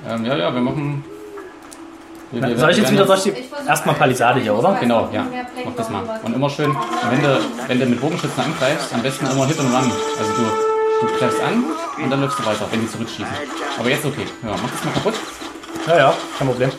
Ähm, 0.07 0.25
ja, 0.25 0.36
ja, 0.38 0.53
wir 0.53 0.61
machen. 0.61 1.03
Wir, 2.32 2.41
Na, 2.41 2.47
wir- 2.49 2.57
soll 2.57 2.69
ich 2.71 2.77
jetzt 2.77 2.91
wieder 2.91 3.05
durch 3.05 3.23
die... 3.23 3.34
Erstmal 3.67 3.95
Palisade 3.95 4.39
hier, 4.39 4.53
oder? 4.55 4.77
Genau, 4.80 5.09
ja. 5.11 5.25
Mach 5.65 5.73
das 5.75 5.89
mal. 5.89 6.19
Und 6.23 6.36
immer 6.36 6.49
schön, 6.49 6.75
wenn 7.09 7.21
du, 7.21 7.39
wenn 7.67 7.80
du 7.80 7.86
mit 7.88 7.99
Bogenschützen 8.01 8.43
angreifst, 8.43 8.93
am 8.93 9.01
besten 9.01 9.25
immer 9.27 9.47
Hit 9.47 9.59
and 9.59 9.73
Run. 9.73 9.91
Also 10.19 10.32
du, 10.34 11.07
du 11.07 11.17
greifst 11.17 11.41
an 11.41 11.63
und 12.03 12.09
dann 12.09 12.21
läufst 12.21 12.39
du 12.39 12.45
weiter, 12.45 12.67
wenn 12.71 12.82
die 12.82 12.91
zurückschießen. 12.91 13.27
Aber 13.80 13.89
jetzt 13.89 14.05
okay. 14.05 14.25
Ja, 14.43 14.49
mach 14.61 14.69
das 14.69 14.84
mal 14.86 14.93
kaputt. 14.93 15.13
Ja, 15.88 15.97
ja, 15.97 16.13
kein 16.38 16.47
Problem. 16.47 16.71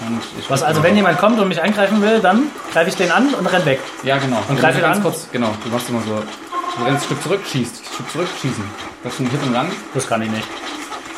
Und 0.00 0.20
ich 0.38 0.50
Was 0.50 0.62
also, 0.62 0.82
wenn 0.82 0.96
jemand 0.96 1.18
kommt 1.18 1.38
und 1.38 1.48
mich 1.48 1.62
angreifen 1.62 2.00
will, 2.02 2.20
dann 2.20 2.44
greife 2.72 2.88
ich 2.90 2.96
den 2.96 3.12
an 3.12 3.34
und 3.34 3.46
renn 3.46 3.64
weg. 3.66 3.80
Ja, 4.02 4.18
genau. 4.18 4.38
Und 4.48 4.58
greif 4.58 4.72
du 4.74 4.80
ihn 4.80 4.82
ganz 4.82 4.96
an. 4.96 5.02
kurz, 5.02 5.28
genau. 5.30 5.50
Du 5.62 5.70
machst 5.70 5.88
immer 5.88 6.00
so. 6.02 6.22
Du 6.78 6.84
rennst 6.84 7.02
ein 7.02 7.06
Stück 7.06 7.22
zurück, 7.22 7.40
schießt. 7.50 7.80
Ein 7.80 7.94
Stück 7.94 8.10
zurück, 8.10 8.28
schießen. 8.40 8.64
Das 9.04 9.12
ist 9.14 9.20
ein 9.20 9.30
Hit 9.30 9.40
und 9.46 9.54
Run. 9.54 9.66
Das 9.94 10.06
kann 10.06 10.22
ich 10.22 10.30
nicht. 10.30 10.46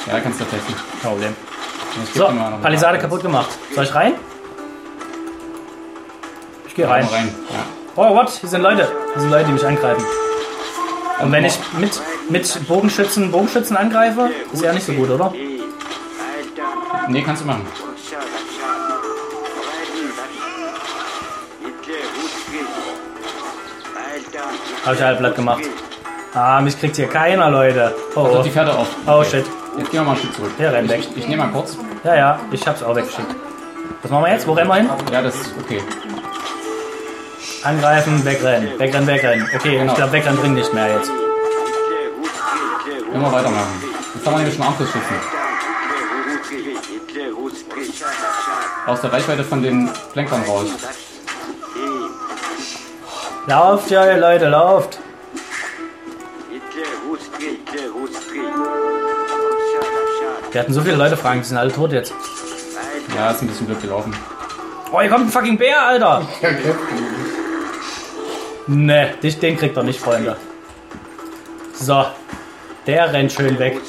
Ja, 0.07 0.21
kannst 0.21 0.41
du 0.41 0.45
testen. 0.45 0.75
Kein 1.01 1.11
Problem. 1.11 1.37
So, 2.15 2.31
Palisade 2.63 2.99
kaputt 2.99 3.23
gemacht. 3.23 3.51
Soll 3.75 3.85
ich 3.85 3.95
rein? 3.95 4.15
Ich 6.67 6.75
gehe 6.75 6.89
rein. 6.89 7.07
rein. 7.07 7.35
Ja. 7.51 7.65
Oh, 7.97 8.15
what? 8.15 8.31
Hier 8.31 8.49
sind 8.49 8.63
Leute. 8.63 8.91
Hier 9.13 9.21
sind 9.21 9.31
Leute, 9.31 9.45
die 9.45 9.53
mich 9.53 9.67
angreifen. 9.67 10.05
Und 11.21 11.31
wenn 11.31 11.45
ich 11.45 11.59
mit, 11.79 12.01
mit 12.31 12.67
Bogenschützen 12.67 13.31
Bogenschützen 13.31 13.77
angreife, 13.77 14.31
ist 14.53 14.63
ja 14.63 14.73
nicht 14.73 14.87
so 14.87 14.93
gut, 14.93 15.11
oder? 15.11 15.33
Nee, 17.09 17.23
kannst 17.23 17.43
du 17.43 17.47
machen. 17.47 17.67
Habe 24.85 24.97
ich 24.97 25.03
halb 25.03 25.19
platt 25.19 25.37
gemacht. 25.37 25.63
Ah, 26.35 26.61
mich 26.61 26.79
kriegt 26.79 26.97
hier 26.97 27.09
keiner, 27.09 27.51
Leute. 27.51 27.95
Oh, 28.17 28.39
oh. 28.39 28.43
die 28.43 28.51
Pferde 28.51 28.75
auf. 28.75 28.89
oh 29.07 29.23
shit. 29.23 29.45
Jetzt 29.79 29.91
gehen 29.91 30.01
wir 30.01 30.05
mal 30.05 30.11
ein 30.13 30.17
Stück 30.19 30.35
zurück. 30.35 30.51
Ja, 30.59 30.71
renn 30.71 30.89
weg. 30.89 31.01
Ich, 31.01 31.17
ich 31.17 31.29
nehme 31.29 31.45
mal 31.45 31.53
kurz. 31.53 31.77
Ja, 32.05 32.15
ja, 32.15 32.41
ich 32.51 32.67
hab's 32.67 32.83
auch 32.83 32.95
weggeschickt. 32.95 33.35
Was 34.03 34.11
machen 34.11 34.25
wir 34.25 34.33
jetzt? 34.33 34.47
Wo 34.47 34.53
rennen 34.53 34.69
wir 34.69 34.75
hin? 34.77 34.91
Ja, 35.11 35.23
das 35.23 35.35
ist 35.37 35.55
okay. 35.63 35.81
Angreifen, 37.65 38.25
wegrennen. 38.25 38.79
Wegrennen, 38.79 39.07
wegrennen. 39.07 39.49
Okay, 39.55 39.79
Genau. 39.79 39.93
ich 39.93 39.97
glaube, 39.97 40.13
wegrennen 40.13 40.39
bringt 40.41 40.55
nicht 40.57 40.75
mehr 40.75 40.95
jetzt. 40.97 41.11
Immer 43.15 43.33
weitermachen. 43.33 43.83
Jetzt 44.15 44.27
haben 44.27 44.33
wir 44.35 44.39
nämlich 44.39 44.55
schon 44.55 44.65
Armbrustschützen. 44.65 45.17
Aus 48.87 49.01
der 49.01 49.13
Reichweite 49.13 49.45
von 49.45 49.63
den 49.63 49.89
Lenkern 50.15 50.43
raus. 50.43 50.67
Lauft, 53.47 53.91
ja, 53.91 54.07
ihr 54.07 54.19
Leute, 54.19 54.49
lauft. 54.49 54.99
Wir 60.53 60.61
hatten 60.61 60.75
so 60.75 60.83
viele 60.83 60.97
Leute 60.97 61.17
fragen, 61.17 61.41
die 61.41 61.47
sind 61.47 61.57
alle 61.57 61.73
tot 61.73 61.93
jetzt. 61.93 62.13
Ja, 63.17 63.31
ist 63.31 63.41
ein 63.41 63.49
bisschen 63.49 63.67
blöd 63.67 63.81
gelaufen. 63.81 64.15
Oh, 64.93 65.01
hier 65.01 65.09
kommt 65.09 65.27
ein 65.27 65.31
fucking 65.31 65.57
Bär, 65.57 65.83
Alter. 65.83 66.27
Ne, 68.67 69.15
dich, 69.23 69.39
den 69.39 69.57
kriegt 69.57 69.77
er 69.79 69.83
nicht, 69.83 69.99
Freunde. 69.99 70.37
So, 71.73 72.05
der 72.87 73.13
rennt 73.13 73.33
schön 73.33 73.59
weg. 73.59 73.81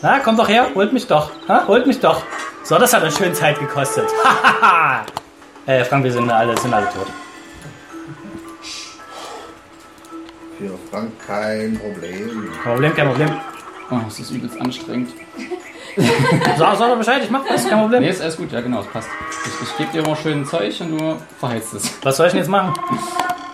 Na, 0.00 0.20
kommt 0.20 0.38
doch 0.38 0.48
her, 0.48 0.68
holt 0.76 0.92
mich 0.92 1.08
doch. 1.08 1.32
Ha, 1.48 1.66
holt 1.66 1.86
mich 1.88 1.98
doch. 1.98 2.22
So, 2.62 2.78
das 2.78 2.94
hat 2.94 3.02
eine 3.02 3.10
schöne 3.10 3.32
Zeit 3.32 3.58
gekostet. 3.58 4.06
Hahaha. 4.24 5.04
äh, 5.66 5.84
Frank, 5.84 6.04
wir 6.04 6.12
sind 6.12 6.30
alle, 6.30 6.56
sind 6.56 6.72
alle 6.72 6.86
tot. 6.86 7.08
Für 10.56 10.78
Frank 10.88 11.10
kein 11.26 11.78
Problem. 11.78 12.48
Kein 12.62 12.72
Problem, 12.72 12.94
kein 12.94 13.08
Problem. 13.08 13.40
Oh, 13.90 13.98
es 14.06 14.20
ist 14.20 14.30
übelst 14.30 14.60
anstrengend. 14.60 15.10
Sag, 16.56 16.76
sag 16.78 16.88
doch 16.88 16.96
Bescheid, 16.96 17.22
ich 17.22 17.30
mach 17.30 17.44
das, 17.46 17.68
kein 17.68 17.80
Problem. 17.80 18.02
Nee, 18.02 18.10
ist 18.10 18.22
alles 18.22 18.36
gut, 18.36 18.50
ja 18.50 18.60
genau, 18.60 18.80
es 18.80 18.86
passt. 18.86 19.08
Ich, 19.44 19.68
ich 19.68 19.76
gebe 19.76 19.92
dir 19.92 20.04
immer 20.04 20.16
schön 20.16 20.46
Zeug 20.46 20.80
und 20.80 20.98
du 20.98 21.16
verheizt 21.38 21.74
es. 21.74 21.98
Was 22.02 22.16
soll 22.16 22.26
ich 22.26 22.32
denn 22.32 22.40
jetzt 22.40 22.48
machen? 22.48 22.72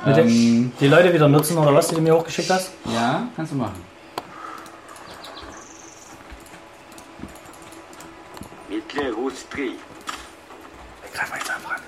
Ähm, 0.06 0.72
die 0.78 0.86
Leute 0.86 1.12
wieder 1.12 1.28
nutzen 1.28 1.58
oder 1.58 1.74
was, 1.74 1.88
die 1.88 1.96
du 1.96 2.00
mir 2.00 2.14
hochgeschickt 2.14 2.50
hast? 2.50 2.70
ja, 2.94 3.26
kannst 3.34 3.52
du 3.52 3.56
machen. 3.56 3.88
Greif 11.12 11.30
mal 11.30 11.38
jetzt 11.38 11.50
an, 11.50 11.60
Frank. 11.62 11.80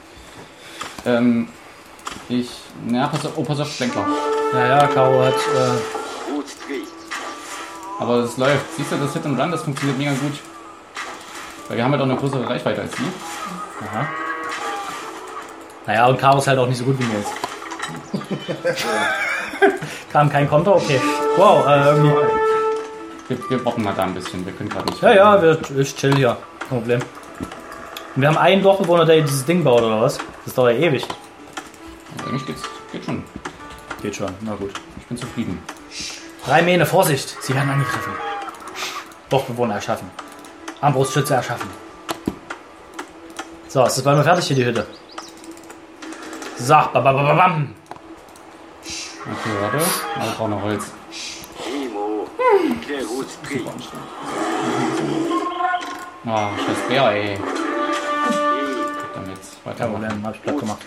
Ähm, 1.06 1.48
ich. 2.28 2.50
Na, 2.86 3.06
pass 3.06 3.26
auf, 3.26 3.32
oh, 3.36 3.44
pass 3.44 3.60
auf, 3.60 3.72
Schlenkler. 3.72 4.06
Ja, 4.52 4.66
ja, 4.66 4.86
Caro 4.88 5.22
hat. 5.22 5.34
Äh, 5.34 5.99
Aber 8.00 8.16
es 8.20 8.38
läuft. 8.38 8.64
Siehst 8.76 8.90
du, 8.90 8.96
das 8.96 9.12
Hit 9.12 9.26
and 9.26 9.38
Run, 9.38 9.52
das 9.52 9.62
funktioniert 9.62 9.98
mega 9.98 10.12
gut. 10.12 10.40
Weil 11.68 11.76
wir 11.76 11.84
haben 11.84 11.92
halt 11.92 12.00
auch 12.00 12.06
eine 12.06 12.16
größere 12.16 12.48
Reichweite 12.48 12.80
als 12.80 12.92
die. 12.92 13.02
aha. 13.84 14.08
Naja, 15.86 16.06
und 16.06 16.16
ist 16.16 16.46
halt 16.46 16.58
auch 16.58 16.66
nicht 16.66 16.78
so 16.78 16.84
gut 16.84 16.98
wie 16.98 17.04
mir 17.04 17.18
jetzt. 17.18 17.32
Kam 20.12 20.30
kein 20.30 20.48
Konter, 20.48 20.76
okay. 20.76 21.00
Wow, 21.36 21.66
äh, 21.66 21.84
irgendwie. 21.88 22.14
Wir, 23.28 23.50
wir 23.50 23.64
warten 23.64 23.82
mal 23.82 23.94
da 23.94 24.04
ein 24.04 24.14
bisschen, 24.14 24.46
wir 24.46 24.52
können 24.54 24.70
gerade 24.70 24.86
nicht. 24.86 25.02
Ja, 25.02 25.12
ja, 25.12 25.42
wir, 25.42 25.58
ich 25.78 25.94
chill 25.94 26.16
hier. 26.16 26.38
Kein 26.58 26.68
Problem. 26.68 27.00
Und 28.16 28.22
wir 28.22 28.28
haben 28.28 28.38
einen 28.38 28.62
Dorfbewohner, 28.62 29.04
der 29.04 29.20
dieses 29.20 29.44
Ding 29.44 29.62
baut, 29.62 29.82
oder 29.82 30.00
was? 30.00 30.18
Das 30.46 30.54
dauert 30.54 30.72
ja 30.72 30.86
ewig. 30.86 31.06
Eigentlich 32.26 32.46
geht's, 32.46 32.62
geht 32.92 33.04
schon. 33.04 33.22
Geht 34.00 34.16
schon, 34.16 34.30
na 34.40 34.54
gut. 34.54 34.72
Ich 34.98 35.06
bin 35.06 35.18
zufrieden. 35.18 35.62
Drei 36.44 36.62
Mähne, 36.62 36.86
Vorsicht! 36.86 37.36
Sie 37.42 37.54
werden 37.54 37.70
angegriffen. 37.70 38.12
Dorfbewohner 39.28 39.74
erschaffen. 39.74 40.10
Armbrustschütze 40.80 41.34
erschaffen. 41.34 41.68
So, 43.68 43.84
ist 43.84 43.96
das 43.98 44.04
bald 44.04 44.16
mal 44.16 44.24
fertig 44.24 44.46
hier, 44.46 44.56
die 44.56 44.64
Hütte? 44.64 44.86
So, 46.56 46.74
bam, 46.74 47.04
bam, 47.04 47.16
bam, 47.16 47.36
bam. 47.36 47.74
Okay, 48.82 49.50
warte. 49.60 49.78
Ich 49.78 50.36
brauche 50.36 50.50
noch 50.50 50.62
Holz. 50.62 50.84
Ah, 56.26 56.50
scheiß 56.56 56.88
Bär, 56.88 57.10
ey. 57.12 57.38
Damit 59.14 59.38
Kein 59.64 59.64
weitermachen. 59.64 60.02
Problem, 60.02 60.26
hab 60.26 60.34
ich 60.34 60.42
platt 60.42 60.58
gemacht. 60.58 60.80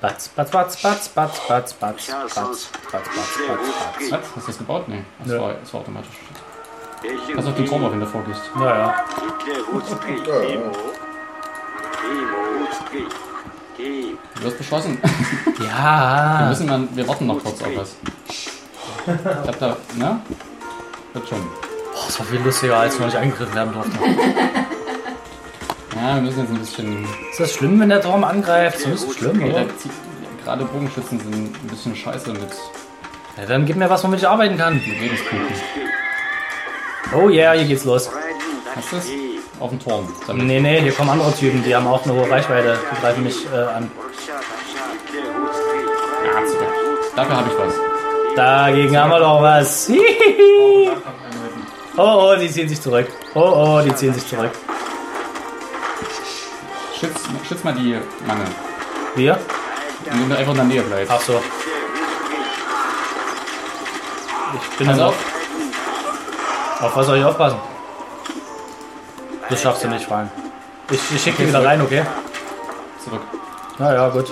Batz, 0.00 0.28
batz, 0.28 0.50
batz, 0.50 0.76
batz, 0.76 1.08
batz, 1.08 1.40
batz, 1.48 1.72
batz, 1.74 2.06
ja, 2.06 2.22
batz, 2.22 2.36
batz, 2.36 2.68
batz, 2.92 3.08
batz, 3.16 4.10
batz. 4.10 4.26
Hast 4.36 4.36
du 4.36 4.46
das 4.46 4.58
gebaut? 4.58 4.88
Nee, 4.88 5.02
das, 5.18 5.32
ja. 5.32 5.40
war, 5.40 5.54
das 5.54 5.74
war 5.74 5.80
automatisch. 5.80 6.10
Kannst 7.32 7.48
auf 7.48 7.54
den 7.56 7.66
Turm 7.66 7.84
auf, 7.84 7.90
wenn 7.90 8.00
du 8.00 8.06
vorgehst. 8.06 8.42
Ja, 8.60 8.78
ja. 8.78 9.04
Du 14.34 14.44
wirst 14.44 14.58
beschossen. 14.58 15.00
ja. 15.60 16.38
Wir 16.40 16.48
müssen 16.48 16.66
dann, 16.66 16.88
wir 16.96 17.06
warten 17.08 17.26
noch 17.26 17.42
kurz 17.42 17.60
auf 17.62 17.76
was. 17.76 17.96
Ich 18.26 18.50
hab 19.24 19.58
da, 19.58 19.76
ne? 19.94 20.20
Wird 21.12 21.28
schon. 21.28 21.40
Boah, 21.40 22.06
das 22.06 22.18
war 22.18 22.26
viel 22.26 22.40
lustiger, 22.40 22.76
als 22.78 22.98
wir 22.98 23.06
nicht 23.06 23.16
angegriffen 23.16 23.54
werden 23.54 23.72
durften. 23.72 23.98
Ja, 26.00 26.14
wir 26.14 26.22
müssen 26.22 26.40
jetzt 26.40 26.50
ein 26.50 26.58
bisschen. 26.58 27.04
Ist 27.30 27.40
das 27.40 27.52
schlimm, 27.54 27.80
wenn 27.80 27.88
der 27.88 28.00
Turm 28.00 28.22
angreift? 28.22 28.80
So 28.80 28.90
ist 28.90 29.08
es 29.08 29.16
schlimm, 29.16 29.42
oder? 29.42 29.66
gerade 30.44 30.64
Bogenschützen 30.64 31.20
sind 31.20 31.34
ein 31.62 31.68
bisschen 31.68 31.94
scheiße 31.94 32.32
mit, 32.32 32.48
Ja, 33.36 33.44
dann 33.46 33.66
gib 33.66 33.76
mir 33.76 33.90
was, 33.90 34.02
womit 34.02 34.20
ich 34.20 34.26
arbeiten 34.28 34.56
kann. 34.56 34.74
mit 34.76 34.86
Lebenspunkten. 35.00 35.54
Oh 37.14 37.28
yeah, 37.28 37.52
hier 37.52 37.66
geht's 37.66 37.84
los. 37.84 38.10
Hast 38.74 38.92
du 38.92 38.96
es? 38.96 39.06
Auf 39.60 39.70
dem 39.70 39.78
Turm. 39.78 40.08
Damit. 40.26 40.46
Nee, 40.46 40.60
nee, 40.60 40.80
hier 40.80 40.92
kommen 40.92 41.10
andere 41.10 41.34
Typen, 41.34 41.62
die 41.64 41.74
haben 41.74 41.86
auch 41.86 42.02
eine 42.04 42.14
hohe 42.14 42.30
Reichweite. 42.30 42.78
Die 42.92 43.00
greifen 43.00 43.24
mich 43.24 43.46
äh, 43.52 43.56
an. 43.56 43.90
Ja, 46.24 46.46
zurück. 46.46 46.68
Dafür 47.16 47.36
habe 47.36 47.50
ich 47.50 47.58
was. 47.58 47.74
Dagegen 48.36 48.96
haben 48.96 49.10
wir 49.10 49.18
doch 49.18 49.42
was. 49.42 49.86
Hihihi. 49.88 50.90
oh, 51.96 52.32
oh, 52.32 52.36
die 52.40 52.48
ziehen 52.48 52.68
sich 52.68 52.80
zurück. 52.80 53.08
Oh, 53.34 53.40
oh, 53.40 53.80
die 53.84 53.94
ziehen 53.94 54.14
sich 54.14 54.26
zurück. 54.26 54.52
Schütz, 57.46 57.64
mal 57.64 57.74
die 57.74 57.96
Mangel. 58.26 58.46
Wir? 59.14 59.38
Indem 60.04 60.28
du 60.30 60.36
einfach 60.36 60.52
in 60.52 60.56
der 60.58 60.64
Nähe 60.66 60.82
bleibst. 60.82 61.12
Ach 61.14 61.20
so. 61.20 61.40
Ich 64.54 64.76
bin 64.78 64.86
Pass 64.86 64.96
dann 64.96 65.06
auf. 65.06 65.14
auf. 66.80 66.96
Was 66.96 67.06
soll 67.06 67.18
ich 67.18 67.24
aufpassen? 67.24 67.58
Das 69.50 69.60
schaffst 69.62 69.84
du 69.84 69.88
nicht, 69.88 70.06
Frank. 70.06 70.30
Ich, 70.90 71.00
ich 71.14 71.22
schicke 71.22 71.42
die 71.42 71.48
wieder 71.48 71.64
rein, 71.64 71.80
okay? 71.82 72.04
Zurück. 73.04 73.20
Na 73.78 73.92
ja, 73.94 74.08
gut. 74.08 74.26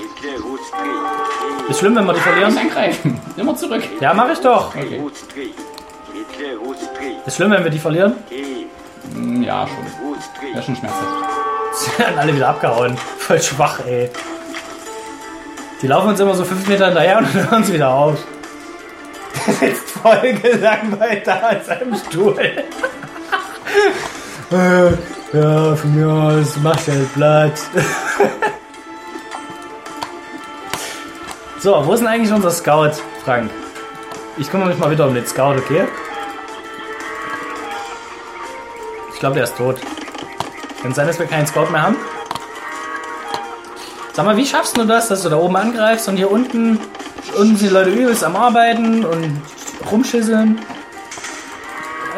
Ist 1.69 1.79
schlimm, 1.81 1.97
wenn 1.97 2.07
wir 2.07 2.15
die 2.15 2.21
verlieren? 2.21 2.55
Nicht 2.55 2.63
angreifen. 2.65 3.21
Immer 3.37 3.57
zurück. 3.57 3.83
Ja, 4.01 4.15
mach 4.15 4.29
ich 4.31 4.41
doch. 4.41 4.69
Okay. 4.75 5.03
Ist 7.27 7.37
schlimm, 7.37 7.51
wenn 7.51 7.65
wir 7.65 7.71
die 7.71 7.79
verlieren? 7.79 8.15
Hm, 9.15 9.43
Ja, 9.43 9.67
schon. 9.67 10.53
Wäre 10.53 10.63
schon 10.63 10.77
schmerzhaft. 10.77 11.05
Sie 11.77 11.99
werden 11.99 12.19
alle 12.19 12.35
wieder 12.35 12.49
abgehauen. 12.49 12.97
Voll 13.19 13.43
schwach, 13.43 13.81
ey. 13.87 14.11
Die 15.83 15.87
laufen 15.87 16.09
uns 16.09 16.21
immer 16.21 16.35
so 16.35 16.45
fünf 16.45 16.67
Meter 16.67 16.87
hinterher 16.87 17.19
und 17.19 17.33
hören 17.51 17.65
sie 17.65 17.75
wieder 17.75 17.91
auf. 17.91 18.19
Der 19.47 19.55
sitzt 19.55 19.91
voll 19.91 20.33
gelangweilt 20.33 21.27
da 21.27 21.51
in 21.51 21.65
seinem 21.65 21.97
Stuhl. 21.97 22.39
Äh, 24.53 24.91
ja, 25.37 25.75
von 25.75 25.95
mir 25.97 26.09
aus, 26.09 26.57
mach 26.63 26.77
halt 26.87 27.13
Platz. 27.15 27.69
so, 31.59 31.85
wo 31.85 31.93
ist 31.95 31.99
denn 31.99 32.07
eigentlich 32.07 32.33
unser 32.33 32.53
Scout, 32.53 32.93
Frank? 33.25 33.51
Ich 34.37 34.49
kümmere 34.49 34.69
mich 34.69 34.79
mal 34.79 34.89
wieder 34.89 35.05
um 35.09 35.15
den 35.15 35.27
Scout, 35.27 35.57
okay? 35.59 35.89
Ich 39.13 39.19
glaube, 39.19 39.35
der 39.35 39.45
ist 39.45 39.57
tot. 39.57 39.81
Kann 40.83 40.95
sein, 40.95 41.07
dass 41.07 41.19
wir 41.19 41.27
keinen 41.27 41.47
Scout 41.47 41.67
mehr 41.71 41.83
haben? 41.83 41.97
Sag 44.13 44.25
mal, 44.25 44.37
wie 44.37 44.47
schaffst 44.47 44.77
du 44.77 44.85
das, 44.85 45.09
dass 45.09 45.23
du 45.23 45.29
da 45.29 45.37
oben 45.37 45.57
angreifst 45.57 46.09
und 46.09 46.17
hier 46.17 46.31
unten 46.31 46.79
unten 47.37 47.57
sind 47.57 47.71
die 47.71 47.75
Leute 47.75 47.91
übelst 47.91 48.25
am 48.25 48.37
Arbeiten 48.37 49.05
und 49.05 49.43
rumschisseln. 49.91 50.59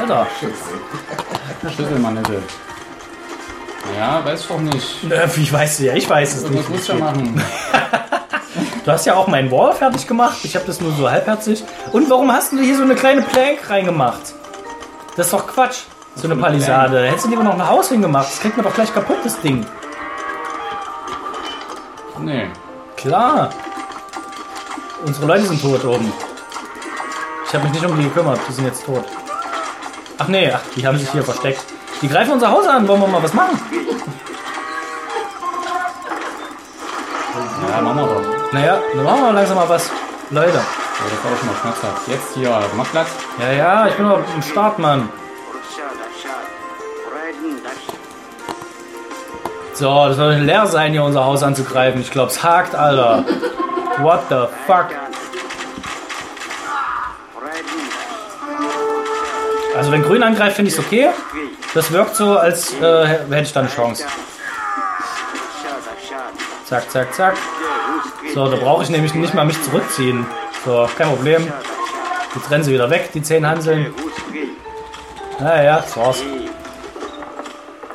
Alter. 0.01 0.27
Schlüsselmanette. 1.75 2.43
Ja, 3.99 4.25
weiß 4.25 4.47
doch 4.47 4.61
nicht. 4.61 4.99
Wie 5.37 5.53
weißt 5.53 5.81
du 5.81 5.85
ja? 5.87 5.95
Ich 5.95 6.09
weiß 6.09 6.37
es 6.37 6.43
Irgendwas 6.45 6.69
nicht. 6.69 6.79
muss 6.79 6.89
ja 6.89 6.95
machen. 6.95 7.43
Du 8.85 8.93
hast 8.95 9.05
ja 9.05 9.17
auch 9.17 9.27
meinen 9.27 9.51
Wall 9.51 9.75
fertig 9.75 10.07
gemacht. 10.07 10.39
Ich 10.45 10.55
habe 10.57 10.65
das 10.65 10.81
nur 10.81 10.93
so 10.93 11.11
halbherzig. 11.11 11.63
Und 11.93 12.09
warum 12.09 12.33
hast 12.33 12.53
du 12.53 12.59
hier 12.59 12.75
so 12.75 12.85
eine 12.85 12.95
kleine 12.95 13.21
Plank 13.21 13.69
reingemacht? 13.69 14.33
Das 15.15 15.27
ist 15.27 15.33
doch 15.35 15.47
Quatsch. 15.47 15.81
So 16.21 16.27
eine 16.27 16.35
Palisade. 16.35 17.07
Hättest 17.07 17.27
du 17.27 17.31
lieber 17.31 17.45
noch 17.45 17.55
ein 17.55 17.69
Haus 17.69 17.91
hingemacht. 17.91 18.27
Das 18.27 18.41
kriegt 18.41 18.57
man 18.57 18.67
doch 18.67 18.75
gleich 18.75 18.93
kaputt, 18.93 19.19
das 19.23 19.41
Ding. 19.41 19.65
Nee. 22.19 22.51
Klar. 22.97 23.51
Unsere 25.07 25.27
Leute 25.27 25.47
sind 25.47 25.63
tot 25.63 25.85
oben. 25.85 26.13
Ich 27.47 27.55
habe 27.55 27.65
mich 27.65 27.73
nicht 27.73 27.87
um 27.87 27.97
die 27.97 28.03
gekümmert. 28.03 28.41
Die 28.49 28.53
sind 28.53 28.65
jetzt 28.65 28.85
tot. 28.85 29.05
Ach 30.19 30.27
nee, 30.27 30.51
ach, 30.53 30.61
die 30.75 30.85
haben 30.85 30.99
sich 30.99 31.09
hier 31.11 31.23
versteckt. 31.23 31.65
Die 32.03 32.09
greifen 32.09 32.33
unser 32.33 32.51
Haus 32.51 32.67
an. 32.67 32.89
Wollen 32.89 33.01
wir 33.01 33.07
mal 33.07 33.23
was 33.23 33.33
machen? 33.33 33.61
Ja, 37.71 37.81
machen 37.81 37.97
wir 37.97 38.07
doch. 38.07 38.53
Naja, 38.53 38.81
dann 38.93 39.05
machen 39.05 39.21
wir 39.23 39.33
langsam 39.35 39.57
mal 39.57 39.69
was. 39.69 39.89
Leute. 40.31 40.59
Ja, 40.59 41.05
das 41.11 41.25
war 41.25 41.31
doch 41.31 41.39
schon 41.39 41.47
mal 41.47 41.57
schmerzhaft. 41.61 42.09
Jetzt 42.09 42.35
hier, 42.35 42.61
mach 42.77 42.91
Platz. 42.91 43.09
Ja, 43.39 43.53
ja, 43.53 43.87
ich 43.87 43.95
bin 43.95 44.09
doch 44.09 44.19
im 44.35 44.43
Start, 44.43 44.81
Mann. 44.81 45.09
So, 49.79 50.09
das 50.09 50.17
soll 50.17 50.35
leer 50.35 50.67
sein, 50.67 50.91
hier 50.91 51.05
unser 51.05 51.25
Haus 51.25 51.45
anzugreifen. 51.45 52.01
Ich 52.01 52.11
glaube, 52.11 52.33
es 52.33 52.43
hakt, 52.43 52.75
Alter. 52.75 53.25
What 53.99 54.23
the 54.29 54.47
fuck? 54.67 54.87
Also, 59.77 59.93
wenn 59.93 60.03
Grün 60.03 60.25
angreift, 60.25 60.57
finde 60.57 60.73
ich 60.73 60.77
es 60.77 60.85
okay. 60.85 61.11
Das 61.75 61.93
wirkt 61.93 62.17
so, 62.17 62.37
als 62.37 62.75
äh, 62.75 63.07
hätte 63.07 63.43
ich 63.43 63.53
da 63.53 63.61
eine 63.61 63.69
Chance. 63.69 64.05
Zack, 66.65 66.91
zack, 66.91 67.15
zack. 67.15 67.37
So, 68.35 68.49
da 68.49 68.57
brauche 68.57 68.83
ich 68.83 68.91
nämlich 68.91 69.15
nicht 69.15 69.33
mal 69.33 69.45
mich 69.45 69.63
zurückziehen. 69.63 70.27
So, 70.65 70.89
kein 70.99 71.07
Problem. 71.07 71.53
Jetzt 72.35 72.51
rennen 72.51 72.65
sie 72.65 72.73
wieder 72.73 72.91
weg, 72.91 73.11
die 73.15 73.23
zehn 73.23 73.47
Hanseln. 73.47 73.95
Naja, 75.39 75.77
das 75.77 75.97
war's. 75.97 76.25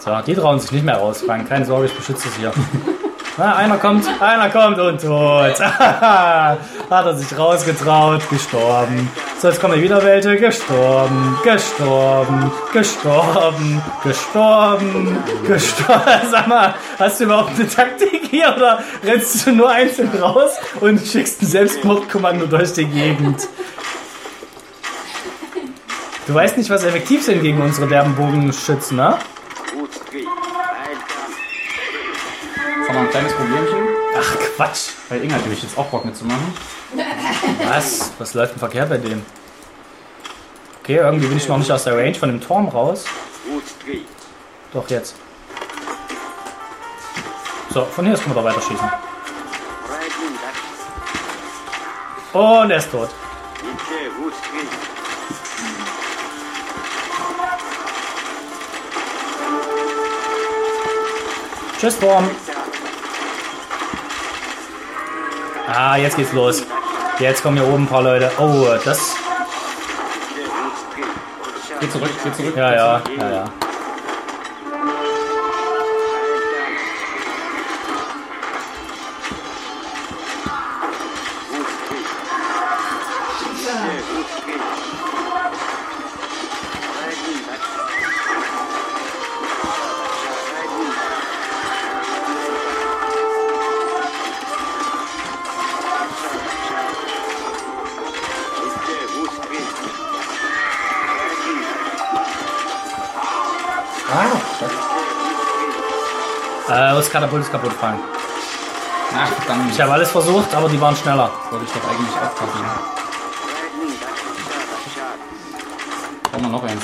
So, 0.04 0.12
die 0.28 0.36
trauen 0.36 0.60
sich 0.60 0.70
nicht 0.74 0.84
mehr 0.84 0.98
raus, 0.98 1.24
Frank. 1.26 1.48
Keine 1.48 1.64
Sorge, 1.64 1.86
ich 1.86 1.94
beschütze 1.94 2.28
es 2.28 2.36
hier. 2.36 2.52
Na, 3.38 3.56
einer 3.56 3.78
kommt, 3.78 4.06
einer 4.20 4.50
kommt 4.50 4.78
und 4.78 5.02
tot. 5.02 5.58
Hat 5.60 6.58
er 6.90 7.16
sich 7.16 7.38
rausgetraut, 7.38 8.30
gestorben. 8.30 9.10
So, 9.40 9.48
jetzt 9.48 9.62
kommen 9.62 9.82
wieder 9.82 10.04
welche. 10.04 10.36
Gestorben, 10.36 11.38
gestorben, 11.42 12.52
gestorben, 12.74 13.82
gestorben, 14.04 15.18
gestorben. 15.48 16.04
Sag 16.30 16.48
mal, 16.48 16.74
hast 17.00 17.22
du 17.22 17.24
überhaupt 17.24 17.52
eine 17.58 17.70
Taktik 17.70 18.28
hier 18.30 18.54
oder 18.58 18.84
rennst 19.06 19.48
du 19.48 19.54
nur 19.54 19.70
einzeln 19.70 20.12
raus 20.22 20.52
und 20.82 21.00
schickst 21.00 21.42
ein 21.42 21.46
Selbstmordkommando 21.46 22.46
durch 22.46 22.74
die 22.74 22.86
Gegend? 22.86 23.48
Du 26.28 26.34
weißt 26.34 26.58
nicht, 26.58 26.70
was 26.70 26.84
effektiv 26.84 27.24
sind 27.24 27.42
gegen 27.42 27.62
unsere 27.62 27.88
derben 27.88 28.14
Bogenschützen, 28.16 28.98
ne? 28.98 29.18
Jetzt 32.83 32.83
haben 32.94 33.06
wir 33.06 33.08
ein 33.08 33.10
kleines 33.10 33.34
Problemchen, 33.34 33.88
Ach, 34.16 34.38
Quatsch. 34.56 34.90
weil 35.10 35.24
Inga 35.24 35.36
hat 35.36 35.42
nämlich 35.42 35.64
jetzt 35.64 35.78
auch 35.78 35.88
Bock 35.88 36.06
mitzumachen. 36.06 36.54
Was? 37.68 38.12
Was 38.20 38.34
läuft 38.36 38.54
denn 38.54 38.60
verkehrt 38.60 38.90
bei 38.90 38.98
dem? 38.98 39.26
Okay, 40.82 40.98
irgendwie 40.98 41.28
bin 41.28 41.38
ich 41.38 41.48
noch 41.48 41.58
nicht 41.58 41.72
aus 41.72 41.86
der 41.86 41.98
Range 41.98 42.14
von 42.14 42.30
dem 42.30 42.42
Turm 42.42 42.68
raus. 42.68 43.06
Doch, 44.74 44.90
jetzt. 44.90 45.16
So, 47.70 47.86
von 47.86 48.06
hier 48.06 48.14
aus 48.14 48.22
können 48.22 48.36
wir 48.36 48.42
da 48.44 48.48
weiter 48.48 48.62
schießen. 48.62 48.90
Und 52.34 52.72
er 52.72 52.78
ist 52.78 52.92
tot. 52.92 53.10
Tschüss, 61.80 62.00
Turm. 62.00 62.30
Ah, 65.68 65.96
jetzt 65.96 66.18
geht's 66.18 66.34
los. 66.34 66.64
Jetzt 67.20 67.42
kommen 67.42 67.58
hier 67.58 67.68
oben 67.68 67.84
ein 67.84 67.88
paar 67.88 68.04
Leute. 68.04 68.32
Oh, 68.38 68.68
das. 68.84 69.16
Geh 71.80 71.90
zurück, 71.90 72.10
geh 72.24 72.34
zurück. 72.34 72.56
Ja, 72.56 72.74
ja, 72.74 73.02
ja, 73.18 73.30
ja. 73.30 73.46
Äh, 106.68 106.96
das 106.96 107.10
Katapult 107.10 107.44
ist 107.44 107.52
kaputt 107.52 107.72
gefallen. 107.72 108.00
Ach, 109.16 109.28
verdammt. 109.28 109.72
Ich 109.74 109.82
habe 109.82 109.94
alles 109.94 110.10
versucht, 110.10 110.54
aber 110.56 110.70
die 110.70 110.80
waren 110.80 110.96
schneller. 110.96 111.30
Wollte 111.52 111.66
ich 111.66 111.72
doch 111.72 111.90
eigentlich 111.90 112.16
aufpassen. 112.16 112.66
Brauchen 116.24 116.42
wir 116.42 116.50
noch 116.50 116.64
eins. 116.64 116.82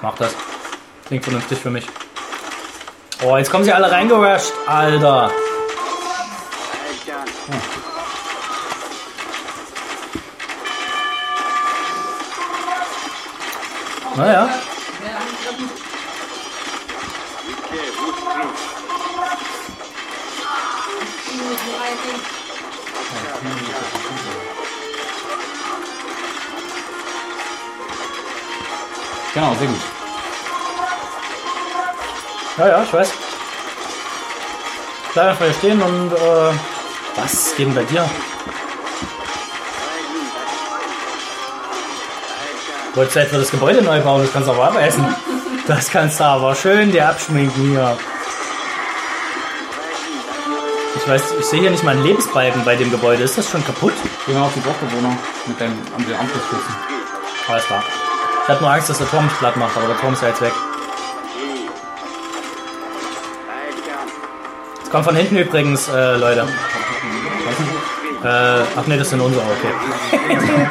Mach 0.00 0.14
das. 0.16 0.34
Klingt 1.06 1.24
vernünftig 1.24 1.58
für 1.58 1.70
mich. 1.70 1.86
Oh, 3.24 3.36
jetzt 3.36 3.50
kommen 3.50 3.64
sie 3.64 3.72
alle 3.72 3.90
reingerusht, 3.90 4.52
Alter. 4.66 5.30
Naja. 14.16 14.48
Gut. 29.66 29.80
Ja, 32.58 32.68
ja, 32.68 32.82
ich 32.82 32.92
weiß. 32.92 33.12
Bleib 35.14 35.26
einfach 35.26 35.44
hier 35.44 35.54
stehen 35.54 35.82
und 35.82 36.12
äh, 36.12 36.54
was 37.16 37.54
geht 37.56 37.66
denn 37.66 37.74
bei 37.74 37.84
dir? 37.84 38.08
Wolltest 42.94 43.16
du 43.16 43.20
etwa 43.20 43.38
das 43.38 43.50
Gebäude 43.50 43.82
neu 43.82 44.00
bauen? 44.00 44.22
Das 44.22 44.32
kannst 44.32 44.48
du 44.48 44.52
aber 44.52 44.64
abessen. 44.64 45.14
Das 45.66 45.90
kannst 45.90 46.20
du 46.20 46.24
aber 46.24 46.54
schön 46.54 46.90
dir 46.90 47.08
abschminken 47.08 47.70
hier. 47.70 47.96
Ich 50.96 51.08
weiß, 51.08 51.22
ich 51.38 51.46
sehe 51.46 51.60
hier 51.60 51.70
nicht 51.70 51.84
mal 51.84 51.92
einen 51.92 52.04
Lebensbalken 52.04 52.64
bei 52.64 52.76
dem 52.76 52.90
Gebäude. 52.90 53.22
Ist 53.22 53.38
das 53.38 53.48
schon 53.48 53.64
kaputt? 53.64 53.94
Gehen 54.26 54.34
wir 54.34 54.42
auf 54.42 54.52
die 54.54 54.60
Dorfbewohner 54.60 55.16
mit 55.46 55.60
deinem 55.60 55.78
Amtsschutzen. 55.96 56.74
Alles 57.48 57.64
klar. 57.64 57.82
Ich 58.42 58.48
hatte 58.48 58.60
nur 58.60 58.72
Angst, 58.72 58.90
dass 58.90 58.98
der 58.98 59.08
Turm 59.08 59.24
mich 59.24 59.38
platt 59.38 59.56
macht, 59.56 59.76
aber 59.76 59.86
der 59.86 59.96
Turm 59.98 60.14
ist 60.14 60.22
ja 60.22 60.28
jetzt 60.28 60.40
weg. 60.40 60.52
Es 64.82 64.90
kommt 64.90 65.04
von 65.04 65.14
hinten 65.14 65.36
übrigens, 65.36 65.88
äh, 65.88 66.16
Leute. 66.16 66.48
Äh, 68.24 68.26
ach 68.26 68.86
nee, 68.86 68.98
das 68.98 69.10
sind 69.10 69.20
unsere, 69.20 69.44
okay. 69.44 70.28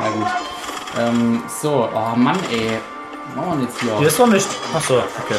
Na 0.00 0.08
gut. 0.10 0.26
Ähm, 0.98 1.42
so, 1.60 1.88
oh 1.94 2.16
Mann, 2.16 2.38
ey. 2.50 2.78
Machen 3.34 3.48
wir 3.48 3.56
denn 3.56 3.64
jetzt 3.66 3.80
hier? 3.80 3.98
Hier 3.98 4.08
ist 4.08 4.18
doch 4.18 4.26
nicht. 4.26 4.48
Ach 4.74 4.82
so, 4.82 4.96
okay. 4.96 5.38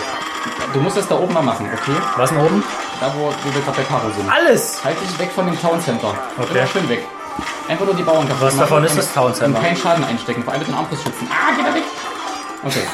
Du 0.73 0.79
musst 0.79 0.97
das 0.97 1.07
da 1.07 1.15
oben 1.15 1.34
mal 1.34 1.43
machen, 1.43 1.69
okay? 1.73 1.97
Was 2.15 2.29
denn 2.29 2.39
oben? 2.39 2.63
Da, 2.99 3.11
wo, 3.15 3.27
wo 3.27 3.53
wir 3.53 3.61
gerade 3.61 3.77
bei 3.77 3.84
Karo 3.84 4.09
sind. 4.15 4.29
Alles! 4.31 4.84
Halt 4.84 4.97
dich 5.01 5.19
weg 5.19 5.31
von 5.34 5.45
dem 5.45 5.59
Town 5.59 5.81
Center. 5.81 6.13
Okay. 6.38 6.57
Immer 6.57 6.67
schön 6.67 6.89
weg. 6.89 7.07
Einfach 7.74 7.88
nur 7.88 7.95
die 7.95 8.03
Bauern 8.03 8.28
kaputt 8.28 8.43
Was 8.43 8.53
machen 8.53 8.69
davon 8.69 8.84
ist 8.84 8.95
das 8.99 9.11
Town 9.11 9.34
Center? 9.34 9.57
Und 9.57 9.65
keinen 9.65 9.76
Schaden 9.76 10.03
einstecken, 10.03 10.43
vor 10.43 10.53
allem 10.53 10.59
mit 10.61 10.67
den 10.67 10.76
Armbrustschützen. 10.76 11.28
Ah, 11.32 11.53
geh 11.57 11.63
da 11.63 11.74
weg! 11.74 11.84
Okay, 12.63 12.88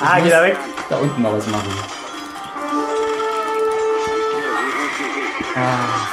Ah, 0.00 0.18
geh 0.18 0.30
da 0.30 0.42
weg. 0.42 0.56
da 0.88 0.96
unten 0.96 1.20
mal 1.20 1.30
was 1.36 1.46
machen. 1.46 1.68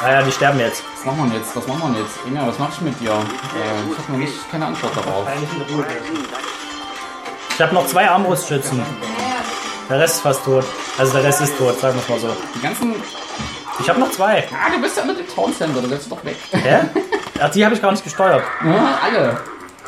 Naja, 0.02 0.24
die 0.24 0.32
sterben 0.34 0.60
jetzt. 0.60 0.84
Was 0.98 1.06
machen 1.06 1.32
wir 1.32 1.38
jetzt? 1.40 1.56
Was 1.56 1.68
machen 1.68 1.94
wir 1.94 2.02
jetzt? 2.02 2.18
Inga, 2.28 2.48
was 2.48 2.60
mach 2.60 2.70
ich 2.74 2.82
mit 2.82 3.00
dir? 3.00 3.12
Äh, 3.12 3.14
ich 3.90 3.98
habe 3.98 4.12
noch 4.12 4.18
nicht 4.20 4.52
keine 4.52 4.66
Antwort 4.66 4.92
darauf. 4.98 5.26
Ich 7.50 7.62
habe 7.62 7.74
noch 7.74 7.88
zwei 7.88 8.10
Armbrustschützen. 8.10 8.82
Der 9.90 10.00
Rest 10.00 10.16
ist 10.16 10.22
fast 10.22 10.44
tot. 10.44 10.66
Also 10.98 11.14
der 11.14 11.24
Rest 11.24 11.40
ist 11.40 11.58
tot, 11.58 11.80
sagen 11.80 11.96
wir 11.96 12.02
es 12.04 12.10
mal 12.10 12.20
so. 12.20 12.36
Die 12.56 12.60
ganzen. 12.62 12.96
Ich 13.80 13.90
habe 13.90 14.00
noch 14.00 14.12
zwei. 14.12 14.48
Ah, 14.52 14.70
du 14.74 14.82
bist 14.82 14.98
ja 14.98 15.04
mit 15.06 15.18
dem 15.18 15.28
Town 15.28 15.54
Center, 15.54 15.82
du 15.82 15.88
lässt 15.88 16.12
doch 16.12 16.24
weg. 16.24 16.38
Hä? 16.52 16.80
Ach, 17.42 17.50
die 17.50 17.66
habe 17.66 17.74
ich 17.76 17.82
gar 17.82 17.92
nicht 17.92 18.04
gesteuert. 18.04 18.44
Ja, 18.66 19.00
alle. 19.04 19.38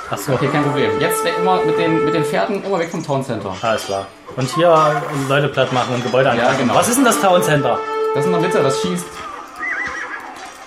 Achso, 0.10 0.34
Okay, 0.34 0.48
kein 0.52 0.64
Problem. 0.64 1.00
Jetzt 1.00 1.24
weg 1.24 1.34
immer 1.40 1.64
mit 1.64 1.78
den, 1.78 2.04
mit 2.06 2.14
den 2.14 2.24
Pferden 2.26 2.64
immer 2.64 2.80
weg 2.80 2.90
vom 2.92 3.04
Town 3.06 3.24
Center. 3.24 3.56
alles 3.62 3.86
klar. 3.86 4.08
Und 4.36 4.50
hier 4.54 4.68
äh, 4.70 5.30
Leute 5.30 5.48
platt 5.50 5.72
machen 5.74 5.96
und 5.96 6.04
Gebäude 6.04 6.30
angreifen. 6.32 6.60
genau. 6.60 6.76
Was 6.76 6.90
ist 6.90 6.98
denn 6.98 7.06
das 7.06 7.20
Town 7.22 7.42
Center? 7.42 7.80
Das 8.14 8.22
ist 8.22 8.26
in 8.28 8.32
der 8.34 8.42
Mitte, 8.42 8.62
das 8.62 8.82
schießt. 8.82 9.06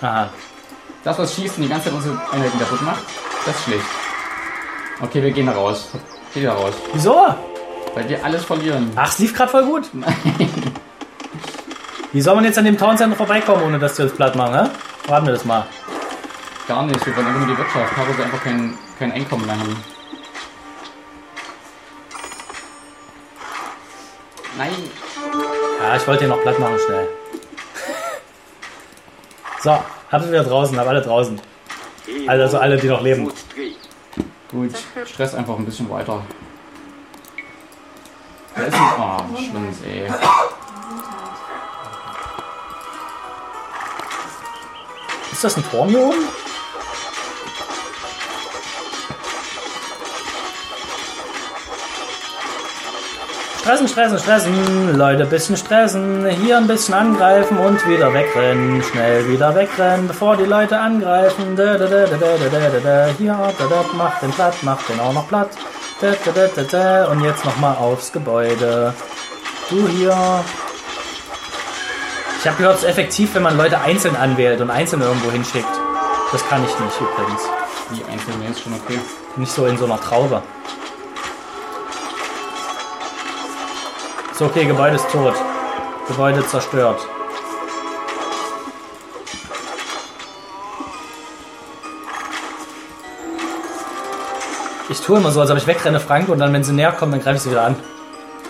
Aha. 0.01 0.29
Das, 1.03 1.17
was 1.19 1.33
schießt 1.35 1.57
und 1.57 1.63
die 1.63 1.69
ganze 1.69 1.85
Zeit 1.85 1.93
unsere 1.93 2.17
Einheiten 2.31 2.59
kaputt 2.59 2.81
macht, 2.81 3.03
das 3.45 3.55
ist 3.55 3.63
schlecht. 3.65 3.85
Okay, 5.01 5.21
wir 5.23 5.31
gehen 5.31 5.45
da 5.45 5.53
raus. 5.53 5.89
Geh 6.33 6.43
da 6.43 6.53
raus. 6.53 6.73
Wieso? 6.93 7.27
Weil 7.95 8.09
wir 8.09 8.23
alles 8.23 8.43
verlieren. 8.45 8.91
Ach, 8.95 9.09
es 9.09 9.19
lief 9.19 9.33
gerade 9.33 9.51
voll 9.51 9.63
gut. 9.65 9.89
Wie 12.11 12.21
soll 12.21 12.33
man 12.35 12.43
jetzt 12.43 12.57
an 12.57 12.65
dem 12.65 12.77
Town 12.77 12.97
Center 12.97 13.15
vorbeikommen, 13.15 13.63
ohne 13.63 13.77
dass 13.77 13.95
die 13.95 14.01
uns 14.01 14.13
platt 14.13 14.35
machen, 14.35 14.55
hä? 14.55 14.69
Warten 15.07 15.27
wir 15.27 15.33
das 15.33 15.45
mal. 15.45 15.65
Gar 16.67 16.83
nicht, 16.85 17.05
wir 17.05 17.15
wollen 17.15 17.27
einfach 17.27 17.39
nur 17.39 17.55
die 17.55 17.57
Wirtschaft. 17.57 17.97
Haben 17.97 18.17
wir 18.17 18.25
einfach 18.25 18.43
kein, 18.43 18.77
kein 18.97 19.11
Einkommen 19.11 19.45
mehr 19.45 19.59
haben. 19.59 19.83
Nein. 24.57 24.73
Ja, 25.81 25.95
ich 25.95 26.07
wollte 26.07 26.21
den 26.21 26.29
noch 26.29 26.41
platt 26.41 26.59
machen, 26.59 26.77
schnell. 26.85 27.07
So, 29.61 29.71
habt 29.71 30.23
ihr 30.23 30.29
wieder 30.29 30.45
draußen, 30.45 30.79
hab 30.79 30.87
alle 30.87 31.01
draußen. 31.01 31.39
Also 32.27 32.59
alle, 32.59 32.77
die 32.77 32.87
noch 32.87 33.01
leben. 33.01 33.29
Gut, 34.49 34.71
stress 35.05 35.35
einfach 35.35 35.57
ein 35.57 35.65
bisschen 35.65 35.89
weiter. 35.89 36.21
Da 38.55 38.61
ist 38.63 38.73
ein. 38.73 38.81
Oh, 38.97 39.37
schlimm, 39.37 39.67
ey. 39.85 40.09
Ist 45.39 45.45
das 45.45 45.55
ein 45.55 45.63
Turm 45.71 45.87
hier 45.87 46.01
oben? 46.01 46.17
Stressen, 53.61 53.87
stressen, 53.87 54.19
stressen, 54.19 54.97
Leute, 54.97 55.25
bisschen 55.25 55.55
stressen, 55.55 56.25
hier 56.25 56.57
ein 56.57 56.67
bisschen 56.67 56.93
angreifen 56.93 57.57
und 57.57 57.87
wieder 57.87 58.13
wegrennen, 58.13 58.83
schnell 58.83 59.29
wieder 59.29 59.55
wegrennen, 59.55 60.09
bevor 60.09 60.35
die 60.35 60.43
Leute 60.43 60.77
angreifen. 60.77 61.55
Da, 61.55 61.77
da, 61.77 61.85
da, 61.85 62.05
da, 62.05 62.17
da, 62.17 62.49
da, 62.49 62.79
da. 62.83 63.07
Hier, 63.17 63.53
da, 63.57 63.65
da, 63.65 63.85
macht 63.95 64.21
den 64.21 64.31
platt, 64.31 64.61
macht 64.63 64.89
den 64.89 64.99
auch 64.99 65.13
noch 65.13 65.29
platt. 65.29 65.51
Da, 66.01 66.11
da, 66.25 66.31
da, 66.33 66.47
da, 66.53 66.63
da. 66.63 67.11
Und 67.11 67.23
jetzt 67.23 67.45
nochmal 67.45 67.77
aufs 67.77 68.11
Gebäude. 68.11 68.93
Du 69.69 69.87
hier. 69.87 70.43
Ich 72.39 72.47
habe 72.47 72.55
gehört, 72.55 72.77
es 72.77 72.83
ist 72.83 72.89
effektiv, 72.89 73.35
wenn 73.35 73.43
man 73.43 73.57
Leute 73.57 73.81
einzeln 73.81 74.15
anwählt 74.15 74.61
und 74.61 74.71
einzeln 74.71 75.01
irgendwo 75.01 75.29
hinschickt. 75.29 75.67
Das 76.31 76.47
kann 76.47 76.63
ich 76.63 76.79
nicht 76.79 77.01
übrigens. 77.01 77.41
Die 77.91 78.03
einzelne 78.09 78.47
ist 78.49 78.61
schon 78.61 78.73
okay. 78.73 78.97
Nicht 79.35 79.51
so 79.51 79.65
in 79.65 79.77
so 79.77 79.83
einer 79.83 79.99
Traube. 79.99 80.41
So, 84.35 84.45
okay, 84.45 84.63
Gebäude 84.63 84.95
ist 84.95 85.09
tot. 85.09 85.33
Gebäude 86.07 86.47
zerstört. 86.47 87.05
Ich 94.87 95.01
tue 95.01 95.17
immer 95.17 95.31
so, 95.31 95.41
als 95.41 95.51
ob 95.51 95.57
ich 95.57 95.67
wegrenne, 95.67 95.99
Frank, 95.99 96.29
und 96.29 96.39
dann, 96.39 96.53
wenn 96.53 96.63
sie 96.63 96.71
näher 96.71 96.93
kommen, 96.93 97.11
dann 97.11 97.21
greife 97.21 97.35
ich 97.35 97.41
sie 97.41 97.51
wieder 97.51 97.65
an. 97.65 97.75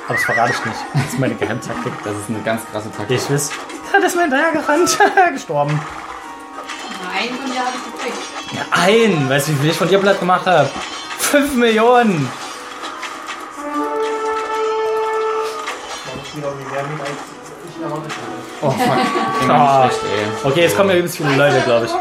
Aber 0.06 0.14
das 0.14 0.26
verrate 0.26 0.52
ich 0.52 0.66
nicht. 0.66 0.78
Das 0.94 1.06
ist 1.06 1.20
meine 1.20 1.34
Geheimtaktik. 1.34 1.94
Das 2.04 2.16
ist 2.16 2.30
eine 2.30 2.42
ganz 2.44 2.62
krasse 2.72 2.92
Taktik. 2.92 3.18
Ich 3.18 3.32
weiß. 3.32 3.50
Ja, 3.94 4.00
das 4.02 4.12
ist 4.12 4.16
mir 4.16 4.22
hinterher 4.24 4.52
gerannt. 4.52 4.98
Gestorben. 5.34 5.80
Nein, 7.12 7.30
von 7.42 7.52
dir 7.52 7.60
habe 7.60 7.72
ich 7.76 7.94
gekriegt. 7.94 8.18
Ja, 8.52 8.62
ein. 8.72 9.30
Weißt 9.30 9.48
du, 9.48 9.52
wie 9.54 9.58
viel 9.58 9.70
ich 9.72 9.78
von 9.78 9.88
dir 9.88 10.00
platt 10.00 10.20
gemacht 10.20 10.46
habe? 10.46 10.70
Fünf 11.20 11.54
Millionen. 11.56 12.30
Oh 18.62 18.70
fuck. 18.72 18.80
Ich 19.42 19.50
Ah. 19.50 19.88
bin 19.88 19.92
schlecht, 19.92 20.04
ey. 20.44 20.52
Okay, 20.52 20.62
jetzt 20.64 20.76
kommen 20.76 20.90
ja 20.90 20.96
übelst 20.98 21.16
viele 21.18 21.34
Leute, 21.36 21.62
glaube 21.62 21.86
ich. 21.86 21.92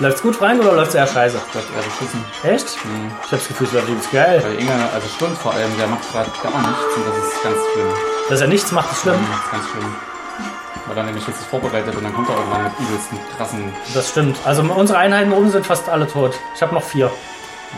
Läuft's 0.00 0.22
gut, 0.22 0.34
Frank, 0.34 0.60
oder 0.62 0.72
läuft's 0.72 0.94
eher 0.94 1.06
scheiße? 1.06 1.38
Gott, 1.52 1.62
er 1.76 1.82
beschissen. 1.82 2.24
Echt? 2.42 2.84
Mhm. 2.86 3.10
Ich 3.26 3.32
hab's 3.32 3.46
Gefühl, 3.48 3.66
es 3.66 3.72
läuft 3.74 3.88
übelst 3.90 4.10
geil. 4.10 4.42
Weil 4.42 4.54
Inge, 4.58 4.72
also 4.94 5.06
Stund 5.08 5.36
vor 5.36 5.52
allem, 5.52 5.76
der 5.78 5.86
macht 5.88 6.10
gerade 6.10 6.30
gar 6.42 6.58
nichts 6.62 6.96
und 6.96 7.06
das 7.06 7.16
ist 7.18 7.42
ganz 7.42 7.56
schlimm. 7.72 7.86
Dass 8.30 8.40
er 8.40 8.46
nichts 8.48 8.72
macht, 8.72 8.90
ist 8.92 9.02
schlimm. 9.02 9.26
Das 9.30 9.44
ist 9.44 9.50
ganz 9.52 9.64
schlimm. 9.70 9.94
Weil 10.90 10.98
er 10.98 11.04
nämlich 11.04 11.24
jetzt 11.24 11.44
vorbereitet 11.44 11.94
und 11.94 12.02
dann 12.02 12.12
kommt 12.12 12.28
er 12.28 12.34
irgendwann 12.34 12.64
mit 12.64 12.72
übelsten 12.80 13.16
krassen. 13.36 13.72
Das 13.94 14.08
stimmt. 14.08 14.36
Also 14.44 14.62
unsere 14.62 14.98
Einheiten 14.98 15.32
oben 15.32 15.48
sind 15.48 15.64
fast 15.64 15.88
alle 15.88 16.08
tot. 16.08 16.34
Ich 16.56 16.60
habe 16.62 16.74
noch 16.74 16.82
vier. 16.82 17.08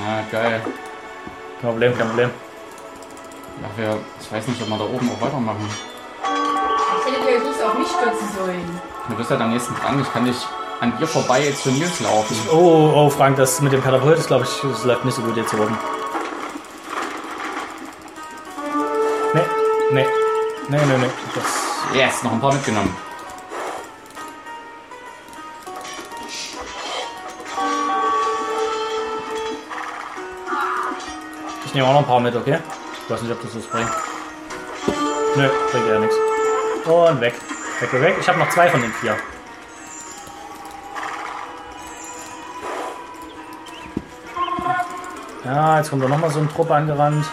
Ah, 0.02 0.22
geil. 0.32 0.62
Kein 1.60 1.70
Problem, 1.70 1.98
kein 1.98 2.08
Problem. 2.08 2.30
Ja, 3.60 3.68
wir, 3.76 3.98
ich 4.18 4.32
weiß 4.32 4.48
nicht, 4.48 4.62
ob 4.62 4.68
wir 4.70 4.78
da 4.78 4.84
oben 4.84 5.10
auch 5.10 5.20
weitermachen. 5.20 5.68
Ich 7.04 7.12
hätte 7.12 7.20
dir 7.20 7.50
nicht 7.50 7.62
auf 7.62 7.76
mich 7.76 7.88
stürzen 7.88 8.28
sollen. 8.34 8.80
Du 9.10 9.14
bist 9.14 9.28
halt 9.28 9.42
am 9.42 9.52
nächsten 9.52 9.74
dran. 9.74 10.00
Ich 10.00 10.10
kann 10.10 10.24
nicht 10.24 10.48
an 10.80 10.96
dir 10.98 11.06
vorbei 11.06 11.44
jetzt 11.44 11.64
zu 11.64 11.70
Nils 11.70 12.00
laufen. 12.00 12.34
Oh, 12.50 12.92
oh, 12.96 13.10
Frank, 13.10 13.36
das 13.36 13.60
mit 13.60 13.74
dem 13.74 13.84
Katapult 13.84 14.16
ist, 14.16 14.28
glaube 14.28 14.44
ich, 14.44 14.60
das 14.62 14.84
läuft 14.84 15.04
nicht 15.04 15.14
so 15.14 15.20
gut 15.20 15.36
jetzt 15.36 15.50
hier 15.50 15.60
oben. 15.60 15.78
Nee, 19.34 19.44
nee. 19.90 20.21
Nee, 20.68 20.78
nee, 20.86 20.98
nee. 20.98 21.10
Das 21.34 21.72
Yes, 21.94 22.22
noch 22.22 22.32
ein 22.32 22.40
paar 22.40 22.52
mitgenommen. 22.54 22.96
Ich 31.66 31.74
nehme 31.74 31.86
auch 31.86 31.92
noch 31.92 32.00
ein 32.00 32.06
paar 32.06 32.20
mit, 32.20 32.34
okay? 32.34 32.58
Ich 33.04 33.10
weiß 33.10 33.22
nicht, 33.22 33.32
ob 33.32 33.42
das 33.42 33.56
was 33.56 33.66
bringt. 33.66 33.90
Nö, 35.36 35.48
bringt 35.70 35.88
ja 35.88 35.98
nichts. 35.98 36.16
Und 36.86 37.20
weg. 37.20 37.34
Weg, 37.80 37.92
weg, 37.92 38.02
weg. 38.02 38.16
Ich 38.20 38.28
habe 38.28 38.38
noch 38.38 38.48
zwei 38.48 38.70
von 38.70 38.80
den 38.80 38.92
vier. 38.94 39.16
Ja, 45.44 45.78
jetzt 45.78 45.90
kommt 45.90 46.02
da 46.02 46.08
nochmal 46.08 46.30
so 46.30 46.40
ein 46.40 46.48
Truppe 46.48 46.74
angerannt. 46.74 47.26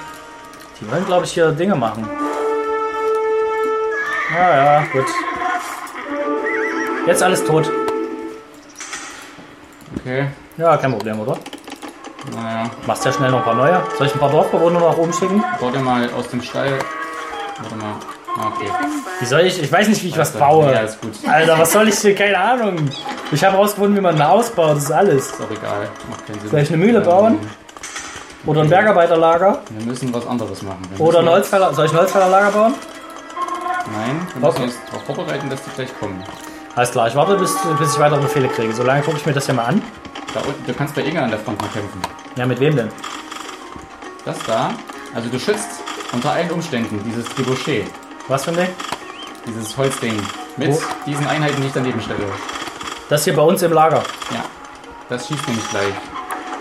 Die 0.82 0.91
wollen, 0.91 1.05
glaube 1.05 1.25
ich, 1.25 1.32
hier 1.32 1.51
Dinge 1.51 1.75
machen. 1.75 2.09
Ja, 4.36 4.55
ja, 4.55 4.84
gut. 4.93 5.05
Jetzt 7.07 7.23
alles 7.23 7.43
tot. 7.43 7.69
Okay, 9.99 10.27
Ja, 10.57 10.77
kein 10.77 10.91
Problem, 10.91 11.19
oder? 11.19 11.38
naja. 12.36 12.69
Machst 12.86 13.05
ja 13.05 13.11
schnell 13.11 13.32
noch 13.32 13.39
ein 13.39 13.43
paar 13.45 13.55
neue. 13.55 13.82
Soll 13.97 14.07
ich 14.07 14.13
ein 14.13 14.19
paar 14.19 14.30
Dorfbewohner 14.30 14.80
nach 14.80 14.97
oben 14.97 15.13
schicken? 15.13 15.43
Dir 15.73 15.80
mal 15.80 16.09
aus 16.13 16.27
dem 16.30 16.41
Stall. 16.41 16.73
Warte 17.61 17.75
mal. 17.75 17.93
Ah, 18.38 18.51
Okay. 18.55 18.69
Wie 19.19 19.25
soll 19.25 19.41
ich? 19.41 19.61
Ich 19.61 19.71
weiß 19.71 19.88
nicht, 19.89 20.03
wie 20.03 20.09
ich 20.09 20.17
was 20.17 20.30
Also, 20.36 20.39
baue. 20.39 20.71
Ja, 20.71 20.80
ist 20.82 21.01
gut. 21.01 21.11
Alter, 21.27 21.57
was 21.59 21.71
soll 21.73 21.89
ich 21.89 21.97
hier? 21.99 22.15
Keine 22.15 22.38
Ahnung. 22.38 22.89
Ich 23.32 23.43
habe 23.43 23.58
rausgefunden, 23.58 23.97
wie 23.97 24.01
man 24.01 24.16
ein 24.16 24.25
Haus 24.28 24.49
baut. 24.51 24.78
Das 24.78 24.83
ist 24.83 24.91
alles. 24.91 25.28
Ist 25.32 25.41
auch 25.41 25.51
egal. 25.51 25.89
Macht 26.09 26.25
keinen 26.28 26.39
Sinn. 26.39 26.49
Soll 26.51 26.59
ich 26.62 26.70
eine 26.70 26.78
Mühle 26.78 27.01
bauen? 27.01 27.39
Oder 28.45 28.62
ein 28.62 28.70
Bergarbeiterlager? 28.70 29.62
Wir 29.70 29.86
müssen 29.86 30.13
was 30.13 30.25
anderes 30.25 30.62
machen. 30.62 30.87
Wir 30.95 31.05
Oder 31.05 31.20
ein 31.20 31.25
müssen- 31.25 31.36
Holzfäller. 31.36 31.74
Soll 31.74 31.86
ich 31.87 31.91
ein 31.91 31.97
Holzfällerlager 31.97 32.51
bauen? 32.51 32.74
Nein, 33.91 34.28
wir 34.33 34.47
müssen 34.47 34.63
uns 34.63 34.75
darauf 34.87 35.03
vorbereiten, 35.05 35.49
dass 35.49 35.63
die 35.63 35.70
gleich 35.71 35.89
kommen. 35.99 36.24
Alles 36.75 36.91
klar, 36.91 37.07
ich 37.07 37.16
warte, 37.16 37.36
bis, 37.36 37.55
bis 37.79 37.93
ich 37.93 37.99
weitere 37.99 38.21
Befehle 38.21 38.47
kriege. 38.49 38.74
Solange 38.74 39.01
gucke 39.01 39.17
ich 39.17 39.25
mir 39.25 39.33
das 39.33 39.47
ja 39.47 39.53
mal 39.53 39.66
an. 39.66 39.82
Da 40.33 40.41
unten, 40.41 40.66
du 40.66 40.74
kannst 40.74 40.95
bei 40.95 41.01
Inge 41.01 41.21
an 41.21 41.29
der 41.32 41.39
Front 41.39 41.61
mal 41.61 41.67
kämpfen. 41.70 42.01
Ja, 42.36 42.45
mit 42.45 42.59
wem 42.59 42.75
denn? 42.75 42.89
Das 44.25 44.37
da, 44.45 44.71
also 45.16 45.29
du 45.29 45.39
schützt 45.39 45.82
unter 46.13 46.32
allen 46.32 46.51
Umständen 46.51 47.01
dieses 47.03 47.25
Trebuchet, 47.29 47.87
Was 48.28 48.43
für 48.45 48.51
ein 48.51 48.57
Ding? 48.57 48.70
dieses 49.47 49.75
Holzding, 49.78 50.20
mit 50.57 50.70
Wo? 50.70 50.82
diesen 51.07 51.25
Einheiten, 51.25 51.59
die 51.61 51.67
ich 51.67 51.74
daneben 51.74 51.99
stelle. 52.01 52.25
Das 53.09 53.24
hier 53.24 53.36
bei 53.36 53.41
uns 53.41 53.61
im 53.63 53.74
Lager. 53.74 54.03
Ja, 54.32 54.43
das 55.09 55.28
schießt 55.28 55.47
nämlich 55.47 55.67
gleich. 55.70 55.93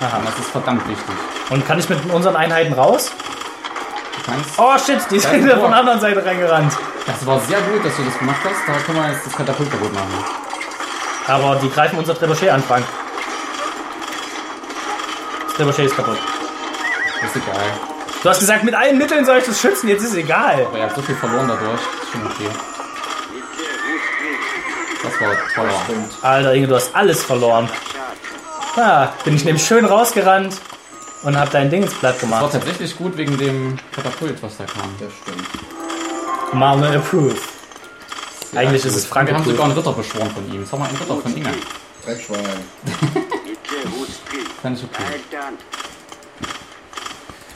Aha. 0.00 0.16
Und 0.18 0.26
das 0.28 0.38
ist 0.38 0.48
verdammt 0.48 0.88
wichtig. 0.88 1.14
Und 1.50 1.66
kann 1.66 1.78
ich 1.78 1.88
mit 1.88 1.98
unseren 2.10 2.36
Einheiten 2.36 2.72
raus? 2.72 3.10
Kannst, 4.28 4.58
Oh 4.58 4.76
shit, 4.78 5.00
die 5.10 5.18
sind 5.18 5.32
ein 5.32 5.58
von 5.58 5.70
der 5.70 5.80
anderen 5.80 6.00
Seite 6.00 6.24
reingerannt. 6.24 6.72
das 7.06 7.26
war 7.26 7.40
sehr 7.40 7.60
gut, 7.62 7.82
dass 7.84 7.96
du 7.96 8.02
das 8.04 8.18
gemacht 8.18 8.40
hast. 8.44 8.56
Da 8.66 8.72
können 8.84 9.02
wir 9.02 9.10
jetzt 9.10 9.24
das 9.26 9.32
Katapult 9.34 9.70
kaputt 9.70 9.94
machen. 9.94 10.24
Aber 11.26 11.56
die 11.56 11.70
greifen 11.70 11.98
unser 11.98 12.14
Trebuchet 12.14 12.50
an, 12.50 12.62
Frank. 12.62 12.84
Das 15.46 15.56
Trebuchet 15.56 15.86
ist 15.86 15.96
kaputt. 15.96 16.18
Ist 17.24 17.36
egal. 17.36 17.56
Du 18.22 18.28
hast 18.28 18.40
gesagt, 18.40 18.64
mit 18.64 18.74
allen 18.74 18.98
Mitteln 18.98 19.24
soll 19.24 19.38
ich 19.38 19.44
das 19.44 19.60
schützen, 19.60 19.88
jetzt 19.88 20.02
ist 20.02 20.14
egal. 20.14 20.66
Aber 20.66 20.76
ihr 20.76 20.84
habt 20.84 20.96
so 20.96 21.02
viel 21.02 21.14
verloren 21.14 21.48
dadurch. 21.48 21.80
Ist 21.80 22.12
schon 22.12 22.26
okay. 22.26 22.50
Das 25.02 25.20
war 25.20 25.34
teuer. 25.54 25.84
Alter, 26.22 26.54
Inge, 26.54 26.66
du 26.66 26.74
hast 26.74 26.94
alles 26.94 27.22
verloren. 27.24 27.68
Ah, 28.76 29.08
bin 29.24 29.36
ich 29.36 29.44
nämlich 29.44 29.66
schön 29.66 29.86
rausgerannt 29.86 30.54
und 31.22 31.38
hab 31.38 31.50
dein 31.50 31.70
Ding 31.70 31.82
ins 31.82 31.94
Blatt 31.94 32.16
Das 32.20 32.30
war 32.30 32.38
gemacht. 32.40 32.52
tatsächlich 32.52 32.96
gut 32.96 33.16
wegen 33.16 33.36
dem 33.38 33.76
Katapult, 33.94 34.42
was 34.42 34.56
da 34.56 34.64
kam. 34.64 34.90
Das 35.00 35.10
stimmt. 35.22 35.46
Marne 36.54 36.96
approve. 36.96 37.34
Eigentlich 38.54 38.84
ist 38.84 38.94
es 38.96 39.04
Wir 39.04 39.08
Frank 39.10 39.32
haben 39.32 39.44
sogar 39.44 39.66
approved. 39.66 39.76
einen 39.76 39.78
Ritter 39.78 39.92
beschworen 39.92 40.30
von 40.30 40.52
ihm. 40.54 40.64
Sag 40.64 40.78
mal, 40.78 40.88
einen 40.88 40.96
Ritter 40.96 41.16
von 41.16 41.36
Inge. 41.36 41.50
Dreckschwein. 42.04 42.38
Fand 44.62 44.78
ich 44.78 44.84
okay. 44.84 45.02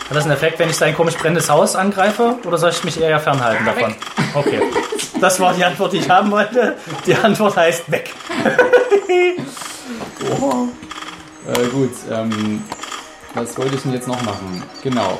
Hat 0.09 0.17
das 0.17 0.25
einen 0.25 0.33
Effekt, 0.35 0.59
wenn 0.59 0.69
ich 0.69 0.77
sein 0.77 0.95
komisch 0.95 1.15
brennendes 1.17 1.49
Haus 1.49 1.75
angreife? 1.75 2.37
Oder 2.45 2.59
soll 2.59 2.71
ich 2.71 2.85
mich 2.85 3.01
eher 3.01 3.19
fernhalten 3.19 3.65
davon? 3.65 3.95
Okay. 4.35 4.61
Das 5.21 5.41
war 5.41 5.55
die 5.55 5.65
Antwort, 5.65 5.93
die 5.95 5.99
ich 5.99 6.11
haben 6.11 6.31
wollte. 6.31 6.77
Die 7.07 7.15
Antwort 7.15 7.57
heißt 7.57 7.91
weg. 7.91 8.13
Äh, 11.49 11.67
gut, 11.73 11.91
ähm, 12.11 12.63
was 13.35 13.57
wollte 13.59 13.75
ich 13.77 13.83
denn 13.83 13.93
jetzt 13.93 14.09
noch 14.09 14.21
machen? 14.23 14.63
Genau, 14.83 15.19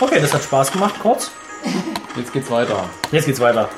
Okay, 0.00 0.20
das 0.20 0.34
hat 0.34 0.42
Spaß 0.42 0.72
gemacht, 0.72 0.94
kurz. 1.00 1.30
jetzt 2.16 2.32
geht's 2.32 2.50
weiter. 2.50 2.88
Jetzt 3.12 3.26
geht's 3.26 3.38
weiter. 3.38 3.68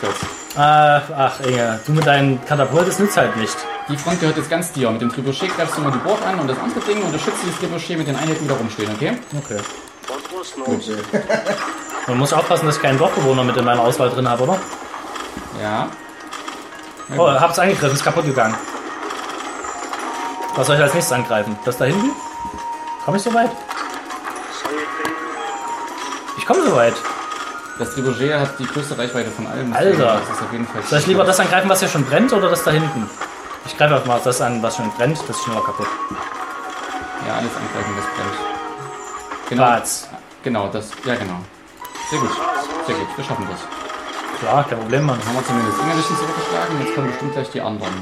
Gut. 0.00 0.10
Äh, 0.56 0.60
ach, 0.60 1.40
Inge, 1.40 1.80
du 1.84 1.92
mit 1.92 2.06
deinem 2.06 2.44
Katapult, 2.44 2.86
das 2.86 2.98
nützt 3.00 3.16
halt 3.16 3.36
nicht. 3.36 3.56
Die 3.88 3.96
Front 3.96 4.20
gehört 4.20 4.36
jetzt 4.36 4.50
ganz 4.50 4.70
dir. 4.72 4.90
Mit 4.90 5.00
dem 5.02 5.12
Trebuchet 5.12 5.54
greifst 5.56 5.76
du 5.76 5.80
mal 5.80 5.90
die 5.90 5.98
Burg 5.98 6.18
an 6.24 6.38
und 6.38 6.46
das 6.48 6.58
andere 6.58 6.80
Ding 6.80 7.02
und 7.02 7.12
du 7.12 7.18
schützt 7.18 7.38
dieses 7.42 7.58
Trebuchet 7.58 7.98
mit 7.98 8.06
den 8.06 8.14
Einheiten, 8.16 8.38
die 8.42 8.48
da 8.48 8.54
rumstehen, 8.54 8.90
okay? 8.94 9.18
Okay. 9.44 9.58
Gut, 10.64 10.82
Man 12.06 12.18
muss 12.18 12.32
aufpassen, 12.32 12.66
dass 12.66 12.76
ich 12.76 12.82
keinen 12.82 12.98
Dorfbewohner 12.98 13.42
mit 13.44 13.56
in 13.56 13.64
meiner 13.64 13.80
Auswahl 13.82 14.10
drin 14.10 14.28
habe, 14.28 14.44
oder? 14.44 14.58
Ja. 15.60 15.88
Ja, 17.08 17.16
Oh, 17.16 17.28
hab's 17.28 17.58
angegriffen, 17.58 17.94
ist 17.96 18.04
kaputt 18.04 18.26
gegangen. 18.26 18.54
Was 20.56 20.66
soll 20.66 20.76
ich 20.76 20.82
als 20.82 20.94
nächstes 20.94 21.12
angreifen? 21.12 21.58
Das 21.64 21.76
da 21.76 21.84
hinten? 21.84 22.10
Komme 23.04 23.16
ich 23.16 23.22
so 23.22 23.32
weit? 23.32 23.50
Ich 26.36 26.46
komme 26.46 26.62
so 26.64 26.74
weit. 26.74 26.94
Das 27.78 27.94
Trebuchet 27.94 28.34
hat 28.40 28.58
die 28.58 28.66
größte 28.66 28.98
Reichweite 28.98 29.30
von 29.30 29.46
allen. 29.46 29.72
Alter. 29.72 30.20
Das 30.20 30.36
ist 30.36 30.42
auf 30.42 30.52
jeden 30.52 30.66
Fall 30.66 30.82
Soll 30.82 30.98
ich 30.98 31.06
lieber 31.06 31.24
das 31.24 31.38
angreifen, 31.38 31.68
was 31.68 31.78
hier 31.78 31.88
schon 31.88 32.04
brennt, 32.04 32.32
oder 32.32 32.50
das 32.50 32.64
da 32.64 32.72
hinten? 32.72 33.08
Ich 33.66 33.76
greife 33.76 33.94
einfach 33.94 34.06
mal 34.06 34.20
das 34.22 34.40
an, 34.40 34.62
was 34.62 34.76
schon 34.76 34.90
brennt, 34.92 35.18
das 35.20 35.36
ist 35.36 35.44
schneller 35.44 35.62
kaputt. 35.62 35.86
Ja, 37.26 37.34
alles 37.34 37.50
angreifen, 37.54 37.94
was 37.96 38.04
brennt. 38.04 38.48
Genau. 39.48 39.64
Platz. 39.64 40.08
Genau, 40.42 40.68
das. 40.68 40.90
Ja, 41.04 41.14
genau. 41.14 41.38
Sehr 42.10 42.18
gut. 42.18 42.30
Sehr 42.86 42.96
gut. 42.96 43.06
Wir 43.16 43.24
schaffen 43.24 43.46
das. 43.50 43.60
Klar, 44.40 44.64
kein 44.64 44.78
Problem, 44.78 45.06
Mann. 45.06 45.18
Dann 45.18 45.28
haben 45.28 45.36
wir 45.36 45.46
zumindest 45.46 45.78
Ingerlichen 45.80 46.16
zurückgeschlagen. 46.16 46.80
Jetzt 46.80 46.94
kommen 46.94 47.06
bestimmt 47.08 47.32
gleich 47.32 47.50
die 47.50 47.60
anderen. 47.60 47.92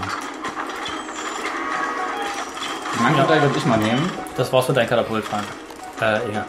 Die 2.98 3.02
Mangelteil 3.02 3.43
würde 3.43 3.56
ich 3.56 3.64
mal 3.66 3.78
nehmen. 3.78 4.10
Das 4.36 4.52
war's 4.52 4.66
für 4.66 4.73
dein 4.73 4.89
Katapult, 4.89 5.24
Frank. 5.24 5.44
Äh, 6.01 6.28
Inge. 6.28 6.44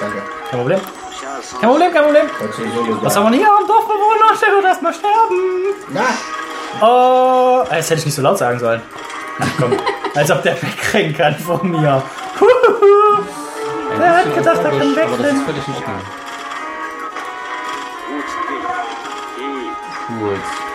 danke. 0.00 0.22
Kein 0.50 0.58
Problem. 0.60 0.80
Kein 1.60 1.70
Problem, 1.70 1.92
kein 1.92 2.02
Problem. 2.04 2.26
Was 3.02 3.16
haben 3.16 3.24
wir 3.24 3.30
denn 3.30 3.40
hier 3.40 3.48
am 3.50 3.66
Dorfbewohner? 3.66 4.40
Der 4.40 4.54
wird 4.54 4.64
erstmal 4.64 4.94
sterben. 4.94 5.74
Na, 5.90 6.04
Oh, 6.80 7.62
das 7.68 7.90
hätte 7.90 8.00
ich 8.00 8.06
nicht 8.06 8.14
so 8.14 8.22
laut 8.22 8.38
sagen 8.38 8.58
sollen. 8.58 8.80
Ach 9.38 9.46
komm, 9.58 9.72
als 10.14 10.30
ob 10.30 10.42
der 10.42 10.60
wegrennen 10.60 11.14
kann 11.14 11.36
von 11.38 11.70
mir. 11.70 12.02
Wer 13.98 14.16
hat 14.16 14.34
gedacht, 14.34 14.58
er 14.64 14.70
kann 14.70 14.80
euphorisch, 14.80 14.98
Aber 15.02 15.16
das 15.16 15.18
wegrennen? 15.18 15.36
ist 15.40 15.44
völlig 15.44 15.68
in 15.68 15.74
Ordnung. 15.74 16.00
Gut. 20.18 20.71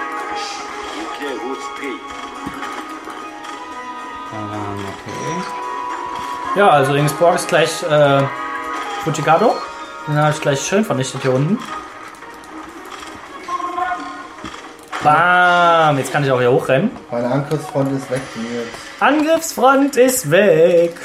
Ja, 6.57 6.71
also 6.71 6.95
Ingesborg 6.95 7.35
ist 7.35 7.47
gleich 7.47 7.83
äh, 7.83 8.23
Fujikado. 9.03 9.53
Den 10.07 10.15
habe 10.15 10.33
ich 10.33 10.41
gleich 10.41 10.59
schön 10.59 10.83
vernichtet 10.83 11.21
hier 11.21 11.31
unten. 11.31 11.59
Bam! 15.03 15.99
Jetzt 15.99 16.11
kann 16.11 16.23
ich 16.23 16.31
auch 16.31 16.39
hier 16.39 16.51
hochrennen. 16.51 16.89
meine 17.11 17.29
Angriffsfront 17.29 17.91
ist 17.91 18.09
weg 18.09 18.21
jetzt. 18.35 18.99
Angriffsfront 18.99 19.97
ist 19.97 20.31
weg. 20.31 20.95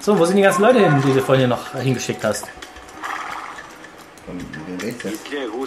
So, 0.00 0.18
wo 0.18 0.24
sind 0.24 0.38
die 0.38 0.42
ganzen 0.42 0.62
Leute 0.62 0.80
hin, 0.80 1.00
die 1.06 1.12
du 1.12 1.20
vorhin 1.20 1.46
hier 1.46 1.56
noch 1.56 1.72
hingeschickt 1.74 2.24
hast? 2.24 2.48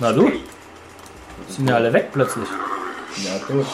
Na 0.01 0.11
du? 0.11 0.29
Sind 1.47 1.69
ja 1.69 1.75
alle 1.75 1.93
weg 1.93 2.09
plötzlich. 2.11 2.49
Ja, 3.23 3.39
du. 3.47 3.65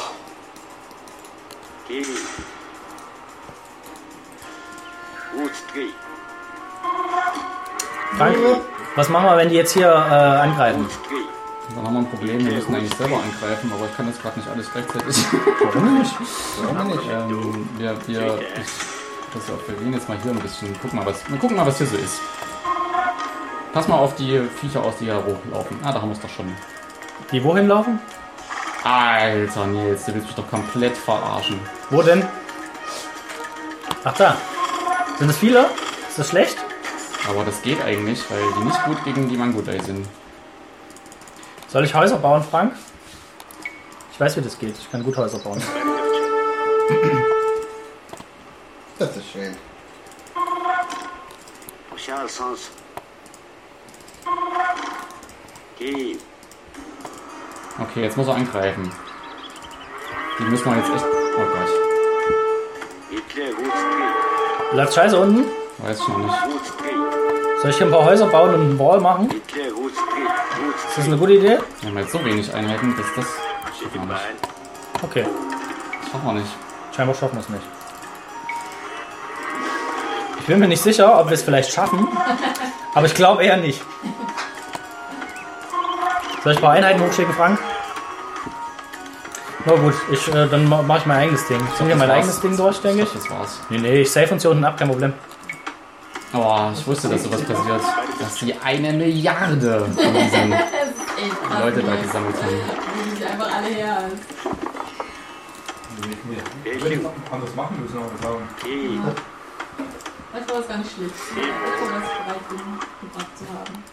Frank, 8.18 8.38
was 8.96 9.10
machen 9.10 9.26
wir, 9.26 9.38
wenn 9.38 9.50
die 9.50 9.56
jetzt 9.56 9.74
hier 9.74 9.88
äh, 9.88 9.92
angreifen? 9.92 10.88
Dann 11.76 11.86
haben 11.86 11.94
wir 11.94 12.00
ein 12.02 12.10
Problem. 12.10 12.46
Wir 12.46 12.54
müssen 12.54 12.76
eigentlich 12.76 12.94
selber 12.96 13.16
angreifen, 13.16 13.72
aber 13.74 13.86
ich 13.86 13.98
kann 13.98 14.08
jetzt 14.08 14.22
gerade 14.22 14.40
nicht 14.40 14.50
alles 14.50 14.72
gleichzeitig. 14.72 15.16
Warum 15.74 16.00
nicht? 16.00 16.16
Warum 16.62 16.88
nicht? 16.88 17.04
ähm, 17.10 17.70
wir, 17.78 17.98
wir, 18.08 18.40
ich, 18.56 19.36
auf, 19.36 19.68
wir 19.68 19.76
gehen 19.76 19.94
jetzt 19.94 20.08
mal 20.08 20.18
hier 20.22 20.32
ein 20.32 20.40
bisschen. 20.40 20.80
Gucken 20.80 21.00
mal, 21.00 21.06
was, 21.06 21.28
wir 21.30 21.38
gucken 21.40 21.58
mal, 21.58 21.66
was 21.66 21.78
hier 21.78 21.88
so 21.88 21.98
ist. 21.98 22.20
Pass 23.74 23.88
mal 23.88 23.98
auf 23.98 24.16
die 24.16 24.40
Viecher 24.62 24.84
aus, 24.84 24.98
die 25.00 25.06
hier 25.06 25.16
hochlaufen. 25.16 25.80
Ah, 25.84 25.92
da 25.92 26.02
haben 26.02 26.10
wir 26.10 26.16
es 26.16 26.22
doch 26.22 26.30
schon. 26.30 26.54
Die 27.32 27.44
wohin 27.44 27.68
laufen? 27.68 28.00
Alter 28.84 29.66
Nils, 29.66 30.06
du 30.06 30.14
willst 30.14 30.28
mich 30.28 30.36
doch 30.36 30.48
komplett 30.50 30.96
verarschen. 30.96 31.60
Wo 31.90 32.04
denn? 32.04 32.24
Ach 34.04 34.14
da. 34.14 34.38
Sind 35.18 35.28
das 35.28 35.38
viele? 35.38 35.70
Ist 36.10 36.20
das 36.20 36.30
schlecht? 36.30 36.58
Aber 37.30 37.44
das 37.46 37.62
geht 37.62 37.82
eigentlich, 37.82 38.20
weil 38.30 38.44
die 38.58 38.66
nicht 38.66 38.84
gut 38.86 39.04
gegen 39.06 39.30
die 39.30 39.38
Mangodai 39.38 39.80
sind. 39.80 40.08
Soll 41.70 41.86
ich 41.86 41.94
Häuser 41.94 42.18
bauen, 42.18 42.44
Frank? 42.44 42.74
Ich 44.12 44.20
weiß, 44.20 44.38
wie 44.38 44.42
das 44.42 44.60
geht. 44.60 44.76
Ich 44.78 44.92
kann 44.92 45.04
gut 45.04 45.18
Häuser 45.18 45.40
bauen. 45.40 45.62
Das 49.00 49.18
ist 49.18 49.32
schön. 49.32 49.56
Okay, 57.80 58.04
jetzt 58.04 58.18
muss 58.18 58.28
er 58.28 58.36
angreifen. 58.36 58.92
Die 60.40 60.44
müssen 60.44 60.66
wir 60.66 60.78
jetzt 60.78 60.90
echt. 60.90 61.06
Oh 61.38 61.46
Gott, 61.46 61.70
Läuft 64.74 64.96
scheiße 64.96 65.20
unten? 65.20 65.46
weiß 65.78 66.00
ich 66.00 66.08
noch 66.08 66.18
nicht. 66.18 66.34
Soll 67.62 67.70
ich 67.70 67.78
hier 67.78 67.86
ein 67.86 67.92
paar 67.92 68.06
Häuser 68.06 68.28
bauen 68.28 68.56
und 68.56 68.62
einen 68.62 68.80
Wall 68.80 69.00
machen? 69.00 69.30
Ist 69.30 70.98
das 70.98 71.06
eine 71.06 71.18
gute 71.18 71.34
Idee? 71.34 71.60
Wir 71.82 71.90
haben 71.90 71.98
jetzt 72.00 72.12
so 72.12 72.26
wenig 72.26 72.54
Einheiten, 72.54 72.96
dass 72.98 73.06
das. 73.16 73.26
Okay. 75.04 75.26
Das 76.02 76.12
schaffen 76.12 76.26
wir 76.26 76.34
nicht. 76.34 76.52
Scheinbar 76.96 77.16
schaffen 77.16 77.36
wir 77.36 77.42
es 77.42 77.50
nicht. 77.50 77.64
Ich 80.40 80.46
bin 80.48 80.60
mir 80.60 80.68
nicht 80.68 80.82
sicher, 80.82 81.20
ob 81.20 81.28
wir 81.28 81.34
es 81.34 81.44
vielleicht 81.44 81.72
schaffen. 81.72 82.08
Aber 82.96 83.06
ich 83.06 83.14
glaube 83.14 83.44
eher 83.44 83.58
nicht. 83.58 83.82
Soll 86.44 86.52
ich 86.52 86.58
ein 86.58 86.62
paar 86.62 86.74
Einheiten 86.74 87.02
hochschicken, 87.02 87.34
Frank? 87.34 87.60
Na 89.66 89.76
gut, 89.76 89.94
ich, 90.12 90.28
äh, 90.28 90.48
dann 90.50 90.68
ma- 90.68 90.82
mache 90.82 91.00
ich 91.00 91.06
mein 91.06 91.18
eigenes 91.20 91.48
Ding. 91.48 91.58
Ich 91.58 91.76
ziehe 91.78 91.86
hier 91.88 91.90
Das 91.96 92.00
mein 92.00 92.10
war's. 92.10 92.18
eigenes 92.18 92.42
Ding 92.42 92.58
durch, 92.58 92.80
denke 92.82 93.04
ich. 93.04 93.14
Das 93.14 93.30
war's. 93.30 93.60
Nee, 93.70 93.78
nee, 93.78 94.02
ich 94.02 94.12
safe 94.12 94.34
uns 94.34 94.42
hier 94.42 94.52
unten 94.52 94.66
ab, 94.66 94.78
kein 94.78 94.90
Problem. 94.90 95.14
Oh, 96.34 96.70
ich 96.74 96.86
wusste, 96.88 97.08
dass 97.10 97.24
sowas 97.24 97.42
passiert. 97.44 97.82
Dass 98.20 98.36
die 98.36 98.56
eine 98.64 98.92
Milliarde 98.94 99.86
von 99.86 99.96
diesen 99.96 100.50
Leute 101.62 101.84
da 101.84 101.96
gesammelt 101.96 102.36
haben. 102.36 102.60
Die 103.20 103.24
einfach 103.26 103.56
alle 103.56 103.68
her. 103.68 104.04
Ich 106.66 106.82
würde 106.82 106.96
jetzt 106.96 107.06
anders 107.32 107.56
machen 107.56 107.80
müssen, 107.82 107.98
aber 107.98 108.08
sagen. 108.22 108.50
Vielleicht 108.60 110.50
war 110.52 110.58
das 110.58 110.68
gar 110.68 110.78
nicht 110.80 110.92
schlecht. 110.92 111.14
Ich 111.30 111.36
bin 111.36 111.44
bereit 111.44 112.50
bin, 112.50 112.58
gebracht 113.10 113.28
zu 113.38 113.46
haben. 113.54 113.84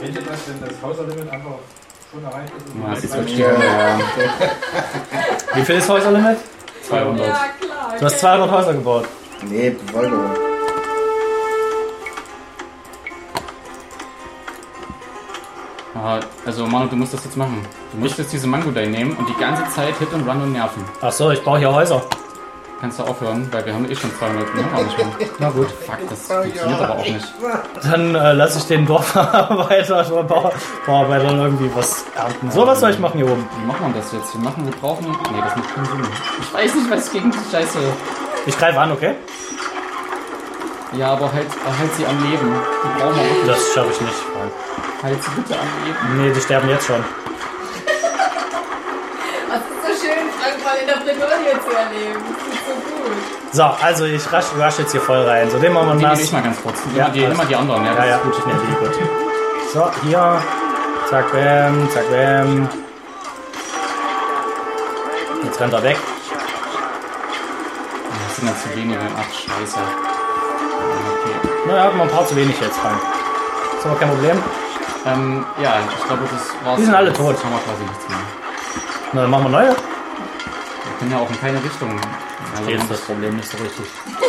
Kennt 0.00 0.14
ihr 0.14 0.22
das, 0.22 0.40
wenn 0.48 0.60
das 0.68 0.82
Hauserlimit 0.82 1.30
einfach 1.30 1.50
Ja, 2.12 2.90
das 2.94 3.04
ist 3.04 3.10
man 3.10 3.20
wirklich 3.20 3.38
Ja. 3.38 3.50
Wie 5.54 5.62
viel 5.62 5.76
ist 5.76 5.88
Häuserlimit? 5.88 6.38
200. 6.82 7.26
Ja, 7.26 7.32
klar. 7.60 7.94
Du 7.98 8.04
hast 8.04 8.18
200 8.20 8.50
Häuser 8.50 8.72
gebaut. 8.74 9.04
Nee, 9.42 9.70
Bevölkerung. 9.70 10.30
Ah, 15.94 16.20
Also 16.46 16.66
Manu, 16.66 16.88
du 16.88 16.96
musst 16.96 17.14
das 17.14 17.24
jetzt 17.24 17.36
machen. 17.36 17.64
Du 17.92 17.98
musst 17.98 18.18
jetzt 18.18 18.32
diese 18.32 18.46
Mangodai 18.46 18.86
nehmen 18.86 19.12
und 19.16 19.28
die 19.28 19.34
ganze 19.34 19.64
Zeit 19.74 19.96
Hit 19.98 20.12
und 20.12 20.28
Run 20.28 20.42
und 20.42 20.52
nerven. 20.52 20.84
Ach 21.00 21.12
so, 21.12 21.30
ich 21.30 21.42
baue 21.42 21.58
hier 21.58 21.72
Häuser. 21.72 22.02
Kannst 22.80 22.98
du 22.98 23.02
aufhören, 23.02 23.46
weil 23.52 23.64
wir 23.66 23.74
haben 23.74 23.90
eh 23.90 23.94
schon 23.94 24.10
zwei 24.16 24.28
Minuten. 24.30 24.56
Ne? 24.56 24.64
Auch 24.74 24.82
nicht 24.82 24.96
mehr. 24.96 25.06
Na 25.38 25.50
gut. 25.50 25.68
Fuck, 25.70 25.98
das 26.08 26.26
funktioniert 26.26 26.80
aber 26.80 26.94
auch 26.94 27.04
nicht. 27.04 27.34
Dann 27.82 28.14
äh, 28.14 28.32
lasse 28.32 28.58
ich 28.58 28.66
den 28.66 28.86
Dorfarbeiter 28.86 30.10
oder 30.10 30.22
Bau 30.24 30.52
Bauarbeitern 30.86 31.38
irgendwie 31.38 31.70
was 31.74 32.04
ernten. 32.16 32.50
So, 32.50 32.66
was 32.66 32.80
soll 32.80 32.90
ich 32.90 32.98
machen 32.98 33.18
hier 33.18 33.30
oben? 33.30 33.46
Wie 33.60 33.66
macht 33.66 33.80
man 33.80 33.92
das 33.94 34.10
jetzt? 34.12 34.34
Wir 34.34 34.42
machen, 34.42 34.64
wir 34.64 34.72
brauchen. 34.72 35.06
Nee, 35.06 35.40
das 35.42 35.56
macht 35.56 35.74
keinen 35.74 35.86
Sinn. 35.86 36.06
Ich 36.40 36.54
weiß 36.54 36.74
nicht, 36.74 36.90
was 36.90 37.12
gegen 37.12 37.30
die 37.30 37.38
Scheiße. 37.50 37.78
Ich 38.46 38.58
greife 38.58 38.80
an, 38.80 38.92
okay? 38.92 39.14
Ja, 40.92 41.12
aber 41.12 41.32
halt, 41.32 41.46
halt 41.78 41.94
sie 41.96 42.06
am 42.06 42.18
Leben. 42.30 42.52
Die 42.82 43.00
brauchen 43.00 43.16
wir 43.16 43.22
wirklich. 43.24 43.46
Das 43.46 43.74
schaffe 43.74 43.90
ich 43.92 44.00
nicht. 44.00 44.14
Halt 45.02 45.22
sie 45.22 45.30
bitte 45.36 45.54
am 45.54 45.68
Leben. 45.84 45.98
Nee, 46.16 46.32
die 46.32 46.40
sterben 46.40 46.68
jetzt 46.68 46.86
schon. 46.86 46.96
Was 49.48 49.60
ist 49.60 50.00
so 50.00 50.06
schön, 50.06 50.30
Frank 50.40 50.64
mal 50.64 50.76
in 50.80 50.86
der 50.86 50.96
Bredouille 50.96 51.60
zu 51.60 51.76
erleben. 51.76 52.49
So 53.52 53.64
also 53.64 54.04
ich 54.04 54.32
rasch, 54.32 54.44
rasch 54.56 54.78
jetzt 54.78 54.92
hier 54.92 55.00
voll 55.00 55.22
rein. 55.26 55.50
So, 55.50 55.58
den 55.58 55.72
machen 55.72 55.88
wir 55.88 55.94
nehme 55.94 56.08
nass. 56.08 56.20
ich 56.20 56.30
mal 56.32 56.42
ganz 56.42 56.62
kurz. 56.62 56.78
Ja, 56.94 57.08
die, 57.08 57.26
nimm 57.26 57.36
mal 57.36 57.46
die 57.46 57.56
anderen. 57.56 57.84
Ja, 57.84 57.94
Ja, 57.94 58.04
ja, 58.06 58.18
gut. 58.18 58.34
ich 58.38 58.46
nehme 58.46 58.60
die, 58.60 58.74
gut. 58.84 58.94
So, 59.72 59.90
hier. 60.02 60.42
Zack, 61.08 61.32
bam, 61.32 61.88
zack, 61.92 62.08
bam. 62.10 62.68
Jetzt 65.42 65.60
rennt 65.60 65.72
er 65.72 65.82
weg. 65.82 65.96
Das 68.28 68.36
sind 68.36 68.46
ja 68.48 68.54
zu 68.56 68.76
wenige. 68.76 69.00
Ach, 69.18 69.24
scheiße. 69.34 69.78
Okay. 69.80 71.48
Na, 71.66 71.82
hat 71.84 71.96
man 71.96 72.08
ein 72.08 72.14
paar 72.14 72.26
zu 72.26 72.36
wenig 72.36 72.54
jetzt 72.60 72.78
rein. 72.84 72.94
Ist 73.78 73.86
aber 73.86 73.96
kein 73.96 74.08
Problem. 74.10 74.42
Ähm, 75.06 75.44
ja, 75.60 75.74
ich 75.98 76.06
glaube, 76.06 76.22
das 76.30 76.42
war's. 76.64 76.76
Die 76.78 76.84
sind 76.84 76.94
alle 76.94 77.12
tot. 77.12 77.32
Jetzt 77.32 77.44
haben 77.44 77.52
wir 77.52 77.58
quasi 77.60 77.82
nichts 77.82 78.08
mehr. 78.08 78.18
Na, 79.12 79.22
dann 79.22 79.30
machen 79.30 79.44
wir 79.44 79.50
neue. 79.50 79.68
Wir 79.70 79.76
können 80.98 81.10
ja 81.10 81.18
auch 81.18 81.28
in 81.30 81.40
keine 81.40 81.62
Richtung. 81.64 81.98
Also, 82.56 82.70
ist 82.70 82.90
das 82.90 83.00
Problem 83.00 83.36
nicht 83.36 83.48
so 83.48 83.56
richtig. 83.58 83.86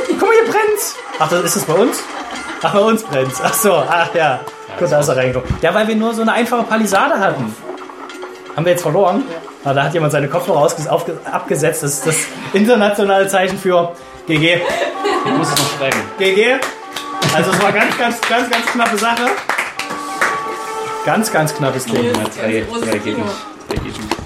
Guck 0.07 0.21
mal, 0.21 0.31
hier 0.43 0.51
brennt's! 0.51 0.95
Ach, 1.19 1.29
das, 1.29 1.43
ist 1.43 1.55
es 1.57 1.65
bei 1.65 1.73
uns? 1.73 2.03
Ach, 2.61 2.73
bei 2.73 2.79
uns 2.79 3.03
brennt's. 3.03 3.41
Ach 3.43 3.53
so, 3.53 3.73
ach 3.73 4.13
ja. 4.13 4.39
Gut, 4.77 4.91
da 4.91 4.99
ist 4.99 5.07
er 5.07 5.17
reingekommen. 5.17 5.57
Ja, 5.61 5.73
weil 5.73 5.87
wir 5.87 5.95
nur 5.95 6.13
so 6.13 6.21
eine 6.21 6.33
einfache 6.33 6.63
Palisade 6.63 7.19
hatten. 7.19 7.55
Haben 8.55 8.65
wir 8.65 8.71
jetzt 8.71 8.81
verloren? 8.81 9.23
Na, 9.63 9.73
da 9.73 9.83
hat 9.83 9.93
jemand 9.93 10.11
seine 10.11 10.27
Kopfhörer 10.27 10.69
abgesetzt. 11.31 11.83
Das 11.83 11.93
ist 11.93 12.07
das 12.07 12.15
internationale 12.53 13.27
Zeichen 13.27 13.57
für 13.57 13.93
GG. 14.27 14.61
ich 15.25 15.31
muss 15.31 15.49
es 15.49 15.57
noch 15.57 15.77
schreiben. 15.77 15.99
GG. 16.17 16.59
Also 17.35 17.51
es 17.51 17.61
war 17.61 17.71
ganz, 17.71 17.97
ganz, 17.97 18.19
ganz, 18.21 18.49
ganz 18.49 18.65
knappe 18.65 18.97
Sache. 18.97 19.25
Ganz, 21.05 21.31
ganz 21.31 21.55
knappes 21.55 21.85
Ding. 21.85 22.05
Ja, 22.05 22.11
drei, 22.11 22.65
drei 22.81 22.97
geht 22.97 23.17
nicht. 23.17 23.29
Drei 23.69 23.75
geht 23.75 23.85
nicht. 23.85 24.20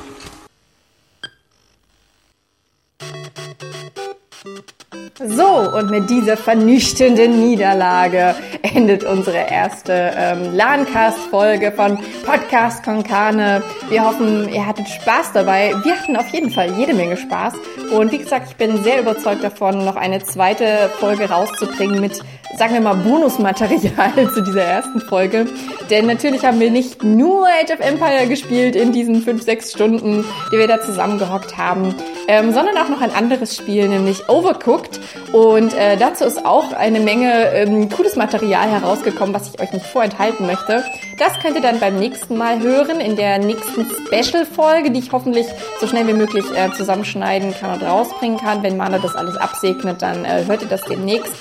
So, 5.17 5.71
und 5.71 5.91
mit 5.91 6.09
dieser 6.09 6.35
vernichtenden 6.35 7.39
Niederlage 7.39 8.35
endet 8.63 9.05
unsere 9.05 9.49
erste 9.49 10.11
ähm, 10.13 10.53
LANcast-Folge 10.53 11.71
von 11.71 11.97
Podcast 12.25 12.83
Konkane. 12.83 13.63
Wir 13.87 14.03
hoffen, 14.03 14.49
ihr 14.49 14.67
hattet 14.67 14.89
Spaß 14.89 15.31
dabei. 15.31 15.73
Wir 15.85 15.95
hatten 15.97 16.17
auf 16.17 16.27
jeden 16.33 16.51
Fall 16.51 16.69
jede 16.77 16.93
Menge 16.93 17.15
Spaß. 17.15 17.53
Und 17.93 18.11
wie 18.11 18.17
gesagt, 18.17 18.49
ich 18.49 18.57
bin 18.57 18.83
sehr 18.83 18.99
überzeugt 18.99 19.41
davon, 19.41 19.85
noch 19.85 19.95
eine 19.95 20.21
zweite 20.21 20.89
Folge 20.99 21.29
rauszubringen 21.29 22.01
mit, 22.01 22.21
sagen 22.57 22.73
wir 22.73 22.81
mal, 22.81 22.95
Bonusmaterial 22.95 24.31
zu 24.33 24.41
dieser 24.41 24.63
ersten 24.63 25.01
Folge. 25.01 25.47
Denn 25.89 26.05
natürlich 26.05 26.45
haben 26.45 26.59
wir 26.59 26.71
nicht 26.71 27.03
nur 27.03 27.45
Age 27.47 27.71
of 27.71 27.79
Empire 27.79 28.27
gespielt 28.27 28.75
in 28.75 28.91
diesen 28.91 29.21
fünf, 29.21 29.43
sechs 29.43 29.71
Stunden, 29.71 30.25
die 30.51 30.57
wir 30.57 30.67
da 30.67 30.81
zusammengehockt 30.81 31.57
haben, 31.57 31.93
ähm, 32.27 32.51
sondern 32.53 32.77
auch 32.77 32.89
noch 32.89 33.01
ein 33.01 33.11
anderes 33.11 33.55
Spiel, 33.55 33.87
nämlich 33.87 34.29
Overcooked. 34.29 34.99
Und 35.33 35.73
äh, 35.73 35.97
dazu 35.97 36.23
ist 36.23 36.45
auch 36.45 36.73
eine 36.73 36.99
Menge 36.99 37.51
ähm, 37.53 37.89
cooles 37.89 38.15
Material 38.15 38.69
herausgekommen, 38.69 39.35
was 39.35 39.49
ich 39.49 39.61
euch 39.61 39.71
nicht 39.71 39.85
vorenthalten 39.85 40.45
möchte. 40.45 40.83
Das 41.19 41.37
könnt 41.39 41.55
ihr 41.55 41.61
dann 41.61 41.79
beim 41.79 41.97
nächsten 41.97 42.37
Mal 42.37 42.59
hören, 42.61 42.99
in 42.99 43.15
der 43.15 43.37
nächsten 43.39 43.85
Special-Folge, 44.07 44.91
die 44.91 44.99
ich 44.99 45.11
hoffentlich 45.11 45.45
so 45.79 45.87
schnell 45.87 46.07
wie 46.07 46.13
möglich 46.13 46.45
äh, 46.55 46.71
zusammenschneiden 46.71 47.53
kann 47.59 47.73
und 47.73 47.87
rausbringen 47.87 48.37
kann. 48.37 48.63
Wenn 48.63 48.77
Mana 48.77 48.99
das 48.99 49.15
alles 49.15 49.35
absegnet, 49.37 50.01
dann 50.01 50.25
äh, 50.25 50.45
hört 50.45 50.61
ihr 50.61 50.67
das 50.67 50.81
demnächst. 50.83 51.31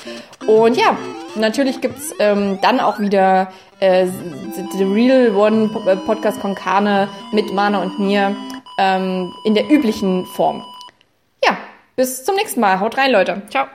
Und 0.47 0.77
ja, 0.77 0.97
natürlich 1.35 1.81
gibt's 1.81 2.15
ähm, 2.19 2.59
dann 2.61 2.81
auch 2.81 2.99
wieder 2.99 3.51
äh, 3.81 4.07
The 4.73 4.85
Real 4.85 5.35
One 5.35 5.69
Podcast 6.07 6.41
Konkane 6.41 7.09
mit 7.33 7.53
Mana 7.53 7.83
und 7.83 7.99
mir 7.99 8.37
ähm, 8.79 9.33
in 9.45 9.55
der 9.55 9.71
üblichen 9.71 10.27
Form. 10.27 10.63
Ja, 11.45 11.57
bis 11.97 12.25
zum 12.25 12.37
nächsten 12.37 12.61
Mal. 12.61 12.81
Haut 12.81 12.97
rein, 12.97 13.11
Leute. 13.11 13.43
Ciao. 13.49 13.67